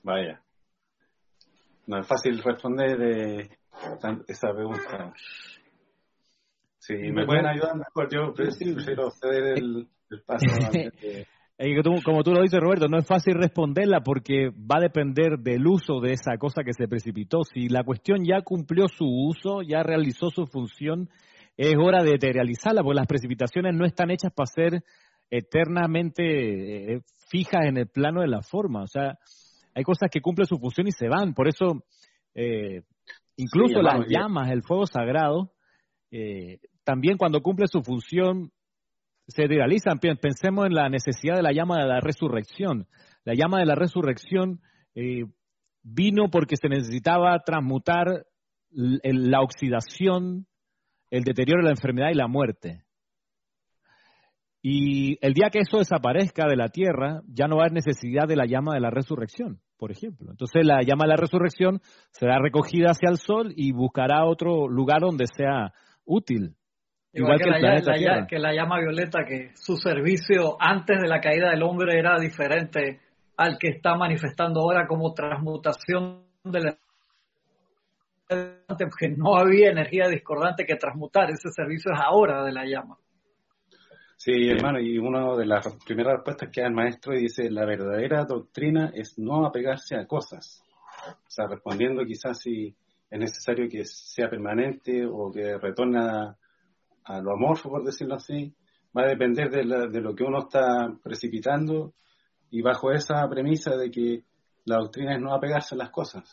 Vaya. 0.04 0.45
No 1.86 2.00
es 2.00 2.06
fácil 2.06 2.42
responder 2.42 2.98
de 2.98 3.50
esa 4.26 4.52
pregunta. 4.52 5.12
Si 6.78 6.94
me 6.94 7.24
pueden 7.24 7.46
ayudar 7.46 7.76
mejor, 7.76 8.08
yo 8.12 8.32
prefiero 8.32 9.10
ceder 9.10 9.58
el, 9.58 9.88
paso. 10.24 10.46
como 12.04 12.22
tú 12.22 12.32
lo 12.32 12.42
dices, 12.42 12.60
Roberto, 12.60 12.88
no 12.88 12.98
es 12.98 13.06
fácil 13.06 13.34
responderla 13.34 14.02
porque 14.02 14.50
va 14.50 14.78
a 14.78 14.82
depender 14.82 15.38
del 15.38 15.66
uso 15.66 16.00
de 16.00 16.12
esa 16.12 16.36
cosa 16.38 16.62
que 16.64 16.72
se 16.72 16.88
precipitó. 16.88 17.42
Si 17.42 17.68
la 17.68 17.82
cuestión 17.82 18.24
ya 18.24 18.42
cumplió 18.42 18.86
su 18.88 19.06
uso, 19.06 19.62
ya 19.62 19.82
realizó 19.82 20.30
su 20.30 20.46
función, 20.46 21.08
es 21.56 21.74
hora 21.76 22.02
de 22.02 22.18
realizarla, 22.20 22.82
porque 22.82 22.98
las 22.98 23.06
precipitaciones 23.06 23.74
no 23.74 23.84
están 23.84 24.10
hechas 24.10 24.32
para 24.32 24.46
ser 24.46 24.84
eternamente 25.30 26.94
eh, 26.94 27.00
fijas 27.28 27.66
en 27.66 27.78
el 27.78 27.88
plano 27.88 28.20
de 28.20 28.28
la 28.28 28.42
forma. 28.42 28.82
O 28.82 28.86
sea, 28.86 29.18
hay 29.76 29.84
cosas 29.84 30.08
que 30.10 30.22
cumplen 30.22 30.46
su 30.46 30.56
función 30.56 30.88
y 30.88 30.92
se 30.92 31.06
van. 31.06 31.34
Por 31.34 31.48
eso, 31.48 31.84
eh, 32.34 32.80
incluso 33.36 33.82
las 33.82 34.06
llamas, 34.08 34.50
el 34.50 34.62
fuego 34.62 34.86
sagrado, 34.86 35.52
eh, 36.10 36.60
también 36.82 37.18
cuando 37.18 37.42
cumple 37.42 37.66
su 37.66 37.82
función, 37.82 38.52
se 39.28 39.46
realizan. 39.46 39.98
Pensemos 39.98 40.64
en 40.64 40.72
la 40.72 40.88
necesidad 40.88 41.36
de 41.36 41.42
la 41.42 41.52
llama 41.52 41.76
de 41.76 41.88
la 41.88 42.00
resurrección. 42.00 42.86
La 43.24 43.34
llama 43.34 43.58
de 43.58 43.66
la 43.66 43.74
resurrección 43.74 44.62
eh, 44.94 45.24
vino 45.82 46.30
porque 46.30 46.56
se 46.56 46.70
necesitaba 46.70 47.38
transmutar 47.44 48.24
la 48.70 49.42
oxidación, 49.42 50.46
el 51.10 51.22
deterioro 51.22 51.60
de 51.60 51.66
la 51.66 51.76
enfermedad 51.76 52.10
y 52.12 52.16
la 52.16 52.28
muerte. 52.28 52.82
Y 54.62 55.18
el 55.20 55.34
día 55.34 55.50
que 55.50 55.60
eso 55.60 55.78
desaparezca 55.78 56.46
de 56.48 56.56
la 56.56 56.70
tierra, 56.70 57.20
ya 57.26 57.46
no 57.46 57.56
va 57.56 57.64
a 57.64 57.66
haber 57.66 57.74
necesidad 57.74 58.26
de 58.26 58.36
la 58.36 58.46
llama 58.46 58.72
de 58.72 58.80
la 58.80 58.90
resurrección 58.90 59.60
por 59.78 59.90
ejemplo. 59.92 60.30
Entonces 60.30 60.64
la 60.64 60.82
llama 60.82 61.04
de 61.04 61.10
la 61.10 61.16
resurrección 61.16 61.80
será 62.10 62.38
recogida 62.38 62.90
hacia 62.90 63.10
el 63.10 63.18
sol 63.18 63.52
y 63.54 63.72
buscará 63.72 64.24
otro 64.24 64.68
lugar 64.68 65.00
donde 65.00 65.26
sea 65.26 65.72
útil. 66.04 66.54
Igual, 67.12 67.38
que, 67.38 67.48
la, 67.48 68.26
que 68.26 68.38
la 68.38 68.52
llama 68.52 68.78
violeta, 68.78 69.24
que 69.26 69.50
su 69.54 69.76
servicio 69.76 70.56
antes 70.60 71.00
de 71.00 71.08
la 71.08 71.20
caída 71.20 71.50
del 71.50 71.62
hombre 71.62 71.98
era 71.98 72.18
diferente 72.18 73.00
al 73.38 73.56
que 73.58 73.68
está 73.68 73.94
manifestando 73.96 74.60
ahora 74.60 74.86
como 74.86 75.14
transmutación 75.14 76.24
de 76.44 76.60
la 76.60 76.76
porque 78.28 79.14
no 79.16 79.36
había 79.36 79.70
energía 79.70 80.08
discordante 80.08 80.66
que 80.66 80.74
transmutar, 80.74 81.30
ese 81.30 81.48
servicio 81.50 81.92
es 81.92 82.00
ahora 82.02 82.44
de 82.44 82.52
la 82.52 82.64
llama. 82.64 82.96
Sí, 84.18 84.48
hermano, 84.48 84.80
y 84.80 84.96
una 84.98 85.36
de 85.36 85.44
las 85.44 85.76
primeras 85.84 86.14
respuestas 86.14 86.48
que 86.50 86.62
da 86.62 86.68
el 86.68 86.72
maestro 86.72 87.12
dice, 87.12 87.50
la 87.50 87.66
verdadera 87.66 88.24
doctrina 88.24 88.90
es 88.94 89.18
no 89.18 89.44
apegarse 89.44 89.94
a 89.94 90.06
cosas. 90.06 90.64
O 91.06 91.28
sea, 91.30 91.46
respondiendo 91.46 92.02
quizás 92.04 92.40
si 92.40 92.74
es 93.10 93.18
necesario 93.18 93.68
que 93.68 93.84
sea 93.84 94.30
permanente 94.30 95.06
o 95.06 95.30
que 95.30 95.58
retorne 95.58 95.98
a, 95.98 97.20
lo 97.20 97.32
amorfo, 97.34 97.68
por 97.68 97.84
decirlo 97.84 98.14
así, 98.14 98.52
va 98.96 99.02
a 99.02 99.08
depender 99.08 99.50
de, 99.50 99.64
lo 100.00 100.14
que 100.14 100.24
uno 100.24 100.40
está 100.40 100.96
precipitando 101.02 101.92
y 102.50 102.62
bajo 102.62 102.90
esa 102.90 103.28
premisa 103.28 103.76
de 103.76 103.90
que 103.90 104.24
la 104.64 104.78
doctrina 104.78 105.14
es 105.14 105.20
no 105.20 105.34
apegarse 105.34 105.74
a 105.74 105.78
las 105.78 105.90
cosas. 105.90 106.28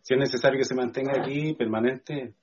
si 0.00 0.14
es 0.14 0.18
necesario 0.18 0.58
que 0.58 0.64
se 0.64 0.74
mantenga 0.74 1.20
aquí 1.20 1.52
permanente, 1.52 2.34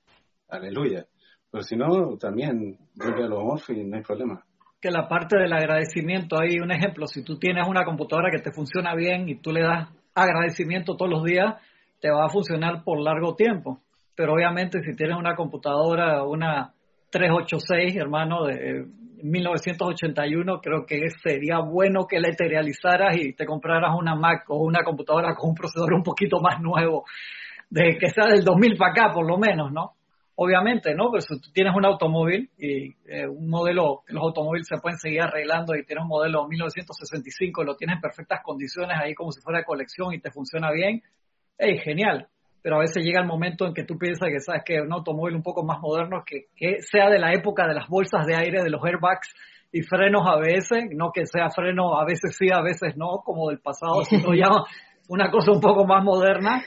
aleluya. 0.48 1.06
Pero 1.50 1.62
si 1.64 1.76
no, 1.76 2.16
también 2.16 2.78
vuelve 2.94 3.24
a 3.24 3.28
lo 3.28 3.40
amorfo 3.40 3.72
y 3.72 3.84
no 3.84 3.96
hay 3.96 4.02
problema 4.02 4.45
que 4.80 4.90
la 4.90 5.08
parte 5.08 5.38
del 5.38 5.52
agradecimiento, 5.52 6.38
hay 6.38 6.58
un 6.58 6.70
ejemplo, 6.70 7.06
si 7.06 7.24
tú 7.24 7.38
tienes 7.38 7.66
una 7.66 7.84
computadora 7.84 8.30
que 8.30 8.42
te 8.42 8.52
funciona 8.52 8.94
bien 8.94 9.28
y 9.28 9.36
tú 9.36 9.52
le 9.52 9.62
das 9.62 9.88
agradecimiento 10.14 10.96
todos 10.96 11.10
los 11.10 11.24
días, 11.24 11.54
te 12.00 12.10
va 12.10 12.26
a 12.26 12.30
funcionar 12.30 12.84
por 12.84 13.00
largo 13.00 13.34
tiempo. 13.34 13.80
Pero 14.14 14.34
obviamente 14.34 14.80
si 14.82 14.94
tienes 14.94 15.16
una 15.16 15.34
computadora, 15.34 16.24
una 16.24 16.72
386, 17.10 17.96
hermano, 17.96 18.44
de 18.44 18.86
1981, 19.22 20.60
creo 20.60 20.84
que 20.86 21.08
sería 21.22 21.58
bueno 21.58 22.06
que 22.06 22.20
la 22.20 22.28
eterializaras 22.28 23.16
y 23.16 23.32
te 23.34 23.46
compraras 23.46 23.94
una 23.98 24.14
Mac 24.14 24.44
o 24.48 24.58
una 24.58 24.82
computadora 24.84 25.34
con 25.34 25.50
un 25.50 25.54
procesador 25.54 25.94
un 25.94 26.02
poquito 26.02 26.40
más 26.40 26.60
nuevo, 26.60 27.04
de 27.70 27.96
que 27.98 28.08
sea 28.10 28.26
del 28.26 28.44
2000 28.44 28.76
para 28.76 28.92
acá 28.92 29.12
por 29.12 29.26
lo 29.26 29.38
menos, 29.38 29.72
¿no? 29.72 29.92
Obviamente, 30.38 30.94
¿no? 30.94 31.10
Pero 31.10 31.22
si 31.22 31.40
tú 31.40 31.50
tienes 31.52 31.74
un 31.74 31.86
automóvil 31.86 32.50
y 32.58 32.94
eh, 33.06 33.26
un 33.26 33.48
modelo, 33.48 34.02
los 34.08 34.22
automóviles 34.22 34.66
se 34.68 34.76
pueden 34.78 34.98
seguir 34.98 35.22
arreglando 35.22 35.74
y 35.74 35.84
tienes 35.84 36.02
un 36.02 36.08
modelo 36.08 36.46
1965 36.46 37.62
y 37.62 37.66
lo 37.66 37.76
tienes 37.76 37.96
en 37.96 38.00
perfectas 38.02 38.40
condiciones 38.44 38.98
ahí 39.02 39.14
como 39.14 39.32
si 39.32 39.40
fuera 39.40 39.60
de 39.60 39.64
colección 39.64 40.12
y 40.12 40.20
te 40.20 40.30
funciona 40.30 40.70
bien, 40.72 41.02
hey, 41.58 41.78
genial 41.82 42.28
pero 42.66 42.78
a 42.78 42.80
veces 42.80 43.04
llega 43.04 43.20
el 43.20 43.28
momento 43.28 43.64
en 43.64 43.74
que 43.74 43.84
tú 43.84 43.96
piensas 43.96 44.28
que 44.28 44.40
sabes 44.40 44.64
que 44.64 44.80
un 44.80 44.92
automóvil 44.92 45.36
un 45.36 45.42
poco 45.44 45.62
más 45.64 45.78
moderno 45.80 46.24
que, 46.26 46.48
sea 46.80 47.08
de 47.08 47.20
la 47.20 47.32
época 47.32 47.64
de 47.68 47.74
las 47.74 47.86
bolsas 47.86 48.26
de 48.26 48.34
aire, 48.34 48.60
de 48.64 48.70
los 48.70 48.82
airbags 48.84 49.32
y 49.70 49.82
frenos 49.82 50.22
a 50.26 50.36
veces, 50.36 50.86
no 50.90 51.12
que 51.14 51.26
sea 51.26 51.48
freno 51.50 51.96
a 51.96 52.04
veces 52.04 52.34
sí, 52.36 52.50
a 52.50 52.60
veces 52.62 52.96
no, 52.96 53.22
como 53.24 53.50
del 53.50 53.60
pasado, 53.60 54.02
sino 54.02 54.34
ya 54.34 54.48
una 55.08 55.30
cosa 55.30 55.52
un 55.52 55.60
poco 55.60 55.86
más 55.86 56.02
moderna, 56.02 56.60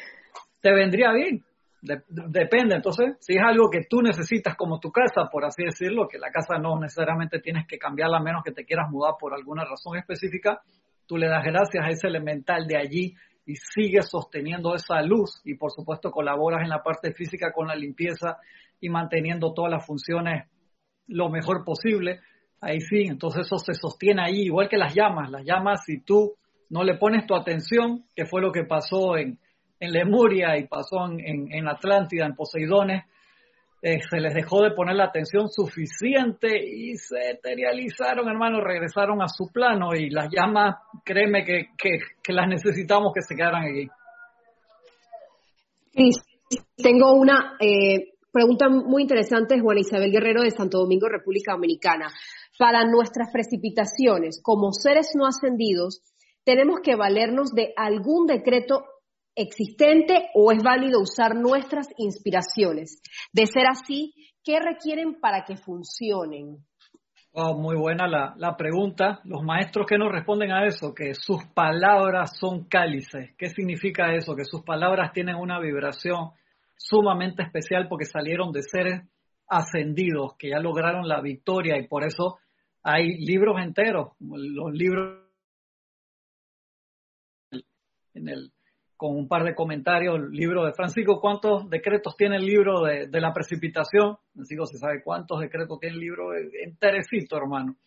te 0.62 0.72
vendría 0.72 1.12
bien. 1.12 1.44
Depende, 1.82 2.76
entonces, 2.76 3.18
si 3.20 3.34
es 3.34 3.44
algo 3.44 3.70
que 3.70 3.86
tú 3.90 4.02
necesitas 4.02 4.56
como 4.56 4.80
tu 4.80 4.92
casa, 4.92 5.30
por 5.32 5.46
así 5.46 5.64
decirlo, 5.64 6.08
que 6.08 6.18
la 6.18 6.32
casa 6.32 6.58
no 6.58 6.80
necesariamente 6.80 7.40
tienes 7.40 7.66
que 7.68 7.78
cambiarla 7.78 8.18
a 8.18 8.24
menos 8.24 8.44
que 8.44 8.52
te 8.52 8.66
quieras 8.66 8.90
mudar 8.90 9.14
por 9.20 9.34
alguna 9.34 9.64
razón 9.64 9.98
específica, 9.98 10.62
tú 11.06 11.18
le 11.18 11.28
das 11.28 11.44
gracias 11.44 11.84
a 11.84 11.90
ese 11.90 12.08
elemental 12.08 12.68
de 12.68 12.78
allí 12.78 13.16
y 13.46 13.56
sigues 13.56 14.10
sosteniendo 14.10 14.76
esa 14.76 15.02
luz 15.02 15.42
y 15.44 15.56
por 15.56 15.72
supuesto 15.72 16.12
colaboras 16.12 16.62
en 16.62 16.70
la 16.70 16.84
parte 16.84 17.14
física 17.14 17.52
con 17.52 17.68
la 17.68 17.76
limpieza 17.76 18.38
y 18.80 18.90
manteniendo 18.90 19.54
todas 19.54 19.72
las 19.72 19.86
funciones 19.86 20.48
lo 21.08 21.30
mejor 21.30 21.64
posible, 21.66 22.20
ahí 22.62 22.80
sí, 22.82 23.06
entonces 23.08 23.48
eso 23.48 23.58
se 23.58 23.74
sostiene 23.74 24.22
ahí, 24.22 24.42
igual 24.44 24.70
que 24.70 24.78
las 24.78 24.94
llamas, 24.94 25.32
las 25.32 25.44
llamas 25.44 25.84
si 25.86 26.02
tú 26.02 26.36
no 26.70 26.84
le 26.84 26.98
pones 26.98 27.26
tu 27.26 27.36
atención, 27.36 28.06
que 28.16 28.26
fue 28.26 28.42
lo 28.42 28.52
que 28.52 28.64
pasó 28.64 29.18
en, 29.18 29.40
en 29.80 29.92
Lemuria 29.92 30.58
y 30.58 30.68
pasó 30.68 31.06
en, 31.06 31.20
en, 31.20 31.54
en 31.54 31.68
Atlántida, 31.68 32.26
en 32.26 32.36
Poseidones, 32.36 33.04
eh, 33.82 34.00
se 34.10 34.20
les 34.20 34.34
dejó 34.34 34.62
de 34.62 34.72
poner 34.72 34.98
la 34.98 35.06
atención 35.06 35.48
suficiente 35.48 36.50
y 36.68 36.98
se 36.98 37.32
eterializaron, 37.32 38.28
hermano, 38.28 38.60
regresaron 38.60 39.22
a 39.22 39.30
su 39.30 39.50
plano 39.54 39.96
y 39.96 40.10
las 40.10 40.28
llamas, 40.30 40.76
créeme 41.06 41.46
que, 41.46 41.68
que, 41.78 42.34
las 42.34 42.50
necesitamos 42.50 43.14
que 43.14 43.22
se 43.22 43.36
quedaran 43.36 43.64
aquí. 43.64 43.88
Sí, 45.94 46.10
tengo 46.76 47.14
una 47.14 47.56
eh, 47.62 48.16
pregunta 48.34 48.68
muy 48.68 49.04
interesante, 49.04 49.62
Juan 49.62 49.78
Isabel 49.78 50.12
Guerrero 50.12 50.42
de 50.42 50.52
Santo 50.52 50.80
Domingo, 50.80 51.08
República 51.08 51.54
Dominicana. 51.54 52.12
Para 52.58 52.84
nuestras 52.84 53.32
precipitaciones, 53.32 54.42
como 54.44 54.74
seres 54.74 55.12
no 55.16 55.26
ascendidos, 55.26 56.02
tenemos 56.44 56.82
que 56.84 56.98
valernos 56.98 57.54
de 57.54 57.72
algún 57.78 58.28
decreto 58.28 58.84
existente 59.42 60.30
o 60.34 60.52
es 60.52 60.62
válido 60.62 61.02
usar 61.02 61.36
nuestras 61.36 61.88
inspiraciones? 61.98 63.02
De 63.32 63.46
ser 63.46 63.64
así, 63.70 64.14
¿qué 64.44 64.60
requieren 64.60 65.20
para 65.20 65.44
que 65.46 65.58
funcionen? 65.58 66.58
Oh, 67.32 67.58
muy 67.58 67.78
buena 67.78 68.08
la, 68.08 68.34
la, 68.38 68.58
pregunta. 68.58 69.22
Los 69.24 69.44
maestros 69.44 69.86
que 69.88 69.98
nos 69.98 70.12
responden 70.12 70.52
a 70.52 70.66
eso, 70.66 70.94
que 70.94 71.14
sus 71.14 71.46
palabras 71.54 72.38
son 72.38 72.66
cálices. 72.66 73.36
¿Qué 73.38 73.50
significa 73.50 74.14
eso? 74.14 74.36
Que 74.36 74.46
sus 74.46 74.64
palabras 74.64 75.12
tienen 75.14 75.36
una 75.36 75.60
vibración 75.60 76.32
sumamente 76.76 77.44
especial 77.44 77.88
porque 77.88 78.06
salieron 78.06 78.52
de 78.52 78.64
seres 78.64 79.02
ascendidos, 79.48 80.36
que 80.38 80.50
ya 80.50 80.60
lograron 80.60 81.08
la 81.08 81.22
victoria 81.22 81.78
y 81.78 81.88
por 81.88 82.04
eso 82.04 82.40
hay 82.84 83.18
libros 83.18 83.58
enteros, 83.62 84.14
los 84.20 84.72
libros 84.72 85.26
en 88.14 88.28
el 88.28 88.52
con 89.00 89.16
un 89.16 89.30
par 89.30 89.46
de 89.46 89.56
comentarios 89.56 90.18
el 90.18 90.30
libro 90.32 90.66
de 90.66 90.74
Francisco. 90.74 91.22
¿Cuántos 91.22 91.70
decretos 91.70 92.18
tiene 92.18 92.36
el 92.36 92.46
libro 92.46 92.82
de, 92.82 93.08
la 93.22 93.32
precipitación? 93.32 94.18
Francisco 94.34 94.66
se 94.66 94.78
sabe 94.78 95.02
cuántos 95.02 95.40
decretos 95.40 95.80
tiene 95.80 95.96
el 95.96 96.02
libro 96.02 96.32
enterecito, 96.36 97.38
hermano. 97.38 97.78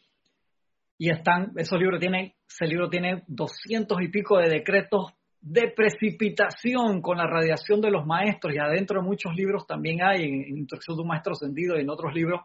Y 0.96 1.10
están, 1.10 1.52
esos 1.56 1.78
libros 1.78 2.00
tienen, 2.00 2.32
ese 2.48 2.64
libro 2.64 2.88
tiene 2.88 3.24
doscientos 3.26 3.98
y 4.00 4.08
pico 4.08 4.38
de 4.38 4.48
decretos 4.48 5.12
de 5.38 5.70
precipitación 5.76 7.02
con 7.02 7.18
la 7.18 7.26
radiación 7.26 7.82
de 7.82 7.90
los 7.90 8.06
maestros 8.06 8.54
y 8.54 8.58
adentro 8.58 9.02
de 9.02 9.06
muchos 9.06 9.34
libros 9.34 9.66
también 9.66 10.02
hay 10.02 10.24
en, 10.24 10.56
Instrucción 10.56 10.96
de 10.96 11.02
un 11.02 11.08
Maestro 11.08 11.32
Ascendido 11.32 11.76
y 11.76 11.82
en 11.82 11.90
otros 11.90 12.14
libros 12.14 12.40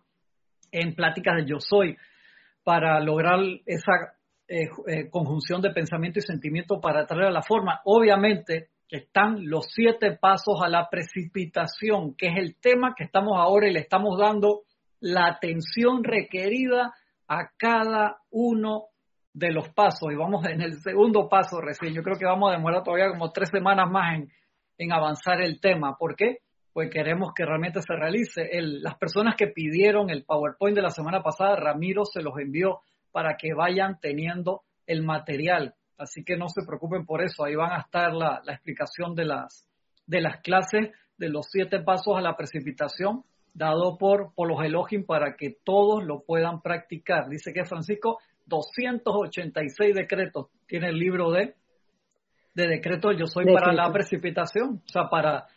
en 0.74 0.94
Pláticas 0.94 1.38
de 1.38 1.46
Yo 1.46 1.62
Soy 1.62 1.96
para 2.66 3.00
lograr 3.00 3.40
esa 3.66 4.17
eh, 4.50 4.70
eh, 4.88 5.10
conjunción 5.10 5.62
de 5.62 5.72
pensamiento 5.72 6.20
y 6.20 6.22
sentimiento 6.22 6.80
para 6.80 7.06
traer 7.06 7.26
a 7.26 7.32
la 7.32 7.42
forma. 7.42 7.82
Obviamente 7.84 8.70
están 8.90 9.50
los 9.50 9.68
siete 9.74 10.16
pasos 10.16 10.62
a 10.64 10.70
la 10.70 10.88
precipitación, 10.90 12.16
que 12.16 12.28
es 12.28 12.38
el 12.38 12.56
tema 12.56 12.94
que 12.96 13.04
estamos 13.04 13.38
ahora 13.38 13.68
y 13.68 13.74
le 13.74 13.82
estamos 13.82 14.18
dando 14.18 14.62
la 15.02 15.28
atención 15.28 16.04
requerida 16.04 16.94
a 17.28 17.50
cada 17.58 18.20
uno 18.32 18.86
de 19.34 19.52
los 19.52 19.70
pasos. 19.70 20.12
Y 20.12 20.16
vamos 20.16 20.46
en 20.48 20.62
el 20.62 20.76
segundo 20.76 21.28
paso 21.28 21.60
recién. 21.62 21.94
Yo 21.94 22.02
creo 22.02 22.18
que 22.18 22.26
vamos 22.26 22.50
a 22.50 22.56
demorar 22.56 22.84
todavía 22.84 23.10
como 23.10 23.32
tres 23.32 23.50
semanas 23.50 23.90
más 23.92 24.24
en, 24.78 24.92
avanzar 24.94 25.42
el 25.42 25.60
tema. 25.60 25.98
¿Por 25.98 26.16
qué? 26.16 26.38
Pues 26.72 26.90
queremos 26.90 27.34
que 27.36 27.46
realmente 27.46 27.82
se 27.82 27.96
realice. 27.96 28.50
Las 28.82 28.96
personas 28.96 29.36
que 29.36 29.48
pidieron 29.48 30.10
el 30.10 30.24
PowerPoint 30.24 30.76
de 30.76 30.84
la 30.84 30.90
semana 30.90 31.22
pasada, 31.22 31.56
Ramiro 31.56 32.06
se 32.06 32.22
los 32.22 32.34
envió 32.40 32.80
para 33.18 33.36
que 33.36 33.56
vayan 33.56 34.00
teniendo 34.00 34.62
el 34.86 35.02
material. 35.02 35.74
Así 35.98 36.24
que 36.24 36.38
no 36.38 36.50
se 36.50 36.64
preocupen 36.68 37.04
por 37.04 37.24
eso, 37.24 37.44
ahí 37.44 37.56
van 37.56 37.72
a 37.72 37.80
estar 37.80 38.14
la, 38.14 38.44
explicación 38.46 39.16
de 39.16 39.26
las, 39.26 39.68
de 40.06 40.22
las 40.22 40.40
clases 40.42 40.92
de 41.18 41.30
los 41.30 41.48
siete 41.50 41.80
pasos 41.80 42.16
a 42.16 42.22
la 42.22 42.38
precipitación, 42.38 43.24
dado 43.56 43.98
por, 43.98 44.36
por 44.36 44.48
los 44.48 44.64
Elohim 44.64 45.04
para 45.04 45.36
que 45.36 45.58
todos 45.64 46.06
lo 46.06 46.26
puedan 46.26 46.62
practicar. 46.62 47.28
Dice 47.28 47.52
que 47.54 47.66
Francisco, 47.66 48.20
286 48.46 49.96
decretos 49.96 50.50
tiene 50.68 50.90
el 50.90 51.00
libro 51.00 51.32
de, 51.32 51.56
de 52.54 52.68
decretos 52.68 53.16
Yo 53.18 53.26
soy 53.26 53.46
para 53.52 53.74
la 53.74 53.92
precipitación, 53.92 54.84
o 54.86 54.90
sea, 54.90 55.10
para, 55.10 55.48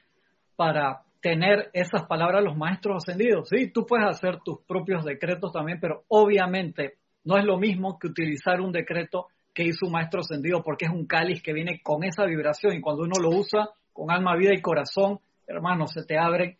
para 0.56 1.02
tener 1.20 1.68
esas 1.74 2.06
palabras 2.06 2.42
los 2.42 2.56
maestros 2.56 3.04
ascendidos. 3.04 3.50
Sí, 3.50 3.70
tú 3.70 3.84
puedes 3.84 4.06
hacer 4.06 4.38
tus 4.42 4.62
propios 4.62 5.04
decretos 5.04 5.52
también, 5.52 5.78
pero 5.78 6.04
obviamente 6.08 6.99
no 7.24 7.36
es 7.36 7.44
lo 7.44 7.58
mismo 7.58 7.98
que 7.98 8.08
utilizar 8.08 8.60
un 8.60 8.72
decreto 8.72 9.26
que 9.52 9.64
hizo 9.64 9.86
un 9.86 9.92
maestro 9.92 10.20
ascendido 10.20 10.62
porque 10.62 10.86
es 10.86 10.92
un 10.92 11.06
cáliz 11.06 11.42
que 11.42 11.52
viene 11.52 11.80
con 11.82 12.04
esa 12.04 12.24
vibración 12.24 12.74
y 12.74 12.80
cuando 12.80 13.02
uno 13.02 13.16
lo 13.20 13.30
usa 13.30 13.70
con 13.92 14.10
alma, 14.10 14.36
vida 14.36 14.54
y 14.54 14.62
corazón, 14.62 15.18
hermano, 15.46 15.86
se 15.86 16.04
te 16.04 16.16
abren 16.16 16.56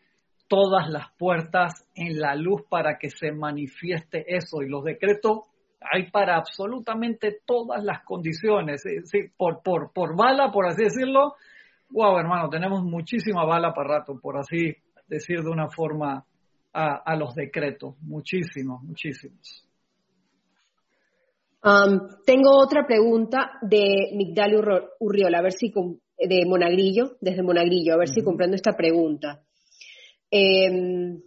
todas 0.49 0.89
las 0.89 1.12
puertas 1.16 1.87
en 1.95 2.19
la 2.19 2.35
luz 2.35 2.62
para 2.69 2.99
que 2.99 3.09
se 3.09 3.31
manifieste 3.31 4.24
eso. 4.27 4.62
Y 4.62 4.69
los 4.69 4.82
decretos 4.82 5.45
hay 5.81 6.11
para 6.11 6.37
absolutamente 6.37 7.39
todas 7.47 7.82
las 7.85 8.03
condiciones. 8.05 8.82
por, 9.37 9.62
por, 9.62 9.93
por 9.93 10.16
bala, 10.16 10.51
por 10.51 10.66
así 10.66 10.82
decirlo, 10.82 11.37
wow, 11.91 12.19
hermano, 12.19 12.49
tenemos 12.51 12.82
muchísima 12.82 13.45
bala 13.45 13.73
para 13.73 13.99
rato, 13.99 14.19
por 14.20 14.37
así 14.37 14.77
decir 15.07 15.41
de 15.43 15.51
una 15.51 15.69
forma, 15.69 16.24
a, 16.73 16.97
a 16.97 17.16
los 17.16 17.35
decretos. 17.35 17.95
Muchísimos, 18.03 18.82
muchísimos 18.82 19.70
tengo 22.24 22.59
otra 22.59 22.87
pregunta 22.87 23.53
de 23.62 24.12
Migdalio 24.15 24.61
Urriola, 24.99 25.39
a 25.39 25.43
ver 25.43 25.53
si 25.53 25.70
de 25.70 26.45
Monagrillo, 26.47 27.16
desde 27.20 27.43
Monagrillo, 27.43 27.95
a 27.95 27.99
ver 27.99 28.09
si 28.09 28.23
comprendo 28.23 28.57
esta 28.57 28.77
pregunta. 28.77 29.43
Em, 30.31 31.20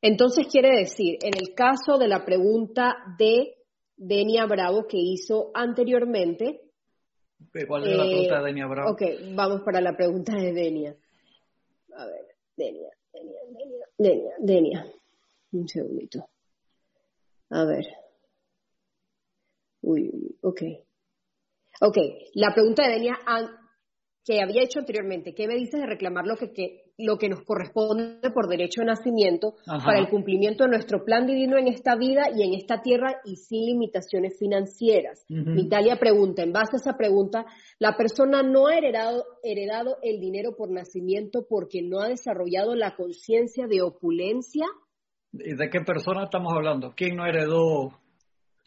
entonces 0.00 0.46
quiere 0.46 0.78
decir, 0.78 1.18
en 1.22 1.34
el 1.36 1.54
caso 1.54 1.98
de 1.98 2.08
la 2.08 2.24
pregunta 2.24 2.96
de 3.18 3.56
Denia 3.96 4.46
Bravo 4.46 4.86
que 4.86 4.98
hizo 4.98 5.50
anteriormente. 5.54 6.60
¿Cuál 7.66 7.86
es 7.86 7.96
la 7.96 8.04
pregunta 8.04 8.38
de 8.38 8.46
Denia 8.46 8.66
Bravo? 8.66 8.90
Ok, 8.92 9.02
vamos 9.34 9.62
para 9.62 9.80
la 9.80 9.96
pregunta 9.96 10.36
de 10.36 10.52
Denia. 10.52 10.96
A 11.96 12.06
ver, 12.06 12.26
Denia, 12.56 12.90
Denia, 13.12 13.40
Denia, 13.50 13.86
Denia, 13.98 14.34
Denia. 14.38 14.86
Un 15.52 15.66
segundito. 15.66 16.28
A 17.50 17.64
ver. 17.64 17.86
Uy, 19.82 20.36
ok. 20.42 20.62
Ok, 21.80 21.96
la 22.34 22.52
pregunta 22.52 22.84
de 22.84 22.94
Denia 22.94 23.18
que 24.28 24.42
había 24.42 24.62
hecho 24.62 24.80
anteriormente, 24.80 25.34
¿qué 25.34 25.46
me 25.46 25.54
dices 25.54 25.80
de 25.80 25.86
reclamar 25.86 26.26
lo 26.26 26.36
que, 26.36 26.92
lo 26.98 27.16
que 27.16 27.30
nos 27.30 27.44
corresponde 27.44 28.30
por 28.30 28.46
derecho 28.46 28.82
de 28.82 28.88
nacimiento 28.88 29.54
para 29.66 29.98
el 29.98 30.10
cumplimiento 30.10 30.64
de 30.64 30.70
nuestro 30.70 31.02
plan 31.02 31.26
divino 31.26 31.56
en 31.56 31.66
esta 31.66 31.96
vida 31.96 32.24
y 32.36 32.42
en 32.42 32.52
esta 32.52 32.82
tierra 32.82 33.22
y 33.24 33.36
sin 33.36 33.64
limitaciones 33.64 34.38
financieras. 34.38 35.24
Italia 35.56 35.96
pregunta, 35.98 36.42
en 36.42 36.52
base 36.52 36.72
a 36.74 36.76
esa 36.76 36.98
pregunta, 36.98 37.46
¿la 37.78 37.96
persona 37.96 38.42
no 38.42 38.66
ha 38.66 38.76
heredado, 38.76 39.24
heredado 39.42 39.96
el 40.02 40.20
dinero 40.20 40.54
por 40.58 40.70
nacimiento 40.70 41.46
porque 41.48 41.80
no 41.80 42.00
ha 42.00 42.08
desarrollado 42.08 42.74
la 42.74 42.96
conciencia 42.96 43.66
de 43.66 43.80
opulencia? 43.80 44.66
¿Y 45.32 45.56
de 45.56 45.70
qué 45.70 45.80
persona 45.80 46.24
estamos 46.24 46.52
hablando? 46.52 46.92
¿Quién 46.94 47.16
no 47.16 47.24
heredó 47.24 47.98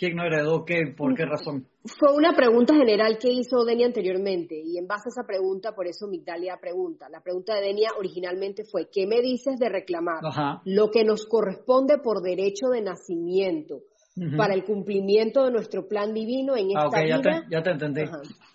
¿Quién 0.01 0.15
no 0.15 0.25
heredó 0.25 0.65
qué? 0.65 0.95
¿Por 0.97 1.13
qué 1.13 1.27
razón? 1.27 1.67
Fue 1.85 2.11
una 2.11 2.33
pregunta 2.33 2.73
general 2.73 3.19
que 3.21 3.29
hizo 3.31 3.63
Denia 3.63 3.85
anteriormente 3.85 4.59
y 4.59 4.79
en 4.79 4.87
base 4.87 5.09
a 5.09 5.13
esa 5.13 5.27
pregunta, 5.27 5.75
por 5.75 5.85
eso 5.85 6.07
Migdalia 6.07 6.57
pregunta. 6.59 7.07
La 7.07 7.21
pregunta 7.21 7.53
de 7.53 7.61
Denia 7.61 7.89
originalmente 7.99 8.63
fue, 8.63 8.89
¿qué 8.91 9.05
me 9.05 9.21
dices 9.21 9.59
de 9.59 9.69
reclamar 9.69 10.21
lo 10.65 10.89
que 10.89 11.03
nos 11.03 11.27
corresponde 11.27 11.99
por 11.99 12.23
derecho 12.23 12.69
de 12.69 12.81
nacimiento 12.81 13.81
para 14.35 14.55
el 14.55 14.63
cumplimiento 14.63 15.45
de 15.45 15.51
nuestro 15.51 15.87
plan 15.87 16.15
divino 16.15 16.57
en 16.57 16.75
ah, 16.75 16.85
esta 16.85 16.97
ah, 16.97 17.07
ya 17.07 17.21
Te, 17.21 17.29
ya 17.51 17.61
te 17.61 17.69
entendí. 17.69 18.01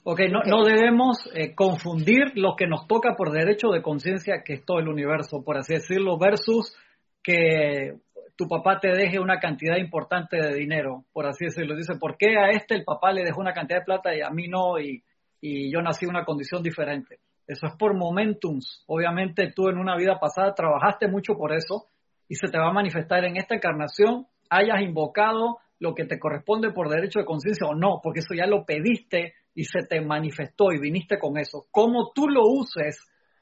Ok, 0.03 0.23
no, 0.29 0.41
no 0.45 0.65
debemos 0.65 1.31
eh, 1.33 1.55
confundir 1.55 2.33
lo 2.35 2.57
que 2.57 2.67
nos 2.67 2.89
toca 2.89 3.15
por 3.17 3.31
derecho 3.31 3.69
de 3.69 3.83
conciencia, 3.83 4.43
que 4.45 4.55
es 4.55 4.65
todo 4.65 4.81
el 4.81 4.89
universo, 4.89 5.45
por 5.45 5.59
así 5.59 5.75
decirlo, 5.75 6.19
versus 6.19 6.77
que 7.23 8.01
tu 8.37 8.49
papá 8.49 8.79
te 8.81 8.89
deje 8.89 9.19
una 9.19 9.39
cantidad 9.39 9.77
importante 9.77 10.37
de 10.37 10.55
dinero, 10.55 11.05
por 11.13 11.27
así 11.27 11.47
decirlo. 11.47 11.75
Dice, 11.75 11.95
¿por 11.99 12.17
qué 12.17 12.37
a 12.39 12.51
este 12.51 12.75
el 12.75 12.85
papá 12.85 13.13
le 13.13 13.25
dejó 13.25 13.41
una 13.41 13.55
cantidad 13.55 13.81
de 13.81 13.85
plata 13.85 14.15
y 14.15 14.21
a 14.21 14.31
mí 14.31 14.49
no? 14.49 14.79
Y, 14.79 15.03
yo 15.43 15.81
nací 15.81 16.05
en 16.05 16.11
una 16.11 16.25
condición 16.25 16.61
diferente. 16.61 17.21
Eso 17.47 17.67
es 17.69 17.75
por 17.79 17.95
momentums. 17.95 18.83
Obviamente 18.89 19.53
tú 19.55 19.69
en 19.69 19.79
una 19.79 19.97
vida 19.97 20.19
pasada 20.19 20.55
trabajaste 20.55 21.07
mucho 21.07 21.35
por 21.35 21.53
eso 21.53 21.87
y 22.27 22.35
se 22.35 22.49
te 22.49 22.59
va 22.59 22.71
a 22.71 22.73
manifestar 22.73 23.25
en 23.25 23.37
esta 23.37 23.55
encarnación, 23.55 24.27
hayas 24.51 24.81
invocado 24.81 25.59
lo 25.79 25.95
que 25.95 26.05
te 26.05 26.19
corresponde 26.19 26.73
por 26.73 26.89
derecho 26.89 27.21
de 27.21 27.27
conciencia 27.27 27.67
o 27.69 27.77
no, 27.77 28.01
porque 28.03 28.21
eso 28.21 28.35
ya 28.35 28.47
lo 28.47 28.65
pediste 28.65 29.35
y 29.55 29.65
se 29.65 29.87
te 29.89 30.01
manifestó 30.01 30.73
y 30.73 30.81
viniste 30.81 31.17
con 31.19 31.39
eso. 31.39 31.67
Cómo 31.71 32.11
tú 32.13 32.29
lo 32.29 32.41
uses 32.45 32.99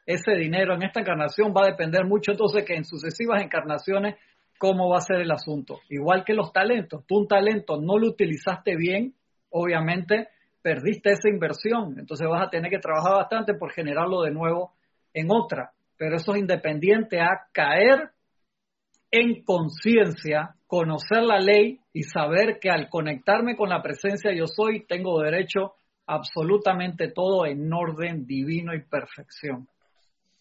ese 0.07 0.33
dinero 0.33 0.75
en 0.75 0.83
esta 0.83 1.01
encarnación 1.01 1.55
va 1.57 1.63
a 1.63 1.71
depender 1.71 2.05
mucho 2.05 2.33
entonces 2.33 2.65
que 2.65 2.75
en 2.75 2.85
sucesivas 2.85 3.43
encarnaciones 3.43 4.17
cómo 4.65 4.89
va 4.89 4.97
a 4.97 5.03
ser 5.03 5.21
el 5.21 5.31
asunto. 5.31 5.81
Igual 5.91 6.25
que 6.25 6.33
los 6.33 6.51
talentos, 6.51 7.05
tú 7.07 7.19
un 7.19 7.29
talento 7.29 7.79
no 7.79 7.99
lo 7.99 8.09
utilizaste 8.09 8.77
bien, 8.77 9.13
obviamente 9.51 10.29
perdiste 10.63 11.11
esa 11.11 11.29
inversión, 11.29 11.97
entonces 11.99 12.27
vas 12.27 12.47
a 12.47 12.49
tener 12.49 12.71
que 12.71 12.79
trabajar 12.79 13.13
bastante 13.13 13.53
por 13.53 13.73
generarlo 13.73 14.23
de 14.23 14.31
nuevo 14.31 14.73
en 15.13 15.29
otra, 15.31 15.73
pero 15.99 16.17
eso 16.17 16.33
es 16.33 16.39
independiente 16.39 17.21
a 17.21 17.43
caer 17.53 18.13
en 19.11 19.45
conciencia, 19.45 20.55
conocer 20.67 21.23
la 21.25 21.41
ley 21.41 21.81
y 21.93 22.05
saber 22.05 22.59
que 22.59 22.71
al 22.71 22.89
conectarme 22.89 23.57
con 23.57 23.69
la 23.69 23.83
presencia 23.83 24.33
yo 24.35 24.47
soy, 24.47 24.87
tengo 24.87 25.21
derecho 25.21 25.75
absolutamente 26.07 27.09
todo 27.09 27.45
en 27.45 27.71
orden 27.71 28.27
divino 28.27 28.75
y 28.75 28.81
perfección. 28.81 29.69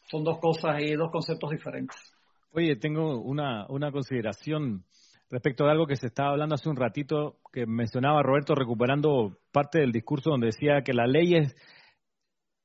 Son 0.09 0.23
dos 0.23 0.39
cosas 0.39 0.77
y 0.79 0.93
dos 0.93 1.11
conceptos 1.11 1.49
diferentes. 1.51 2.12
Oye, 2.55 2.75
tengo 2.75 3.19
una, 3.19 3.65
una 3.67 3.91
consideración 3.91 4.85
respecto 5.31 5.65
de 5.65 5.71
algo 5.71 5.87
que 5.87 5.95
se 5.95 6.05
estaba 6.05 6.29
hablando 6.29 6.53
hace 6.53 6.69
un 6.69 6.75
ratito, 6.75 7.37
que 7.51 7.65
mencionaba 7.65 8.21
Roberto 8.21 8.53
recuperando 8.53 9.39
parte 9.51 9.79
del 9.79 9.91
discurso 9.91 10.29
donde 10.29 10.47
decía 10.47 10.83
que 10.83 10.93
la 10.93 11.07
ley 11.07 11.33
es, 11.33 11.55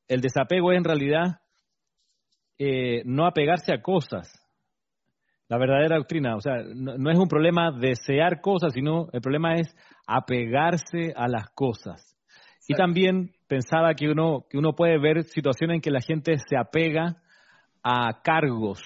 el 0.06 0.20
desapego 0.20 0.72
es 0.72 0.76
en 0.76 0.84
realidad 0.84 1.40
eh, 2.58 3.00
no 3.06 3.26
apegarse 3.26 3.72
a 3.72 3.80
cosas. 3.80 4.30
La 5.48 5.56
verdadera 5.56 5.96
doctrina, 5.96 6.36
o 6.36 6.40
sea, 6.42 6.56
no, 6.74 7.10
es 7.10 7.18
un 7.18 7.28
problema 7.28 7.70
desear 7.72 8.42
cosas, 8.42 8.74
sino 8.74 9.08
el 9.14 9.22
problema 9.22 9.54
es 9.54 9.74
apegarse 10.06 11.14
a 11.16 11.28
las 11.28 11.48
cosas. 11.54 12.14
Y 12.66 12.74
también 12.74 13.30
pensaba 13.46 13.94
que 13.94 14.10
uno, 14.10 14.44
que 14.50 14.58
uno 14.58 14.74
puede 14.74 14.98
ver 14.98 15.24
situaciones 15.24 15.76
en 15.76 15.80
que 15.80 15.90
la 15.90 16.02
gente 16.02 16.36
se 16.36 16.58
apega 16.58 17.22
a 17.82 18.20
cargos, 18.22 18.82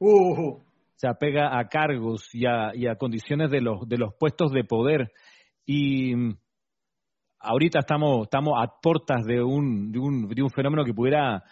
Uh. 0.00 0.60
Se 0.96 1.08
apega 1.08 1.58
a 1.58 1.68
cargos 1.68 2.28
y 2.32 2.44
a, 2.46 2.96
condiciones 2.96 3.50
de 3.50 3.60
los, 3.60 3.88
de 3.88 3.98
los 3.98 4.14
puestos 4.18 4.50
de 4.50 4.64
poder. 4.64 5.12
Y 5.64 6.14
mm, 6.14 6.38
ahorita 7.40 7.80
estamos, 7.80 8.22
estamos 8.22 8.54
a 8.56 8.80
puertas 8.80 9.24
de 9.24 9.42
un, 9.42 9.92
de 9.92 9.98
un, 9.98 10.28
de 10.28 10.42
un 10.42 10.50
fenómeno 10.50 10.84
que 10.84 10.94
pudiera 10.94 11.44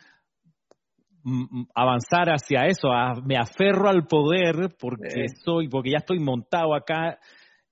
mm, 1.23 1.43
mm, 1.43 1.66
avanzar 1.74 2.28
hacia 2.31 2.66
eso, 2.66 2.89
me 3.24 3.36
aferro 3.36 3.89
al 3.89 4.06
poder 4.06 4.74
porque 4.78 5.28
soy, 5.44 5.68
porque 5.68 5.90
ya 5.90 5.98
estoy 5.98 6.18
montado 6.18 6.74
acá 6.74 7.18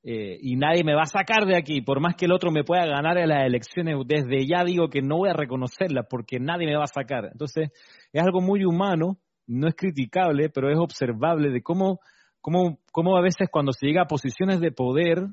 eh, 0.07 0.39
y 0.41 0.57
nadie 0.57 0.85
me 0.85 0.95
va 0.95 1.03
a 1.03 1.07
sacar 1.07 1.47
de 1.47 1.57
aquí, 1.57 1.81
por 1.81 1.99
más 1.99 2.15
que 2.15 2.27
el 2.27 2.33
otro 2.33 2.51
me 2.51 2.63
pueda 2.63 2.85
ganar 2.87 3.17
en 3.17 3.31
las 3.31 3.47
elecciones, 3.47 3.97
desde 4.07 4.47
ya 4.47 4.63
digo 4.63 4.91
que 4.91 5.01
no 5.01 5.17
voy 5.17 5.31
a 5.31 5.35
reconocerla 5.35 6.03
porque 6.03 6.39
nadie 6.39 6.67
me 6.67 6.77
va 6.77 6.85
a 6.85 6.89
sacar. 6.89 7.31
Entonces, 7.33 7.71
es 8.13 8.23
algo 8.23 8.43
muy 8.43 8.65
humano 8.65 9.19
no 9.47 9.69
es 9.69 9.75
criticable, 9.75 10.49
pero 10.51 10.71
es 10.71 10.79
observable 10.79 11.51
de 11.51 11.63
cómo, 11.63 12.01
cómo, 12.41 12.79
cómo 12.93 13.17
a 13.17 13.23
veces 13.23 13.49
cuando 13.51 13.73
se 13.73 13.87
llega 13.87 14.03
a 14.03 14.07
posiciones 14.07 14.61
de 14.61 14.73
poder 14.73 15.27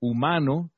humano, 0.00 0.70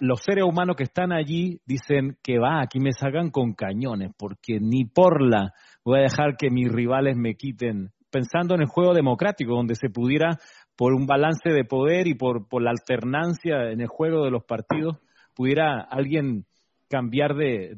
los 0.00 0.20
seres 0.22 0.44
humanos 0.44 0.76
que 0.76 0.84
están 0.84 1.12
allí 1.12 1.60
dicen 1.66 2.16
que 2.22 2.38
va, 2.38 2.62
aquí 2.62 2.80
me 2.80 2.92
sacan 2.92 3.30
con 3.30 3.52
cañones, 3.52 4.12
porque 4.16 4.58
ni 4.60 4.84
por 4.84 5.22
la 5.22 5.52
voy 5.84 5.98
a 5.98 6.02
dejar 6.02 6.36
que 6.36 6.50
mis 6.50 6.72
rivales 6.72 7.16
me 7.16 7.34
quiten, 7.34 7.90
pensando 8.10 8.54
en 8.54 8.62
el 8.62 8.68
juego 8.68 8.94
democrático, 8.94 9.54
donde 9.54 9.74
se 9.74 9.90
pudiera, 9.90 10.38
por 10.74 10.94
un 10.94 11.06
balance 11.06 11.50
de 11.50 11.64
poder 11.64 12.06
y 12.06 12.14
por, 12.14 12.48
por 12.48 12.62
la 12.62 12.70
alternancia 12.70 13.70
en 13.70 13.80
el 13.80 13.88
juego 13.88 14.24
de 14.24 14.30
los 14.30 14.44
partidos, 14.44 14.98
pudiera 15.34 15.80
alguien 15.80 16.46
cambiar 16.88 17.34
de, 17.34 17.76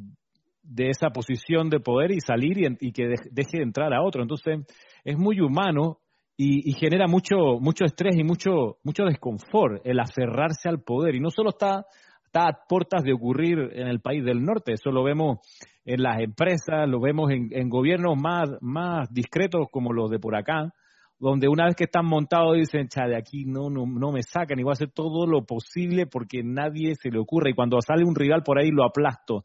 de 0.71 0.89
esa 0.91 1.11
posición 1.11 1.69
de 1.69 1.81
poder 1.81 2.13
y 2.13 2.21
salir 2.21 2.59
y, 2.81 2.93
que 2.93 3.09
deje 3.31 3.59
de 3.59 3.63
entrar 3.65 3.93
a 3.93 4.03
otro. 4.03 4.23
Entonces, 4.23 4.61
es 5.05 5.19
muy 5.19 5.41
humano 5.41 5.99
y, 6.37 6.73
genera 6.73 7.07
mucho, 7.07 7.59
mucho 7.61 7.85
estrés 7.85 8.17
y 8.17 8.23
mucho, 8.23 8.79
mucho 8.85 9.05
desconfort 9.05 9.83
el 9.85 9.99
aferrarse 9.99 10.69
al 10.69 10.83
poder. 10.83 11.17
Y 11.17 11.21
no 11.21 11.31
solo 11.31 11.51
está, 11.51 11.85
está 12.25 12.49
a 12.49 12.59
puertas 12.69 13.03
de 13.03 13.13
ocurrir 13.13 13.59
en 13.73 13.89
el 13.89 14.01
país 14.01 14.25
del 14.25 14.43
norte, 14.43 14.75
eso 14.75 14.91
lo 14.91 15.03
vemos 15.03 15.39
en 15.85 16.03
las 16.03 16.21
empresas, 16.21 16.89
lo 16.89 17.01
vemos 17.01 17.31
en, 17.33 17.69
gobiernos 17.69 18.17
más, 18.17 18.49
más 18.61 19.13
discretos 19.13 19.67
como 19.73 19.93
los 19.93 20.09
de 20.09 20.21
por 20.21 20.37
acá, 20.37 20.73
donde 21.19 21.49
una 21.49 21.67
vez 21.67 21.75
que 21.75 21.85
están 21.85 22.07
montados 22.07 22.57
dicen, 22.57 22.89
cha, 22.89 23.07
de 23.07 23.17
aquí 23.17 23.45
no, 23.45 23.69
no, 23.69 23.85
no 23.87 24.13
me 24.13 24.23
sacan 24.23 24.59
y 24.59 24.63
voy 24.63 24.71
a 24.71 24.75
hacer 24.75 24.93
todo 24.93 25.27
lo 25.27 25.45
posible 25.45 26.07
porque 26.07 26.43
nadie 26.45 26.95
se 26.95 27.11
le 27.11 27.19
ocurre 27.19 27.51
y 27.51 27.55
cuando 27.55 27.79
sale 27.83 28.05
un 28.05 28.15
rival 28.15 28.43
por 28.45 28.59
ahí 28.59 28.71
lo 28.71 28.85
aplasto. 28.85 29.45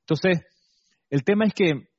Entonces, 0.00 0.46
el 1.10 1.24
tema 1.24 1.44
es 1.46 1.54
que 1.54 1.90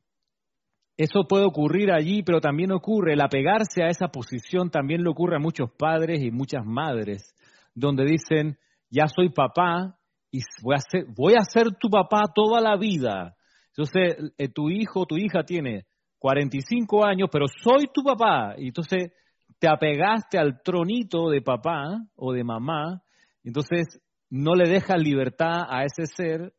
eso 0.98 1.26
puede 1.28 1.46
ocurrir 1.46 1.92
allí, 1.92 2.24
pero 2.24 2.40
también 2.40 2.72
ocurre, 2.72 3.14
el 3.14 3.22
apegarse 3.22 3.84
a 3.84 3.88
esa 3.88 4.08
posición 4.10 4.70
también 4.70 5.04
le 5.04 5.10
ocurre 5.10 5.38
a 5.38 5.40
muchos 5.40 5.70
padres 5.78 6.22
y 6.22 6.32
muchas 6.32 6.66
madres, 6.66 7.34
donde 7.74 8.06
dicen, 8.06 8.58
ya 8.90 9.08
soy 9.08 9.30
papá 9.30 9.98
y 10.32 10.40
voy 10.64 10.76
a 10.76 10.80
ser, 10.80 11.06
voy 11.16 11.34
a 11.34 11.44
ser 11.44 11.76
tu 11.80 11.90
papá 11.90 12.24
toda 12.34 12.62
la 12.62 12.78
vida. 12.78 13.36
Entonces, 13.70 14.34
eh, 14.38 14.50
tu 14.50 14.70
hijo, 14.70 15.06
tu 15.06 15.18
hija 15.18 15.44
tiene 15.44 15.86
45 16.20 17.06
años, 17.06 17.30
pero 17.32 17.46
soy 17.48 17.88
tu 17.94 18.04
papá. 18.04 18.54
Y 18.58 18.68
entonces 18.68 19.12
te 19.60 19.68
apegaste 19.68 20.38
al 20.38 20.62
tronito 20.62 21.30
de 21.30 21.42
papá 21.42 22.00
o 22.16 22.32
de 22.34 22.44
mamá, 22.44 23.02
entonces 23.44 24.02
no 24.30 24.54
le 24.56 24.70
dejas 24.70 25.02
libertad 25.02 25.64
a 25.70 25.84
ese 25.84 26.06
ser 26.06 26.54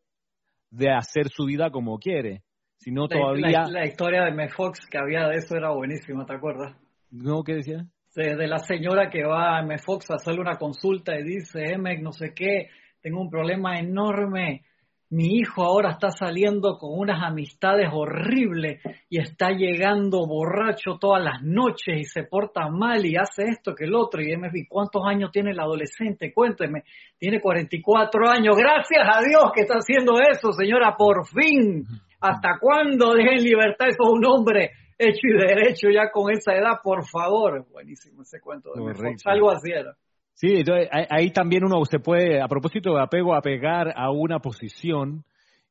de 0.73 0.91
hacer 0.91 1.29
su 1.29 1.45
vida 1.45 1.71
como 1.71 1.99
quiere, 1.99 2.43
sino 2.79 3.07
todavía... 3.07 3.65
La, 3.69 3.87
historia 3.87 4.25
de 4.25 4.33
Mefox 4.33 4.87
que 4.91 4.99
había 4.99 5.29
de 5.29 5.37
eso 5.37 5.55
era 5.55 5.71
buenísima, 5.71 6.25
¿te 6.25 6.35
acuerdas? 6.35 6.75
No, 7.11 7.45
¿qué 7.45 7.57
decía? 7.57 7.87
De, 8.15 8.47
la 8.47 8.59
señora 8.59 9.11
que 9.11 9.23
va 9.23 9.59
a 9.59 9.63
Mefox 9.63 10.11
a 10.11 10.15
hacerle 10.15 10.41
una 10.41 10.57
consulta 10.57 11.15
y 11.19 11.23
dice, 11.23 11.73
Emek, 11.75 12.03
no 12.03 12.13
sé 12.13 12.33
qué, 12.35 12.69
tengo 13.01 13.21
un 13.21 13.31
problema 13.31 13.79
enorme 13.79 14.65
mi 15.13 15.27
hijo 15.41 15.63
ahora 15.63 15.91
está 15.91 16.09
saliendo 16.11 16.79
con 16.79 16.99
unas 16.99 17.23
amistades 17.23 17.87
horribles 17.93 18.81
y 19.11 19.21
está 19.21 19.51
llegando 19.51 20.27
borracho 20.27 20.97
todas 20.99 21.23
las 21.23 21.43
noches 21.43 21.99
y 21.99 22.05
se 22.05 22.25
porta 22.25 22.69
mal 22.71 23.05
y 23.05 23.17
hace 23.17 23.45
esto 23.45 23.75
que 23.75 23.85
el 23.85 23.95
otro. 23.95 24.23
Y 24.23 24.35
MFB, 24.35 24.69
¿cuántos 24.71 25.03
años 25.07 25.31
tiene 25.31 25.51
el 25.51 25.61
adolescente? 25.61 26.33
Cuénteme, 26.33 26.85
tiene 27.19 27.43
44 27.43 28.27
años. 28.27 28.57
Gracias 28.57 29.05
a 29.05 29.21
Dios 29.21 29.53
que 29.55 29.61
está 29.61 29.75
haciendo 29.75 30.15
eso, 30.19 30.51
señora, 30.53 30.97
por 30.97 31.27
fin. 31.27 31.85
¿Hasta 32.19 32.59
cuándo 32.59 33.13
dejen 33.13 33.45
libertad? 33.45 33.89
Eso 33.89 34.05
es 34.05 34.11
un 34.15 34.25
hombre 34.25 34.71
hecho 34.97 35.27
y 35.27 35.33
derecho 35.33 35.91
ya 35.91 36.11
con 36.11 36.33
esa 36.33 36.55
edad, 36.55 36.81
por 36.83 37.07
favor. 37.07 37.67
Buenísimo 37.71 38.23
ese 38.23 38.41
cuento 38.41 38.71
de 38.73 39.15
Algo 39.27 39.51
así 39.51 39.73
era. 39.73 39.95
Sí, 40.43 40.57
entonces 40.57 40.89
ahí 41.09 41.31
también 41.31 41.63
uno 41.65 41.85
se 41.85 42.01
puede, 42.01 42.43
a 42.43 42.49
propósito 42.49 42.95
de 42.95 43.01
apego, 43.01 43.37
apegar 43.37 43.95
a 43.95 44.11
una 44.11 44.41
posición 44.41 45.25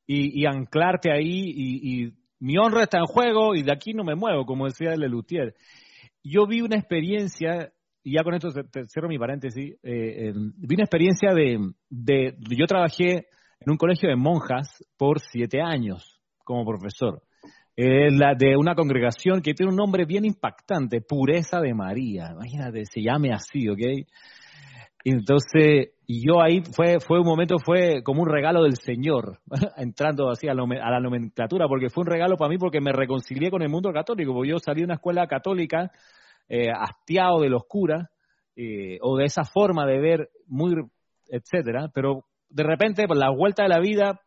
y, 0.07 0.45
anclarte 0.45 1.11
ahí 1.11 1.51
y, 1.53 2.13
mi 2.39 2.57
honra 2.57 2.83
está 2.83 2.99
en 2.99 3.05
juego 3.05 3.53
y 3.53 3.63
de 3.63 3.73
aquí 3.73 3.93
no 3.93 4.05
me 4.05 4.15
muevo, 4.15 4.45
como 4.45 4.67
decía 4.67 4.93
el 4.93 5.01
Lelutier. 5.01 5.55
Yo 6.23 6.47
vi 6.47 6.61
una 6.61 6.77
experiencia, 6.77 7.73
y 8.01 8.13
ya 8.13 8.23
con 8.23 8.33
esto 8.33 8.49
cierro 8.87 9.09
mi 9.09 9.19
paréntesis, 9.19 9.75
eh, 9.83 10.31
vi 10.33 10.75
una 10.75 10.85
experiencia 10.85 11.33
de, 11.33 11.59
de, 11.89 12.37
yo 12.57 12.65
trabajé 12.65 13.27
en 13.59 13.71
un 13.71 13.77
colegio 13.77 14.07
de 14.07 14.15
monjas 14.15 14.69
por 14.97 15.19
siete 15.19 15.59
años 15.61 16.21
como 16.45 16.65
profesor. 16.65 17.21
la 17.75 18.35
de 18.35 18.55
una 18.55 18.73
congregación 18.73 19.41
que 19.41 19.53
tiene 19.53 19.73
un 19.73 19.77
nombre 19.77 20.05
bien 20.05 20.23
impactante, 20.23 21.01
Pureza 21.01 21.59
de 21.59 21.73
María. 21.73 22.29
Imagínate, 22.31 22.85
se 22.85 23.01
llame 23.01 23.33
así, 23.33 23.67
¿ok? 23.67 24.07
Entonces, 25.03 25.93
y 26.05 26.25
yo 26.27 26.41
ahí 26.41 26.61
fue, 26.75 26.99
fue 26.99 27.19
un 27.19 27.25
momento, 27.25 27.55
fue 27.63 28.03
como 28.03 28.21
un 28.21 28.29
regalo 28.29 28.63
del 28.63 28.75
Señor, 28.75 29.39
entrando 29.77 30.29
así 30.29 30.47
a, 30.47 30.53
la 30.53 30.99
nomenclatura, 30.99 31.67
porque 31.67 31.89
fue 31.89 32.01
un 32.01 32.09
regalo 32.09 32.37
para 32.37 32.49
mí 32.49 32.57
porque 32.57 32.81
me 32.81 32.91
reconcilié 32.91 33.49
con 33.49 33.61
el 33.61 33.69
mundo 33.69 33.91
católico, 33.91 34.33
porque 34.33 34.51
yo 34.51 34.59
salí 34.59 34.81
de 34.81 34.85
una 34.85 34.95
escuela 34.95 35.25
católica 35.27 35.91
eh, 36.47 36.69
hastiado 36.69 37.39
de 37.41 37.49
los 37.49 37.63
curas, 37.67 38.09
eh, 38.55 38.99
o 39.01 39.17
de 39.17 39.25
esa 39.25 39.43
forma 39.43 39.85
de 39.85 39.99
ver 39.99 40.29
muy, 40.47 40.75
etcétera, 41.29 41.89
pero 41.93 42.25
de 42.49 42.63
repente, 42.63 43.07
por 43.07 43.17
la 43.17 43.31
vuelta 43.31 43.63
de 43.63 43.69
la 43.69 43.79
vida, 43.79 44.19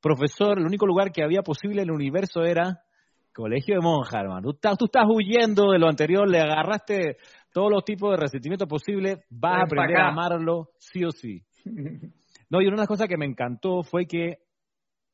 profesor, 0.00 0.58
el 0.58 0.66
único 0.66 0.86
lugar 0.86 1.12
que 1.12 1.22
había 1.22 1.42
posible 1.42 1.82
en 1.82 1.88
el 1.88 1.94
universo 1.94 2.42
era 2.42 2.80
colegio 3.34 3.74
de 3.74 3.82
monjas, 3.82 4.22
hermano. 4.22 4.40
Tú 4.40 4.50
estás, 4.54 4.78
tú 4.78 4.86
estás 4.86 5.04
huyendo 5.06 5.70
de 5.70 5.78
lo 5.78 5.88
anterior, 5.88 6.26
le 6.28 6.40
agarraste 6.40 7.18
todos 7.56 7.70
los 7.70 7.86
tipos 7.86 8.10
de 8.10 8.18
resentimiento 8.18 8.68
posible, 8.68 9.24
vas 9.30 9.60
a 9.60 9.62
aprender 9.62 9.96
a 9.96 10.08
amarlo 10.08 10.72
sí 10.78 11.02
o 11.04 11.10
sí. 11.10 11.42
No, 12.50 12.60
y 12.60 12.66
una 12.66 12.76
de 12.76 12.82
las 12.82 12.86
cosas 12.86 13.08
que 13.08 13.16
me 13.16 13.24
encantó 13.24 13.82
fue 13.82 14.06
que 14.06 14.26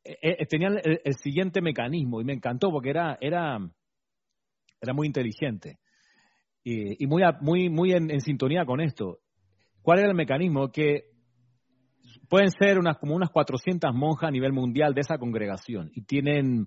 eh, 0.05 0.19
eh, 0.21 0.47
tenían 0.47 0.77
el, 0.83 1.15
siguiente 1.15 1.63
mecanismo, 1.63 2.21
y 2.21 2.25
me 2.25 2.35
encantó 2.35 2.71
porque 2.71 2.91
era, 2.91 3.17
era, 3.21 3.59
era 4.81 4.93
muy 4.93 5.07
inteligente 5.07 5.79
y, 6.65 7.07
muy, 7.07 7.23
muy, 7.41 7.71
muy 7.71 7.93
en, 7.93 8.21
sintonía 8.21 8.67
con 8.67 8.81
esto. 8.81 9.21
¿Cuál 9.81 10.01
era 10.01 10.09
el 10.09 10.17
mecanismo? 10.17 10.71
Que 10.73 11.05
pueden 12.29 12.51
ser 12.51 12.79
unas, 12.79 12.99
como 12.99 13.15
unas 13.15 13.31
400 13.31 13.95
monjas 13.95 14.29
a 14.29 14.33
nivel 14.33 14.53
mundial 14.53 14.95
de 14.95 15.03
esa 15.03 15.17
congregación 15.17 15.93
y 15.95 16.03
tienen 16.03 16.67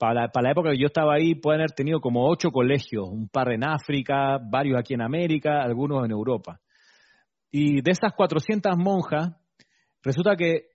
para, 0.00 0.30
la 0.34 0.50
época 0.50 0.70
que 0.70 0.78
yo 0.78 0.86
estaba 0.86 1.16
ahí, 1.16 1.34
pueden 1.34 1.60
haber 1.60 1.72
tenido 1.72 2.00
como 2.00 2.26
ocho 2.26 2.50
colegios, 2.50 3.06
un 3.06 3.28
par 3.28 3.52
en 3.52 3.62
África, 3.62 4.38
varios 4.38 4.80
aquí 4.80 4.94
en 4.94 5.02
América, 5.02 5.60
algunos 5.60 6.02
en 6.06 6.10
Europa. 6.10 6.58
Y 7.50 7.82
de 7.82 7.90
esas 7.90 8.14
400 8.16 8.78
monjas, 8.78 9.36
resulta 10.02 10.36
que 10.36 10.68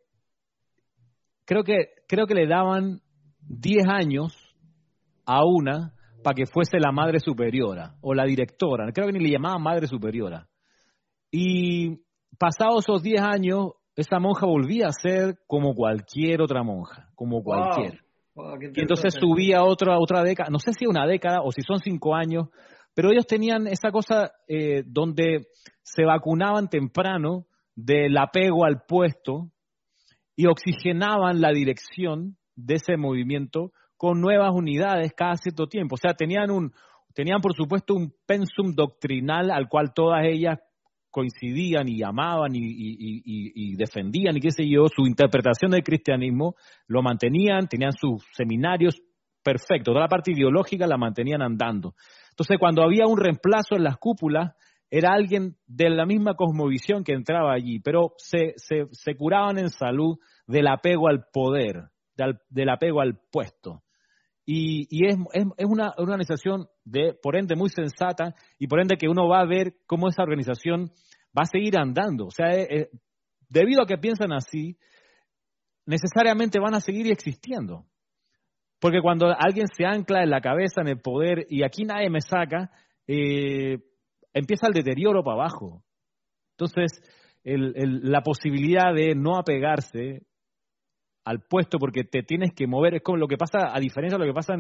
creo 1.44 1.64
que, 1.64 1.88
creo 2.08 2.28
que 2.28 2.36
le 2.36 2.46
daban 2.46 3.02
10 3.40 3.88
años 3.88 4.56
a 5.26 5.44
una 5.44 5.96
para 6.24 6.36
que 6.36 6.46
fuese 6.46 6.78
la 6.78 6.92
madre 6.92 7.20
superiora 7.20 7.96
o 8.02 8.14
la 8.14 8.26
directora. 8.26 8.92
Creo 8.94 9.08
que 9.08 9.14
ni 9.14 9.26
le 9.26 9.32
llamaban 9.32 9.64
madre 9.64 9.88
superiora. 9.88 10.48
Y 11.32 11.98
pasados 12.38 12.84
esos 12.84 13.02
10 13.02 13.22
años, 13.22 13.72
esa 13.96 14.20
monja 14.20 14.46
volvía 14.46 14.86
a 14.90 14.92
ser 14.92 15.40
como 15.48 15.74
cualquier 15.74 16.44
otra 16.44 16.62
monja, 16.62 17.10
como 17.16 17.42
cualquier 17.42 18.05
y 18.36 18.82
entonces 18.82 19.14
subía 19.14 19.64
otra, 19.64 19.98
otra 19.98 20.24
década, 20.24 20.50
no 20.50 20.60
sé 20.60 20.74
si 20.74 20.86
una 20.86 21.08
década 21.08 21.42
o 21.42 21.52
si 21.52 21.62
son 21.62 21.80
cinco 21.80 22.16
años, 22.16 22.50
pero 22.94 23.12
ellos 23.12 23.28
tenían 23.28 23.68
esa 23.68 23.92
cosa 23.92 24.32
eh, 24.48 24.84
donde 24.86 25.48
se 25.84 26.04
vacunaban 26.04 26.70
temprano 26.70 27.46
del 27.76 28.18
apego 28.18 28.66
al 28.66 28.84
puesto 28.88 29.52
y 30.36 30.48
oxigenaban 30.48 31.40
la 31.40 31.52
dirección 31.52 32.38
de 32.56 32.76
ese 32.76 32.98
movimiento 32.98 33.72
con 33.98 34.20
nuevas 34.20 34.52
unidades 34.54 35.14
cada 35.16 35.36
cierto 35.36 35.68
tiempo. 35.68 35.96
O 35.96 35.98
sea, 35.98 36.14
tenían 36.14 36.52
un, 36.52 36.74
tenían 37.14 37.42
por 37.42 37.54
supuesto 37.54 37.94
un 37.94 38.14
pensum 38.26 38.74
doctrinal 38.76 39.52
al 39.52 39.70
cual 39.70 39.94
todas 39.94 40.26
ellas 40.26 40.60
coincidían 41.16 41.88
y 41.88 42.04
amaban 42.04 42.52
y, 42.54 43.74
defendían 43.78 44.36
y 44.36 44.42
qué 44.42 44.52
sé 44.52 44.68
yo, 44.68 44.88
su 44.94 45.08
interpretación 45.08 45.72
del 45.72 45.82
cristianismo, 45.82 46.56
lo 46.88 47.02
mantenían, 47.02 47.70
tenían 47.70 47.94
sus 47.94 48.22
seminarios 48.34 49.02
perfecto, 49.42 49.92
toda 49.92 50.02
la 50.02 50.10
parte 50.10 50.34
ideológica 50.34 50.86
la 50.88 50.98
mantenían 50.98 51.42
andando. 51.42 51.94
Entonces, 52.32 52.58
cuando 52.60 52.84
había 52.84 53.08
un 53.08 53.18
reemplazo 53.18 53.78
en 53.78 53.86
las 53.86 53.96
cúpulas, 53.96 54.56
era 54.90 55.14
alguien 55.14 55.56
de 55.66 55.90
la 55.90 56.06
misma 56.06 56.34
cosmovisión 56.34 57.06
que 57.06 57.14
entraba 57.14 57.54
allí, 57.54 57.80
pero 57.80 58.12
se, 58.18 58.54
se, 58.58 59.16
curaban 59.16 59.58
en 59.58 59.70
salud 59.70 60.18
del 60.48 60.68
apego 60.68 61.08
al 61.08 61.28
poder, 61.32 61.92
del, 62.18 62.70
apego 62.70 63.00
al 63.00 63.18
puesto. 63.32 63.84
Y, 64.46 64.88
y 64.90 65.08
es, 65.08 65.16
es, 65.34 65.46
es, 65.58 65.66
una 65.66 65.94
organización, 65.98 66.68
de, 66.84 67.14
por 67.22 67.36
ende, 67.36 67.56
muy 67.56 67.70
sensata 67.70 68.36
y 68.60 68.68
por 68.68 68.80
ende 68.80 68.98
que 68.98 69.08
uno 69.08 69.28
va 69.28 69.42
a 69.42 69.46
ver 69.46 69.74
cómo 69.88 70.08
esa 70.08 70.24
organización 70.24 70.92
va 71.38 71.44
a 71.44 71.52
seguir 71.52 71.78
andando. 71.78 72.28
O 72.28 72.32
sea, 72.32 72.52
eh, 72.52 72.68
eh, 72.70 72.90
debido 73.50 73.82
a 73.82 73.88
que 73.88 73.98
piensan 73.98 74.32
así, 74.32 74.78
necesariamente 75.86 76.60
van 76.60 76.76
a 76.76 76.82
seguir 76.82 77.12
existiendo. 77.12 77.86
Porque 78.80 79.02
cuando 79.02 79.28
alguien 79.28 79.68
se 79.68 79.86
ancla 79.86 80.24
en 80.24 80.30
la 80.30 80.42
cabeza, 80.42 80.82
en 80.82 80.90
el 80.90 81.02
poder, 81.02 81.48
y 81.50 81.64
aquí 81.64 81.84
nadie 81.84 82.10
me 82.10 82.22
saca, 82.22 82.70
eh, 83.08 83.80
empieza 84.34 84.68
el 84.68 84.74
deterioro 84.74 85.24
para 85.24 85.38
abajo. 85.38 85.84
Entonces, 86.52 87.02
la 87.44 88.22
posibilidad 88.22 88.94
de 88.94 89.14
no 89.16 89.38
apegarse 89.38 90.24
al 91.26 91.42
puesto 91.42 91.80
porque 91.80 92.04
te 92.04 92.22
tienes 92.22 92.54
que 92.54 92.68
mover, 92.68 92.96
es 92.96 93.02
como 93.02 93.18
lo 93.18 93.28
que 93.28 93.36
pasa, 93.36 93.76
a 93.76 93.80
diferencia 93.80 94.18
de 94.18 94.26
lo 94.26 94.32
que 94.32 94.36
pasa 94.36 94.54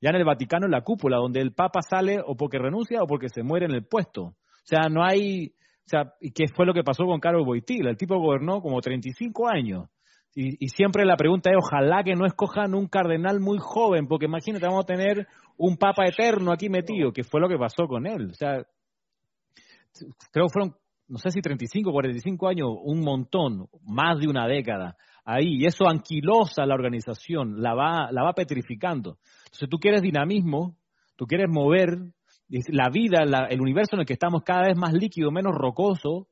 ya 0.00 0.10
en 0.10 0.16
el 0.16 0.24
Vaticano, 0.24 0.66
en 0.66 0.70
la 0.70 0.82
cúpula, 0.82 1.16
donde 1.16 1.40
el 1.40 1.52
Papa 1.52 1.82
sale 1.82 2.20
o 2.24 2.36
porque 2.36 2.58
renuncia 2.58 3.02
o 3.02 3.06
porque 3.06 3.28
se 3.28 3.42
muere 3.42 3.66
en 3.66 3.72
el 3.72 3.84
puesto. 3.84 4.22
O 4.22 4.64
sea, 4.64 4.88
no 4.88 5.04
hay, 5.04 5.48
o 5.48 5.88
sea, 5.88 6.14
¿y 6.20 6.30
qué 6.30 6.44
fue 6.46 6.64
lo 6.64 6.72
que 6.72 6.84
pasó 6.84 7.04
con 7.04 7.18
Carlos 7.18 7.44
Boitila? 7.44 7.90
El 7.90 7.96
tipo 7.96 8.16
gobernó 8.18 8.62
como 8.62 8.80
35 8.80 9.48
años. 9.48 9.88
Y, 10.34 10.64
y, 10.64 10.68
siempre 10.68 11.04
la 11.04 11.16
pregunta 11.16 11.50
es, 11.50 11.56
ojalá 11.58 12.02
que 12.04 12.14
no 12.14 12.24
escojan 12.24 12.74
un 12.74 12.86
cardenal 12.86 13.38
muy 13.38 13.58
joven, 13.60 14.06
porque 14.06 14.26
imagínate, 14.26 14.64
vamos 14.64 14.84
a 14.84 14.86
tener 14.86 15.26
un 15.58 15.76
papa 15.76 16.06
eterno 16.06 16.52
aquí 16.52 16.70
metido, 16.70 17.12
que 17.12 17.24
fue 17.24 17.40
lo 17.40 17.48
que 17.48 17.58
pasó 17.58 17.86
con 17.86 18.06
él. 18.06 18.30
O 18.30 18.34
sea, 18.34 18.64
creo 20.30 20.46
que 20.46 20.52
fueron, 20.52 20.74
no 21.08 21.18
sé 21.18 21.30
si 21.30 21.42
35, 21.42 21.92
45 21.92 22.48
años, 22.48 22.68
un 22.82 23.00
montón, 23.00 23.66
más 23.84 24.20
de 24.20 24.28
una 24.28 24.46
década 24.46 24.96
ahí. 25.24 25.62
Y 25.62 25.66
eso 25.66 25.88
anquilosa 25.88 26.66
la 26.66 26.74
organización, 26.74 27.60
la 27.62 27.74
va, 27.74 28.10
la 28.10 28.22
va 28.22 28.32
petrificando. 28.32 29.18
Entonces 29.44 29.68
tú 29.68 29.78
quieres 29.78 30.02
dinamismo, 30.02 30.76
tú 31.16 31.26
quieres 31.26 31.48
mover 31.50 31.98
la 32.68 32.90
vida, 32.90 33.24
el 33.48 33.60
universo 33.60 33.96
en 33.96 34.00
el 34.00 34.06
que 34.06 34.12
estamos 34.12 34.42
cada 34.44 34.68
vez 34.68 34.76
más 34.76 34.92
líquido, 34.92 35.30
menos 35.30 35.54
rocoso. 35.54 36.28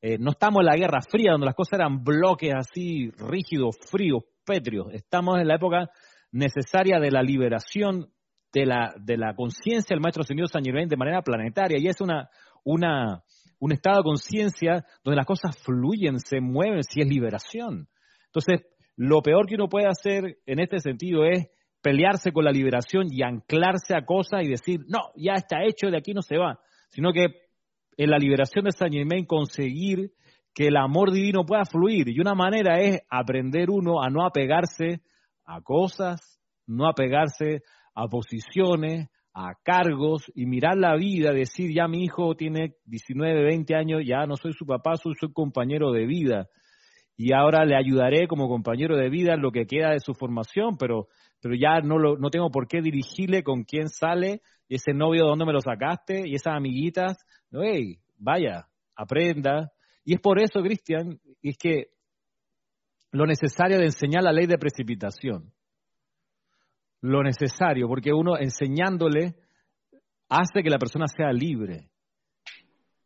Eh, 0.00 0.18
no 0.18 0.32
estamos 0.32 0.60
en 0.60 0.66
la 0.66 0.76
Guerra 0.76 1.00
Fría, 1.00 1.32
donde 1.32 1.46
las 1.46 1.54
cosas 1.54 1.78
eran 1.80 2.04
bloques 2.04 2.52
así 2.54 3.10
rígidos, 3.16 3.76
fríos, 3.90 4.22
pétreos. 4.44 4.88
Estamos 4.92 5.40
en 5.40 5.48
la 5.48 5.56
época 5.56 5.90
necesaria 6.30 6.98
de 7.00 7.10
la 7.10 7.22
liberación 7.22 8.10
de 8.52 8.66
la, 8.66 8.94
de 9.00 9.16
la 9.16 9.34
conciencia 9.34 9.94
del 9.94 10.00
Maestro 10.00 10.22
Señor 10.22 10.48
San 10.48 10.64
Germain 10.64 10.88
de 10.88 10.96
manera 10.96 11.22
planetaria. 11.22 11.78
Y 11.78 11.88
es 11.88 12.00
una, 12.00 12.28
una, 12.62 13.22
un 13.58 13.72
estado 13.72 13.98
de 13.98 14.04
conciencia 14.04 14.84
donde 15.02 15.16
las 15.16 15.26
cosas 15.26 15.56
fluyen, 15.58 16.18
se 16.20 16.40
mueven, 16.40 16.82
si 16.82 17.00
es 17.00 17.08
liberación. 17.08 17.88
Entonces, 18.34 18.66
lo 18.96 19.22
peor 19.22 19.46
que 19.46 19.54
uno 19.54 19.68
puede 19.68 19.86
hacer 19.86 20.38
en 20.46 20.58
este 20.58 20.80
sentido 20.80 21.24
es 21.24 21.48
pelearse 21.80 22.32
con 22.32 22.44
la 22.44 22.50
liberación 22.50 23.06
y 23.10 23.22
anclarse 23.22 23.94
a 23.94 24.04
cosas 24.04 24.42
y 24.42 24.48
decir, 24.48 24.80
no, 24.88 25.10
ya 25.16 25.34
está 25.34 25.62
hecho, 25.64 25.90
de 25.90 25.98
aquí 25.98 26.14
no 26.14 26.22
se 26.22 26.36
va, 26.36 26.58
sino 26.88 27.12
que 27.12 27.26
en 27.96 28.10
la 28.10 28.18
liberación 28.18 28.64
de 28.64 28.72
San 28.72 28.90
Germain 28.90 29.26
conseguir 29.26 30.12
que 30.52 30.68
el 30.68 30.76
amor 30.76 31.12
divino 31.12 31.44
pueda 31.44 31.64
fluir. 31.64 32.08
Y 32.08 32.20
una 32.20 32.34
manera 32.34 32.80
es 32.80 33.02
aprender 33.08 33.70
uno 33.70 34.02
a 34.02 34.10
no 34.10 34.24
apegarse 34.24 35.02
a 35.44 35.60
cosas, 35.60 36.40
no 36.66 36.88
apegarse 36.88 37.62
a 37.94 38.08
posiciones, 38.08 39.08
a 39.32 39.54
cargos 39.62 40.30
y 40.34 40.46
mirar 40.46 40.76
la 40.76 40.96
vida, 40.96 41.32
decir, 41.32 41.72
ya 41.74 41.86
mi 41.88 42.04
hijo 42.04 42.34
tiene 42.36 42.74
19, 42.86 43.44
20 43.44 43.74
años, 43.74 44.02
ya 44.06 44.26
no 44.26 44.36
soy 44.36 44.52
su 44.52 44.64
papá, 44.64 44.96
soy 44.96 45.14
su 45.20 45.32
compañero 45.32 45.92
de 45.92 46.06
vida. 46.06 46.48
Y 47.16 47.32
ahora 47.32 47.64
le 47.64 47.76
ayudaré 47.76 48.26
como 48.26 48.48
compañero 48.48 48.96
de 48.96 49.08
vida 49.08 49.36
lo 49.36 49.52
que 49.52 49.66
queda 49.66 49.90
de 49.90 50.00
su 50.00 50.14
formación, 50.14 50.76
pero 50.78 51.08
pero 51.44 51.56
ya 51.56 51.80
no, 51.82 51.98
lo, 51.98 52.16
no 52.16 52.30
tengo 52.30 52.50
por 52.50 52.66
qué 52.66 52.80
dirigirle 52.80 53.42
con 53.42 53.64
quién 53.64 53.90
sale, 53.90 54.40
ese 54.66 54.94
novio 54.94 55.24
de 55.24 55.28
dónde 55.28 55.44
me 55.44 55.52
lo 55.52 55.60
sacaste, 55.60 56.26
y 56.26 56.34
esas 56.34 56.56
amiguitas. 56.56 57.18
hey, 57.52 57.98
vaya, 58.16 58.66
aprenda. 58.96 59.70
Y 60.06 60.14
es 60.14 60.20
por 60.22 60.40
eso, 60.40 60.62
Cristian, 60.62 61.20
es 61.42 61.58
que 61.58 61.88
lo 63.12 63.26
necesario 63.26 63.76
de 63.76 63.84
enseñar 63.84 64.22
la 64.22 64.32
ley 64.32 64.46
de 64.46 64.56
precipitación. 64.56 65.52
Lo 67.02 67.22
necesario, 67.22 67.88
porque 67.88 68.14
uno 68.14 68.38
enseñándole 68.38 69.34
hace 70.30 70.62
que 70.62 70.70
la 70.70 70.78
persona 70.78 71.08
sea 71.08 71.30
libre. 71.30 71.90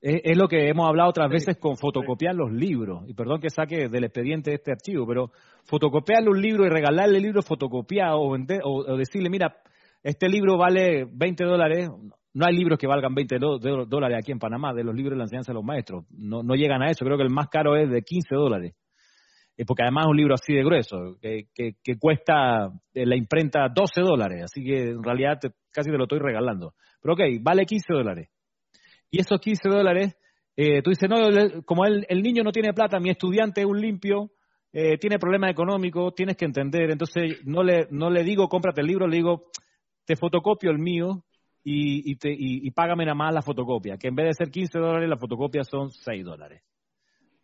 Es, 0.00 0.36
lo 0.36 0.46
que 0.46 0.68
hemos 0.68 0.88
hablado 0.88 1.10
otras 1.10 1.28
veces 1.28 1.56
con 1.58 1.76
fotocopiar 1.76 2.34
los 2.34 2.52
libros. 2.52 3.02
Y 3.08 3.14
perdón 3.14 3.40
que 3.40 3.50
saque 3.50 3.88
del 3.88 4.04
expediente 4.04 4.54
este 4.54 4.72
archivo, 4.72 5.06
pero 5.06 5.32
fotocopiarle 5.64 6.30
un 6.30 6.40
libro 6.40 6.64
y 6.64 6.68
regalarle 6.68 7.16
el 7.16 7.22
libro 7.22 7.42
fotocopiado 7.42 8.20
o, 8.20 8.36
o, 8.64 8.96
decirle, 8.96 9.28
mira, 9.28 9.56
este 10.02 10.28
libro 10.28 10.56
vale 10.56 11.06
20 11.10 11.44
dólares. 11.44 11.88
No 12.34 12.46
hay 12.46 12.54
libros 12.54 12.78
que 12.78 12.86
valgan 12.86 13.14
20 13.14 13.38
dólares 13.88 14.18
aquí 14.20 14.30
en 14.30 14.38
Panamá, 14.38 14.72
de 14.72 14.84
los 14.84 14.94
libros 14.94 15.14
de 15.14 15.18
la 15.18 15.24
enseñanza 15.24 15.52
de 15.52 15.56
los 15.56 15.64
maestros. 15.64 16.04
No, 16.10 16.42
no 16.42 16.54
llegan 16.54 16.82
a 16.82 16.90
eso. 16.90 17.04
Creo 17.04 17.16
que 17.16 17.24
el 17.24 17.30
más 17.30 17.48
caro 17.48 17.76
es 17.76 17.90
de 17.90 18.02
15 18.02 18.34
dólares. 18.36 18.74
Porque 19.66 19.82
además 19.82 20.04
es 20.04 20.10
un 20.10 20.16
libro 20.16 20.34
así 20.34 20.54
de 20.54 20.62
grueso, 20.62 21.16
que, 21.20 21.48
que, 21.52 21.98
cuesta 21.98 22.70
la 22.94 23.16
imprenta 23.16 23.66
12 23.74 24.02
dólares. 24.02 24.44
Así 24.44 24.62
que 24.62 24.90
en 24.90 25.02
realidad 25.02 25.40
casi 25.72 25.90
te 25.90 25.96
lo 25.96 26.04
estoy 26.04 26.20
regalando. 26.20 26.74
Pero 27.02 27.14
ok, 27.14 27.20
vale 27.42 27.64
15 27.64 27.92
dólares 27.92 28.28
y 29.10 29.20
esos 29.20 29.40
15 29.40 29.68
dólares, 29.68 30.16
eh, 30.56 30.82
tú 30.82 30.90
dices, 30.90 31.08
no, 31.08 31.62
como 31.64 31.84
el, 31.86 32.22
niño 32.22 32.42
no 32.42 32.52
tiene 32.52 32.72
plata, 32.72 32.98
mi 32.98 33.10
estudiante 33.10 33.60
es 33.60 33.66
un 33.66 33.80
limpio, 33.80 34.30
eh, 34.72 34.98
tiene 34.98 35.18
problemas 35.18 35.50
económicos, 35.50 36.14
tienes 36.14 36.36
que 36.36 36.44
entender, 36.44 36.90
entonces 36.90 37.40
no 37.44 37.62
le, 37.62 37.86
no 37.90 38.10
le 38.10 38.22
digo 38.22 38.48
cómprate 38.48 38.80
el 38.80 38.88
libro, 38.88 39.06
le 39.06 39.16
digo 39.16 39.44
te 40.04 40.16
fotocopio 40.16 40.70
el 40.70 40.78
mío 40.78 41.24
y, 41.62 42.10
y, 42.10 42.16
te, 42.16 42.30
y, 42.36 42.70
págame 42.70 43.04
nada 43.04 43.14
más 43.14 43.32
la 43.32 43.42
fotocopia, 43.42 43.96
que 43.98 44.08
en 44.08 44.14
vez 44.14 44.28
de 44.28 44.44
ser 44.44 44.50
15 44.50 44.78
dólares, 44.78 45.08
la 45.08 45.18
fotocopia 45.18 45.62
son 45.64 45.90
6 45.90 46.24
dólares. 46.24 46.62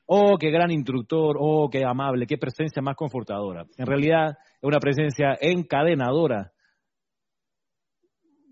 Oh, 0.07 0.37
qué 0.39 0.51
gran 0.51 0.71
instructor, 0.71 1.37
oh, 1.39 1.69
qué 1.71 1.85
amable, 1.85 2.27
qué 2.27 2.37
presencia 2.37 2.83
más 2.83 2.97
confortadora. 2.97 3.65
En 3.77 3.87
realidad 3.87 4.31
es 4.31 4.63
una 4.63 4.79
presencia 4.79 5.37
encadenadora 5.41 6.53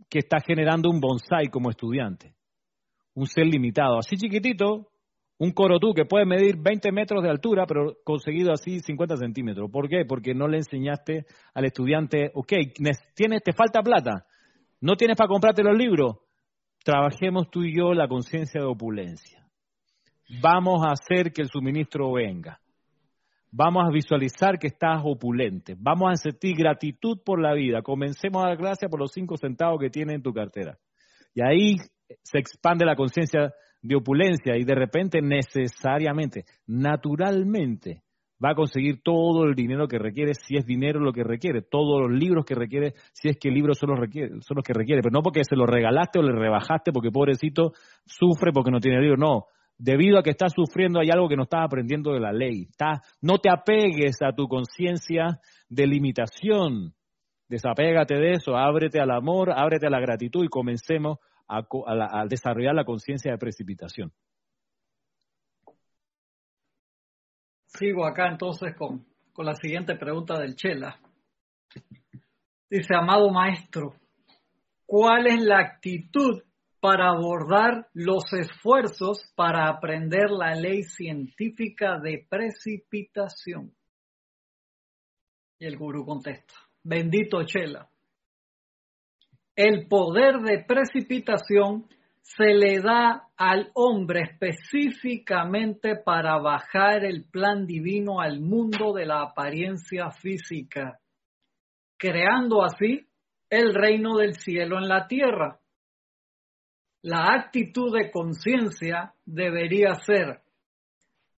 que 0.09 0.18
está 0.18 0.39
generando 0.40 0.90
un 0.90 1.01
bonsai 1.01 1.48
como 1.48 1.70
estudiante 1.70 2.34
un 3.14 3.26
ser 3.26 3.47
limitado. 3.47 3.98
Así 3.98 4.16
chiquitito, 4.16 4.89
un 5.39 5.52
corotú 5.52 5.93
que 5.94 6.05
puede 6.05 6.24
medir 6.24 6.56
20 6.56 6.93
metros 6.93 7.22
de 7.22 7.30
altura, 7.30 7.66
pero 7.66 7.97
conseguido 8.05 8.52
así 8.52 8.80
50 8.80 9.16
centímetros. 9.16 9.70
¿Por 9.70 9.89
qué? 9.89 10.05
Porque 10.06 10.34
no 10.34 10.47
le 10.47 10.59
enseñaste 10.59 11.26
al 11.55 11.64
estudiante, 11.64 12.30
ok, 12.34 12.52
tienes, 13.14 13.43
te 13.43 13.52
falta 13.52 13.82
plata, 13.82 14.26
no 14.80 14.97
tienes 14.97 15.16
para 15.16 15.28
comprarte 15.28 15.62
los 15.62 15.76
libros, 15.76 16.18
trabajemos 16.84 17.51
tú 17.51 17.64
y 17.64 17.76
yo 17.76 17.93
la 17.93 18.09
conciencia 18.09 18.60
de 18.60 18.66
opulencia. 18.66 19.44
Vamos 20.40 20.82
a 20.84 20.93
hacer 20.93 21.32
que 21.32 21.43
el 21.43 21.48
suministro 21.48 22.12
venga. 22.12 22.59
Vamos 23.51 23.84
a 23.84 23.93
visualizar 23.93 24.59
que 24.59 24.68
estás 24.68 25.02
opulente. 25.05 25.74
Vamos 25.76 26.10
a 26.10 26.16
sentir 26.16 26.56
gratitud 26.56 27.18
por 27.22 27.39
la 27.40 27.52
vida. 27.52 27.82
Comencemos 27.82 28.43
a 28.43 28.48
dar 28.48 28.56
gracias 28.56 28.90
por 28.90 28.98
los 28.98 29.12
cinco 29.12 29.36
centavos 29.36 29.78
que 29.78 29.90
tienes 29.90 30.16
en 30.16 30.22
tu 30.22 30.32
cartera. 30.32 30.78
Y 31.34 31.43
ahí 31.43 31.76
se 32.22 32.39
expande 32.39 32.84
la 32.84 32.97
conciencia 32.97 33.52
de 33.82 33.97
opulencia 33.97 34.56
y 34.56 34.64
de 34.64 34.74
repente 34.74 35.20
necesariamente, 35.20 36.44
naturalmente, 36.66 38.02
va 38.43 38.51
a 38.51 38.55
conseguir 38.55 39.02
todo 39.02 39.44
el 39.44 39.55
dinero 39.55 39.86
que 39.86 39.98
requiere, 39.98 40.34
si 40.34 40.56
es 40.56 40.64
dinero 40.66 41.01
lo 41.01 41.12
que 41.12 41.22
requiere, 41.22 41.62
todos 41.62 42.01
los 42.01 42.10
libros 42.10 42.44
que 42.44 42.55
requiere, 42.55 42.94
si 43.12 43.28
es 43.28 43.36
que 43.39 43.51
libros 43.51 43.78
son 43.78 43.90
los, 43.90 43.98
son 43.98 44.56
los 44.56 44.64
que 44.64 44.72
requiere, 44.72 45.01
pero 45.02 45.12
no 45.12 45.22
porque 45.22 45.44
se 45.44 45.56
los 45.56 45.68
regalaste 45.68 46.18
o 46.18 46.22
le 46.22 46.32
rebajaste 46.32 46.93
porque 46.93 47.10
pobrecito 47.10 47.72
sufre 48.05 48.52
porque 48.52 48.70
no 48.70 48.80
tiene 48.80 49.01
libro, 49.01 49.16
no, 49.16 49.47
debido 49.78 50.18
a 50.18 50.22
que 50.22 50.30
está 50.30 50.48
sufriendo 50.48 51.01
hay 51.01 51.10
algo 51.10 51.28
que 51.28 51.36
no 51.36 51.44
está 51.44 51.62
aprendiendo 51.62 52.12
de 52.12 52.20
la 52.20 52.32
ley, 52.32 52.66
está, 52.70 53.02
no 53.20 53.39
te 53.39 53.48
apegues 53.48 54.16
a 54.22 54.32
tu 54.32 54.48
conciencia 54.48 55.39
de 55.68 55.86
limitación, 55.86 56.94
desapégate 57.48 58.16
de 58.16 58.32
eso, 58.32 58.56
ábrete 58.56 59.01
al 59.01 59.10
amor, 59.10 59.52
ábrete 59.55 59.86
a 59.86 59.90
la 59.90 60.01
gratitud 60.01 60.44
y 60.44 60.48
comencemos 60.48 61.18
a, 61.48 62.24
desarrollar 62.27 62.74
la 62.74 62.85
conciencia 62.85 63.32
de 63.32 63.39
precipitación. 63.39 64.12
Sigo 67.66 68.05
acá 68.05 68.28
entonces 68.28 68.74
con, 68.77 69.06
con 69.32 69.47
la 69.47 69.55
siguiente 69.55 69.97
pregunta 69.97 70.39
del 70.39 70.55
Chela. 70.55 71.01
Dice, 72.69 72.94
amado 72.94 73.31
maestro, 73.31 73.94
¿cuál 74.86 75.27
es 75.27 75.43
la 75.43 75.59
actitud 75.59 76.43
para 76.81 77.09
abordar 77.09 77.89
los 77.93 78.24
esfuerzos 78.32 79.31
para 79.36 79.69
aprender 79.69 80.31
la 80.31 80.55
ley 80.55 80.82
científica 80.82 81.98
de 82.02 82.27
precipitación? 82.28 83.74
Y 85.59 85.66
el 85.66 85.77
gurú 85.77 86.05
contesta, 86.05 86.55
bendito 86.82 87.44
Chela, 87.44 87.89
el 89.56 89.86
poder 89.86 90.38
de 90.40 90.64
precipitación 90.64 91.86
se 92.22 92.54
le 92.54 92.80
da 92.80 93.28
al 93.36 93.70
hombre 93.74 94.22
específicamente 94.22 95.96
para 95.96 96.38
bajar 96.38 97.04
el 97.04 97.24
plan 97.24 97.66
divino 97.66 98.20
al 98.20 98.40
mundo 98.40 98.92
de 98.92 99.06
la 99.06 99.22
apariencia 99.22 100.10
física, 100.10 101.00
creando 101.98 102.62
así 102.64 103.06
el 103.50 103.74
reino 103.74 104.16
del 104.16 104.34
cielo 104.34 104.78
en 104.78 104.88
la 104.88 105.06
tierra. 105.06 105.60
La 107.02 107.34
actitud 107.34 107.92
de 107.92 108.10
conciencia 108.10 109.12
debería 109.26 109.94
ser 109.94 110.40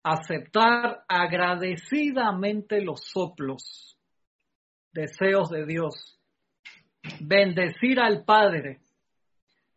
aceptar 0.04 1.02
agradecidamente 1.08 2.82
los 2.82 3.00
soplos, 3.06 3.98
deseos 4.92 5.48
de 5.48 5.64
Dios, 5.64 6.20
bendecir 7.20 8.00
al 8.00 8.24
Padre 8.24 8.80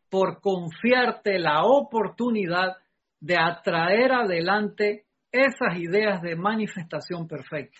por 0.09 0.41
confiarte 0.41 1.39
la 1.39 1.63
oportunidad 1.63 2.77
de 3.19 3.35
atraer 3.37 4.11
adelante 4.11 5.05
esas 5.31 5.77
ideas 5.77 6.21
de 6.21 6.35
manifestación 6.35 7.27
perfecta. 7.27 7.79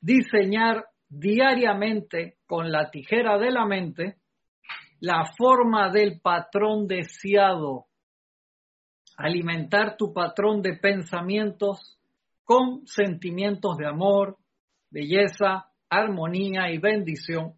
Diseñar 0.00 0.86
diariamente 1.08 2.38
con 2.46 2.72
la 2.72 2.90
tijera 2.90 3.38
de 3.38 3.50
la 3.50 3.66
mente 3.66 4.16
la 5.00 5.24
forma 5.36 5.90
del 5.90 6.20
patrón 6.20 6.86
deseado. 6.88 7.86
Alimentar 9.16 9.96
tu 9.96 10.12
patrón 10.12 10.62
de 10.62 10.76
pensamientos 10.76 11.98
con 12.42 12.86
sentimientos 12.86 13.76
de 13.76 13.86
amor, 13.86 14.38
belleza, 14.90 15.68
armonía 15.88 16.70
y 16.70 16.78
bendición 16.78 17.54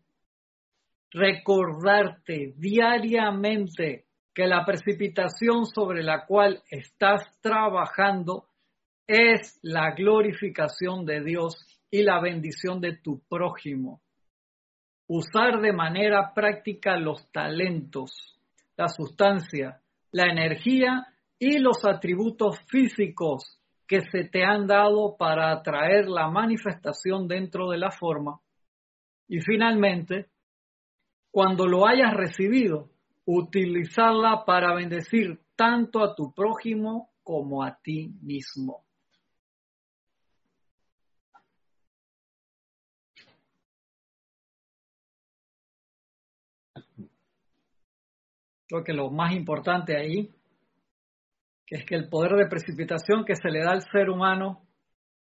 recordarte 1.16 2.52
diariamente 2.58 4.04
que 4.34 4.46
la 4.46 4.66
precipitación 4.66 5.64
sobre 5.64 6.02
la 6.02 6.26
cual 6.26 6.62
estás 6.70 7.22
trabajando 7.40 8.48
es 9.06 9.58
la 9.62 9.94
glorificación 9.94 11.06
de 11.06 11.24
Dios 11.24 11.54
y 11.90 12.02
la 12.02 12.20
bendición 12.20 12.82
de 12.82 12.98
tu 12.98 13.22
prójimo. 13.30 14.02
Usar 15.08 15.62
de 15.62 15.72
manera 15.72 16.34
práctica 16.34 16.98
los 16.98 17.32
talentos, 17.32 18.38
la 18.76 18.88
sustancia, 18.88 19.80
la 20.12 20.30
energía 20.30 21.06
y 21.38 21.58
los 21.60 21.86
atributos 21.86 22.60
físicos 22.68 23.58
que 23.88 24.02
se 24.02 24.24
te 24.24 24.44
han 24.44 24.66
dado 24.66 25.16
para 25.16 25.50
atraer 25.50 26.08
la 26.08 26.28
manifestación 26.28 27.26
dentro 27.26 27.70
de 27.70 27.78
la 27.78 27.90
forma. 27.90 28.38
Y 29.28 29.40
finalmente, 29.40 30.26
cuando 31.36 31.66
lo 31.66 31.86
hayas 31.86 32.14
recibido, 32.14 32.88
utilizarla 33.26 34.46
para 34.46 34.74
bendecir 34.74 35.38
tanto 35.54 36.02
a 36.02 36.14
tu 36.14 36.32
prójimo 36.32 37.10
como 37.22 37.62
a 37.62 37.78
ti 37.78 38.08
mismo. 38.22 38.86
Creo 48.66 48.82
que 48.82 48.94
lo 48.94 49.10
más 49.10 49.34
importante 49.34 49.94
ahí 49.94 50.30
es 51.66 51.84
que 51.84 51.96
el 51.96 52.08
poder 52.08 52.32
de 52.36 52.48
precipitación 52.48 53.26
que 53.26 53.36
se 53.36 53.50
le 53.50 53.62
da 53.62 53.72
al 53.72 53.82
ser 53.82 54.08
humano 54.08 54.62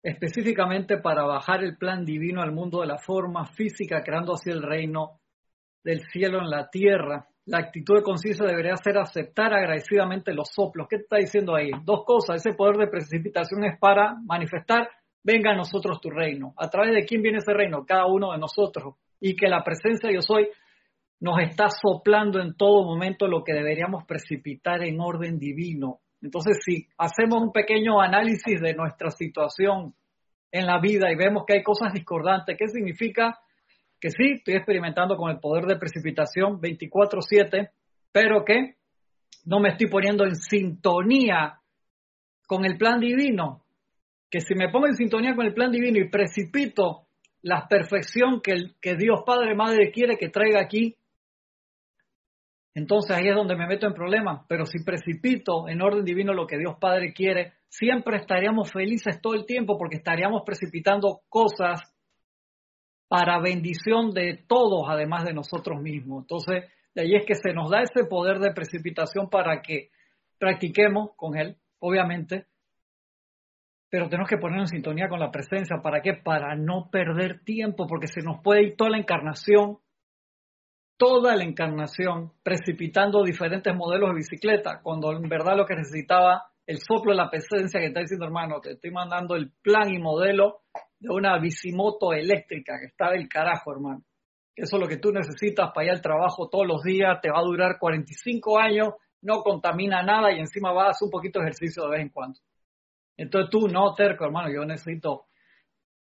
específicamente 0.02 0.98
para 0.98 1.22
bajar 1.22 1.64
el 1.64 1.78
plan 1.78 2.05
divino 2.05 2.43
al 2.43 2.52
mundo 2.52 2.82
de 2.82 2.89
la 2.89 2.98
forma 2.98 3.47
física, 3.47 4.02
creando 4.05 4.34
así 4.34 4.51
el 4.51 4.62
reino 4.62 5.21
del 5.84 6.00
cielo 6.12 6.38
en 6.38 6.50
la 6.50 6.68
tierra. 6.68 7.26
La 7.46 7.59
actitud 7.59 7.96
de 7.96 8.02
conciencia 8.02 8.46
debería 8.46 8.76
ser 8.76 8.98
aceptar 8.98 9.52
agradecidamente 9.52 10.32
los 10.32 10.48
soplos. 10.54 10.86
¿Qué 10.88 10.96
está 10.96 11.16
diciendo 11.16 11.54
ahí? 11.54 11.70
Dos 11.84 12.04
cosas. 12.04 12.36
Ese 12.36 12.54
poder 12.56 12.76
de 12.76 12.86
precipitación 12.86 13.64
es 13.64 13.78
para 13.78 14.14
manifestar, 14.24 14.88
venga 15.24 15.50
a 15.50 15.56
nosotros 15.56 16.00
tu 16.00 16.10
reino. 16.10 16.54
¿A 16.56 16.68
través 16.68 16.94
de 16.94 17.04
quién 17.04 17.22
viene 17.22 17.38
ese 17.38 17.52
reino? 17.52 17.84
Cada 17.84 18.06
uno 18.06 18.32
de 18.32 18.38
nosotros. 18.38 18.94
Y 19.20 19.34
que 19.34 19.48
la 19.48 19.64
presencia 19.64 20.09
de 20.09 20.16
yo 20.16 20.22
soy 20.22 20.48
nos 21.20 21.38
está 21.40 21.68
soplando 21.68 22.40
en 22.40 22.56
todo 22.56 22.84
momento 22.84 23.28
lo 23.28 23.44
que 23.44 23.52
deberíamos 23.52 24.04
precipitar 24.04 24.82
en 24.82 25.00
orden 25.00 25.38
divino. 25.38 26.00
Entonces, 26.20 26.59
si 26.64 26.88
hacemos 26.98 27.42
un 27.42 27.52
pequeño 27.52 28.00
análisis 28.00 28.60
de 28.60 28.74
nuestra 28.74 29.10
situación 29.10 29.94
en 30.50 30.66
la 30.66 30.80
vida 30.80 31.10
y 31.10 31.16
vemos 31.16 31.44
que 31.46 31.54
hay 31.54 31.62
cosas 31.62 31.92
discordantes, 31.92 32.56
¿qué 32.59 32.68
significa? 32.68 33.38
Que 34.02 34.10
sí, 34.10 34.32
estoy 34.32 34.54
experimentando 34.54 35.16
con 35.16 35.30
el 35.30 35.38
poder 35.38 35.64
de 35.64 35.78
precipitación 35.78 36.60
24/7, 36.60 37.70
pero 38.10 38.44
que 38.44 38.74
no 39.44 39.60
me 39.60 39.68
estoy 39.68 39.88
poniendo 39.88 40.24
en 40.24 40.34
sintonía 40.34 41.60
con 42.48 42.64
el 42.64 42.76
plan 42.76 42.98
divino, 42.98 43.62
que 44.28 44.40
si 44.40 44.56
me 44.56 44.70
pongo 44.70 44.88
en 44.88 44.96
sintonía 44.96 45.36
con 45.36 45.46
el 45.46 45.54
plan 45.54 45.70
divino 45.70 46.00
y 46.00 46.10
precipito 46.10 47.06
la 47.42 47.68
perfección 47.68 48.40
que, 48.40 48.50
el, 48.50 48.74
que 48.80 48.96
Dios 48.96 49.20
Padre 49.24 49.54
Madre 49.54 49.92
quiere 49.92 50.16
que 50.16 50.30
traiga 50.30 50.60
aquí, 50.60 50.96
entonces 52.74 53.16
ahí 53.16 53.28
es 53.28 53.36
donde 53.36 53.54
me 53.54 53.68
meto 53.68 53.86
en 53.86 53.94
problemas. 53.94 54.44
Pero 54.48 54.66
si 54.66 54.82
precipito 54.82 55.68
en 55.68 55.80
orden 55.80 56.04
divino 56.04 56.34
lo 56.34 56.48
que 56.48 56.58
Dios 56.58 56.74
Padre 56.80 57.12
quiere, 57.12 57.52
siempre 57.68 58.16
estaríamos 58.16 58.72
felices 58.72 59.20
todo 59.20 59.34
el 59.34 59.46
tiempo 59.46 59.78
porque 59.78 59.98
estaríamos 59.98 60.42
precipitando 60.44 61.20
cosas 61.28 61.91
para 63.12 63.39
bendición 63.40 64.12
de 64.12 64.43
todos, 64.48 64.86
además 64.89 65.26
de 65.26 65.34
nosotros 65.34 65.82
mismos. 65.82 66.22
Entonces, 66.22 66.64
de 66.94 67.02
ahí 67.02 67.14
es 67.14 67.26
que 67.26 67.34
se 67.34 67.52
nos 67.52 67.70
da 67.70 67.82
ese 67.82 68.09
poder 68.09 68.39
de 68.39 68.55
precipitación 68.55 69.28
para 69.28 69.60
que 69.60 69.90
practiquemos 70.39 71.10
con 71.14 71.36
Él, 71.36 71.59
obviamente, 71.78 72.47
pero 73.90 74.09
tenemos 74.09 74.30
que 74.30 74.39
poner 74.39 74.60
en 74.60 74.66
sintonía 74.66 75.10
con 75.10 75.20
la 75.20 75.30
presencia. 75.30 75.76
¿Para 75.82 76.01
qué? 76.01 76.14
Para 76.14 76.56
no 76.56 76.89
perder 76.90 77.44
tiempo, 77.44 77.86
porque 77.86 78.06
se 78.06 78.22
nos 78.22 78.40
puede 78.43 78.62
ir 78.62 78.76
toda 78.78 78.89
la 78.89 78.97
encarnación, 78.98 79.76
toda 80.97 81.36
la 81.36 81.44
encarnación, 81.44 82.32
precipitando 82.43 83.24
diferentes 83.24 83.76
modelos 83.76 84.09
de 84.09 84.16
bicicleta, 84.16 84.80
cuando 84.82 85.12
en 85.12 85.28
verdad 85.28 85.59
lo 85.59 85.66
que 85.66 85.76
necesitaba 85.76 86.47
el 86.66 86.78
soplo 86.78 87.12
de 87.12 87.18
la 87.18 87.28
presencia 87.28 87.78
que 87.78 87.89
está 87.89 88.01
diciendo, 88.01 88.24
hermano, 88.24 88.59
te 88.62 88.72
estoy 88.72 88.90
mandando 88.90 89.36
el 89.36 89.52
plan 89.60 89.93
y 89.93 89.98
modelo 89.98 90.62
de 91.02 91.12
una 91.12 91.36
bicimoto 91.38 92.12
eléctrica 92.12 92.78
que 92.78 92.86
está 92.86 93.10
del 93.10 93.28
carajo, 93.28 93.72
hermano. 93.72 94.04
Eso 94.54 94.76
es 94.76 94.80
lo 94.80 94.86
que 94.86 94.98
tú 94.98 95.10
necesitas 95.10 95.72
para 95.74 95.86
ir 95.86 95.90
al 95.90 96.00
trabajo 96.00 96.48
todos 96.48 96.64
los 96.64 96.82
días, 96.82 97.20
te 97.20 97.28
va 97.28 97.40
a 97.40 97.42
durar 97.42 97.78
45 97.80 98.58
años, 98.58 98.94
no 99.22 99.42
contamina 99.42 100.02
nada 100.04 100.32
y 100.32 100.38
encima 100.38 100.72
vas 100.72 100.86
a 100.86 100.90
hacer 100.90 101.06
un 101.06 101.10
poquito 101.10 101.40
de 101.40 101.46
ejercicio 101.46 101.82
de 101.84 101.90
vez 101.90 102.00
en 102.02 102.10
cuando. 102.10 102.38
Entonces 103.16 103.50
tú, 103.50 103.66
no, 103.66 103.94
terco, 103.94 104.24
hermano, 104.24 104.52
yo 104.52 104.64
necesito 104.64 105.24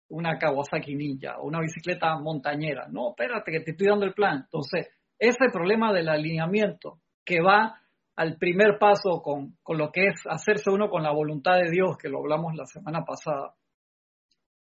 una 0.08 0.38
Kawasaki 0.38 0.94
Ninja 0.94 1.38
o 1.40 1.46
una 1.46 1.60
bicicleta 1.60 2.16
montañera. 2.18 2.86
No, 2.90 3.10
espérate, 3.10 3.52
que 3.52 3.60
te 3.60 3.72
estoy 3.72 3.88
dando 3.88 4.06
el 4.06 4.14
plan. 4.14 4.44
Entonces, 4.44 4.88
ese 5.18 5.50
problema 5.52 5.92
del 5.92 6.08
alineamiento 6.08 7.00
que 7.22 7.42
va 7.42 7.80
al 8.16 8.38
primer 8.38 8.78
paso 8.78 9.20
con, 9.22 9.58
con 9.62 9.76
lo 9.76 9.92
que 9.92 10.06
es 10.06 10.22
hacerse 10.26 10.70
uno 10.70 10.88
con 10.88 11.02
la 11.02 11.12
voluntad 11.12 11.56
de 11.56 11.70
Dios, 11.70 11.98
que 11.98 12.08
lo 12.08 12.20
hablamos 12.20 12.54
la 12.54 12.64
semana 12.64 13.04
pasada, 13.04 13.54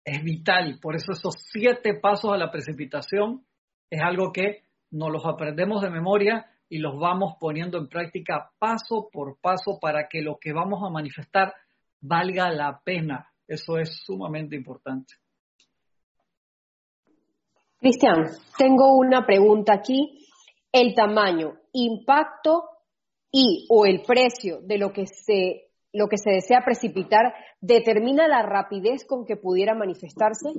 es 0.05 0.23
vital. 0.23 0.77
Por 0.81 0.95
eso 0.95 1.11
esos 1.11 1.33
siete 1.51 1.95
pasos 1.95 2.31
a 2.31 2.37
la 2.37 2.51
precipitación 2.51 3.43
es 3.89 4.01
algo 4.01 4.31
que 4.31 4.63
nos 4.91 5.11
los 5.11 5.25
aprendemos 5.25 5.81
de 5.81 5.89
memoria 5.89 6.45
y 6.69 6.77
los 6.77 6.97
vamos 6.97 7.35
poniendo 7.39 7.77
en 7.77 7.89
práctica 7.89 8.51
paso 8.59 9.09
por 9.11 9.39
paso 9.41 9.79
para 9.81 10.07
que 10.07 10.21
lo 10.21 10.37
que 10.39 10.53
vamos 10.53 10.81
a 10.83 10.91
manifestar 10.91 11.53
valga 12.01 12.49
la 12.51 12.79
pena. 12.83 13.27
Eso 13.47 13.77
es 13.77 14.03
sumamente 14.03 14.55
importante. 14.55 15.15
Cristian, 17.77 18.25
tengo 18.57 18.97
una 18.97 19.25
pregunta 19.25 19.73
aquí. 19.73 20.27
¿El 20.71 20.93
tamaño, 20.93 21.53
impacto 21.73 22.69
y 23.31 23.65
o 23.69 23.85
el 23.85 24.01
precio 24.01 24.59
de 24.61 24.77
lo 24.77 24.91
que 24.91 25.05
se 25.07 25.65
lo 25.95 26.07
que 26.07 26.17
se 26.17 26.31
desea 26.31 26.61
precipitar 26.65 27.33
determina 27.61 28.27
la 28.27 28.43
rapidez 28.43 29.05
con 29.07 29.25
que 29.25 29.37
pudiera 29.37 29.73
manifestarse? 29.73 30.49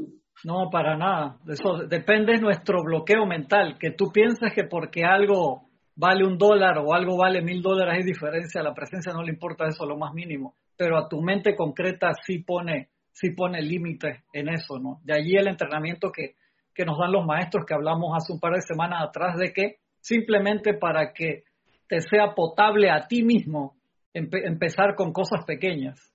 No, 0.45 0.71
para 0.71 0.97
nada. 0.97 1.39
Eso 1.47 1.87
depende 1.89 2.33
de 2.33 2.41
nuestro 2.41 2.83
bloqueo 2.83 3.27
mental. 3.27 3.77
Que 3.79 3.91
tú 3.91 4.11
pienses 4.13 4.53
que 4.55 4.65
porque 4.65 5.05
algo 5.05 5.69
vale 5.95 6.27
un 6.27 6.39
dólar 6.39 6.79
o 6.79 6.95
algo 6.95 7.17
vale 7.17 7.43
mil 7.43 7.63
dólares 7.63 7.97
hay 7.99 8.05
diferencia, 8.05 8.63
la 8.63 8.75
presencia 8.75 9.13
no 9.13 9.23
le 9.23 9.33
importa 9.33 9.67
eso 9.67 9.87
lo 9.87 9.97
más 9.97 10.13
mínimo. 10.15 10.55
Pero 10.77 10.99
a 10.99 11.09
tu 11.09 11.23
mente 11.23 11.55
concreta 11.55 12.11
sí 12.27 12.41
pone, 12.41 12.89
sí 13.13 13.31
pone 13.31 13.61
límites 13.61 14.23
en 14.33 14.49
eso, 14.49 14.79
¿no? 14.79 15.01
De 15.05 15.15
allí 15.15 15.37
el 15.37 15.49
entrenamiento 15.49 16.11
que, 16.11 16.35
que 16.75 16.85
nos 16.85 16.99
dan 16.99 17.13
los 17.13 17.25
maestros 17.25 17.65
que 17.67 17.75
hablamos 17.75 18.15
hace 18.15 18.33
un 18.33 18.41
par 18.41 18.55
de 18.55 18.61
semanas 18.61 19.03
atrás 19.09 19.37
de 19.39 19.53
que 19.53 19.77
simplemente 20.01 20.75
para 20.75 21.13
que 21.13 21.45
te 21.89 22.01
sea 22.01 22.35
potable 22.35 22.91
a 22.91 23.07
ti 23.07 23.23
mismo, 23.23 23.77
empezar 24.17 24.95
con 24.95 25.13
cosas 25.13 25.45
pequeñas. 25.45 26.13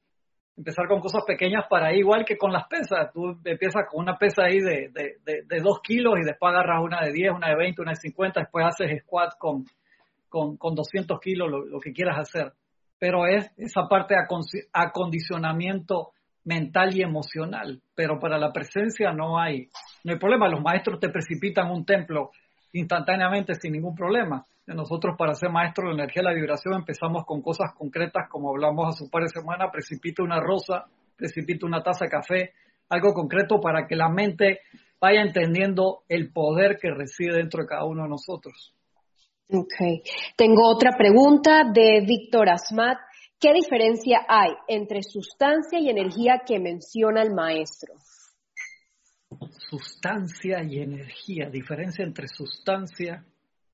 Empezar 0.58 0.88
con 0.88 1.00
cosas 1.00 1.24
pequeñas 1.26 1.66
para 1.70 1.94
igual 1.96 2.26
que 2.26 2.38
con 2.38 2.52
las 2.52 2.68
pesas. 2.68 3.12
Tú 3.14 3.40
empiezas 3.46 3.84
con 3.90 4.02
una 4.04 4.18
pesa 4.18 4.44
ahí 4.44 4.60
de, 4.60 4.90
de, 4.92 5.62
dos 5.62 5.80
kilos 5.82 6.16
y 6.22 6.26
después 6.26 6.52
agarras 6.52 6.84
una 6.84 7.02
de 7.02 7.12
10, 7.12 7.32
una 7.32 7.50
de 7.50 7.56
20, 7.56 7.82
una 7.82 7.92
de 7.92 7.98
50, 7.98 8.42
después 8.42 8.66
haces 8.66 9.02
squat 9.04 9.38
con, 9.38 9.66
con, 10.30 10.58
con 10.58 10.76
200 10.76 11.20
kilos, 11.20 11.50
lo, 11.50 11.80
que 11.80 11.94
quieras 11.94 12.18
hacer. 12.20 12.54
Pero 13.00 13.26
es 13.26 13.52
esa 13.58 13.88
parte 13.88 14.16
de 14.16 14.22
acondicionamiento 14.74 16.10
mental 16.44 16.96
y 16.96 17.02
emocional. 17.02 17.82
Pero 17.96 18.20
para 18.20 18.38
la 18.38 18.52
presencia 18.52 19.14
no 19.14 19.40
hay, 19.40 19.70
no 20.04 20.14
hay 20.14 20.20
problema. 20.20 20.50
Los 20.50 20.62
maestros 20.62 21.00
te 21.00 21.10
precipitan 21.10 21.72
un 21.72 21.86
templo 21.86 22.32
instantáneamente 22.74 23.56
sin 23.56 23.74
ningún 23.74 23.96
problema. 23.96 24.46
Nosotros 24.68 25.16
para 25.18 25.34
ser 25.34 25.50
maestros 25.50 25.86
de 25.86 25.96
la 25.96 26.04
energía 26.04 26.22
de 26.22 26.30
la 26.30 26.36
vibración 26.36 26.76
empezamos 26.76 27.26
con 27.26 27.42
cosas 27.42 27.74
concretas 27.78 28.30
como 28.30 28.50
hablamos 28.50 28.90
hace 28.90 29.04
un 29.04 29.10
par 29.10 29.24
de 29.24 29.30
semanas, 29.30 29.70
precipita 29.72 30.24
una 30.24 30.40
rosa, 30.40 30.86
precipita 31.18 31.66
una 31.66 31.84
taza 31.84 32.06
de 32.06 32.12
café, 32.12 32.54
algo 32.90 33.14
concreto 33.14 33.60
para 33.60 33.88
que 33.88 33.96
la 33.96 34.10
mente 34.10 34.62
vaya 35.00 35.22
entendiendo 35.22 36.04
el 36.08 36.32
poder 36.32 36.78
que 36.80 36.92
reside 36.92 37.38
dentro 37.38 37.64
de 37.64 37.68
cada 37.68 37.86
uno 37.86 38.04
de 38.04 38.10
nosotros. 38.10 38.74
Ok. 39.50 40.06
Tengo 40.38 40.70
otra 40.70 40.92
pregunta 40.98 41.64
de 41.74 42.06
Víctor 42.06 42.50
Asmat. 42.50 42.98
¿Qué 43.40 43.52
diferencia 43.54 44.20
hay 44.28 44.52
entre 44.68 45.02
sustancia 45.02 45.80
y 45.80 45.90
energía 45.90 46.44
que 46.46 46.60
menciona 46.60 47.22
el 47.24 47.34
maestro? 47.34 47.96
Sustancia 49.50 50.64
y 50.64 50.80
energía. 50.80 51.50
Diferencia 51.50 52.06
entre 52.06 52.28
sustancia 52.28 53.26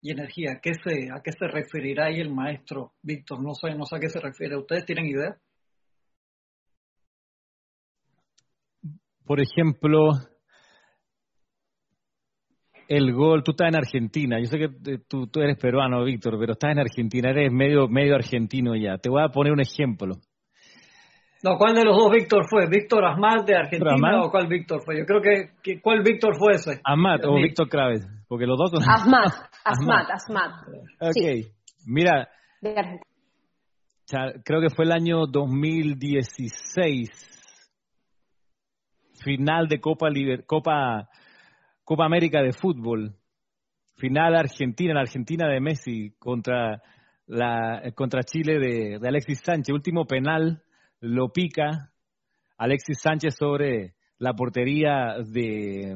y 0.01 0.11
energía. 0.11 0.53
¿A 0.53 0.61
qué 0.61 0.73
se, 0.73 1.47
referirá 1.47 2.05
ahí 2.05 2.19
el 2.19 2.33
maestro 2.33 2.93
Víctor? 3.01 3.41
No 3.41 3.53
sé, 3.53 3.75
no 3.75 3.85
sé 3.85 3.97
a 3.97 3.99
qué 3.99 4.09
se 4.09 4.19
refiere. 4.19 4.57
¿Ustedes 4.57 4.85
tienen 4.85 5.07
idea? 5.07 5.37
Por 9.25 9.41
ejemplo, 9.41 10.11
el 12.87 13.13
gol, 13.13 13.43
tú 13.43 13.51
estás 13.51 13.67
en 13.67 13.75
Argentina, 13.75 14.39
yo 14.39 14.45
sé 14.45 14.57
que 14.57 14.97
tú, 14.99 15.27
tú 15.27 15.41
eres 15.41 15.57
peruano, 15.57 16.05
Víctor, 16.05 16.37
pero 16.39 16.53
estás 16.53 16.71
en 16.71 16.79
Argentina, 16.79 17.31
eres 17.31 17.51
medio, 17.51 17.89
medio 17.89 18.15
argentino 18.15 18.73
ya. 18.73 18.97
Te 18.97 19.09
voy 19.09 19.21
a 19.21 19.27
poner 19.27 19.51
un 19.51 19.59
ejemplo. 19.59 20.21
No, 21.43 21.57
¿cuál 21.57 21.75
de 21.75 21.83
los 21.83 21.95
dos 21.95 22.11
Víctor 22.11 22.47
fue? 22.49 22.67
¿Víctor 22.67 23.05
Asmat 23.05 23.45
de 23.45 23.55
Argentina 23.55 24.23
o 24.23 24.31
cuál 24.31 24.47
Víctor 24.47 24.81
fue? 24.83 24.97
Yo 24.97 25.05
creo 25.05 25.21
que, 25.21 25.51
¿cuál 25.81 26.01
Víctor 26.01 26.35
fue 26.37 26.53
ese? 26.53 26.81
Asmat 26.83 27.23
o 27.25 27.35
Víctor 27.35 27.69
Craves, 27.69 28.07
porque 28.27 28.47
los 28.47 28.57
dos 28.57 28.71
son... 28.71 28.81
Asmat, 28.81 29.31
Asmat, 29.63 30.09
Asmat. 30.09 30.51
Ok, 30.99 31.45
mira, 31.85 32.27
creo 34.43 34.61
que 34.61 34.69
fue 34.75 34.85
el 34.85 34.91
año 34.91 35.27
2016, 35.27 37.09
final 39.23 39.67
de 39.67 39.79
Copa, 39.79 40.07
Copa, 40.47 41.07
Copa 41.83 42.05
América 42.05 42.41
de 42.41 42.53
fútbol, 42.53 43.13
final 43.95 44.35
Argentina, 44.35 44.95
la 44.95 45.01
Argentina 45.01 45.47
de 45.47 45.59
Messi 45.59 46.15
contra, 46.17 46.81
la, 47.27 47.83
contra 47.93 48.23
Chile 48.23 48.57
de, 48.57 48.97
de 48.99 49.07
Alexis 49.07 49.41
Sánchez, 49.43 49.71
último 49.71 50.05
penal 50.05 50.63
lo 50.99 51.29
pica 51.31 51.91
Alexis 52.57 52.97
Sánchez 53.01 53.35
sobre 53.37 53.93
la 54.17 54.33
portería 54.33 55.17
de 55.23 55.95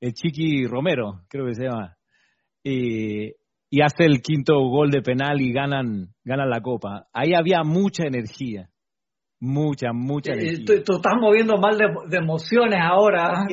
el 0.00 0.12
Chiqui 0.12 0.66
Romero, 0.66 1.22
creo 1.28 1.46
que 1.46 1.54
se 1.54 1.64
llama, 1.64 1.96
y 2.62 3.80
hace 3.80 4.04
el 4.04 4.20
quinto 4.20 4.58
gol 4.68 4.90
de 4.90 5.02
penal 5.02 5.40
y 5.40 5.52
ganan, 5.52 6.14
ganan 6.24 6.50
la 6.50 6.60
copa. 6.60 7.08
Ahí 7.12 7.32
había 7.34 7.62
mucha 7.62 8.04
energía, 8.04 8.70
mucha, 9.40 9.92
mucha 9.92 10.32
eh, 10.32 10.38
energía. 10.38 10.82
Tú, 10.84 10.94
estás 10.96 11.14
moviendo 11.20 11.56
mal 11.58 11.76
de, 11.76 12.16
emociones 12.16 12.78
ahora. 12.82 13.46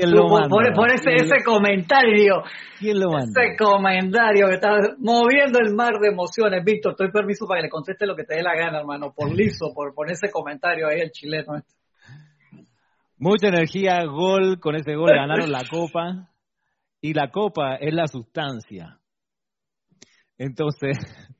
por, 0.75 0.91
ese, 0.91 1.15
ese 1.15 1.43
comentario. 1.43 2.43
¿Quién 2.79 2.99
lo 2.99 3.11
manda? 3.11 3.41
Ese 3.41 3.55
comentario 3.57 4.47
que 4.47 4.53
estás 4.55 4.95
moviendo 4.99 5.59
el 5.59 5.73
mar 5.75 5.93
de 6.01 6.09
emociones. 6.09 6.63
Víctor, 6.63 6.91
estoy 6.93 7.11
permiso 7.11 7.45
para 7.45 7.59
que 7.59 7.67
le 7.67 7.69
conteste 7.69 8.05
lo 8.05 8.15
que 8.15 8.23
te 8.23 8.35
dé 8.35 8.43
la 8.43 8.55
gana, 8.55 8.79
hermano. 8.79 9.13
Por 9.15 9.31
liso, 9.35 9.73
por, 9.73 9.93
por 9.93 10.09
ese 10.09 10.31
comentario 10.31 10.87
ahí 10.87 11.01
el 11.01 11.11
chileno. 11.11 11.57
Este. 11.57 11.73
Mucha 13.17 13.49
energía, 13.49 14.03
gol. 14.05 14.59
Con 14.59 14.75
ese 14.75 14.95
gol 14.95 15.09
ganaron 15.09 15.51
la 15.51 15.63
copa. 15.69 16.29
Y 17.01 17.13
la 17.13 17.29
copa 17.29 17.75
es 17.75 17.93
la 17.93 18.07
sustancia. 18.07 18.99
Entonces, 20.37 20.97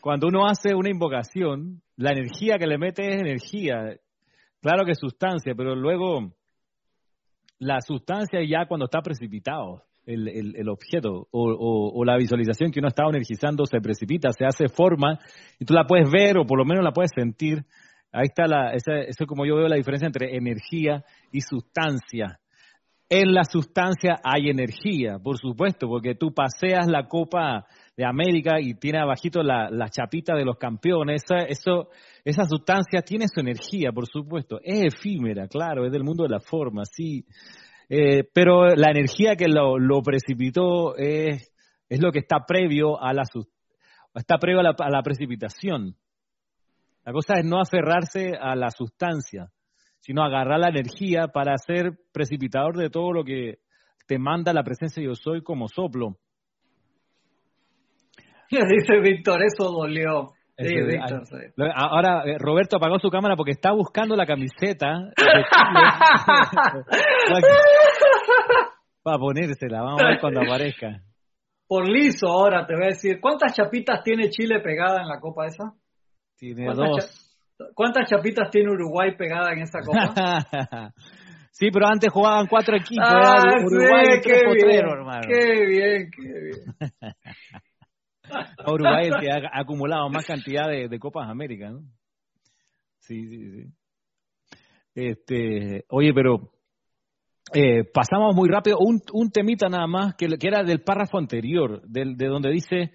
cuando 0.00 0.26
uno 0.26 0.46
hace 0.46 0.74
una 0.74 0.90
invocación, 0.90 1.83
la 1.96 2.12
energía 2.12 2.58
que 2.58 2.66
le 2.66 2.78
mete 2.78 3.08
es 3.08 3.20
energía. 3.20 3.96
Claro 4.60 4.84
que 4.84 4.92
es 4.92 4.98
sustancia, 4.98 5.54
pero 5.56 5.74
luego 5.74 6.32
la 7.58 7.80
sustancia 7.80 8.40
ya 8.46 8.66
cuando 8.66 8.86
está 8.86 9.00
precipitado. 9.00 9.82
el, 10.06 10.68
objeto 10.68 11.28
o, 11.30 12.04
la 12.04 12.16
visualización 12.16 12.70
que 12.70 12.80
uno 12.80 12.88
está 12.88 13.04
energizando 13.04 13.64
se 13.64 13.80
precipita, 13.80 14.30
se 14.32 14.44
hace 14.44 14.68
forma 14.68 15.18
y 15.58 15.64
tú 15.64 15.72
la 15.72 15.84
puedes 15.84 16.10
ver 16.10 16.36
o 16.36 16.44
por 16.44 16.58
lo 16.58 16.64
menos 16.64 16.84
la 16.84 16.92
puedes 16.92 17.12
sentir. 17.14 17.64
Ahí 18.12 18.26
está 18.28 18.46
la, 18.46 18.72
eso 18.72 18.92
es 18.92 19.16
como 19.26 19.46
yo 19.46 19.56
veo 19.56 19.66
la 19.66 19.76
diferencia 19.76 20.06
entre 20.06 20.36
energía 20.36 21.04
y 21.32 21.40
sustancia. 21.40 22.38
En 23.08 23.32
la 23.32 23.44
sustancia 23.44 24.16
hay 24.22 24.48
energía, 24.48 25.18
por 25.18 25.38
supuesto, 25.38 25.86
porque 25.88 26.14
tú 26.14 26.32
paseas 26.32 26.86
la 26.86 27.06
Copa 27.06 27.66
de 27.96 28.04
América 28.04 28.60
y 28.60 28.74
tiene 28.74 28.98
abajito 28.98 29.42
la, 29.42 29.70
la 29.70 29.88
chapita 29.88 30.34
de 30.34 30.44
los 30.44 30.56
campeones. 30.56 31.22
Esa, 31.24 31.44
eso, 31.44 31.90
esa 32.24 32.44
sustancia 32.44 33.02
tiene 33.02 33.26
su 33.28 33.40
energía, 33.40 33.92
por 33.92 34.06
supuesto. 34.06 34.58
Es 34.62 34.94
efímera, 34.94 35.46
claro, 35.48 35.86
es 35.86 35.92
del 35.92 36.04
mundo 36.04 36.24
de 36.24 36.30
la 36.30 36.40
forma, 36.40 36.82
sí. 36.84 37.24
Eh, 37.88 38.24
pero 38.32 38.74
la 38.74 38.90
energía 38.90 39.36
que 39.36 39.46
lo, 39.46 40.02
precipitó 40.02 40.96
es, 40.96 41.52
es, 41.88 42.00
lo 42.00 42.10
que 42.10 42.20
está 42.20 42.44
previo 42.46 43.00
a 43.00 43.12
la 43.12 43.22
está 44.14 44.38
previo 44.38 44.60
a 44.60 44.62
la, 44.62 44.74
a 44.78 44.90
la 44.90 45.02
precipitación. 45.02 45.94
La 47.04 47.12
cosa 47.12 47.34
es 47.34 47.44
no 47.44 47.60
aferrarse 47.60 48.32
a 48.40 48.56
la 48.56 48.70
sustancia, 48.70 49.52
sino 50.00 50.22
agarrar 50.22 50.58
la 50.58 50.68
energía 50.68 51.28
para 51.28 51.56
ser 51.58 51.92
precipitador 52.12 52.76
de 52.76 52.90
todo 52.90 53.12
lo 53.12 53.24
que 53.24 53.58
te 54.06 54.18
manda 54.18 54.52
la 54.52 54.64
presencia 54.64 55.00
de 55.02 55.08
yo 55.08 55.14
soy 55.14 55.42
como 55.42 55.68
soplo. 55.68 56.18
Dice 58.50 59.00
Víctor, 59.00 59.42
eso 59.42 59.70
dolió. 59.70 60.34
Ahora 61.74 62.22
eh, 62.26 62.36
Roberto 62.38 62.76
apagó 62.76 62.98
su 63.00 63.10
cámara 63.10 63.34
porque 63.34 63.50
está 63.50 63.72
buscando 63.72 64.14
la 64.14 64.24
camiseta 64.24 65.10
para 69.02 69.18
ponérsela. 69.18 69.82
Vamos 69.82 70.00
a 70.00 70.08
ver 70.10 70.20
cuando 70.20 70.42
aparezca. 70.42 71.00
Por 71.66 71.88
liso 71.88 72.28
ahora 72.28 72.66
te 72.66 72.74
voy 72.74 72.84
a 72.84 72.88
decir, 72.88 73.20
¿cuántas 73.20 73.54
chapitas 73.54 74.04
tiene 74.04 74.28
Chile 74.28 74.60
pegada 74.60 75.00
en 75.00 75.08
la 75.08 75.18
copa 75.18 75.46
esa? 75.46 75.72
Tiene 76.36 76.66
dos. 76.72 77.32
¿Cuántas 77.74 78.08
chapitas 78.08 78.50
tiene 78.50 78.70
Uruguay 78.70 79.16
pegada 79.16 79.52
en 79.52 79.62
esa 79.62 79.80
copa? 79.80 80.92
sí, 81.50 81.68
pero 81.72 81.86
antes 81.86 82.12
jugaban 82.12 82.46
cuatro 82.46 82.76
equipos. 82.76 83.08
Ah, 83.08 83.42
Uruguay 83.64 84.04
sí, 84.04 84.30
qué, 84.30 84.40
bien, 84.52 84.84
qué 85.26 85.66
bien, 85.66 86.10
qué 86.10 86.22
bien. 86.22 87.14
Uruguay 88.66 89.08
el 89.08 89.20
que 89.20 89.30
ha, 89.30 89.50
acumulado 89.52 90.08
más 90.08 90.24
cantidad 90.24 90.68
de, 90.68 90.98
Copas 90.98 91.28
América, 91.28 91.70
¿no? 91.70 91.80
Sí, 92.98 93.26
sí, 93.28 93.50
sí. 93.50 93.68
Este, 94.94 95.84
oye, 95.88 96.14
pero 96.14 96.52
eh, 97.52 97.84
pasamos 97.84 98.34
muy 98.34 98.48
rápido 98.48 98.78
un, 98.78 99.30
temita 99.30 99.68
nada 99.68 99.86
más 99.86 100.14
que, 100.14 100.28
que 100.38 100.48
era 100.48 100.62
del 100.62 100.82
párrafo 100.82 101.18
anterior, 101.18 101.82
del, 101.82 102.16
de 102.16 102.26
donde 102.26 102.50
dice, 102.50 102.92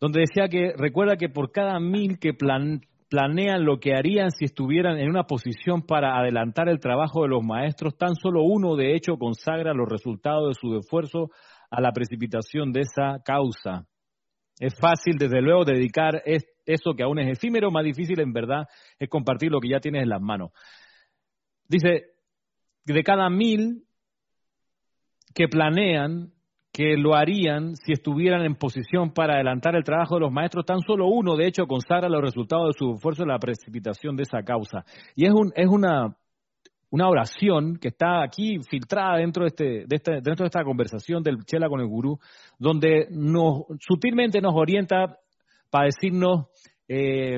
donde 0.00 0.20
decía 0.20 0.48
que 0.48 0.74
recuerda 0.76 1.16
que 1.16 1.28
por 1.28 1.50
cada 1.50 1.80
mil 1.80 2.18
que 2.18 2.34
plan, 2.34 2.82
planean 3.08 3.64
lo 3.64 3.80
que 3.80 3.94
harían 3.94 4.30
si 4.30 4.44
estuvieran 4.44 4.98
en 4.98 5.08
una 5.08 5.24
posición 5.24 5.82
para 5.82 6.18
adelantar 6.18 6.68
el 6.68 6.78
trabajo 6.78 7.22
de 7.22 7.28
los 7.28 7.42
maestros, 7.42 7.96
tan 7.96 8.14
solo 8.14 8.42
uno 8.42 8.76
de 8.76 8.94
hecho 8.94 9.16
consagra 9.16 9.72
los 9.72 9.88
resultados 9.88 10.48
de 10.48 10.60
su 10.60 10.76
esfuerzo 10.76 11.30
a 11.70 11.80
la 11.80 11.92
precipitación 11.92 12.72
de 12.72 12.82
esa 12.82 13.22
causa. 13.24 13.86
Es 14.58 14.74
fácil, 14.78 15.16
desde 15.18 15.40
luego, 15.40 15.64
dedicar 15.64 16.22
eso 16.24 16.94
que 16.96 17.02
aún 17.02 17.18
es 17.18 17.38
efímero, 17.38 17.70
más 17.70 17.84
difícil 17.84 18.20
en 18.20 18.32
verdad 18.32 18.66
es 18.98 19.08
compartir 19.08 19.50
lo 19.50 19.60
que 19.60 19.68
ya 19.68 19.80
tienes 19.80 20.02
en 20.02 20.08
las 20.08 20.20
manos. 20.20 20.52
Dice, 21.68 22.12
de 22.84 23.02
cada 23.02 23.28
mil 23.30 23.84
que 25.34 25.48
planean 25.48 26.32
que 26.72 26.96
lo 26.96 27.14
harían 27.14 27.76
si 27.76 27.92
estuvieran 27.92 28.42
en 28.42 28.56
posición 28.56 29.12
para 29.12 29.34
adelantar 29.34 29.76
el 29.76 29.84
trabajo 29.84 30.16
de 30.16 30.22
los 30.22 30.32
maestros, 30.32 30.66
tan 30.66 30.80
solo 30.80 31.06
uno, 31.06 31.36
de 31.36 31.46
hecho, 31.46 31.66
consagra 31.66 32.08
los 32.08 32.20
resultados 32.20 32.68
de 32.68 32.78
su 32.78 32.94
esfuerzo 32.94 33.22
en 33.22 33.28
la 33.28 33.38
precipitación 33.38 34.16
de 34.16 34.24
esa 34.24 34.42
causa. 34.42 34.84
Y 35.14 35.26
es, 35.26 35.32
un, 35.32 35.52
es 35.54 35.68
una 35.68 36.16
una 36.94 37.08
oración 37.08 37.76
que 37.76 37.88
está 37.88 38.22
aquí 38.22 38.60
filtrada 38.70 39.16
dentro 39.16 39.42
de, 39.42 39.48
este, 39.48 39.64
de 39.84 39.96
este, 39.96 40.12
dentro 40.22 40.44
de 40.44 40.46
esta 40.46 40.62
conversación 40.62 41.24
del 41.24 41.44
Chela 41.44 41.68
con 41.68 41.80
el 41.80 41.88
gurú, 41.88 42.20
donde 42.56 43.08
nos, 43.10 43.64
sutilmente 43.80 44.40
nos 44.40 44.54
orienta 44.54 45.18
para 45.70 45.86
decirnos, 45.86 46.46
eh, 46.86 47.36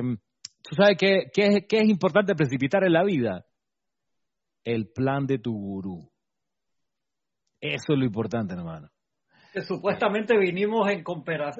tú 0.61 0.75
sabes 0.75 0.95
qué, 0.99 1.31
qué, 1.33 1.65
qué 1.67 1.77
es 1.77 1.89
importante 1.89 2.35
precipitar 2.35 2.83
en 2.83 2.93
la 2.93 3.03
vida, 3.03 3.47
el 4.63 4.89
plan 4.89 5.25
de 5.25 5.39
tu 5.39 5.53
gurú. 5.53 6.07
Eso 7.59 7.93
es 7.93 7.97
lo 7.97 8.05
importante, 8.05 8.53
hermano 8.53 8.91
supuestamente 9.61 10.37
vinimos 10.37 10.89
en, 10.89 11.03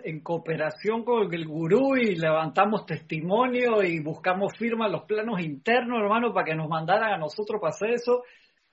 en 0.04 0.20
cooperación 0.22 1.04
con 1.04 1.34
el 1.34 1.46
gurú 1.48 1.96
y 1.96 2.16
levantamos 2.16 2.86
testimonio 2.86 3.84
y 3.84 4.00
buscamos 4.00 4.58
firmas 4.58 4.92
los 4.92 5.04
planos 5.04 5.40
internos, 5.40 6.00
hermano, 6.02 6.34
para 6.34 6.46
que 6.46 6.56
nos 6.56 6.68
mandaran 6.68 7.14
a 7.14 7.18
nosotros 7.18 7.62
para 7.62 7.72
hacer 7.72 7.92
eso. 7.92 8.24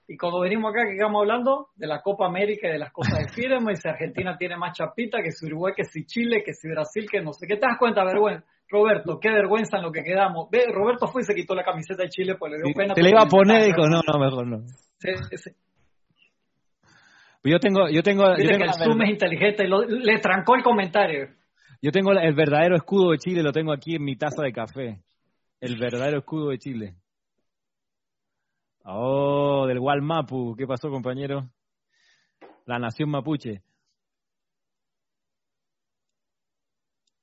Y 0.07 0.17
cuando 0.17 0.41
venimos 0.41 0.71
acá, 0.71 0.85
que 0.85 0.93
estamos 0.93 1.21
hablando 1.21 1.69
de 1.77 1.87
la 1.87 2.03
Copa 2.03 2.27
América 2.27 2.69
y 2.69 2.73
de 2.73 2.79
las 2.79 2.93
cosas 2.93 3.21
de 3.21 3.29
firma, 3.29 3.73
y 3.73 3.77
si 3.77 3.89
Argentina 3.89 4.37
tiene 4.39 4.57
más 4.57 4.77
chapita, 4.77 5.23
que 5.23 5.33
si 5.33 5.47
Uruguay, 5.47 5.73
que 5.77 5.85
si 5.85 6.05
Chile, 6.05 6.43
que 6.45 6.53
si 6.53 6.69
Brasil, 6.69 7.07
que 7.11 7.23
no 7.23 7.33
sé. 7.33 7.47
¿Qué 7.47 7.57
te 7.57 7.67
das 7.67 7.79
cuenta, 7.79 8.05
vergüenza? 8.05 8.45
Roberto, 8.69 9.21
qué 9.21 9.31
vergüenza 9.31 9.77
en 9.77 9.85
lo 9.85 9.93
que 9.93 10.03
quedamos. 10.03 10.49
Ve, 10.51 10.65
Roberto 10.73 11.07
fue 11.07 11.23
y 11.23 11.25
se 11.25 11.35
quitó 11.35 11.55
la 11.55 11.65
camiseta 11.65 12.03
de 12.03 12.09
Chile, 12.09 12.35
pues 12.39 12.53
le 12.53 12.59
dio 12.59 12.75
pena. 12.75 12.95
Te 12.95 13.03
le 13.03 13.11
iba 13.11 13.23
a 13.23 13.27
poner 13.27 13.65
dijo, 13.65 13.87
no, 13.89 14.01
no, 14.07 14.19
mejor 14.19 14.47
no. 14.47 14.59
Sí, 14.99 15.11
sí. 15.37 15.51
Yo 17.45 17.61
tengo, 17.61 17.89
yo 17.91 18.03
tengo. 18.03 18.37
Yo 18.37 18.49
tengo 18.49 18.59
que 18.59 18.65
el 18.65 18.73
Zoom 18.73 19.03
es 19.03 19.11
inteligente, 19.11 19.69
le 19.69 20.19
trancó 20.19 20.57
el 20.57 20.63
comentario. 20.63 21.29
Yo 21.83 21.91
tengo 21.91 22.13
el 22.13 22.35
verdadero 22.35 22.77
escudo 22.77 23.11
de 23.11 23.19
Chile, 23.19 23.43
lo 23.43 23.53
tengo 23.53 23.73
aquí 23.73 23.97
en 23.97 24.05
mi 24.05 24.17
taza 24.17 24.43
de 24.43 24.53
café. 24.53 25.03
El 25.61 25.79
verdadero 25.79 26.19
escudo 26.19 26.49
de 26.49 26.59
Chile. 26.59 26.95
Oh, 28.85 29.67
del 29.67 29.79
Walmapu. 29.79 30.57
¿Qué 30.57 30.67
pasó, 30.67 30.89
compañero? 30.89 31.51
La 32.65 32.79
nación 32.79 33.11
mapuche. 33.11 33.63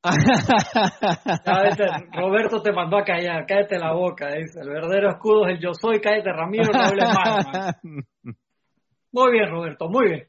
Roberto 2.14 2.61
te 2.64 2.72
mandó 2.72 2.98
a 2.98 3.03
callar, 3.03 3.45
cállate 3.48 3.80
la 3.80 3.93
boca, 3.93 4.34
dice. 4.34 4.60
El 4.61 4.69
verdadero 4.69 5.10
escudo 5.10 5.48
es 5.48 5.56
el 5.56 5.61
yo 5.61 5.73
soy, 5.73 5.99
cállate 5.99 6.31
Ramiro, 6.31 6.72
no 6.73 6.80
hables 6.80 7.06
más. 7.06 7.76
Muy 9.11 9.31
bien, 9.31 9.49
Roberto, 9.49 9.89
muy 9.89 10.07
bien. 10.07 10.27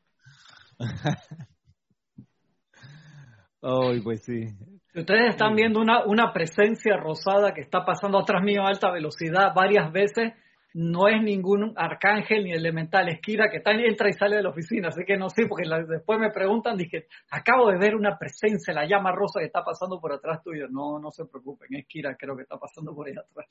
Ay, 3.62 4.00
pues 4.02 4.24
sí. 4.24 4.48
Ustedes 4.94 5.30
están 5.30 5.54
viendo 5.54 5.80
una, 5.80 6.04
una 6.04 6.32
presencia 6.32 6.96
rosada 6.96 7.54
que 7.54 7.60
está 7.60 7.84
pasando 7.84 8.18
atrás 8.18 8.42
mío 8.42 8.62
a 8.62 8.68
alta 8.68 8.90
velocidad 8.90 9.54
varias 9.54 9.92
veces. 9.92 10.32
No 10.74 11.06
es 11.06 11.22
ningún 11.22 11.74
arcángel 11.76 12.44
ni 12.44 12.52
elemental, 12.52 13.09
es 13.09 13.20
Kira 13.20 13.50
que 13.50 13.59
está, 13.59 13.72
entra 13.72 14.09
y 14.09 14.14
sale 14.14 14.36
de 14.36 14.42
la 14.42 14.48
oficina, 14.48 14.88
así 14.88 15.04
que 15.06 15.18
no 15.18 15.28
sé, 15.28 15.46
porque 15.46 15.68
después 15.86 16.18
me 16.18 16.30
preguntan, 16.30 16.78
dije, 16.78 17.09
acabo 17.30 17.70
de 17.70 17.76
ver 17.76 17.94
una 17.94 18.16
presencia, 18.18 18.72
la 18.72 18.86
llama 18.86 19.12
rosa 19.12 19.40
que 19.40 19.46
está 19.46 19.62
pasando 19.62 20.00
por 20.00 20.14
atrás 20.14 20.42
tuyo. 20.42 20.68
No, 20.70 20.98
no 20.98 21.10
se 21.10 21.26
preocupen, 21.26 21.74
es 21.74 21.86
Kira, 21.86 22.16
creo 22.16 22.34
que 22.36 22.42
está 22.42 22.56
pasando 22.56 22.94
por 22.94 23.06
ahí 23.06 23.12
atrás. 23.12 23.46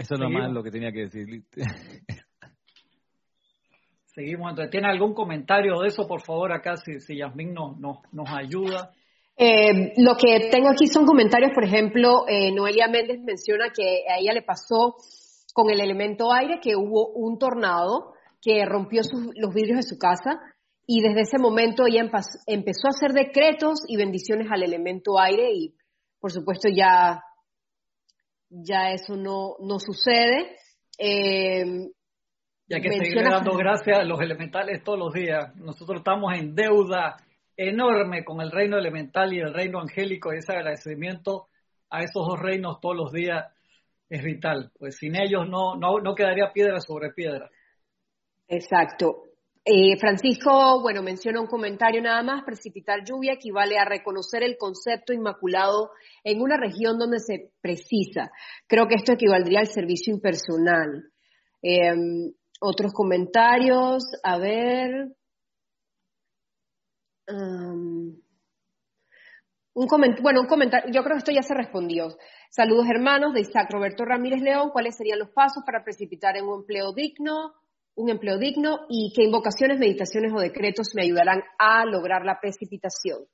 Eso 0.00 0.14
es 0.14 0.20
nomás 0.20 0.50
lo 0.50 0.62
que 0.62 0.70
tenía 0.70 0.90
que 0.92 1.00
decir. 1.00 1.26
Seguimos. 4.06 4.50
Entonces, 4.50 4.70
¿tiene 4.70 4.88
algún 4.88 5.12
comentario 5.12 5.78
de 5.80 5.88
eso, 5.88 6.06
por 6.06 6.22
favor, 6.22 6.52
acá, 6.52 6.78
si, 6.78 7.00
si 7.00 7.18
Yasmín 7.18 7.52
nos, 7.52 7.78
nos, 7.78 8.28
ayuda? 8.30 8.94
Eh, 9.36 9.92
lo 9.98 10.16
que 10.16 10.48
tengo 10.50 10.70
aquí 10.70 10.86
son 10.86 11.04
comentarios, 11.04 11.50
por 11.54 11.64
ejemplo, 11.64 12.24
eh, 12.26 12.50
Noelia 12.50 12.88
Méndez 12.88 13.20
menciona 13.22 13.72
que 13.76 14.04
a 14.10 14.18
ella 14.18 14.32
le 14.32 14.40
pasó 14.42 14.96
con 15.52 15.68
el 15.70 15.80
elemento 15.80 16.32
aire 16.32 16.60
que 16.62 16.76
hubo 16.76 17.12
un 17.12 17.38
tornado 17.38 18.14
que 18.40 18.64
rompió 18.64 19.02
los 19.36 19.54
vidrios 19.54 19.76
de 19.76 19.82
su 19.82 19.98
casa 19.98 20.40
y 20.86 21.02
desde 21.02 21.20
ese 21.22 21.38
momento 21.38 21.84
ella 21.86 22.08
empezó 22.46 22.86
a 22.86 22.96
hacer 22.96 23.12
decretos 23.12 23.80
y 23.86 23.98
bendiciones 23.98 24.46
al 24.50 24.62
elemento 24.62 25.18
aire 25.20 25.52
y 25.52 25.74
por 26.18 26.32
supuesto 26.32 26.68
ya 26.74 27.22
ya 28.50 28.92
eso 28.92 29.16
no, 29.16 29.56
no 29.60 29.78
sucede. 29.78 30.56
Eh, 30.98 31.64
ya 32.68 32.80
que 32.80 32.92
seguir 32.92 33.24
dando 33.24 33.56
gracias 33.56 33.98
a 33.98 34.04
los 34.04 34.20
elementales 34.20 34.84
todos 34.84 34.98
los 34.98 35.12
días. 35.12 35.54
Nosotros 35.56 35.98
estamos 35.98 36.34
en 36.34 36.54
deuda 36.54 37.16
enorme 37.56 38.24
con 38.24 38.40
el 38.40 38.50
reino 38.50 38.78
elemental 38.78 39.32
y 39.32 39.40
el 39.40 39.52
reino 39.52 39.80
angélico 39.80 40.32
y 40.32 40.38
ese 40.38 40.52
agradecimiento 40.52 41.46
a 41.90 42.02
esos 42.02 42.26
dos 42.26 42.38
reinos 42.38 42.80
todos 42.80 42.96
los 42.96 43.12
días 43.12 43.46
es 44.08 44.22
vital, 44.22 44.70
pues 44.78 44.96
sin 44.96 45.14
ellos 45.14 45.48
no, 45.48 45.76
no, 45.76 46.00
no 46.00 46.14
quedaría 46.14 46.52
piedra 46.52 46.80
sobre 46.80 47.12
piedra. 47.12 47.50
Exacto. 48.48 49.29
Eh, 49.72 49.96
Francisco, 49.98 50.80
bueno, 50.80 51.00
menciona 51.00 51.40
un 51.40 51.46
comentario 51.46 52.02
nada 52.02 52.24
más, 52.24 52.42
precipitar 52.42 53.04
lluvia 53.04 53.34
equivale 53.34 53.78
a 53.78 53.84
reconocer 53.84 54.42
el 54.42 54.56
concepto 54.58 55.12
inmaculado 55.12 55.92
en 56.24 56.40
una 56.42 56.56
región 56.56 56.98
donde 56.98 57.20
se 57.20 57.52
precisa. 57.60 58.32
Creo 58.66 58.88
que 58.88 58.96
esto 58.96 59.12
equivaldría 59.12 59.60
al 59.60 59.68
servicio 59.68 60.12
impersonal. 60.12 61.12
Em, 61.62 62.32
otros 62.60 62.92
comentarios, 62.92 64.02
a 64.24 64.38
ver. 64.38 65.14
Um, 67.28 68.20
un 69.74 69.86
bueno, 70.20 70.40
un 70.40 70.48
comentario, 70.48 70.92
yo 70.92 71.04
creo 71.04 71.14
que 71.14 71.20
esto 71.20 71.32
ya 71.32 71.42
se 71.42 71.54
respondió. 71.54 72.16
Saludos 72.50 72.86
hermanos 72.90 73.34
de 73.34 73.42
Isaac 73.42 73.70
Roberto 73.70 74.04
Ramírez 74.04 74.42
León, 74.42 74.70
¿cuáles 74.72 74.96
serían 74.96 75.20
los 75.20 75.30
pasos 75.30 75.62
para 75.64 75.84
precipitar 75.84 76.36
en 76.36 76.46
un 76.46 76.62
empleo 76.62 76.92
digno? 76.92 77.54
Un 77.94 78.10
empleo 78.10 78.38
digno 78.38 78.86
y 78.88 79.12
qué 79.14 79.24
invocaciones, 79.24 79.78
meditaciones 79.78 80.32
o 80.34 80.40
decretos 80.40 80.92
me 80.94 81.02
ayudarán 81.02 81.42
a 81.58 81.84
lograr 81.84 82.24
la 82.24 82.38
precipitación. 82.40 83.24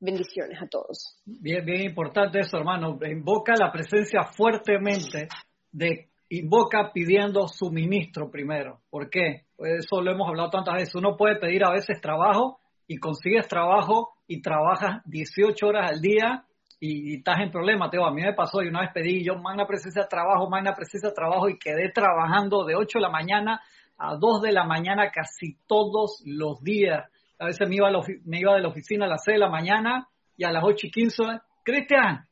Bendiciones 0.00 0.60
a 0.60 0.66
todos. 0.66 1.20
Bien, 1.24 1.64
bien 1.64 1.82
importante 1.82 2.40
eso, 2.40 2.56
hermano. 2.56 2.98
Invoca 3.08 3.54
la 3.56 3.70
presencia 3.70 4.24
fuertemente 4.24 5.28
de 5.70 6.08
invoca 6.28 6.90
pidiendo 6.92 7.46
suministro 7.46 8.30
primero. 8.30 8.80
¿Por 8.90 9.10
qué? 9.10 9.46
Pues 9.54 9.84
eso 9.84 10.00
lo 10.00 10.10
hemos 10.10 10.28
hablado 10.28 10.50
tantas 10.50 10.74
veces. 10.74 10.94
Uno 10.94 11.16
puede 11.16 11.36
pedir 11.36 11.64
a 11.64 11.70
veces 11.70 12.00
trabajo 12.00 12.58
y 12.88 12.96
consigues 12.96 13.46
trabajo 13.46 14.14
y 14.26 14.40
trabajas 14.40 15.02
18 15.04 15.66
horas 15.66 15.90
al 15.90 16.00
día 16.00 16.44
y, 16.80 17.18
estás 17.18 17.40
en 17.40 17.50
problema. 17.50 17.90
Teo, 17.90 18.04
a 18.04 18.12
mí 18.12 18.22
me 18.22 18.32
pasó 18.32 18.62
y 18.62 18.68
una 18.68 18.80
vez 18.80 18.90
pedí 18.92 19.24
yo 19.24 19.36
magna 19.36 19.66
presencia 19.66 20.08
trabajo, 20.08 20.48
magna 20.48 20.74
presencia 20.74 21.12
trabajo 21.14 21.48
y 21.48 21.58
quedé 21.58 21.90
trabajando 21.92 22.64
de 22.64 22.74
8 22.74 22.98
de 22.98 23.02
la 23.02 23.10
mañana 23.10 23.60
a 24.02 24.16
2 24.16 24.42
de 24.42 24.52
la 24.52 24.64
mañana 24.64 25.10
casi 25.10 25.58
todos 25.66 26.22
los 26.26 26.62
días 26.62 27.04
a 27.42 27.46
veces 27.46 27.68
me 27.68 27.74
iba, 27.74 27.90
me 28.24 28.38
iba 28.38 28.54
de 28.54 28.62
la 28.62 28.68
oficina 28.68 29.06
a 29.06 29.08
las 29.08 29.24
6 29.24 29.34
de 29.34 29.40
la 29.40 29.50
mañana 29.50 30.08
y 30.36 30.44
a 30.44 30.52
las 30.52 30.62
8 30.64 30.86
y 30.86 30.90
15, 30.92 31.22
Cristian, 31.64 32.24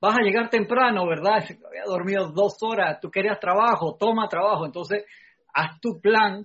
vas 0.00 0.16
a 0.18 0.22
llegar 0.22 0.50
temprano, 0.50 1.06
¿verdad? 1.06 1.44
Había 1.64 1.84
dormido 1.86 2.32
dos 2.32 2.56
horas, 2.62 2.98
tú 3.00 3.08
querías 3.08 3.38
trabajo, 3.38 3.96
toma 3.96 4.26
trabajo. 4.28 4.66
Entonces, 4.66 5.04
haz 5.54 5.80
tu 5.80 6.00
plan 6.00 6.44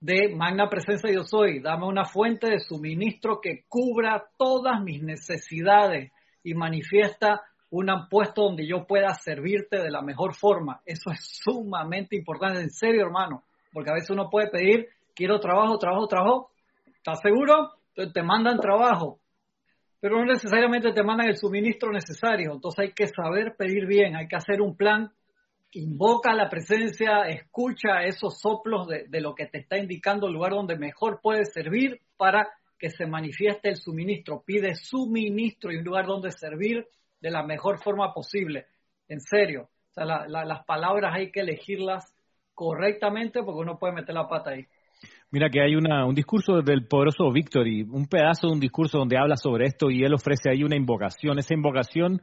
de 0.00 0.32
magna 0.34 0.68
presencia 0.68 1.10
yo 1.12 1.24
soy, 1.24 1.60
dame 1.60 1.86
una 1.86 2.04
fuente 2.04 2.48
de 2.48 2.60
suministro 2.60 3.40
que 3.40 3.64
cubra 3.68 4.24
todas 4.38 4.80
mis 4.80 5.02
necesidades 5.02 6.12
y 6.44 6.54
manifiesta 6.54 7.42
un 7.70 7.88
puesto 8.08 8.42
donde 8.42 8.66
yo 8.66 8.86
pueda 8.86 9.12
servirte 9.14 9.78
de 9.78 9.90
la 9.90 10.02
mejor 10.02 10.34
forma. 10.34 10.80
Eso 10.84 11.10
es 11.10 11.40
sumamente 11.42 12.16
importante, 12.16 12.60
en 12.60 12.70
serio, 12.70 13.02
hermano, 13.02 13.42
porque 13.72 13.90
a 13.90 13.94
veces 13.94 14.10
uno 14.10 14.28
puede 14.30 14.48
pedir, 14.48 14.88
quiero 15.14 15.40
trabajo, 15.40 15.78
trabajo, 15.78 16.06
trabajo, 16.06 16.50
¿Estás 17.00 17.20
seguro? 17.22 17.70
Te 17.94 18.22
mandan 18.22 18.60
trabajo, 18.60 19.20
pero 20.00 20.18
no 20.18 20.26
necesariamente 20.26 20.92
te 20.92 21.02
mandan 21.02 21.28
el 21.28 21.38
suministro 21.38 21.90
necesario. 21.90 22.52
Entonces 22.52 22.78
hay 22.78 22.92
que 22.92 23.06
saber 23.06 23.56
pedir 23.56 23.86
bien, 23.86 24.16
hay 24.16 24.28
que 24.28 24.36
hacer 24.36 24.60
un 24.60 24.76
plan 24.76 25.10
invoca 25.72 26.34
la 26.34 26.48
presencia, 26.50 27.22
escucha 27.28 28.02
esos 28.02 28.40
soplos 28.40 28.88
de, 28.88 29.06
de, 29.08 29.20
lo 29.20 29.34
que 29.34 29.46
te 29.46 29.58
está 29.58 29.78
indicando 29.78 30.26
el 30.26 30.34
lugar 30.34 30.52
donde 30.52 30.76
mejor 30.76 31.20
puedes 31.22 31.52
servir 31.52 32.00
para 32.16 32.48
que 32.78 32.90
se 32.90 33.06
manifieste 33.06 33.68
el 33.68 33.76
suministro. 33.76 34.42
Pide 34.44 34.74
suministro 34.74 35.72
y 35.72 35.76
un 35.76 35.84
lugar 35.84 36.06
donde 36.06 36.32
servir 36.32 36.86
de 37.20 37.30
la 37.30 37.44
mejor 37.44 37.82
forma 37.82 38.12
posible. 38.12 38.66
En 39.08 39.20
serio. 39.20 39.68
O 39.90 39.92
sea, 39.92 40.04
las 40.04 40.64
palabras 40.66 41.14
hay 41.14 41.30
que 41.30 41.40
elegirlas 41.40 42.12
correctamente 42.60 43.42
porque 43.42 43.62
uno 43.62 43.78
puede 43.78 43.94
meter 43.94 44.14
la 44.14 44.28
pata 44.28 44.50
ahí. 44.50 44.66
Mira 45.30 45.48
que 45.48 45.62
hay 45.62 45.76
una, 45.76 46.04
un 46.04 46.14
discurso 46.14 46.60
del 46.60 46.86
poderoso 46.86 47.32
Victory, 47.32 47.84
un 47.84 48.06
pedazo 48.06 48.48
de 48.48 48.52
un 48.52 48.60
discurso 48.60 48.98
donde 48.98 49.16
habla 49.16 49.36
sobre 49.36 49.64
esto 49.64 49.90
y 49.90 50.04
él 50.04 50.12
ofrece 50.12 50.50
ahí 50.50 50.62
una 50.62 50.76
invocación. 50.76 51.38
Esa 51.38 51.54
invocación 51.54 52.20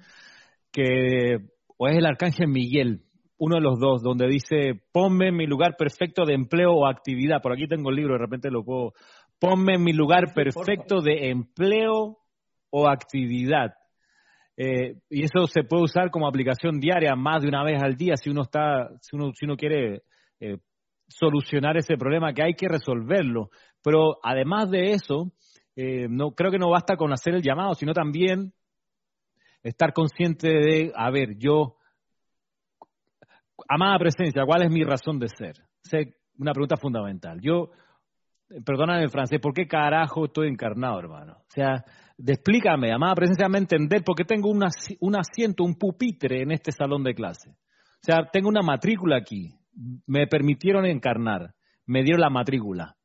que 0.72 1.38
o 1.76 1.88
es 1.88 1.97
el 1.97 2.05
arcángel 2.05 2.49
Miguel, 2.49 3.01
uno 3.39 3.55
de 3.55 3.61
los 3.61 3.80
dos, 3.80 4.03
donde 4.03 4.27
dice, 4.27 4.80
ponme 4.91 5.30
en 5.30 5.38
mi 5.38 5.47
lugar 5.47 5.76
perfecto 5.76 6.23
de 6.23 6.35
empleo 6.35 6.72
o 6.72 6.85
actividad. 6.85 7.41
Por 7.41 7.53
aquí 7.53 7.68
tengo 7.68 7.89
el 7.89 7.95
libro, 7.95 8.14
de 8.14 8.19
repente 8.19 8.51
lo 8.51 8.64
puedo. 8.64 8.93
Ponme 9.39 9.73
en 9.73 9.84
mi 9.84 9.93
lugar 9.93 10.35
perfecto 10.35 11.01
de 11.01 11.31
empleo 11.31 12.19
o 12.69 12.88
actividad. 12.88 13.73
Eh, 14.55 14.97
y 15.09 15.23
eso 15.23 15.47
se 15.47 15.64
puede 15.64 15.85
usar 15.85 16.11
como 16.11 16.27
aplicación 16.27 16.80
diaria 16.80 17.15
más 17.15 17.41
de 17.41 17.47
una 17.47 17.64
vez 17.64 17.81
al 17.81 17.95
día 17.95 18.18
si 18.18 18.30
uno 18.30 18.43
está, 18.43 18.89
si 19.01 19.15
uno, 19.15 19.31
si 19.34 19.45
uno 19.45 19.55
quiere 19.55 20.03
eh, 20.39 20.57
solucionar 21.07 21.77
ese 21.77 21.97
problema, 21.97 22.34
que 22.34 22.43
hay 22.43 22.53
que 22.53 22.68
resolverlo. 22.68 23.49
Pero 23.84 24.18
además 24.23 24.69
de 24.69 24.91
eso, 24.91 25.31
eh, 25.76 26.07
no 26.09 26.31
creo 26.31 26.51
que 26.51 26.59
no 26.59 26.69
basta 26.69 26.95
con 26.97 27.14
hacer 27.14 27.35
el 27.35 27.41
llamado, 27.41 27.73
sino 27.76 27.93
también 27.93 28.53
estar 29.64 29.93
consciente 29.93 30.47
de, 30.47 30.91
a 30.95 31.09
ver, 31.11 31.38
yo, 31.38 31.77
amada 33.68 33.97
presencia, 33.99 34.43
¿cuál 34.45 34.64
es 34.64 34.72
mi 34.72 34.84
razón 34.84 35.19
de 35.19 35.27
ser? 35.30 35.55
Una 36.38 36.51
pregunta 36.51 36.77
fundamental. 36.77 37.39
Yo, 37.41 37.72
perdóname 38.65 39.03
el 39.03 39.09
francés, 39.09 39.39
¿por 39.39 39.53
qué 39.53 39.68
carajo 39.68 40.26
estoy 40.26 40.49
encarnado, 40.49 40.99
hermano? 40.99 41.38
O 41.39 41.49
sea, 41.49 41.84
explícame, 42.18 42.91
amada 42.91 43.15
presencia, 43.15 43.49
me 43.49 43.57
entender 43.57 44.03
por 44.03 44.15
qué 44.15 44.23
tengo 44.26 44.49
un 44.49 45.15
asiento, 45.15 45.64
un 45.64 45.76
pupitre 45.76 46.41
en 46.41 46.51
este 46.51 46.72
salón 46.72 47.03
de 47.03 47.14
clase. 47.14 47.51
O 47.51 48.03
sea, 48.03 48.30
tengo 48.31 48.49
una 48.49 48.61
matrícula 48.61 49.18
aquí 49.18 49.56
me 50.06 50.28
permitieron 50.28 50.86
encarnar, 50.86 51.54
me 51.86 52.04
dieron 52.04 52.22
la 52.22 52.30
matrícula. 52.30 52.95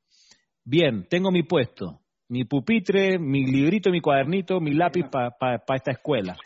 Bien, 0.65 1.07
tengo 1.09 1.31
mi 1.31 1.43
puesto, 1.43 2.01
mi 2.29 2.45
pupitre, 2.45 3.19
mi 3.19 3.45
librito, 3.45 3.91
mi 3.91 4.01
cuadernito, 4.01 4.61
mi 4.61 4.73
lápiz 4.73 5.05
para 5.11 5.77
esta 5.77 5.93
escuela. 5.93 6.37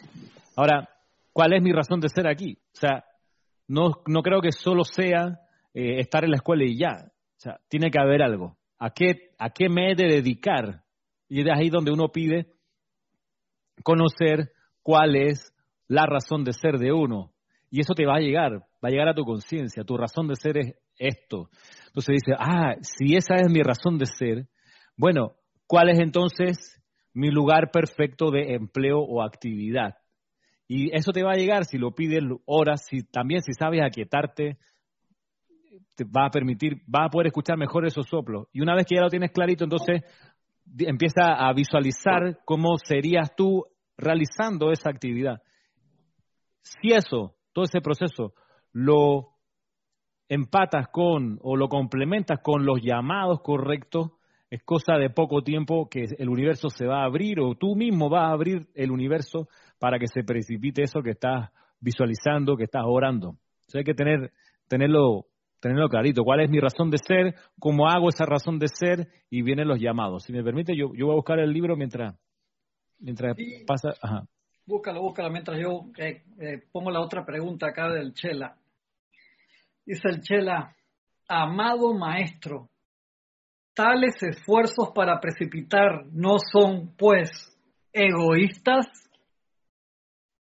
Ahora, 0.57 0.89
¿cuál 1.33 1.53
es 1.53 1.63
mi 1.63 1.73
razón 1.73 2.01
de 2.01 2.09
ser 2.09 2.27
aquí? 2.27 2.59
O 2.75 2.79
sea, 2.79 3.05
no, 3.69 4.03
no 4.07 4.23
creo 4.23 4.41
que 4.41 4.53
solo 4.53 4.85
sea 4.85 5.39
eh, 5.75 6.01
estar 6.01 6.25
en 6.25 6.31
la 6.31 6.37
escuela 6.37 6.65
y 6.65 6.79
ya. 6.79 7.07
O 7.07 7.39
sea, 7.39 7.61
tiene 7.69 7.91
que 7.91 8.01
haber 8.01 8.23
algo. 8.23 8.57
¿A 8.79 8.91
qué, 8.91 9.31
¿A 9.39 9.51
qué 9.51 9.69
me 9.69 9.93
he 9.93 9.95
de 9.95 10.07
dedicar? 10.07 10.83
Y 11.29 11.41
es 11.41 11.47
ahí 11.55 11.71
donde 11.71 11.93
uno 11.93 12.09
pide 12.09 12.55
conocer 13.83 14.53
cuál 14.83 15.17
es 15.17 15.53
la 15.89 16.07
razón 16.07 16.45
de 16.45 16.53
ser 16.53 16.79
de 16.79 16.93
uno. 16.93 17.33
Y 17.71 17.81
eso 17.81 17.95
te 17.95 18.07
va 18.07 18.17
a 18.17 18.21
llegar, 18.21 18.65
va 18.87 18.89
a 18.89 18.91
llegar 18.91 19.09
a 19.09 19.15
tu 19.15 19.25
conciencia, 19.25 19.85
tu 19.85 19.97
razón 19.97 20.29
de 20.29 20.37
ser 20.37 20.59
es 20.59 20.75
esto. 20.97 21.51
Entonces 21.89 22.23
dice, 22.23 22.37
ah, 22.39 22.77
si 22.81 23.17
esa 23.17 23.35
es 23.35 23.51
mi 23.51 23.63
razón 23.63 23.99
de 23.99 24.07
ser, 24.07 24.47
bueno, 24.97 25.33
¿cuál 25.67 25.91
es 25.91 25.99
entonces 25.99 26.81
mi 27.13 27.31
lugar 27.31 27.71
perfecto 27.73 28.31
de 28.31 28.55
empleo 28.55 29.01
o 29.01 29.23
actividad? 29.23 29.97
Y 30.69 30.95
eso 30.97 31.13
te 31.13 31.23
va 31.23 31.33
a 31.33 31.37
llegar 31.37 31.65
si 31.65 31.79
lo 31.79 31.95
pides 31.95 32.23
horas, 32.45 32.87
si 32.87 33.03
también 33.03 33.43
si 33.43 33.53
sabes 33.53 33.83
aquietarte, 33.83 34.57
te 35.95 36.05
va 36.05 36.27
a 36.27 36.31
permitir, 36.31 36.83
va 36.93 37.07
a 37.07 37.11
poder 37.11 37.29
escuchar 37.29 37.57
mejor 37.57 37.87
esos 37.87 38.07
soplos. 38.07 38.49
Y 38.53 38.61
una 38.61 38.75
vez 38.75 38.87
que 38.87 38.97
ya 38.97 39.03
lo 39.03 39.11
tienes 39.11 39.33
clarito, 39.33 39.65
entonces 39.65 40.03
empieza 40.79 41.35
a 41.35 41.53
visualizar 41.53 42.39
cómo 42.45 42.77
serías 42.79 43.35
tú 43.37 43.65
realizando 43.97 44.71
esa 44.71 44.91
actividad. 44.91 45.41
Si 46.63 46.93
eso 46.93 47.37
todo 47.53 47.65
ese 47.65 47.81
proceso 47.81 48.35
lo 48.77 49.29
empatas 50.29 50.89
con 50.89 51.39
o 51.41 51.57
lo 51.57 51.69
complementas 51.69 52.41
con 52.43 52.67
los 52.67 52.83
llamados 52.83 53.41
correctos, 53.41 54.11
es 54.51 54.63
cosa 54.65 54.99
de 54.99 55.09
poco 55.09 55.41
tiempo 55.43 55.89
que 55.89 56.05
el 56.19 56.29
universo 56.29 56.69
se 56.69 56.85
va 56.85 57.01
a 57.01 57.07
abrir 57.07 57.41
o 57.41 57.55
tú 57.55 57.75
mismo 57.75 58.11
vas 58.11 58.25
a 58.25 58.33
abrir 58.33 58.67
el 58.75 58.91
universo 58.91 59.49
para 59.79 59.99
que 59.99 60.09
se 60.09 60.25
precipite 60.25 60.83
eso 60.83 61.01
que 61.03 61.13
estás 61.13 61.51
visualizando, 61.81 62.55
que 62.55 62.65
estás 62.65 62.83
orando. 62.85 63.37
hay 63.73 63.83
que 63.83 63.95
tener, 63.95 64.31
tenerlo, 64.69 65.25
tenerlo 65.59 65.89
clarito. 65.89 66.23
¿Cuál 66.23 66.41
es 66.41 66.51
mi 66.51 66.61
razón 66.61 66.91
de 66.91 66.99
ser? 66.99 67.35
¿Cómo 67.59 67.89
hago 67.89 68.11
esa 68.11 68.27
razón 68.27 68.59
de 68.59 68.69
ser? 68.69 69.09
Y 69.31 69.41
vienen 69.41 69.69
los 69.69 69.81
llamados. 69.81 70.25
Si 70.25 70.35
me 70.35 70.45
permite, 70.45 70.77
yo, 70.77 70.93
yo 70.95 71.07
voy 71.07 71.15
a 71.15 71.17
buscar 71.17 71.39
el 71.39 71.51
libro 71.51 71.77
mientras, 71.77 72.15
mientras 72.99 73.35
pasa. 73.67 73.95
Ajá. 74.03 74.27
Búscalo, 74.67 75.01
búscalo 75.01 75.31
mientras 75.31 75.59
yo 75.59 75.87
eh, 75.97 76.25
eh, 76.41 76.63
pongo 76.71 76.91
la 76.91 77.01
otra 77.01 77.25
pregunta 77.25 77.69
acá 77.69 77.89
del 77.89 78.13
Chela. 78.13 78.59
Dice 79.87 80.09
el 80.09 80.21
Chela, 80.21 80.75
amado 81.29 81.95
maestro, 81.95 82.69
tales 83.73 84.21
esfuerzos 84.21 84.91
para 84.93 85.21
precipitar 85.21 86.07
no 86.13 86.39
son, 86.41 86.97
pues, 86.97 87.31
egoístas. 87.93 88.87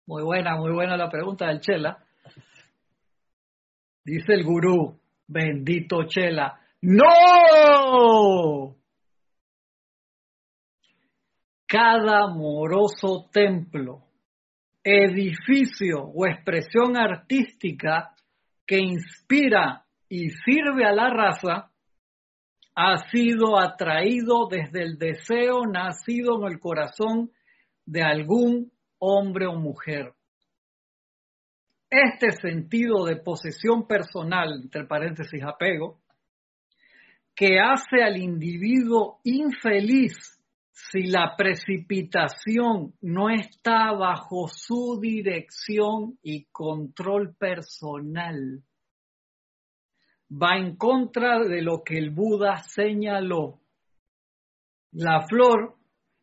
Muy 0.06 0.22
buena, 0.22 0.56
muy 0.56 0.72
buena 0.72 0.96
la 0.96 1.10
pregunta 1.10 1.48
del 1.48 1.60
Chela. 1.60 1.98
Dice 4.02 4.32
el 4.32 4.44
gurú, 4.44 4.98
bendito 5.26 6.04
Chela, 6.06 6.58
no. 6.80 7.04
Cada 11.66 12.28
moroso 12.28 13.28
templo 13.30 14.04
edificio 14.84 16.02
o 16.14 16.26
expresión 16.26 16.96
artística 16.96 18.13
que 18.66 18.78
inspira 18.78 19.84
y 20.08 20.30
sirve 20.30 20.84
a 20.84 20.92
la 20.92 21.10
raza 21.10 21.70
ha 22.74 22.96
sido 23.10 23.58
atraído 23.58 24.48
desde 24.48 24.82
el 24.82 24.98
deseo 24.98 25.66
nacido 25.66 26.38
en 26.40 26.52
el 26.52 26.58
corazón 26.58 27.30
de 27.86 28.02
algún 28.02 28.72
hombre 28.98 29.46
o 29.46 29.54
mujer. 29.54 30.12
Este 31.88 32.32
sentido 32.32 33.04
de 33.04 33.16
posesión 33.16 33.86
personal, 33.86 34.60
entre 34.62 34.84
paréntesis 34.86 35.42
apego, 35.44 36.00
que 37.36 37.60
hace 37.60 38.02
al 38.02 38.16
individuo 38.16 39.20
infeliz 39.22 40.34
si 40.74 41.05
la 41.05 41.36
precipitación 41.36 42.94
no 43.01 43.30
está 43.30 43.92
bajo 43.92 44.48
su 44.48 44.98
dirección 45.01 46.18
y 46.20 46.46
control 46.46 47.36
personal. 47.36 48.64
Va 50.30 50.56
en 50.56 50.74
contra 50.76 51.38
de 51.38 51.62
lo 51.62 51.84
que 51.84 51.96
el 51.96 52.10
Buda 52.10 52.56
señaló. 52.56 53.60
La 54.90 55.24
flor 55.28 55.76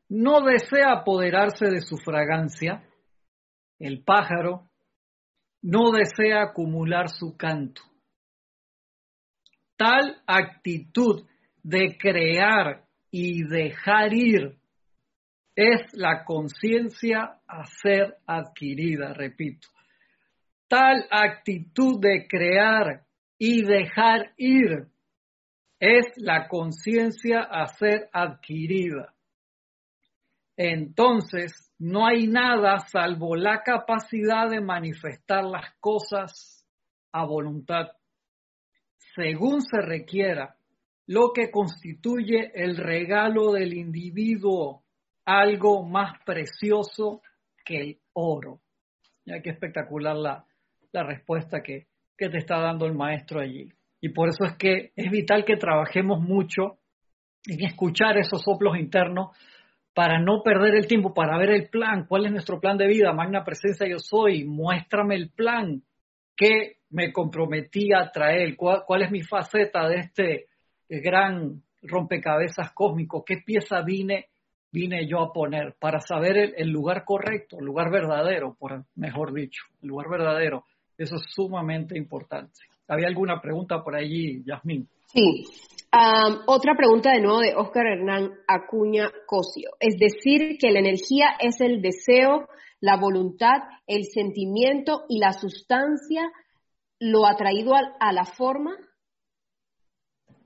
no 0.10 0.42
desea 0.42 0.92
apoderarse 1.00 1.68
de 1.68 1.80
su 1.80 1.96
fragancia. 1.96 2.84
El 3.80 4.04
pájaro 4.04 4.70
no 5.62 5.92
desea 5.92 6.44
acumular 6.44 7.08
su 7.08 7.38
canto. 7.38 7.84
Tal 9.78 10.22
actitud 10.28 11.26
de 11.64 11.98
crear 11.98 12.91
y 13.12 13.44
dejar 13.44 14.14
ir 14.14 14.58
es 15.56 15.94
la 15.94 16.24
conciencia 16.24 17.42
a 17.46 17.66
ser 17.66 18.18
adquirida, 18.26 19.14
repito. 19.14 19.68
Tal 20.68 21.06
actitud 21.12 22.00
de 22.00 22.26
crear 22.28 23.06
y 23.38 23.64
dejar 23.64 24.34
ir 24.38 24.88
es 25.80 26.06
la 26.16 26.48
conciencia 26.48 27.42
a 27.42 27.68
ser 27.68 28.10
adquirida. 28.14 29.14
Entonces, 30.56 31.74
no 31.80 32.06
hay 32.06 32.28
nada 32.28 32.78
salvo 32.80 33.36
la 33.36 33.64
capacidad 33.64 34.50
de 34.50 34.62
manifestar 34.62 35.44
las 35.44 35.74
cosas 35.80 36.66
a 37.12 37.26
voluntad, 37.26 37.88
según 39.16 39.62
se 39.62 39.82
requiera, 39.82 40.56
lo 41.12 41.34
que 41.34 41.52
constituye 41.52 42.52
el 42.56 42.78
regalo 42.78 43.52
del 43.52 43.74
individuo, 43.74 44.84
algo 45.26 45.84
más 45.84 46.14
precioso 46.26 47.22
que 47.66 47.82
el 47.82 47.98
oro. 48.14 48.62
Ya 49.26 49.42
que 49.42 49.50
espectacular 49.50 50.16
la, 50.16 50.46
respuesta 51.04 51.62
que, 51.62 51.88
que 52.18 52.30
te 52.30 52.38
está 52.38 52.62
dando 52.62 52.86
el 52.86 52.94
maestro 52.94 53.42
allí. 53.42 53.70
Y 54.00 54.10
por 54.10 54.30
eso 54.30 54.46
es 54.46 54.56
que 54.56 54.94
es 54.96 55.12
vital 55.12 55.44
que 55.44 55.58
trabajemos 55.58 56.22
mucho 56.22 56.80
en 57.46 57.62
escuchar 57.66 58.18
esos 58.18 58.42
soplos 58.42 58.78
internos 58.78 59.36
para 59.94 60.18
no 60.18 60.42
perder 60.42 60.76
el 60.76 60.88
tiempo, 60.88 61.14
para 61.14 61.38
ver 61.38 61.50
el 61.50 61.68
plan, 61.68 62.06
cuál 62.08 62.26
es 62.26 62.32
nuestro 62.32 62.62
plan 62.62 62.78
de 62.78 62.88
vida, 62.88 63.12
magna 63.12 63.44
presencia 63.44 63.86
yo 63.86 64.00
soy, 64.00 64.46
muéstrame 64.46 65.16
el 65.16 65.30
plan 65.30 65.84
que 66.38 66.78
me 66.90 67.12
comprometí 67.12 67.92
a 67.92 68.10
traer, 68.12 68.56
cuál, 68.56 69.02
es 69.02 69.12
mi 69.12 69.24
faceta 69.24 69.90
de 69.90 69.98
este 69.98 70.51
gran 71.00 71.62
rompecabezas 71.82 72.72
cósmico, 72.74 73.24
qué 73.26 73.38
pieza 73.38 73.82
vine, 73.82 74.30
vine 74.72 75.08
yo 75.08 75.20
a 75.20 75.34
poner 75.34 75.76
para 75.80 76.00
saber 76.00 76.54
el, 76.58 76.70
lugar 76.70 77.04
correcto, 77.06 77.58
el 77.60 77.66
lugar 77.66 77.92
verdadero, 77.92 78.56
por 78.60 78.84
mejor 78.96 79.34
dicho, 79.34 79.64
el 79.82 79.90
lugar 79.90 80.10
verdadero. 80.10 80.66
Eso 80.98 81.16
es 81.16 81.24
sumamente 81.34 81.98
importante. 81.98 82.60
¿Había 82.88 83.08
alguna 83.08 83.40
pregunta 83.42 83.82
por 83.84 83.96
allí, 83.96 84.44
Yasmín? 84.46 84.88
Sí, 85.08 85.46
otra 86.46 86.76
pregunta 86.76 87.12
de 87.12 87.22
nuevo 87.22 87.40
de 87.40 87.56
Oscar 87.56 87.86
Hernán 87.86 88.32
Acuña 88.48 89.12
Cosio. 89.26 89.72
Es 89.80 89.98
decir, 89.98 90.58
que 90.60 90.72
la 90.72 90.80
energía 90.80 91.36
es 91.40 91.60
el 91.60 91.82
deseo, 91.82 92.48
la 92.80 92.98
voluntad, 92.98 93.62
el 93.88 94.06
sentimiento 94.06 95.04
y 95.10 95.20
la 95.20 95.34
sustancia 95.34 96.32
lo 97.00 97.26
ha 97.26 97.36
traído 97.36 97.74
a, 97.76 98.14
la 98.14 98.26
forma. 98.26 98.78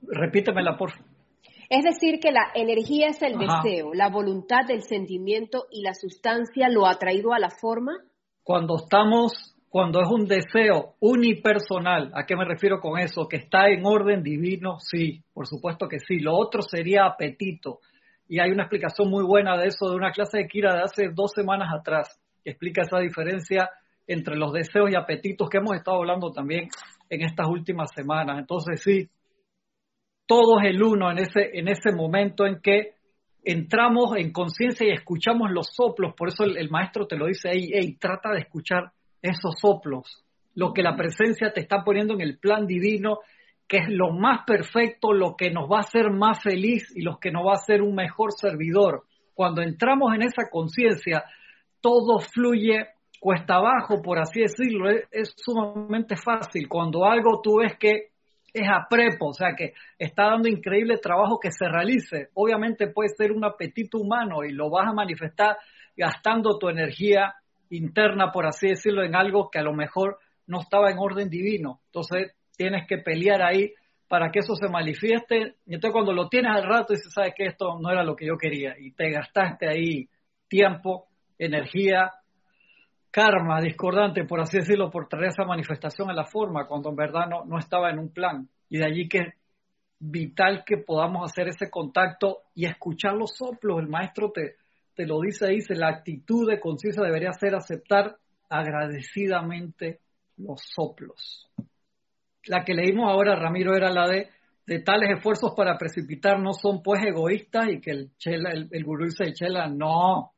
Repítemela, 0.08 0.76
por 0.76 0.90
favor. 0.90 1.16
Es 1.68 1.84
decir, 1.84 2.20
que 2.20 2.30
la 2.30 2.52
energía 2.54 3.08
es 3.08 3.20
el 3.22 3.38
deseo, 3.38 3.92
la 3.92 4.08
voluntad, 4.08 4.70
el 4.70 4.82
sentimiento 4.82 5.66
y 5.70 5.82
la 5.82 5.94
sustancia 5.94 6.68
lo 6.68 6.86
ha 6.86 6.94
traído 6.94 7.32
a 7.32 7.40
la 7.40 7.50
forma. 7.50 7.92
Cuando 8.44 8.76
estamos 8.76 9.56
cuando 9.76 10.00
es 10.00 10.08
un 10.08 10.24
deseo 10.24 10.94
unipersonal, 11.00 12.10
¿a 12.14 12.24
qué 12.24 12.34
me 12.34 12.46
refiero 12.46 12.80
con 12.80 12.98
eso? 12.98 13.28
Que 13.28 13.36
está 13.36 13.68
en 13.68 13.84
orden 13.84 14.22
divino, 14.22 14.78
sí, 14.78 15.22
por 15.34 15.46
supuesto 15.46 15.86
que 15.86 15.98
sí. 15.98 16.18
Lo 16.18 16.34
otro 16.34 16.62
sería 16.62 17.04
apetito. 17.04 17.80
Y 18.26 18.40
hay 18.40 18.52
una 18.52 18.62
explicación 18.62 19.10
muy 19.10 19.22
buena 19.22 19.58
de 19.58 19.66
eso 19.66 19.90
de 19.90 19.96
una 19.96 20.12
clase 20.12 20.38
de 20.38 20.46
Kira 20.46 20.74
de 20.74 20.82
hace 20.82 21.10
dos 21.14 21.32
semanas 21.32 21.68
atrás, 21.78 22.18
que 22.42 22.52
explica 22.52 22.82
esa 22.82 23.00
diferencia 23.00 23.68
entre 24.06 24.36
los 24.36 24.52
deseos 24.52 24.90
y 24.90 24.96
apetitos 24.96 25.50
que 25.50 25.58
hemos 25.58 25.76
estado 25.76 25.98
hablando 25.98 26.32
también 26.32 26.68
en 27.10 27.22
estas 27.22 27.46
últimas 27.46 27.90
semanas. 27.94 28.38
Entonces 28.38 28.80
sí, 28.82 29.10
todo 30.26 30.60
es 30.60 30.70
el 30.70 30.82
uno 30.82 31.10
en 31.10 31.18
ese, 31.18 31.50
en 31.52 31.68
ese 31.68 31.92
momento 31.92 32.46
en 32.46 32.60
que 32.60 32.94
entramos 33.44 34.16
en 34.16 34.32
conciencia 34.32 34.86
y 34.86 34.90
escuchamos 34.90 35.50
los 35.50 35.68
soplos. 35.72 36.14
Por 36.16 36.28
eso 36.28 36.44
el, 36.44 36.56
el 36.56 36.70
maestro 36.70 37.06
te 37.06 37.16
lo 37.16 37.26
dice 37.26 37.50
ahí, 37.50 37.70
hey, 37.72 37.96
trata 37.98 38.32
de 38.32 38.40
escuchar 38.40 38.92
esos 39.22 39.54
soplos, 39.60 40.24
lo 40.54 40.72
que 40.72 40.82
la 40.82 40.96
presencia 40.96 41.52
te 41.52 41.60
está 41.60 41.82
poniendo 41.84 42.14
en 42.14 42.20
el 42.20 42.38
plan 42.38 42.66
divino, 42.66 43.18
que 43.68 43.78
es 43.78 43.88
lo 43.88 44.12
más 44.12 44.44
perfecto, 44.46 45.12
lo 45.12 45.36
que 45.36 45.50
nos 45.50 45.70
va 45.70 45.78
a 45.78 45.80
hacer 45.80 46.10
más 46.10 46.42
feliz 46.42 46.92
y 46.94 47.02
lo 47.02 47.18
que 47.18 47.30
nos 47.30 47.44
va 47.46 47.52
a 47.52 47.56
hacer 47.62 47.82
un 47.82 47.94
mejor 47.94 48.32
servidor. 48.32 49.04
Cuando 49.34 49.62
entramos 49.62 50.14
en 50.14 50.22
esa 50.22 50.48
conciencia, 50.50 51.24
todo 51.80 52.20
fluye 52.20 52.86
cuesta 53.18 53.56
abajo, 53.56 54.02
por 54.02 54.18
así 54.18 54.40
decirlo, 54.40 54.88
es, 54.88 55.34
sumamente 55.36 56.16
fácil. 56.16 56.68
Cuando 56.68 57.04
algo 57.04 57.40
tú 57.42 57.58
ves 57.58 57.76
que 57.78 58.10
es 58.56 58.68
a 58.68 58.86
prepo, 58.88 59.28
o 59.28 59.34
sea 59.34 59.54
que 59.54 59.74
está 59.98 60.24
dando 60.30 60.48
increíble 60.48 60.96
trabajo 60.96 61.38
que 61.38 61.50
se 61.50 61.68
realice. 61.68 62.30
Obviamente 62.34 62.88
puede 62.88 63.10
ser 63.10 63.32
un 63.32 63.44
apetito 63.44 63.98
humano 63.98 64.44
y 64.44 64.52
lo 64.52 64.70
vas 64.70 64.88
a 64.88 64.94
manifestar 64.94 65.58
gastando 65.96 66.58
tu 66.58 66.68
energía 66.68 67.34
interna, 67.70 68.32
por 68.32 68.46
así 68.46 68.68
decirlo, 68.68 69.04
en 69.04 69.14
algo 69.14 69.50
que 69.50 69.58
a 69.58 69.62
lo 69.62 69.74
mejor 69.74 70.18
no 70.46 70.60
estaba 70.60 70.90
en 70.90 70.98
orden 70.98 71.28
divino. 71.28 71.80
Entonces 71.86 72.32
tienes 72.56 72.86
que 72.86 72.98
pelear 72.98 73.42
ahí 73.42 73.72
para 74.08 74.30
que 74.30 74.38
eso 74.38 74.54
se 74.54 74.68
manifieste. 74.68 75.56
Y 75.66 75.74
entonces 75.74 75.92
cuando 75.92 76.12
lo 76.12 76.28
tienes 76.28 76.52
al 76.52 76.64
rato 76.64 76.94
dices, 76.94 77.12
sabes 77.12 77.34
que 77.36 77.44
esto 77.44 77.78
no 77.78 77.90
era 77.90 78.04
lo 78.04 78.16
que 78.16 78.26
yo 78.26 78.36
quería 78.38 78.74
y 78.78 78.92
te 78.92 79.10
gastaste 79.10 79.68
ahí 79.68 80.08
tiempo, 80.48 81.08
energía, 81.38 82.12
karma 83.16 83.62
discordante, 83.62 84.24
por 84.24 84.40
así 84.40 84.58
decirlo, 84.58 84.90
por 84.90 85.08
traer 85.08 85.28
esa 85.28 85.46
manifestación 85.46 86.10
a 86.10 86.12
la 86.12 86.26
forma, 86.26 86.66
cuando 86.66 86.90
en 86.90 86.96
verdad 86.96 87.26
no, 87.26 87.46
no 87.46 87.58
estaba 87.58 87.88
en 87.88 87.98
un 87.98 88.10
plan. 88.10 88.46
Y 88.68 88.76
de 88.76 88.84
allí 88.84 89.08
que 89.08 89.32
vital 89.98 90.64
que 90.66 90.76
podamos 90.76 91.30
hacer 91.30 91.48
ese 91.48 91.70
contacto 91.70 92.42
y 92.54 92.66
escuchar 92.66 93.14
los 93.14 93.34
soplos. 93.34 93.80
El 93.80 93.88
maestro 93.88 94.30
te, 94.32 94.56
te 94.94 95.06
lo 95.06 95.18
dice 95.22 95.46
ahí, 95.46 95.60
la 95.70 95.88
actitud 95.88 96.46
de 96.46 96.60
conciencia 96.60 97.02
debería 97.02 97.32
ser 97.32 97.54
aceptar 97.54 98.18
agradecidamente 98.50 100.00
los 100.36 100.60
soplos. 100.74 101.50
La 102.44 102.66
que 102.66 102.74
leímos 102.74 103.10
ahora, 103.10 103.34
Ramiro, 103.34 103.74
era 103.74 103.90
la 103.90 104.06
de, 104.08 104.28
de 104.66 104.80
tales 104.80 105.16
esfuerzos 105.16 105.54
para 105.56 105.78
precipitar 105.78 106.38
no 106.38 106.52
son 106.52 106.82
pues 106.82 107.02
egoístas 107.02 107.68
y 107.70 107.80
que 107.80 107.92
el, 107.92 108.10
chela, 108.18 108.50
el, 108.50 108.68
el 108.70 108.84
gurú 108.84 109.06
dice, 109.06 109.24
el 109.24 109.32
chela, 109.32 109.68
no. 109.68 110.34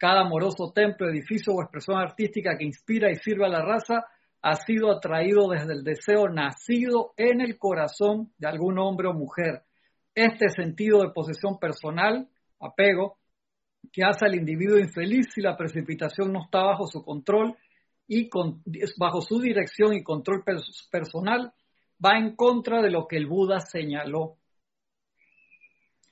Cada 0.00 0.22
amoroso 0.22 0.72
templo, 0.74 1.10
edificio 1.10 1.52
o 1.52 1.60
expresión 1.60 1.98
artística 1.98 2.56
que 2.56 2.64
inspira 2.64 3.10
y 3.10 3.16
sirve 3.16 3.44
a 3.44 3.50
la 3.50 3.60
raza 3.60 4.06
ha 4.40 4.54
sido 4.54 4.90
atraído 4.90 5.50
desde 5.50 5.74
el 5.74 5.84
deseo 5.84 6.26
nacido 6.26 7.12
en 7.18 7.42
el 7.42 7.58
corazón 7.58 8.32
de 8.38 8.48
algún 8.48 8.78
hombre 8.78 9.08
o 9.08 9.12
mujer. 9.12 9.60
Este 10.14 10.48
sentido 10.48 11.02
de 11.02 11.10
posesión 11.10 11.58
personal, 11.58 12.30
apego, 12.60 13.18
que 13.92 14.02
hace 14.02 14.24
al 14.24 14.36
individuo 14.36 14.78
infeliz 14.78 15.34
si 15.34 15.42
la 15.42 15.54
precipitación 15.54 16.32
no 16.32 16.44
está 16.44 16.62
bajo 16.62 16.86
su 16.86 17.04
control 17.04 17.54
y 18.08 18.30
bajo 18.96 19.20
su 19.20 19.38
dirección 19.38 19.92
y 19.92 20.02
control 20.02 20.42
personal, 20.90 21.52
va 22.02 22.16
en 22.16 22.36
contra 22.36 22.80
de 22.80 22.90
lo 22.90 23.06
que 23.06 23.18
el 23.18 23.26
Buda 23.26 23.60
señaló. 23.60 24.38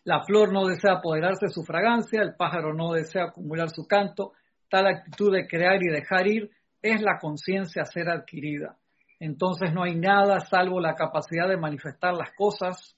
La 0.09 0.23
flor 0.25 0.55
no 0.55 0.65
desea 0.65 0.95
apoderarse 0.95 1.49
de 1.49 1.53
su 1.53 1.65
fragancia, 1.65 2.23
el 2.23 2.35
pájaro 2.35 2.73
no 2.73 2.93
desea 2.93 3.25
acumular 3.25 3.69
su 3.69 3.87
canto, 3.87 4.33
tal 4.71 4.87
actitud 4.87 5.31
de 5.31 5.47
crear 5.47 5.83
y 5.83 5.91
dejar 5.91 6.27
ir 6.27 6.51
es 6.81 7.03
la 7.03 7.19
conciencia 7.19 7.85
ser 7.85 8.09
adquirida. 8.09 8.79
Entonces 9.21 9.75
no 9.75 9.83
hay 9.83 9.97
nada 9.97 10.41
salvo 10.41 10.81
la 10.81 10.95
capacidad 10.95 11.47
de 11.47 11.59
manifestar 11.59 12.15
las 12.15 12.31
cosas 12.35 12.97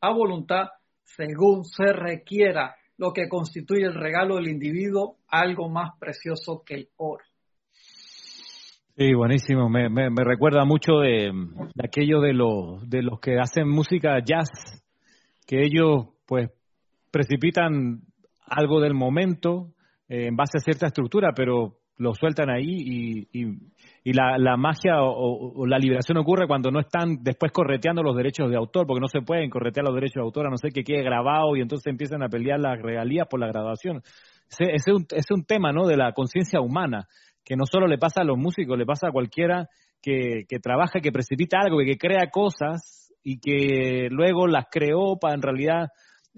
a 0.00 0.12
voluntad 0.12 0.70
según 1.04 1.62
se 1.64 1.92
requiera 1.92 2.74
lo 2.96 3.12
que 3.12 3.28
constituye 3.28 3.84
el 3.84 3.94
regalo 3.94 4.34
del 4.34 4.48
individuo 4.48 5.14
algo 5.28 5.68
más 5.68 5.90
precioso 6.00 6.64
que 6.66 6.74
el 6.74 6.88
oro. 6.96 7.22
Sí, 8.96 9.14
buenísimo. 9.14 9.68
Me, 9.68 10.24
recuerda 10.24 10.64
mucho 10.64 10.94
de, 11.02 11.30
aquello 11.80 12.20
de 12.20 12.32
de 12.88 13.02
los 13.04 13.20
que 13.20 13.38
hacen 13.38 13.68
música 13.68 14.18
jazz, 14.24 14.50
que 15.46 15.64
ellos 15.64 16.17
pues 16.28 16.50
precipitan 17.10 18.02
algo 18.46 18.80
del 18.80 18.94
momento 18.94 19.72
eh, 20.08 20.26
en 20.26 20.36
base 20.36 20.58
a 20.58 20.60
cierta 20.60 20.86
estructura, 20.86 21.32
pero 21.34 21.78
lo 21.96 22.14
sueltan 22.14 22.48
ahí 22.50 22.64
y, 22.68 23.28
y, 24.04 24.12
la, 24.12 24.38
la, 24.38 24.56
magia 24.56 25.02
o, 25.02 25.66
la 25.66 25.78
liberación 25.78 26.18
ocurre 26.18 26.46
cuando 26.46 26.70
no 26.70 26.80
están 26.80 27.18
después 27.22 27.50
correteando 27.50 28.02
los 28.02 28.16
derechos 28.16 28.48
de 28.50 28.56
autor, 28.56 28.86
porque 28.86 29.00
no 29.00 29.08
se 29.08 29.22
pueden 29.22 29.50
corretear 29.50 29.84
los 29.84 29.94
derechos 29.94 30.16
de 30.16 30.22
autor 30.22 30.46
a 30.46 30.50
no 30.50 30.56
ser 30.56 30.70
que 30.72 30.84
quede 30.84 31.02
grabado 31.02 31.56
y 31.56 31.60
entonces 31.60 31.90
empiezan 31.90 32.22
a 32.22 32.28
pelear 32.28 32.60
las 32.60 32.80
regalías 32.80 33.26
por 33.26 33.40
la 33.40 33.48
grabación. 33.48 34.02
Ese, 34.48 34.74
es, 34.74 34.86
un, 34.86 35.06
un 35.30 35.44
tema 35.44 35.72
¿no? 35.72 35.86
de 35.86 35.96
la 35.96 36.12
conciencia 36.12 36.60
humana, 36.60 37.08
que 37.44 37.56
no 37.56 37.64
solo 37.66 37.88
le 37.88 37.98
pasa 37.98 38.20
a 38.20 38.24
los 38.24 38.38
músicos, 38.38 38.78
le 38.78 38.86
pasa 38.86 39.08
a 39.08 39.12
cualquiera 39.12 39.66
que, 40.00 40.44
que 40.48 40.60
trabaja, 40.60 41.00
que 41.00 41.10
precipita 41.10 41.58
algo, 41.60 41.78
que 41.78 41.98
crea 41.98 42.30
cosas 42.30 43.12
y 43.24 43.40
que 43.40 44.08
luego 44.10 44.46
las 44.46 44.66
creó 44.70 45.18
para 45.20 45.34
en 45.34 45.42
realidad 45.42 45.88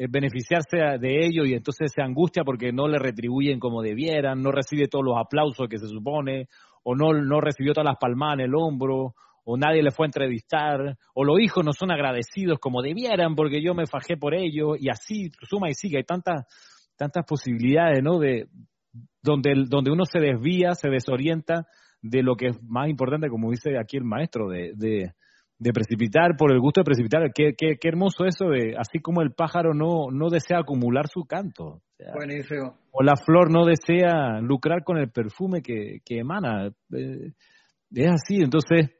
beneficiarse 0.09 0.77
de 0.99 1.27
ello 1.27 1.45
y 1.45 1.55
entonces 1.55 1.93
se 1.95 2.03
angustia 2.03 2.43
porque 2.45 2.73
no 2.73 2.89
le 2.89 2.99
retribuyen 2.99 3.59
como 3.59 3.83
debieran, 3.83 4.43
no 4.43 4.51
recibe 4.51 4.89
todos 4.89 5.05
los 5.05 5.17
aplausos 5.19 5.69
que 5.69 5.79
se 5.79 5.87
supone, 5.87 6.49
o 6.83 6.95
no, 6.95 7.13
no 7.13 7.41
recibió 7.41 7.75
todas 7.75 7.87
las 7.87 7.99
palmadas 7.99 8.39
en 8.39 8.47
el 8.47 8.55
hombro, 8.55 9.15
o 9.45 9.57
nadie 9.57 9.83
le 9.83 9.91
fue 9.91 10.07
a 10.07 10.09
entrevistar, 10.09 10.97
o 11.15 11.25
los 11.25 11.41
hijos 11.41 11.65
no 11.65 11.73
son 11.73 11.91
agradecidos 11.91 12.59
como 12.59 12.83
debieran 12.83 13.35
porque 13.35 13.63
yo 13.63 13.75
me 13.75 13.87
fajé 13.87 14.17
por 14.17 14.35
ello, 14.35 14.77
y 14.77 14.89
así 14.89 15.31
suma 15.49 15.69
y 15.69 15.75
sigue, 15.75 15.99
hay 15.99 16.05
tantas, 16.05 16.47
tantas 16.97 17.27
posibilidades, 17.27 18.03
¿no? 18.03 18.19
De, 18.19 18.49
donde, 19.23 19.65
donde 19.69 19.91
uno 19.91 20.05
se 20.05 20.19
desvía, 20.19 20.75
se 20.75 20.89
desorienta 20.89 21.67
de 22.03 22.23
lo 22.23 22.37
que 22.37 22.47
es 22.47 22.63
más 22.63 22.89
importante, 22.89 23.29
como 23.29 23.51
dice 23.51 23.79
aquí 23.79 23.97
el 23.97 24.05
maestro, 24.05 24.49
de, 24.49 24.73
de, 24.75 25.13
de 25.61 25.73
precipitar 25.75 26.37
por 26.39 26.53
el 26.53 26.59
gusto 26.59 26.81
de 26.81 26.87
precipitar. 26.87 27.31
Qué, 27.35 27.53
qué, 27.57 27.77
qué, 27.79 27.89
hermoso 27.89 28.25
eso 28.25 28.47
de, 28.47 28.75
así 28.79 28.99
como 28.99 29.21
el 29.21 29.33
pájaro 29.33 29.75
no, 29.75 30.11
no 30.11 30.31
desea 30.31 30.59
acumular 30.61 31.07
su 31.07 31.25
canto. 31.25 31.83
Buenísimo. 32.15 32.79
O 32.91 33.03
la 33.03 33.15
flor 33.15 33.53
no 33.53 33.67
desea 33.67 34.41
lucrar 34.41 34.83
con 34.85 34.97
el 34.97 35.11
perfume 35.11 35.61
que, 35.61 35.99
que 36.03 36.21
emana. 36.21 36.69
Eh, 36.97 37.33
es 37.93 38.11
así, 38.11 38.41
entonces, 38.41 38.91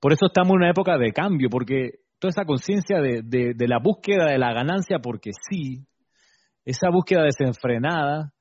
por 0.00 0.12
eso 0.12 0.26
estamos 0.26 0.50
en 0.54 0.62
una 0.62 0.70
época 0.70 0.98
de 0.98 1.12
cambio, 1.12 1.48
porque 1.48 2.00
toda 2.18 2.30
esa 2.30 2.44
conciencia 2.44 2.98
de, 2.98 3.22
de, 3.22 3.52
de, 3.54 3.68
la 3.68 3.78
búsqueda 3.78 4.26
de 4.26 4.38
la 4.38 4.52
ganancia 4.52 4.98
porque 5.00 5.30
sí, 5.48 5.86
esa 6.64 6.90
búsqueda 6.90 7.22
desenfrenada, 7.22 8.32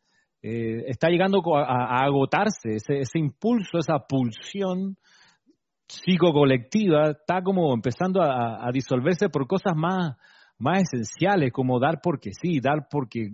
eh, 0.42 0.86
está 0.88 1.10
llegando 1.10 1.42
a, 1.56 2.00
a 2.00 2.06
agotarse, 2.06 2.74
ese, 2.76 3.02
ese 3.02 3.20
impulso, 3.20 3.78
esa 3.78 4.00
pulsión 4.00 4.98
psicocolectiva 5.88 7.12
está 7.12 7.42
como 7.42 7.74
empezando 7.74 8.22
a, 8.22 8.70
disolverse 8.72 9.30
por 9.30 9.48
cosas 9.48 9.76
más, 9.76 10.18
más 10.58 10.84
esenciales, 10.84 11.52
como 11.52 11.80
dar 11.80 12.00
porque 12.02 12.32
sí, 12.34 12.60
dar 12.60 12.88
porque 12.90 13.30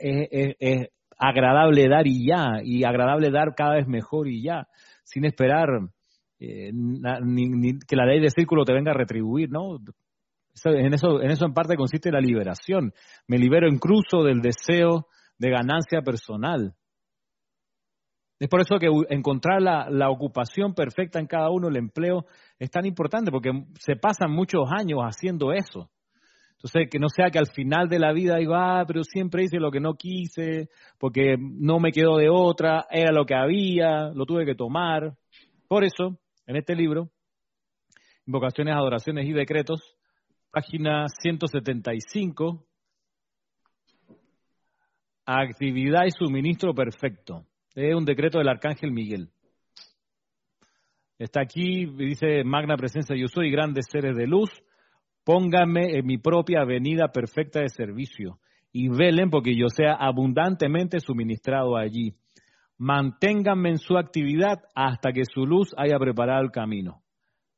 es, 0.00 0.88
agradable 1.18 1.88
dar 1.88 2.06
y 2.06 2.26
ya, 2.26 2.60
y 2.62 2.84
agradable 2.84 3.30
dar 3.30 3.54
cada 3.54 3.74
vez 3.74 3.86
mejor 3.86 4.28
y 4.28 4.42
ya, 4.42 4.66
sin 5.04 5.26
esperar 5.26 5.68
eh, 6.38 6.70
ni, 6.72 7.78
que 7.80 7.96
la 7.96 8.06
ley 8.06 8.20
de 8.20 8.30
círculo 8.30 8.64
te 8.64 8.72
venga 8.72 8.92
a 8.92 8.94
retribuir, 8.94 9.50
¿no? 9.50 9.76
en, 10.64 10.94
eso, 10.94 11.20
en 11.20 11.30
eso 11.30 11.44
en 11.44 11.52
parte 11.52 11.76
consiste 11.76 12.10
la 12.10 12.20
liberación. 12.20 12.92
Me 13.26 13.38
libero 13.38 13.68
incluso 13.68 14.22
del 14.24 14.40
deseo 14.40 15.06
de 15.38 15.50
ganancia 15.50 16.02
personal. 16.02 16.74
Es 18.40 18.48
por 18.48 18.62
eso 18.62 18.78
que 18.78 18.88
encontrar 19.10 19.60
la, 19.60 20.10
ocupación 20.10 20.72
perfecta 20.72 21.20
en 21.20 21.26
cada 21.26 21.50
uno, 21.50 21.68
el 21.68 21.76
empleo, 21.76 22.24
es 22.58 22.70
tan 22.70 22.86
importante, 22.86 23.30
porque 23.30 23.50
se 23.78 23.96
pasan 23.96 24.32
muchos 24.32 24.62
años 24.72 25.00
haciendo 25.02 25.52
eso. 25.52 25.90
Entonces, 26.52 26.88
que 26.90 26.98
no 26.98 27.08
sea 27.10 27.30
que 27.30 27.38
al 27.38 27.48
final 27.54 27.90
de 27.90 27.98
la 27.98 28.12
vida 28.12 28.36
diga, 28.36 28.80
ah, 28.80 28.84
pero 28.86 29.04
siempre 29.04 29.44
hice 29.44 29.58
lo 29.58 29.70
que 29.70 29.80
no 29.80 29.92
quise, 29.92 30.70
porque 30.98 31.36
no 31.38 31.80
me 31.80 31.92
quedó 31.92 32.16
de 32.16 32.30
otra, 32.30 32.86
era 32.90 33.12
lo 33.12 33.26
que 33.26 33.34
había, 33.34 34.08
lo 34.14 34.24
tuve 34.24 34.46
que 34.46 34.54
tomar. 34.54 35.12
Por 35.68 35.84
eso, 35.84 36.18
en 36.46 36.56
este 36.56 36.74
libro, 36.74 37.10
Invocaciones, 38.26 38.74
Adoraciones 38.74 39.26
y 39.26 39.32
Decretos, 39.34 39.82
página 40.50 41.04
175, 41.20 42.66
actividad 45.26 46.06
y 46.06 46.10
suministro 46.10 46.72
perfecto. 46.72 47.44
Es 47.74 47.94
un 47.94 48.04
decreto 48.04 48.38
del 48.38 48.48
arcángel 48.48 48.90
Miguel. 48.92 49.30
Está 51.18 51.42
aquí, 51.42 51.86
dice 51.86 52.44
Magna 52.44 52.76
Presencia, 52.76 53.14
yo 53.14 53.28
soy 53.28 53.50
grandes 53.50 53.86
seres 53.90 54.16
de 54.16 54.26
luz, 54.26 54.50
pónganme 55.24 55.98
en 55.98 56.06
mi 56.06 56.16
propia 56.16 56.62
avenida 56.62 57.08
perfecta 57.08 57.60
de 57.60 57.68
servicio 57.68 58.38
y 58.72 58.88
velen 58.88 59.30
porque 59.30 59.54
yo 59.54 59.68
sea 59.68 59.94
abundantemente 59.94 60.98
suministrado 61.00 61.76
allí. 61.76 62.14
Manténganme 62.78 63.70
en 63.70 63.78
su 63.78 63.98
actividad 63.98 64.62
hasta 64.74 65.12
que 65.12 65.24
su 65.30 65.44
luz 65.44 65.74
haya 65.76 65.98
preparado 65.98 66.42
el 66.42 66.50
camino. 66.50 67.02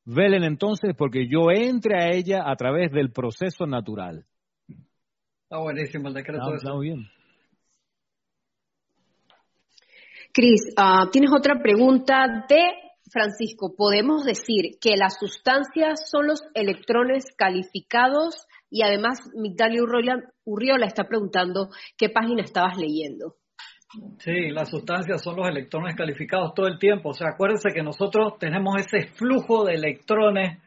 Velen 0.05 0.43
entonces 0.43 0.95
porque 0.99 1.29
yo 1.29 1.51
entre 1.53 2.03
a 2.03 2.09
ella 2.11 2.43
a 2.45 2.57
través 2.57 2.91
del 2.91 3.13
proceso 3.13 3.67
natural. 3.67 4.27
Está 5.45 5.59
buenísimo 5.59 6.09
el 6.09 6.15
decreto. 6.15 6.55
Está, 6.55 6.75
muy 6.75 6.89
bien. 6.89 7.07
Cris, 10.33 10.73
ah, 10.79 11.09
tienes 11.13 11.31
otra 11.31 11.61
pregunta 11.63 12.47
de 12.49 12.63
Francisco. 13.11 13.75
¿Podemos 13.77 14.25
decir 14.25 14.79
que 14.81 14.97
las 14.97 15.19
sustancias 15.19 16.09
son 16.11 16.27
los 16.27 16.43
electrones 16.55 17.27
calificados? 17.37 18.47
Y 18.71 18.83
además, 18.83 19.19
Migdalia 19.35 19.83
Urriola, 20.45 20.87
está 20.87 21.05
preguntando 21.05 21.69
qué 21.99 22.09
página 22.09 22.43
estabas 22.43 22.79
leyendo. 22.79 23.35
Sí, 24.21 24.49
las 24.49 24.71
sustancias 24.71 25.23
son 25.23 25.37
los 25.37 25.47
electrones 25.47 25.95
calificados 25.95 26.55
todo 26.55 26.67
el 26.67 26.79
tiempo. 26.79 27.11
O 27.11 27.13
sea, 27.13 27.29
acuérdense 27.35 27.69
que 27.75 27.83
nosotros 27.83 28.39
tenemos 28.39 28.77
ese 28.81 29.09
flujo 29.09 29.65
de 29.65 29.75
electrones 29.75 30.63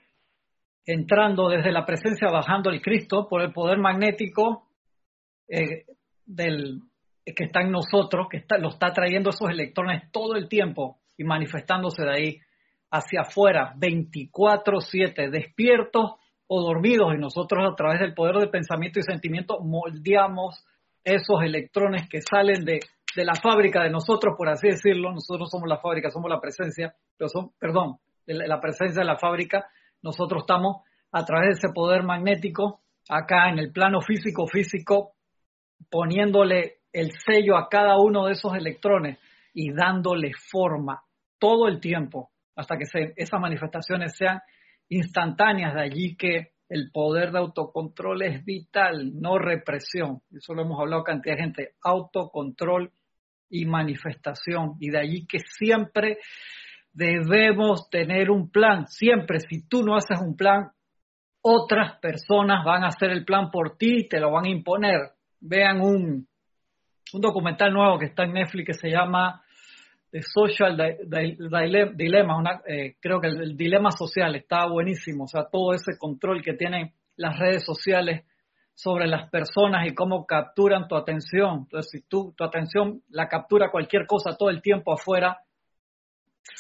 entrando 0.86 1.50
desde 1.50 1.72
la 1.72 1.88
presencia, 1.88 2.30
bajando 2.30 2.70
el 2.70 2.84
Cristo 2.84 3.28
por 3.28 3.42
el 3.42 3.52
poder 3.52 3.80
magnético 3.80 4.68
eh, 5.48 5.86
del, 6.24 6.82
que 7.34 7.46
está 7.46 7.62
en 7.62 7.72
nosotros, 7.72 8.28
que 8.30 8.38
está, 8.38 8.58
lo 8.58 8.70
está 8.70 8.92
trayendo 8.94 9.32
esos 9.32 9.50
electrones 9.50 10.12
todo 10.12 10.36
el 10.36 10.48
tiempo 10.48 11.00
y 11.18 11.24
manifestándose 11.24 12.04
de 12.04 12.12
ahí 12.12 12.38
hacia 12.92 13.22
afuera, 13.22 13.74
24/7, 13.78 15.30
despiertos 15.30 16.14
o 16.48 16.62
dormidos, 16.62 17.14
y 17.16 17.18
nosotros 17.18 17.68
a 17.68 17.76
través 17.76 18.00
del 18.00 18.14
poder 18.14 18.36
del 18.36 18.50
pensamiento 18.50 19.00
y 19.00 19.04
sentimiento 19.04 19.60
moldeamos 19.60 20.64
esos 21.04 21.42
electrones 21.44 22.08
que 22.08 22.22
salen 22.22 22.64
de, 22.64 22.80
de 23.16 23.26
la 23.26 23.34
fábrica 23.36 23.84
de 23.84 23.90
nosotros, 23.90 24.36
por 24.38 24.50
así 24.50 24.68
decirlo, 24.68 25.12
nosotros 25.12 25.50
somos 25.50 25.68
la 25.68 25.80
fábrica, 25.80 26.12
somos 26.12 26.30
la 26.30 26.40
presencia, 26.40 26.94
pero 27.18 27.30
son, 27.30 27.52
perdón, 27.60 27.98
la 28.28 28.60
presencia 28.60 29.02
de 29.02 29.06
la 29.08 29.18
fábrica, 29.18 29.68
nosotros 30.02 30.44
estamos 30.44 30.84
a 31.12 31.26
través 31.26 31.48
de 31.48 31.54
ese 31.54 31.74
poder 31.74 32.04
magnético 32.04 32.82
acá 33.10 33.50
en 33.50 33.60
el 33.60 33.72
plano 33.72 34.02
físico 34.02 34.48
físico 34.48 35.14
poniéndole 35.90 36.80
el 36.96 37.12
sello 37.12 37.58
a 37.58 37.68
cada 37.68 37.98
uno 37.98 38.26
de 38.26 38.34
esos 38.34 38.56
electrones 38.56 39.20
y 39.54 39.74
dándole 39.74 40.32
forma 40.50 41.04
todo 41.38 41.68
el 41.68 41.82
tiempo 41.82 42.32
hasta 42.56 42.78
que 42.78 42.86
esas 43.18 43.40
manifestaciones 43.42 44.16
sean 44.18 44.40
instantáneas. 44.88 45.74
De 45.74 45.82
allí 45.82 46.16
que 46.16 46.54
el 46.70 46.92
poder 46.94 47.32
de 47.32 47.40
autocontrol 47.40 48.22
es 48.24 48.46
vital, 48.46 49.12
no 49.20 49.38
represión. 49.38 50.22
Eso 50.32 50.54
lo 50.54 50.62
hemos 50.62 50.80
hablado 50.80 51.04
cantidad 51.04 51.36
de 51.36 51.42
gente. 51.42 51.70
Autocontrol 51.82 52.90
y 53.50 53.66
manifestación. 53.66 54.78
Y 54.80 54.90
de 54.90 55.00
allí 55.00 55.28
que 55.28 55.40
siempre 55.40 56.20
debemos 56.94 57.90
tener 57.90 58.32
un 58.32 58.50
plan. 58.50 58.88
Siempre, 58.88 59.40
si 59.42 59.68
tú 59.68 59.84
no 59.84 59.98
haces 59.98 60.20
un 60.22 60.38
plan, 60.38 60.72
otras 61.42 62.00
personas 62.00 62.64
van 62.66 62.86
a 62.86 62.88
hacer 62.88 63.12
el 63.12 63.26
plan 63.26 63.52
por 63.52 63.78
ti 63.78 63.98
y 64.00 64.08
te 64.08 64.22
lo 64.22 64.32
van 64.32 64.46
a 64.46 64.50
imponer. 64.50 65.00
Vean 65.42 65.82
un, 65.82 66.28
un 67.14 67.22
documental 67.22 67.72
nuevo 67.72 67.98
que 68.00 68.06
está 68.06 68.24
en 68.24 68.34
Netflix 68.34 68.66
que 68.66 68.74
se 68.74 68.90
llama 68.90 69.42
The 70.12 70.22
Social 70.22 70.78
Dilemma, 71.96 72.62
eh, 72.68 72.96
creo 73.02 73.20
que 73.20 73.28
el, 73.28 73.58
dilema 73.58 73.92
social 73.92 74.36
está 74.36 74.66
buenísimo, 74.68 75.26
o 75.26 75.28
sea, 75.28 75.46
todo 75.52 75.74
ese 75.74 75.98
control 75.98 76.42
que 76.42 76.54
tienen 76.54 76.94
las 77.18 77.38
redes 77.38 77.66
sociales 77.66 78.26
sobre 78.74 79.08
las 79.08 79.30
personas 79.30 79.88
y 79.88 79.94
cómo 79.94 80.26
capturan 80.26 80.88
tu 80.88 80.96
atención. 80.96 81.64
Entonces, 81.64 81.92
si 81.92 82.08
tú, 82.08 82.34
tu 82.36 82.44
atención 82.44 83.02
la 83.10 83.28
captura 83.28 83.72
cualquier 83.72 84.06
cosa 84.06 84.38
todo 84.38 84.50
el 84.50 84.62
tiempo 84.62 84.94
afuera, 84.94 85.40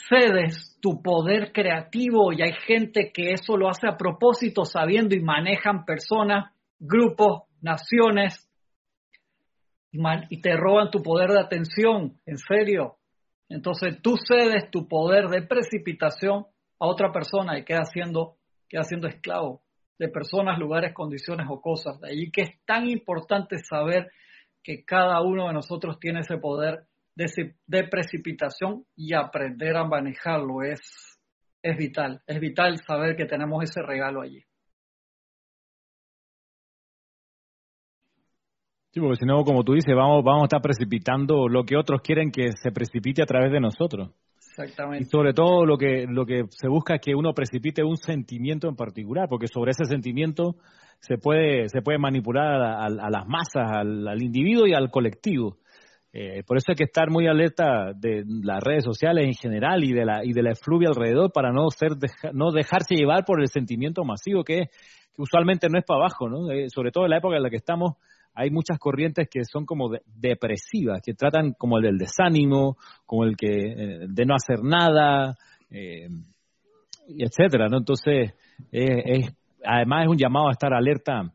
cedes 0.10 0.78
tu 0.82 1.02
poder 1.02 1.52
creativo 1.52 2.34
y 2.34 2.42
hay 2.42 2.54
gente 2.66 3.12
que 3.14 3.32
eso 3.32 3.58
lo 3.58 3.70
hace 3.70 3.88
a 3.88 3.98
propósito, 3.98 4.66
sabiendo 4.66 5.16
y 5.16 5.22
manejan 5.22 5.86
personas, 5.86 6.52
grupos, 6.80 7.44
naciones, 7.62 8.45
y 10.30 10.42
te 10.42 10.56
roban 10.56 10.92
tu 10.92 11.02
poder 11.02 11.32
de 11.32 11.40
atención, 11.40 12.20
en 12.26 12.38
serio. 12.38 12.98
Entonces 13.50 14.02
tú 14.02 14.16
cedes 14.18 14.70
tu 14.72 14.88
poder 14.88 15.28
de 15.28 15.42
precipitación 15.42 16.46
a 16.80 16.88
otra 16.88 17.12
persona 17.12 17.58
y 17.58 17.64
queda 17.64 17.86
siendo, 17.86 18.38
queda 18.68 18.84
siendo 18.84 19.08
esclavo 19.08 19.62
de 19.98 20.10
personas, 20.10 20.60
lugares, 20.60 20.94
condiciones 20.94 21.48
o 21.50 21.62
cosas. 21.62 22.00
De 22.02 22.10
allí 22.10 22.32
que 22.32 22.42
es 22.42 22.66
tan 22.66 22.88
importante 22.88 23.58
saber 23.60 24.12
que 24.64 24.84
cada 24.84 25.22
uno 25.22 25.48
de 25.48 25.54
nosotros 25.54 26.00
tiene 26.00 26.22
ese 26.22 26.38
poder 26.38 26.88
de, 27.16 27.84
precipitación 27.90 28.86
y 28.96 29.14
aprender 29.14 29.78
a 29.78 29.86
manejarlo 29.86 30.64
es, 30.64 30.82
es 31.62 31.78
vital. 31.78 32.22
Es 32.28 32.40
vital 32.40 32.78
saber 32.86 33.16
que 33.16 33.26
tenemos 33.26 33.64
ese 33.64 33.82
regalo 33.82 34.22
allí. 34.22 34.44
Sí, 38.96 39.02
porque 39.02 39.18
si 39.18 39.26
no, 39.26 39.44
como 39.44 39.66
tú 39.66 39.74
dices, 39.74 39.94
vamos, 39.94 40.24
vamos 40.24 40.44
a 40.44 40.46
estar 40.46 40.62
precipitando 40.62 41.50
lo 41.50 41.66
que 41.66 41.76
otros 41.76 42.00
quieren 42.02 42.32
que 42.32 42.52
se 42.54 42.72
precipite 42.72 43.22
a 43.22 43.26
través 43.26 43.52
de 43.52 43.60
nosotros. 43.60 44.12
Exactamente. 44.40 45.04
Y 45.04 45.10
sobre 45.10 45.34
todo 45.34 45.66
lo 45.66 45.78
que, 45.78 46.06
lo 46.08 46.26
que 46.26 46.44
se 46.50 46.70
busca 46.70 46.96
es 46.96 47.02
que 47.02 47.14
uno 47.14 47.34
precipite 47.34 47.84
un 47.84 47.98
sentimiento 47.98 48.70
en 48.70 48.78
particular, 48.78 49.28
porque 49.28 49.48
sobre 49.48 49.72
ese 49.72 49.84
sentimiento 49.84 50.56
se 51.02 51.18
puede, 51.18 51.68
se 51.68 51.82
puede 51.82 51.98
manipular 51.98 52.46
a, 52.46 52.90
las 52.90 53.28
masas, 53.28 53.70
al, 53.70 54.24
individuo 54.24 54.66
y 54.66 54.74
al 54.74 54.90
colectivo. 54.90 55.58
Eh, 56.14 56.44
por 56.48 56.56
eso 56.56 56.68
hay 56.70 56.76
que 56.76 56.86
estar 56.86 57.10
muy 57.10 57.28
alerta 57.28 57.92
de 57.94 58.24
las 58.26 58.64
redes 58.64 58.86
sociales 58.86 59.26
en 59.26 59.34
general 59.34 59.84
y 59.84 59.92
de 59.92 60.06
la, 60.06 60.24
y 60.24 60.32
de 60.32 60.42
la 60.42 60.52
efluvia 60.52 60.88
alrededor 60.88 61.34
para 61.34 61.52
no, 61.52 61.70
ser, 61.70 61.98
no 62.32 62.54
dejarse 62.54 62.96
llevar 62.96 63.26
por 63.26 63.42
el 63.42 63.50
sentimiento 63.50 64.06
masivo 64.06 64.46
que, 64.46 64.70
que 65.14 65.22
usualmente 65.22 65.68
no 65.68 65.78
es 65.78 65.84
para 65.84 66.00
abajo, 66.00 66.30
¿no? 66.30 66.50
Eh, 66.50 66.70
sobre 66.70 66.92
todo 66.92 67.04
en 67.04 67.10
la 67.10 67.18
época 67.18 67.36
en 67.36 67.44
la 67.44 67.50
que 67.50 67.58
estamos, 67.58 67.98
hay 68.36 68.52
muchas 68.52 68.78
corrientes 68.78 69.28
que 69.30 69.44
son 69.46 69.66
como 69.66 69.90
depresivas, 70.06 71.02
que 71.04 71.14
tratan 71.14 71.54
como 71.54 71.78
el 71.78 71.84
del 71.84 71.98
desánimo, 71.98 72.78
como 73.06 73.24
el 73.24 73.36
que 73.36 73.48
eh, 73.48 74.00
de 74.08 74.26
no 74.26 74.36
hacer 74.36 74.62
nada, 74.62 75.36
eh, 75.72 76.10
etcétera, 77.08 77.70
¿no? 77.70 77.78
Entonces, 77.78 78.34
es, 78.72 79.36
además 79.64 80.04
es 80.04 80.10
un 80.10 80.18
llamado 80.18 80.50
a 80.50 80.52
estar 80.52 80.74
alerta 80.74 81.32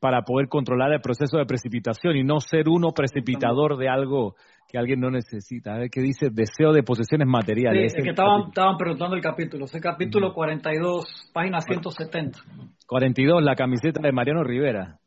para 0.00 0.22
poder 0.22 0.48
controlar 0.48 0.92
el 0.92 1.00
proceso 1.00 1.36
de 1.36 1.44
precipitación 1.44 2.16
y 2.16 2.24
no 2.24 2.40
ser 2.40 2.68
uno 2.68 2.92
precipitador 2.92 3.76
de 3.76 3.88
algo 3.88 4.34
que 4.66 4.78
alguien 4.78 5.00
no 5.00 5.10
necesita. 5.10 5.74
A 5.74 5.78
ver 5.78 5.90
qué 5.90 6.00
dice 6.00 6.30
deseo 6.30 6.72
de 6.72 6.82
posesiones 6.82 7.28
materiales. 7.28 7.92
Sí, 7.92 7.98
es 7.98 8.04
que 8.04 8.10
estaban, 8.10 8.48
estaban 8.48 8.78
preguntando 8.78 9.14
el 9.14 9.22
capítulo, 9.22 9.66
ese 9.66 9.80
capítulo 9.80 10.32
42, 10.32 11.30
página 11.34 11.60
170. 11.60 12.38
42, 12.86 13.42
la 13.42 13.54
camiseta 13.54 14.00
de 14.02 14.12
Mariano 14.12 14.42
Rivera. 14.42 14.98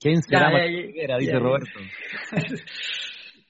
¿Quién 0.00 0.22
será 0.22 0.50
Dice 1.18 1.38
Roberto. 1.38 1.80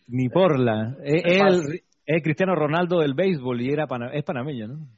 Ni 0.09 0.29
porla. 0.29 0.97
Es, 1.05 1.83
es, 2.07 2.23
Cristiano 2.23 2.55
Ronaldo 2.55 3.01
del 3.01 3.15
béisbol 3.15 3.61
y 3.61 3.71
era 3.71 3.87
es 4.13 4.25
panameño, 4.25 4.69
¿no? 4.69 4.89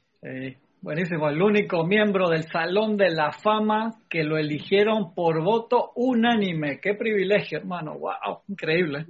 buenísimo. 0.81 1.29
El 1.29 1.41
único 1.41 1.85
miembro 1.85 2.29
del 2.29 2.43
Salón 2.43 2.97
de 2.97 3.09
la 3.09 3.31
Fama 3.31 3.91
que 4.09 4.23
lo 4.23 4.37
eligieron 4.37 5.13
por 5.13 5.43
voto 5.43 5.91
unánime. 5.95 6.79
Qué 6.81 6.95
privilegio, 6.95 7.59
hermano. 7.59 7.97
Wow, 7.97 8.41
increíble. 8.47 9.05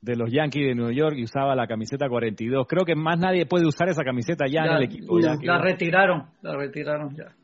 De 0.00 0.16
los 0.16 0.30
Yankees 0.30 0.68
de 0.68 0.74
Nueva 0.74 0.92
York 0.92 1.14
y 1.16 1.24
usaba 1.24 1.54
la 1.54 1.66
camiseta 1.66 2.08
42. 2.08 2.66
Creo 2.68 2.84
que 2.84 2.94
más 2.94 3.18
nadie 3.18 3.46
puede 3.46 3.66
usar 3.66 3.88
esa 3.88 4.02
camiseta 4.04 4.46
ya, 4.48 4.64
en 4.64 4.76
el 4.76 4.82
equipo. 4.84 5.18
la 5.18 5.58
retiraron, 5.58 6.26
la 6.42 6.56
retiraron 6.56 7.14
ya. 7.16 7.34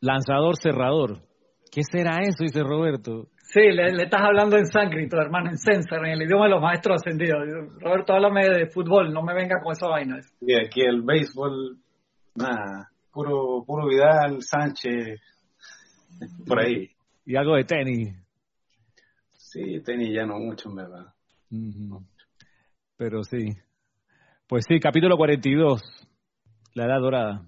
Lanzador 0.00 0.56
cerrador. 0.56 1.27
¿Qué 1.70 1.82
será 1.82 2.18
eso? 2.22 2.44
Dice 2.44 2.62
Roberto. 2.62 3.28
Sí, 3.42 3.60
le, 3.60 4.02
estás 4.02 4.20
hablando 4.20 4.58
en 4.58 4.66
sánscrito, 4.66 5.16
hermano, 5.16 5.50
en 5.50 5.56
Censar, 5.56 6.04
en 6.04 6.12
el 6.12 6.22
idioma 6.22 6.44
de 6.44 6.50
los 6.50 6.62
maestros 6.62 6.96
ascendidos. 6.96 7.38
Roberto, 7.80 8.12
háblame 8.12 8.46
de 8.46 8.68
fútbol, 8.68 9.12
no 9.12 9.22
me 9.22 9.34
venga 9.34 9.60
con 9.62 9.72
esa 9.72 9.88
vaina. 9.88 10.18
Y 10.42 10.54
aquí 10.54 10.82
el 10.82 11.02
béisbol, 11.02 11.78
nada, 12.34 12.90
puro, 13.10 13.64
puro 13.66 13.88
Vidal, 13.88 14.42
Sánchez, 14.42 15.20
por 16.46 16.60
ahí. 16.60 16.90
Y 17.24 17.36
algo 17.36 17.56
de 17.56 17.64
tenis. 17.64 18.14
Sí, 19.36 19.80
tenis 19.82 20.14
ya 20.14 20.26
no 20.26 20.38
mucho, 20.38 20.68
en 20.68 20.76
verdad. 20.76 21.06
Pero 22.98 23.22
sí. 23.24 23.56
Pues 24.46 24.66
sí, 24.68 24.78
capítulo 24.78 25.16
42, 25.16 25.82
la 26.74 26.84
edad 26.84 27.00
dorada. 27.00 27.46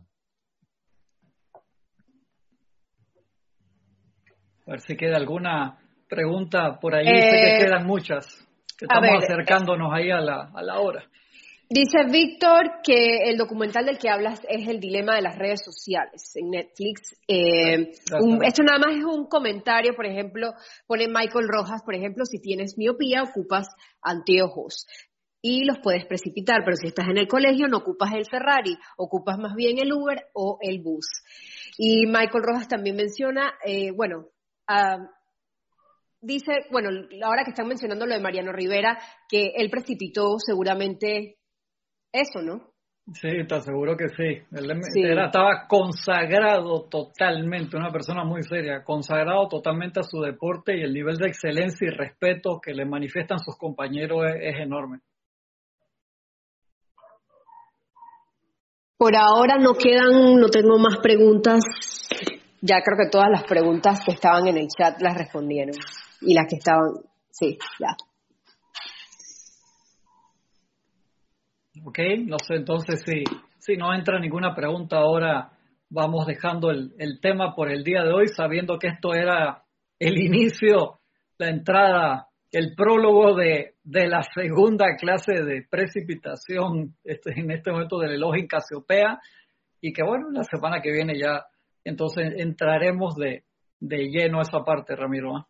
A 4.70 4.74
ver 4.74 4.82
si 4.82 4.96
queda 4.96 5.16
alguna 5.16 5.80
pregunta 6.08 6.78
por 6.78 6.94
ahí. 6.94 7.04
sé 7.04 7.12
que 7.12 7.56
eh, 7.56 7.58
quedan 7.58 7.88
muchas. 7.88 8.24
estamos 8.80 9.24
acercándonos 9.24 9.92
ahí 9.92 10.12
a 10.12 10.20
la, 10.20 10.48
a 10.54 10.62
la 10.62 10.78
hora. 10.78 11.02
Dice 11.68 12.04
Víctor 12.08 12.80
que 12.80 13.28
el 13.28 13.36
documental 13.36 13.84
del 13.86 13.98
que 13.98 14.08
hablas 14.08 14.40
es 14.48 14.68
el 14.68 14.78
dilema 14.78 15.16
de 15.16 15.22
las 15.22 15.36
redes 15.36 15.64
sociales 15.64 16.36
en 16.36 16.50
Netflix. 16.50 17.18
Eh, 17.26 17.90
esto 18.44 18.62
nada 18.62 18.78
más 18.78 18.96
es 18.96 19.04
un 19.04 19.26
comentario, 19.26 19.96
por 19.96 20.06
ejemplo, 20.06 20.52
pone 20.86 21.08
Michael 21.08 21.48
Rojas, 21.48 21.82
por 21.84 21.96
ejemplo, 21.96 22.24
si 22.24 22.40
tienes 22.40 22.78
miopía 22.78 23.24
ocupas 23.24 23.66
anteojos 24.00 24.86
y 25.42 25.64
los 25.64 25.80
puedes 25.80 26.06
precipitar, 26.06 26.62
pero 26.64 26.76
si 26.76 26.86
estás 26.86 27.08
en 27.08 27.18
el 27.18 27.26
colegio 27.26 27.66
no 27.66 27.78
ocupas 27.78 28.12
el 28.14 28.26
Ferrari, 28.30 28.76
ocupas 28.96 29.36
más 29.36 29.56
bien 29.56 29.78
el 29.78 29.92
Uber 29.92 30.26
o 30.32 30.58
el 30.60 30.80
bus. 30.80 31.08
Y 31.76 32.06
Michael 32.06 32.44
Rojas 32.44 32.68
también 32.68 32.94
menciona, 32.94 33.54
eh, 33.66 33.90
bueno, 33.90 34.26
dice, 36.20 36.52
bueno, 36.70 36.90
ahora 37.24 37.44
que 37.44 37.50
están 37.50 37.68
mencionando 37.68 38.06
lo 38.06 38.14
de 38.14 38.20
Mariano 38.20 38.52
Rivera, 38.52 38.98
que 39.28 39.52
él 39.56 39.70
precipitó 39.70 40.36
seguramente 40.38 41.36
eso, 42.12 42.42
¿no? 42.42 42.70
Sí, 43.12 43.28
está 43.28 43.60
seguro 43.60 43.96
que 43.96 44.08
sí. 44.08 44.40
Él 44.52 45.18
estaba 45.18 45.66
consagrado 45.68 46.84
totalmente, 46.88 47.76
una 47.76 47.90
persona 47.90 48.24
muy 48.24 48.42
seria, 48.44 48.84
consagrado 48.84 49.48
totalmente 49.48 50.00
a 50.00 50.04
su 50.04 50.20
deporte 50.20 50.76
y 50.76 50.82
el 50.82 50.92
nivel 50.92 51.16
de 51.16 51.28
excelencia 51.28 51.88
y 51.88 51.90
respeto 51.90 52.60
que 52.62 52.72
le 52.72 52.84
manifiestan 52.84 53.38
sus 53.40 53.56
compañeros 53.56 54.22
es 54.40 54.60
enorme. 54.60 55.00
Por 58.96 59.16
ahora 59.16 59.56
no 59.58 59.72
quedan, 59.74 60.38
no 60.38 60.48
tengo 60.48 60.78
más 60.78 60.98
preguntas 60.98 61.64
ya 62.60 62.80
creo 62.82 62.98
que 62.98 63.10
todas 63.10 63.28
las 63.30 63.44
preguntas 63.44 64.00
que 64.04 64.12
estaban 64.12 64.46
en 64.46 64.58
el 64.58 64.68
chat 64.68 65.00
las 65.00 65.16
respondieron. 65.16 65.74
Y 66.20 66.34
las 66.34 66.46
que 66.48 66.56
estaban, 66.56 66.92
sí, 67.30 67.58
ya. 67.78 67.96
Ok, 71.84 71.98
no 72.26 72.38
sé, 72.38 72.56
entonces 72.56 73.02
si, 73.06 73.24
si 73.58 73.76
no 73.76 73.94
entra 73.94 74.20
ninguna 74.20 74.54
pregunta 74.54 74.98
ahora, 74.98 75.52
vamos 75.88 76.26
dejando 76.26 76.70
el, 76.70 76.92
el 76.98 77.20
tema 77.20 77.54
por 77.54 77.70
el 77.70 77.82
día 77.82 78.02
de 78.02 78.12
hoy, 78.12 78.28
sabiendo 78.28 78.78
que 78.78 78.88
esto 78.88 79.14
era 79.14 79.64
el 79.98 80.20
inicio, 80.20 81.00
la 81.38 81.48
entrada, 81.48 82.28
el 82.52 82.74
prólogo 82.74 83.34
de, 83.34 83.76
de 83.82 84.08
la 84.08 84.22
segunda 84.22 84.96
clase 84.98 85.42
de 85.42 85.66
precipitación 85.70 86.96
este, 87.04 87.38
en 87.38 87.50
este 87.50 87.70
momento 87.70 87.98
del 87.98 88.12
elogio 88.12 88.42
en 88.42 88.48
Casiopea, 88.48 89.18
y 89.80 89.92
que 89.92 90.02
bueno, 90.02 90.30
la 90.30 90.44
semana 90.44 90.82
que 90.82 90.92
viene 90.92 91.18
ya 91.18 91.44
entonces 91.84 92.32
entraremos 92.36 93.14
de, 93.16 93.44
de 93.80 94.08
lleno 94.08 94.38
a 94.38 94.42
esa 94.42 94.64
parte, 94.64 94.94
Ramiro. 94.96 95.36
¿ah? 95.36 95.46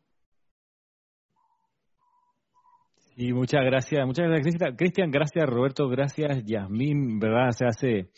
Muchas 3.16 3.62
gracias, 3.65 4.07
muchas 4.07 4.28
gracias, 4.28 4.74
Cristian, 4.77 5.11
gracias, 5.11 5.47
Roberto, 5.47 5.89
gracias, 5.89 6.43
Yasmín, 6.44 7.19
¿verdad? 7.19 7.51
Se 7.51 7.66
hace, 7.66 8.09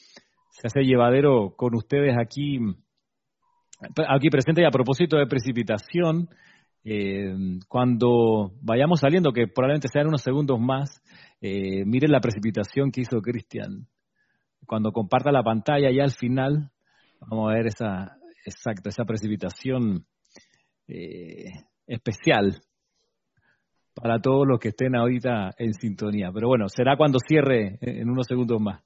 se 0.50 0.66
hace 0.66 0.82
llevadero 0.82 1.54
con 1.56 1.74
ustedes 1.74 2.14
aquí, 2.16 2.58
aquí 4.08 4.30
presente 4.30 4.62
y 4.62 4.64
a 4.64 4.70
propósito 4.70 5.16
de 5.16 5.26
precipitación, 5.26 6.28
eh, 6.84 7.34
cuando 7.68 8.52
vayamos 8.60 9.00
saliendo, 9.00 9.32
que 9.32 9.48
probablemente 9.48 9.88
sean 9.88 10.06
unos 10.06 10.22
segundos 10.22 10.60
más, 10.60 11.02
eh, 11.40 11.84
miren 11.84 12.12
la 12.12 12.20
precipitación 12.20 12.92
que 12.92 13.00
hizo 13.00 13.20
Cristian. 13.20 13.88
Cuando 14.66 14.92
comparta 14.92 15.32
la 15.32 15.42
pantalla 15.42 15.90
ya 15.90 16.04
al 16.04 16.12
final, 16.12 16.70
vamos 17.28 17.50
a 17.50 17.54
ver 17.54 17.66
esa, 17.66 18.16
exacto, 18.44 18.88
esa 18.88 19.04
precipitación 19.04 20.06
eh, 20.88 21.50
especial 21.86 22.60
para 23.94 24.20
todos 24.20 24.46
los 24.46 24.58
que 24.58 24.68
estén 24.68 24.96
ahorita 24.96 25.52
en 25.58 25.74
sintonía. 25.74 26.30
Pero 26.32 26.48
bueno, 26.48 26.68
será 26.68 26.96
cuando 26.96 27.18
cierre 27.18 27.78
en 27.80 28.08
unos 28.08 28.26
segundos 28.26 28.60
más. 28.60 28.82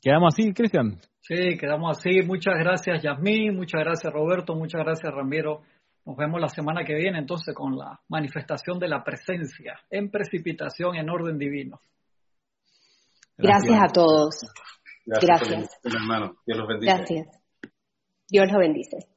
¿Quedamos 0.00 0.34
así, 0.34 0.52
Cristian? 0.54 0.98
Sí, 1.20 1.58
quedamos 1.58 1.98
así. 1.98 2.22
Muchas 2.22 2.54
gracias, 2.58 3.02
Yasmín. 3.02 3.54
Muchas 3.54 3.82
gracias, 3.82 4.12
Roberto. 4.12 4.54
Muchas 4.54 4.82
gracias, 4.82 5.12
Ramiro. 5.12 5.60
Nos 6.06 6.16
vemos 6.16 6.40
la 6.40 6.48
semana 6.48 6.84
que 6.84 6.94
viene 6.94 7.18
entonces 7.18 7.54
con 7.54 7.76
la 7.76 8.00
manifestación 8.08 8.78
de 8.78 8.88
la 8.88 9.04
presencia 9.04 9.78
en 9.90 10.10
precipitación 10.10 10.96
en 10.96 11.10
orden 11.10 11.38
divino. 11.38 11.80
gracias 13.36 13.78
a 13.82 13.92
todos. 13.92 14.40
Gracias. 15.18 15.50
Gracias. 15.50 15.80
hermano. 15.84 16.36
Dios 16.46 16.58
los 16.58 16.68
bendice. 16.68 16.92
Gracias. 16.92 17.40
Dios 18.28 18.46
los 18.46 18.58
bendice. 18.58 19.08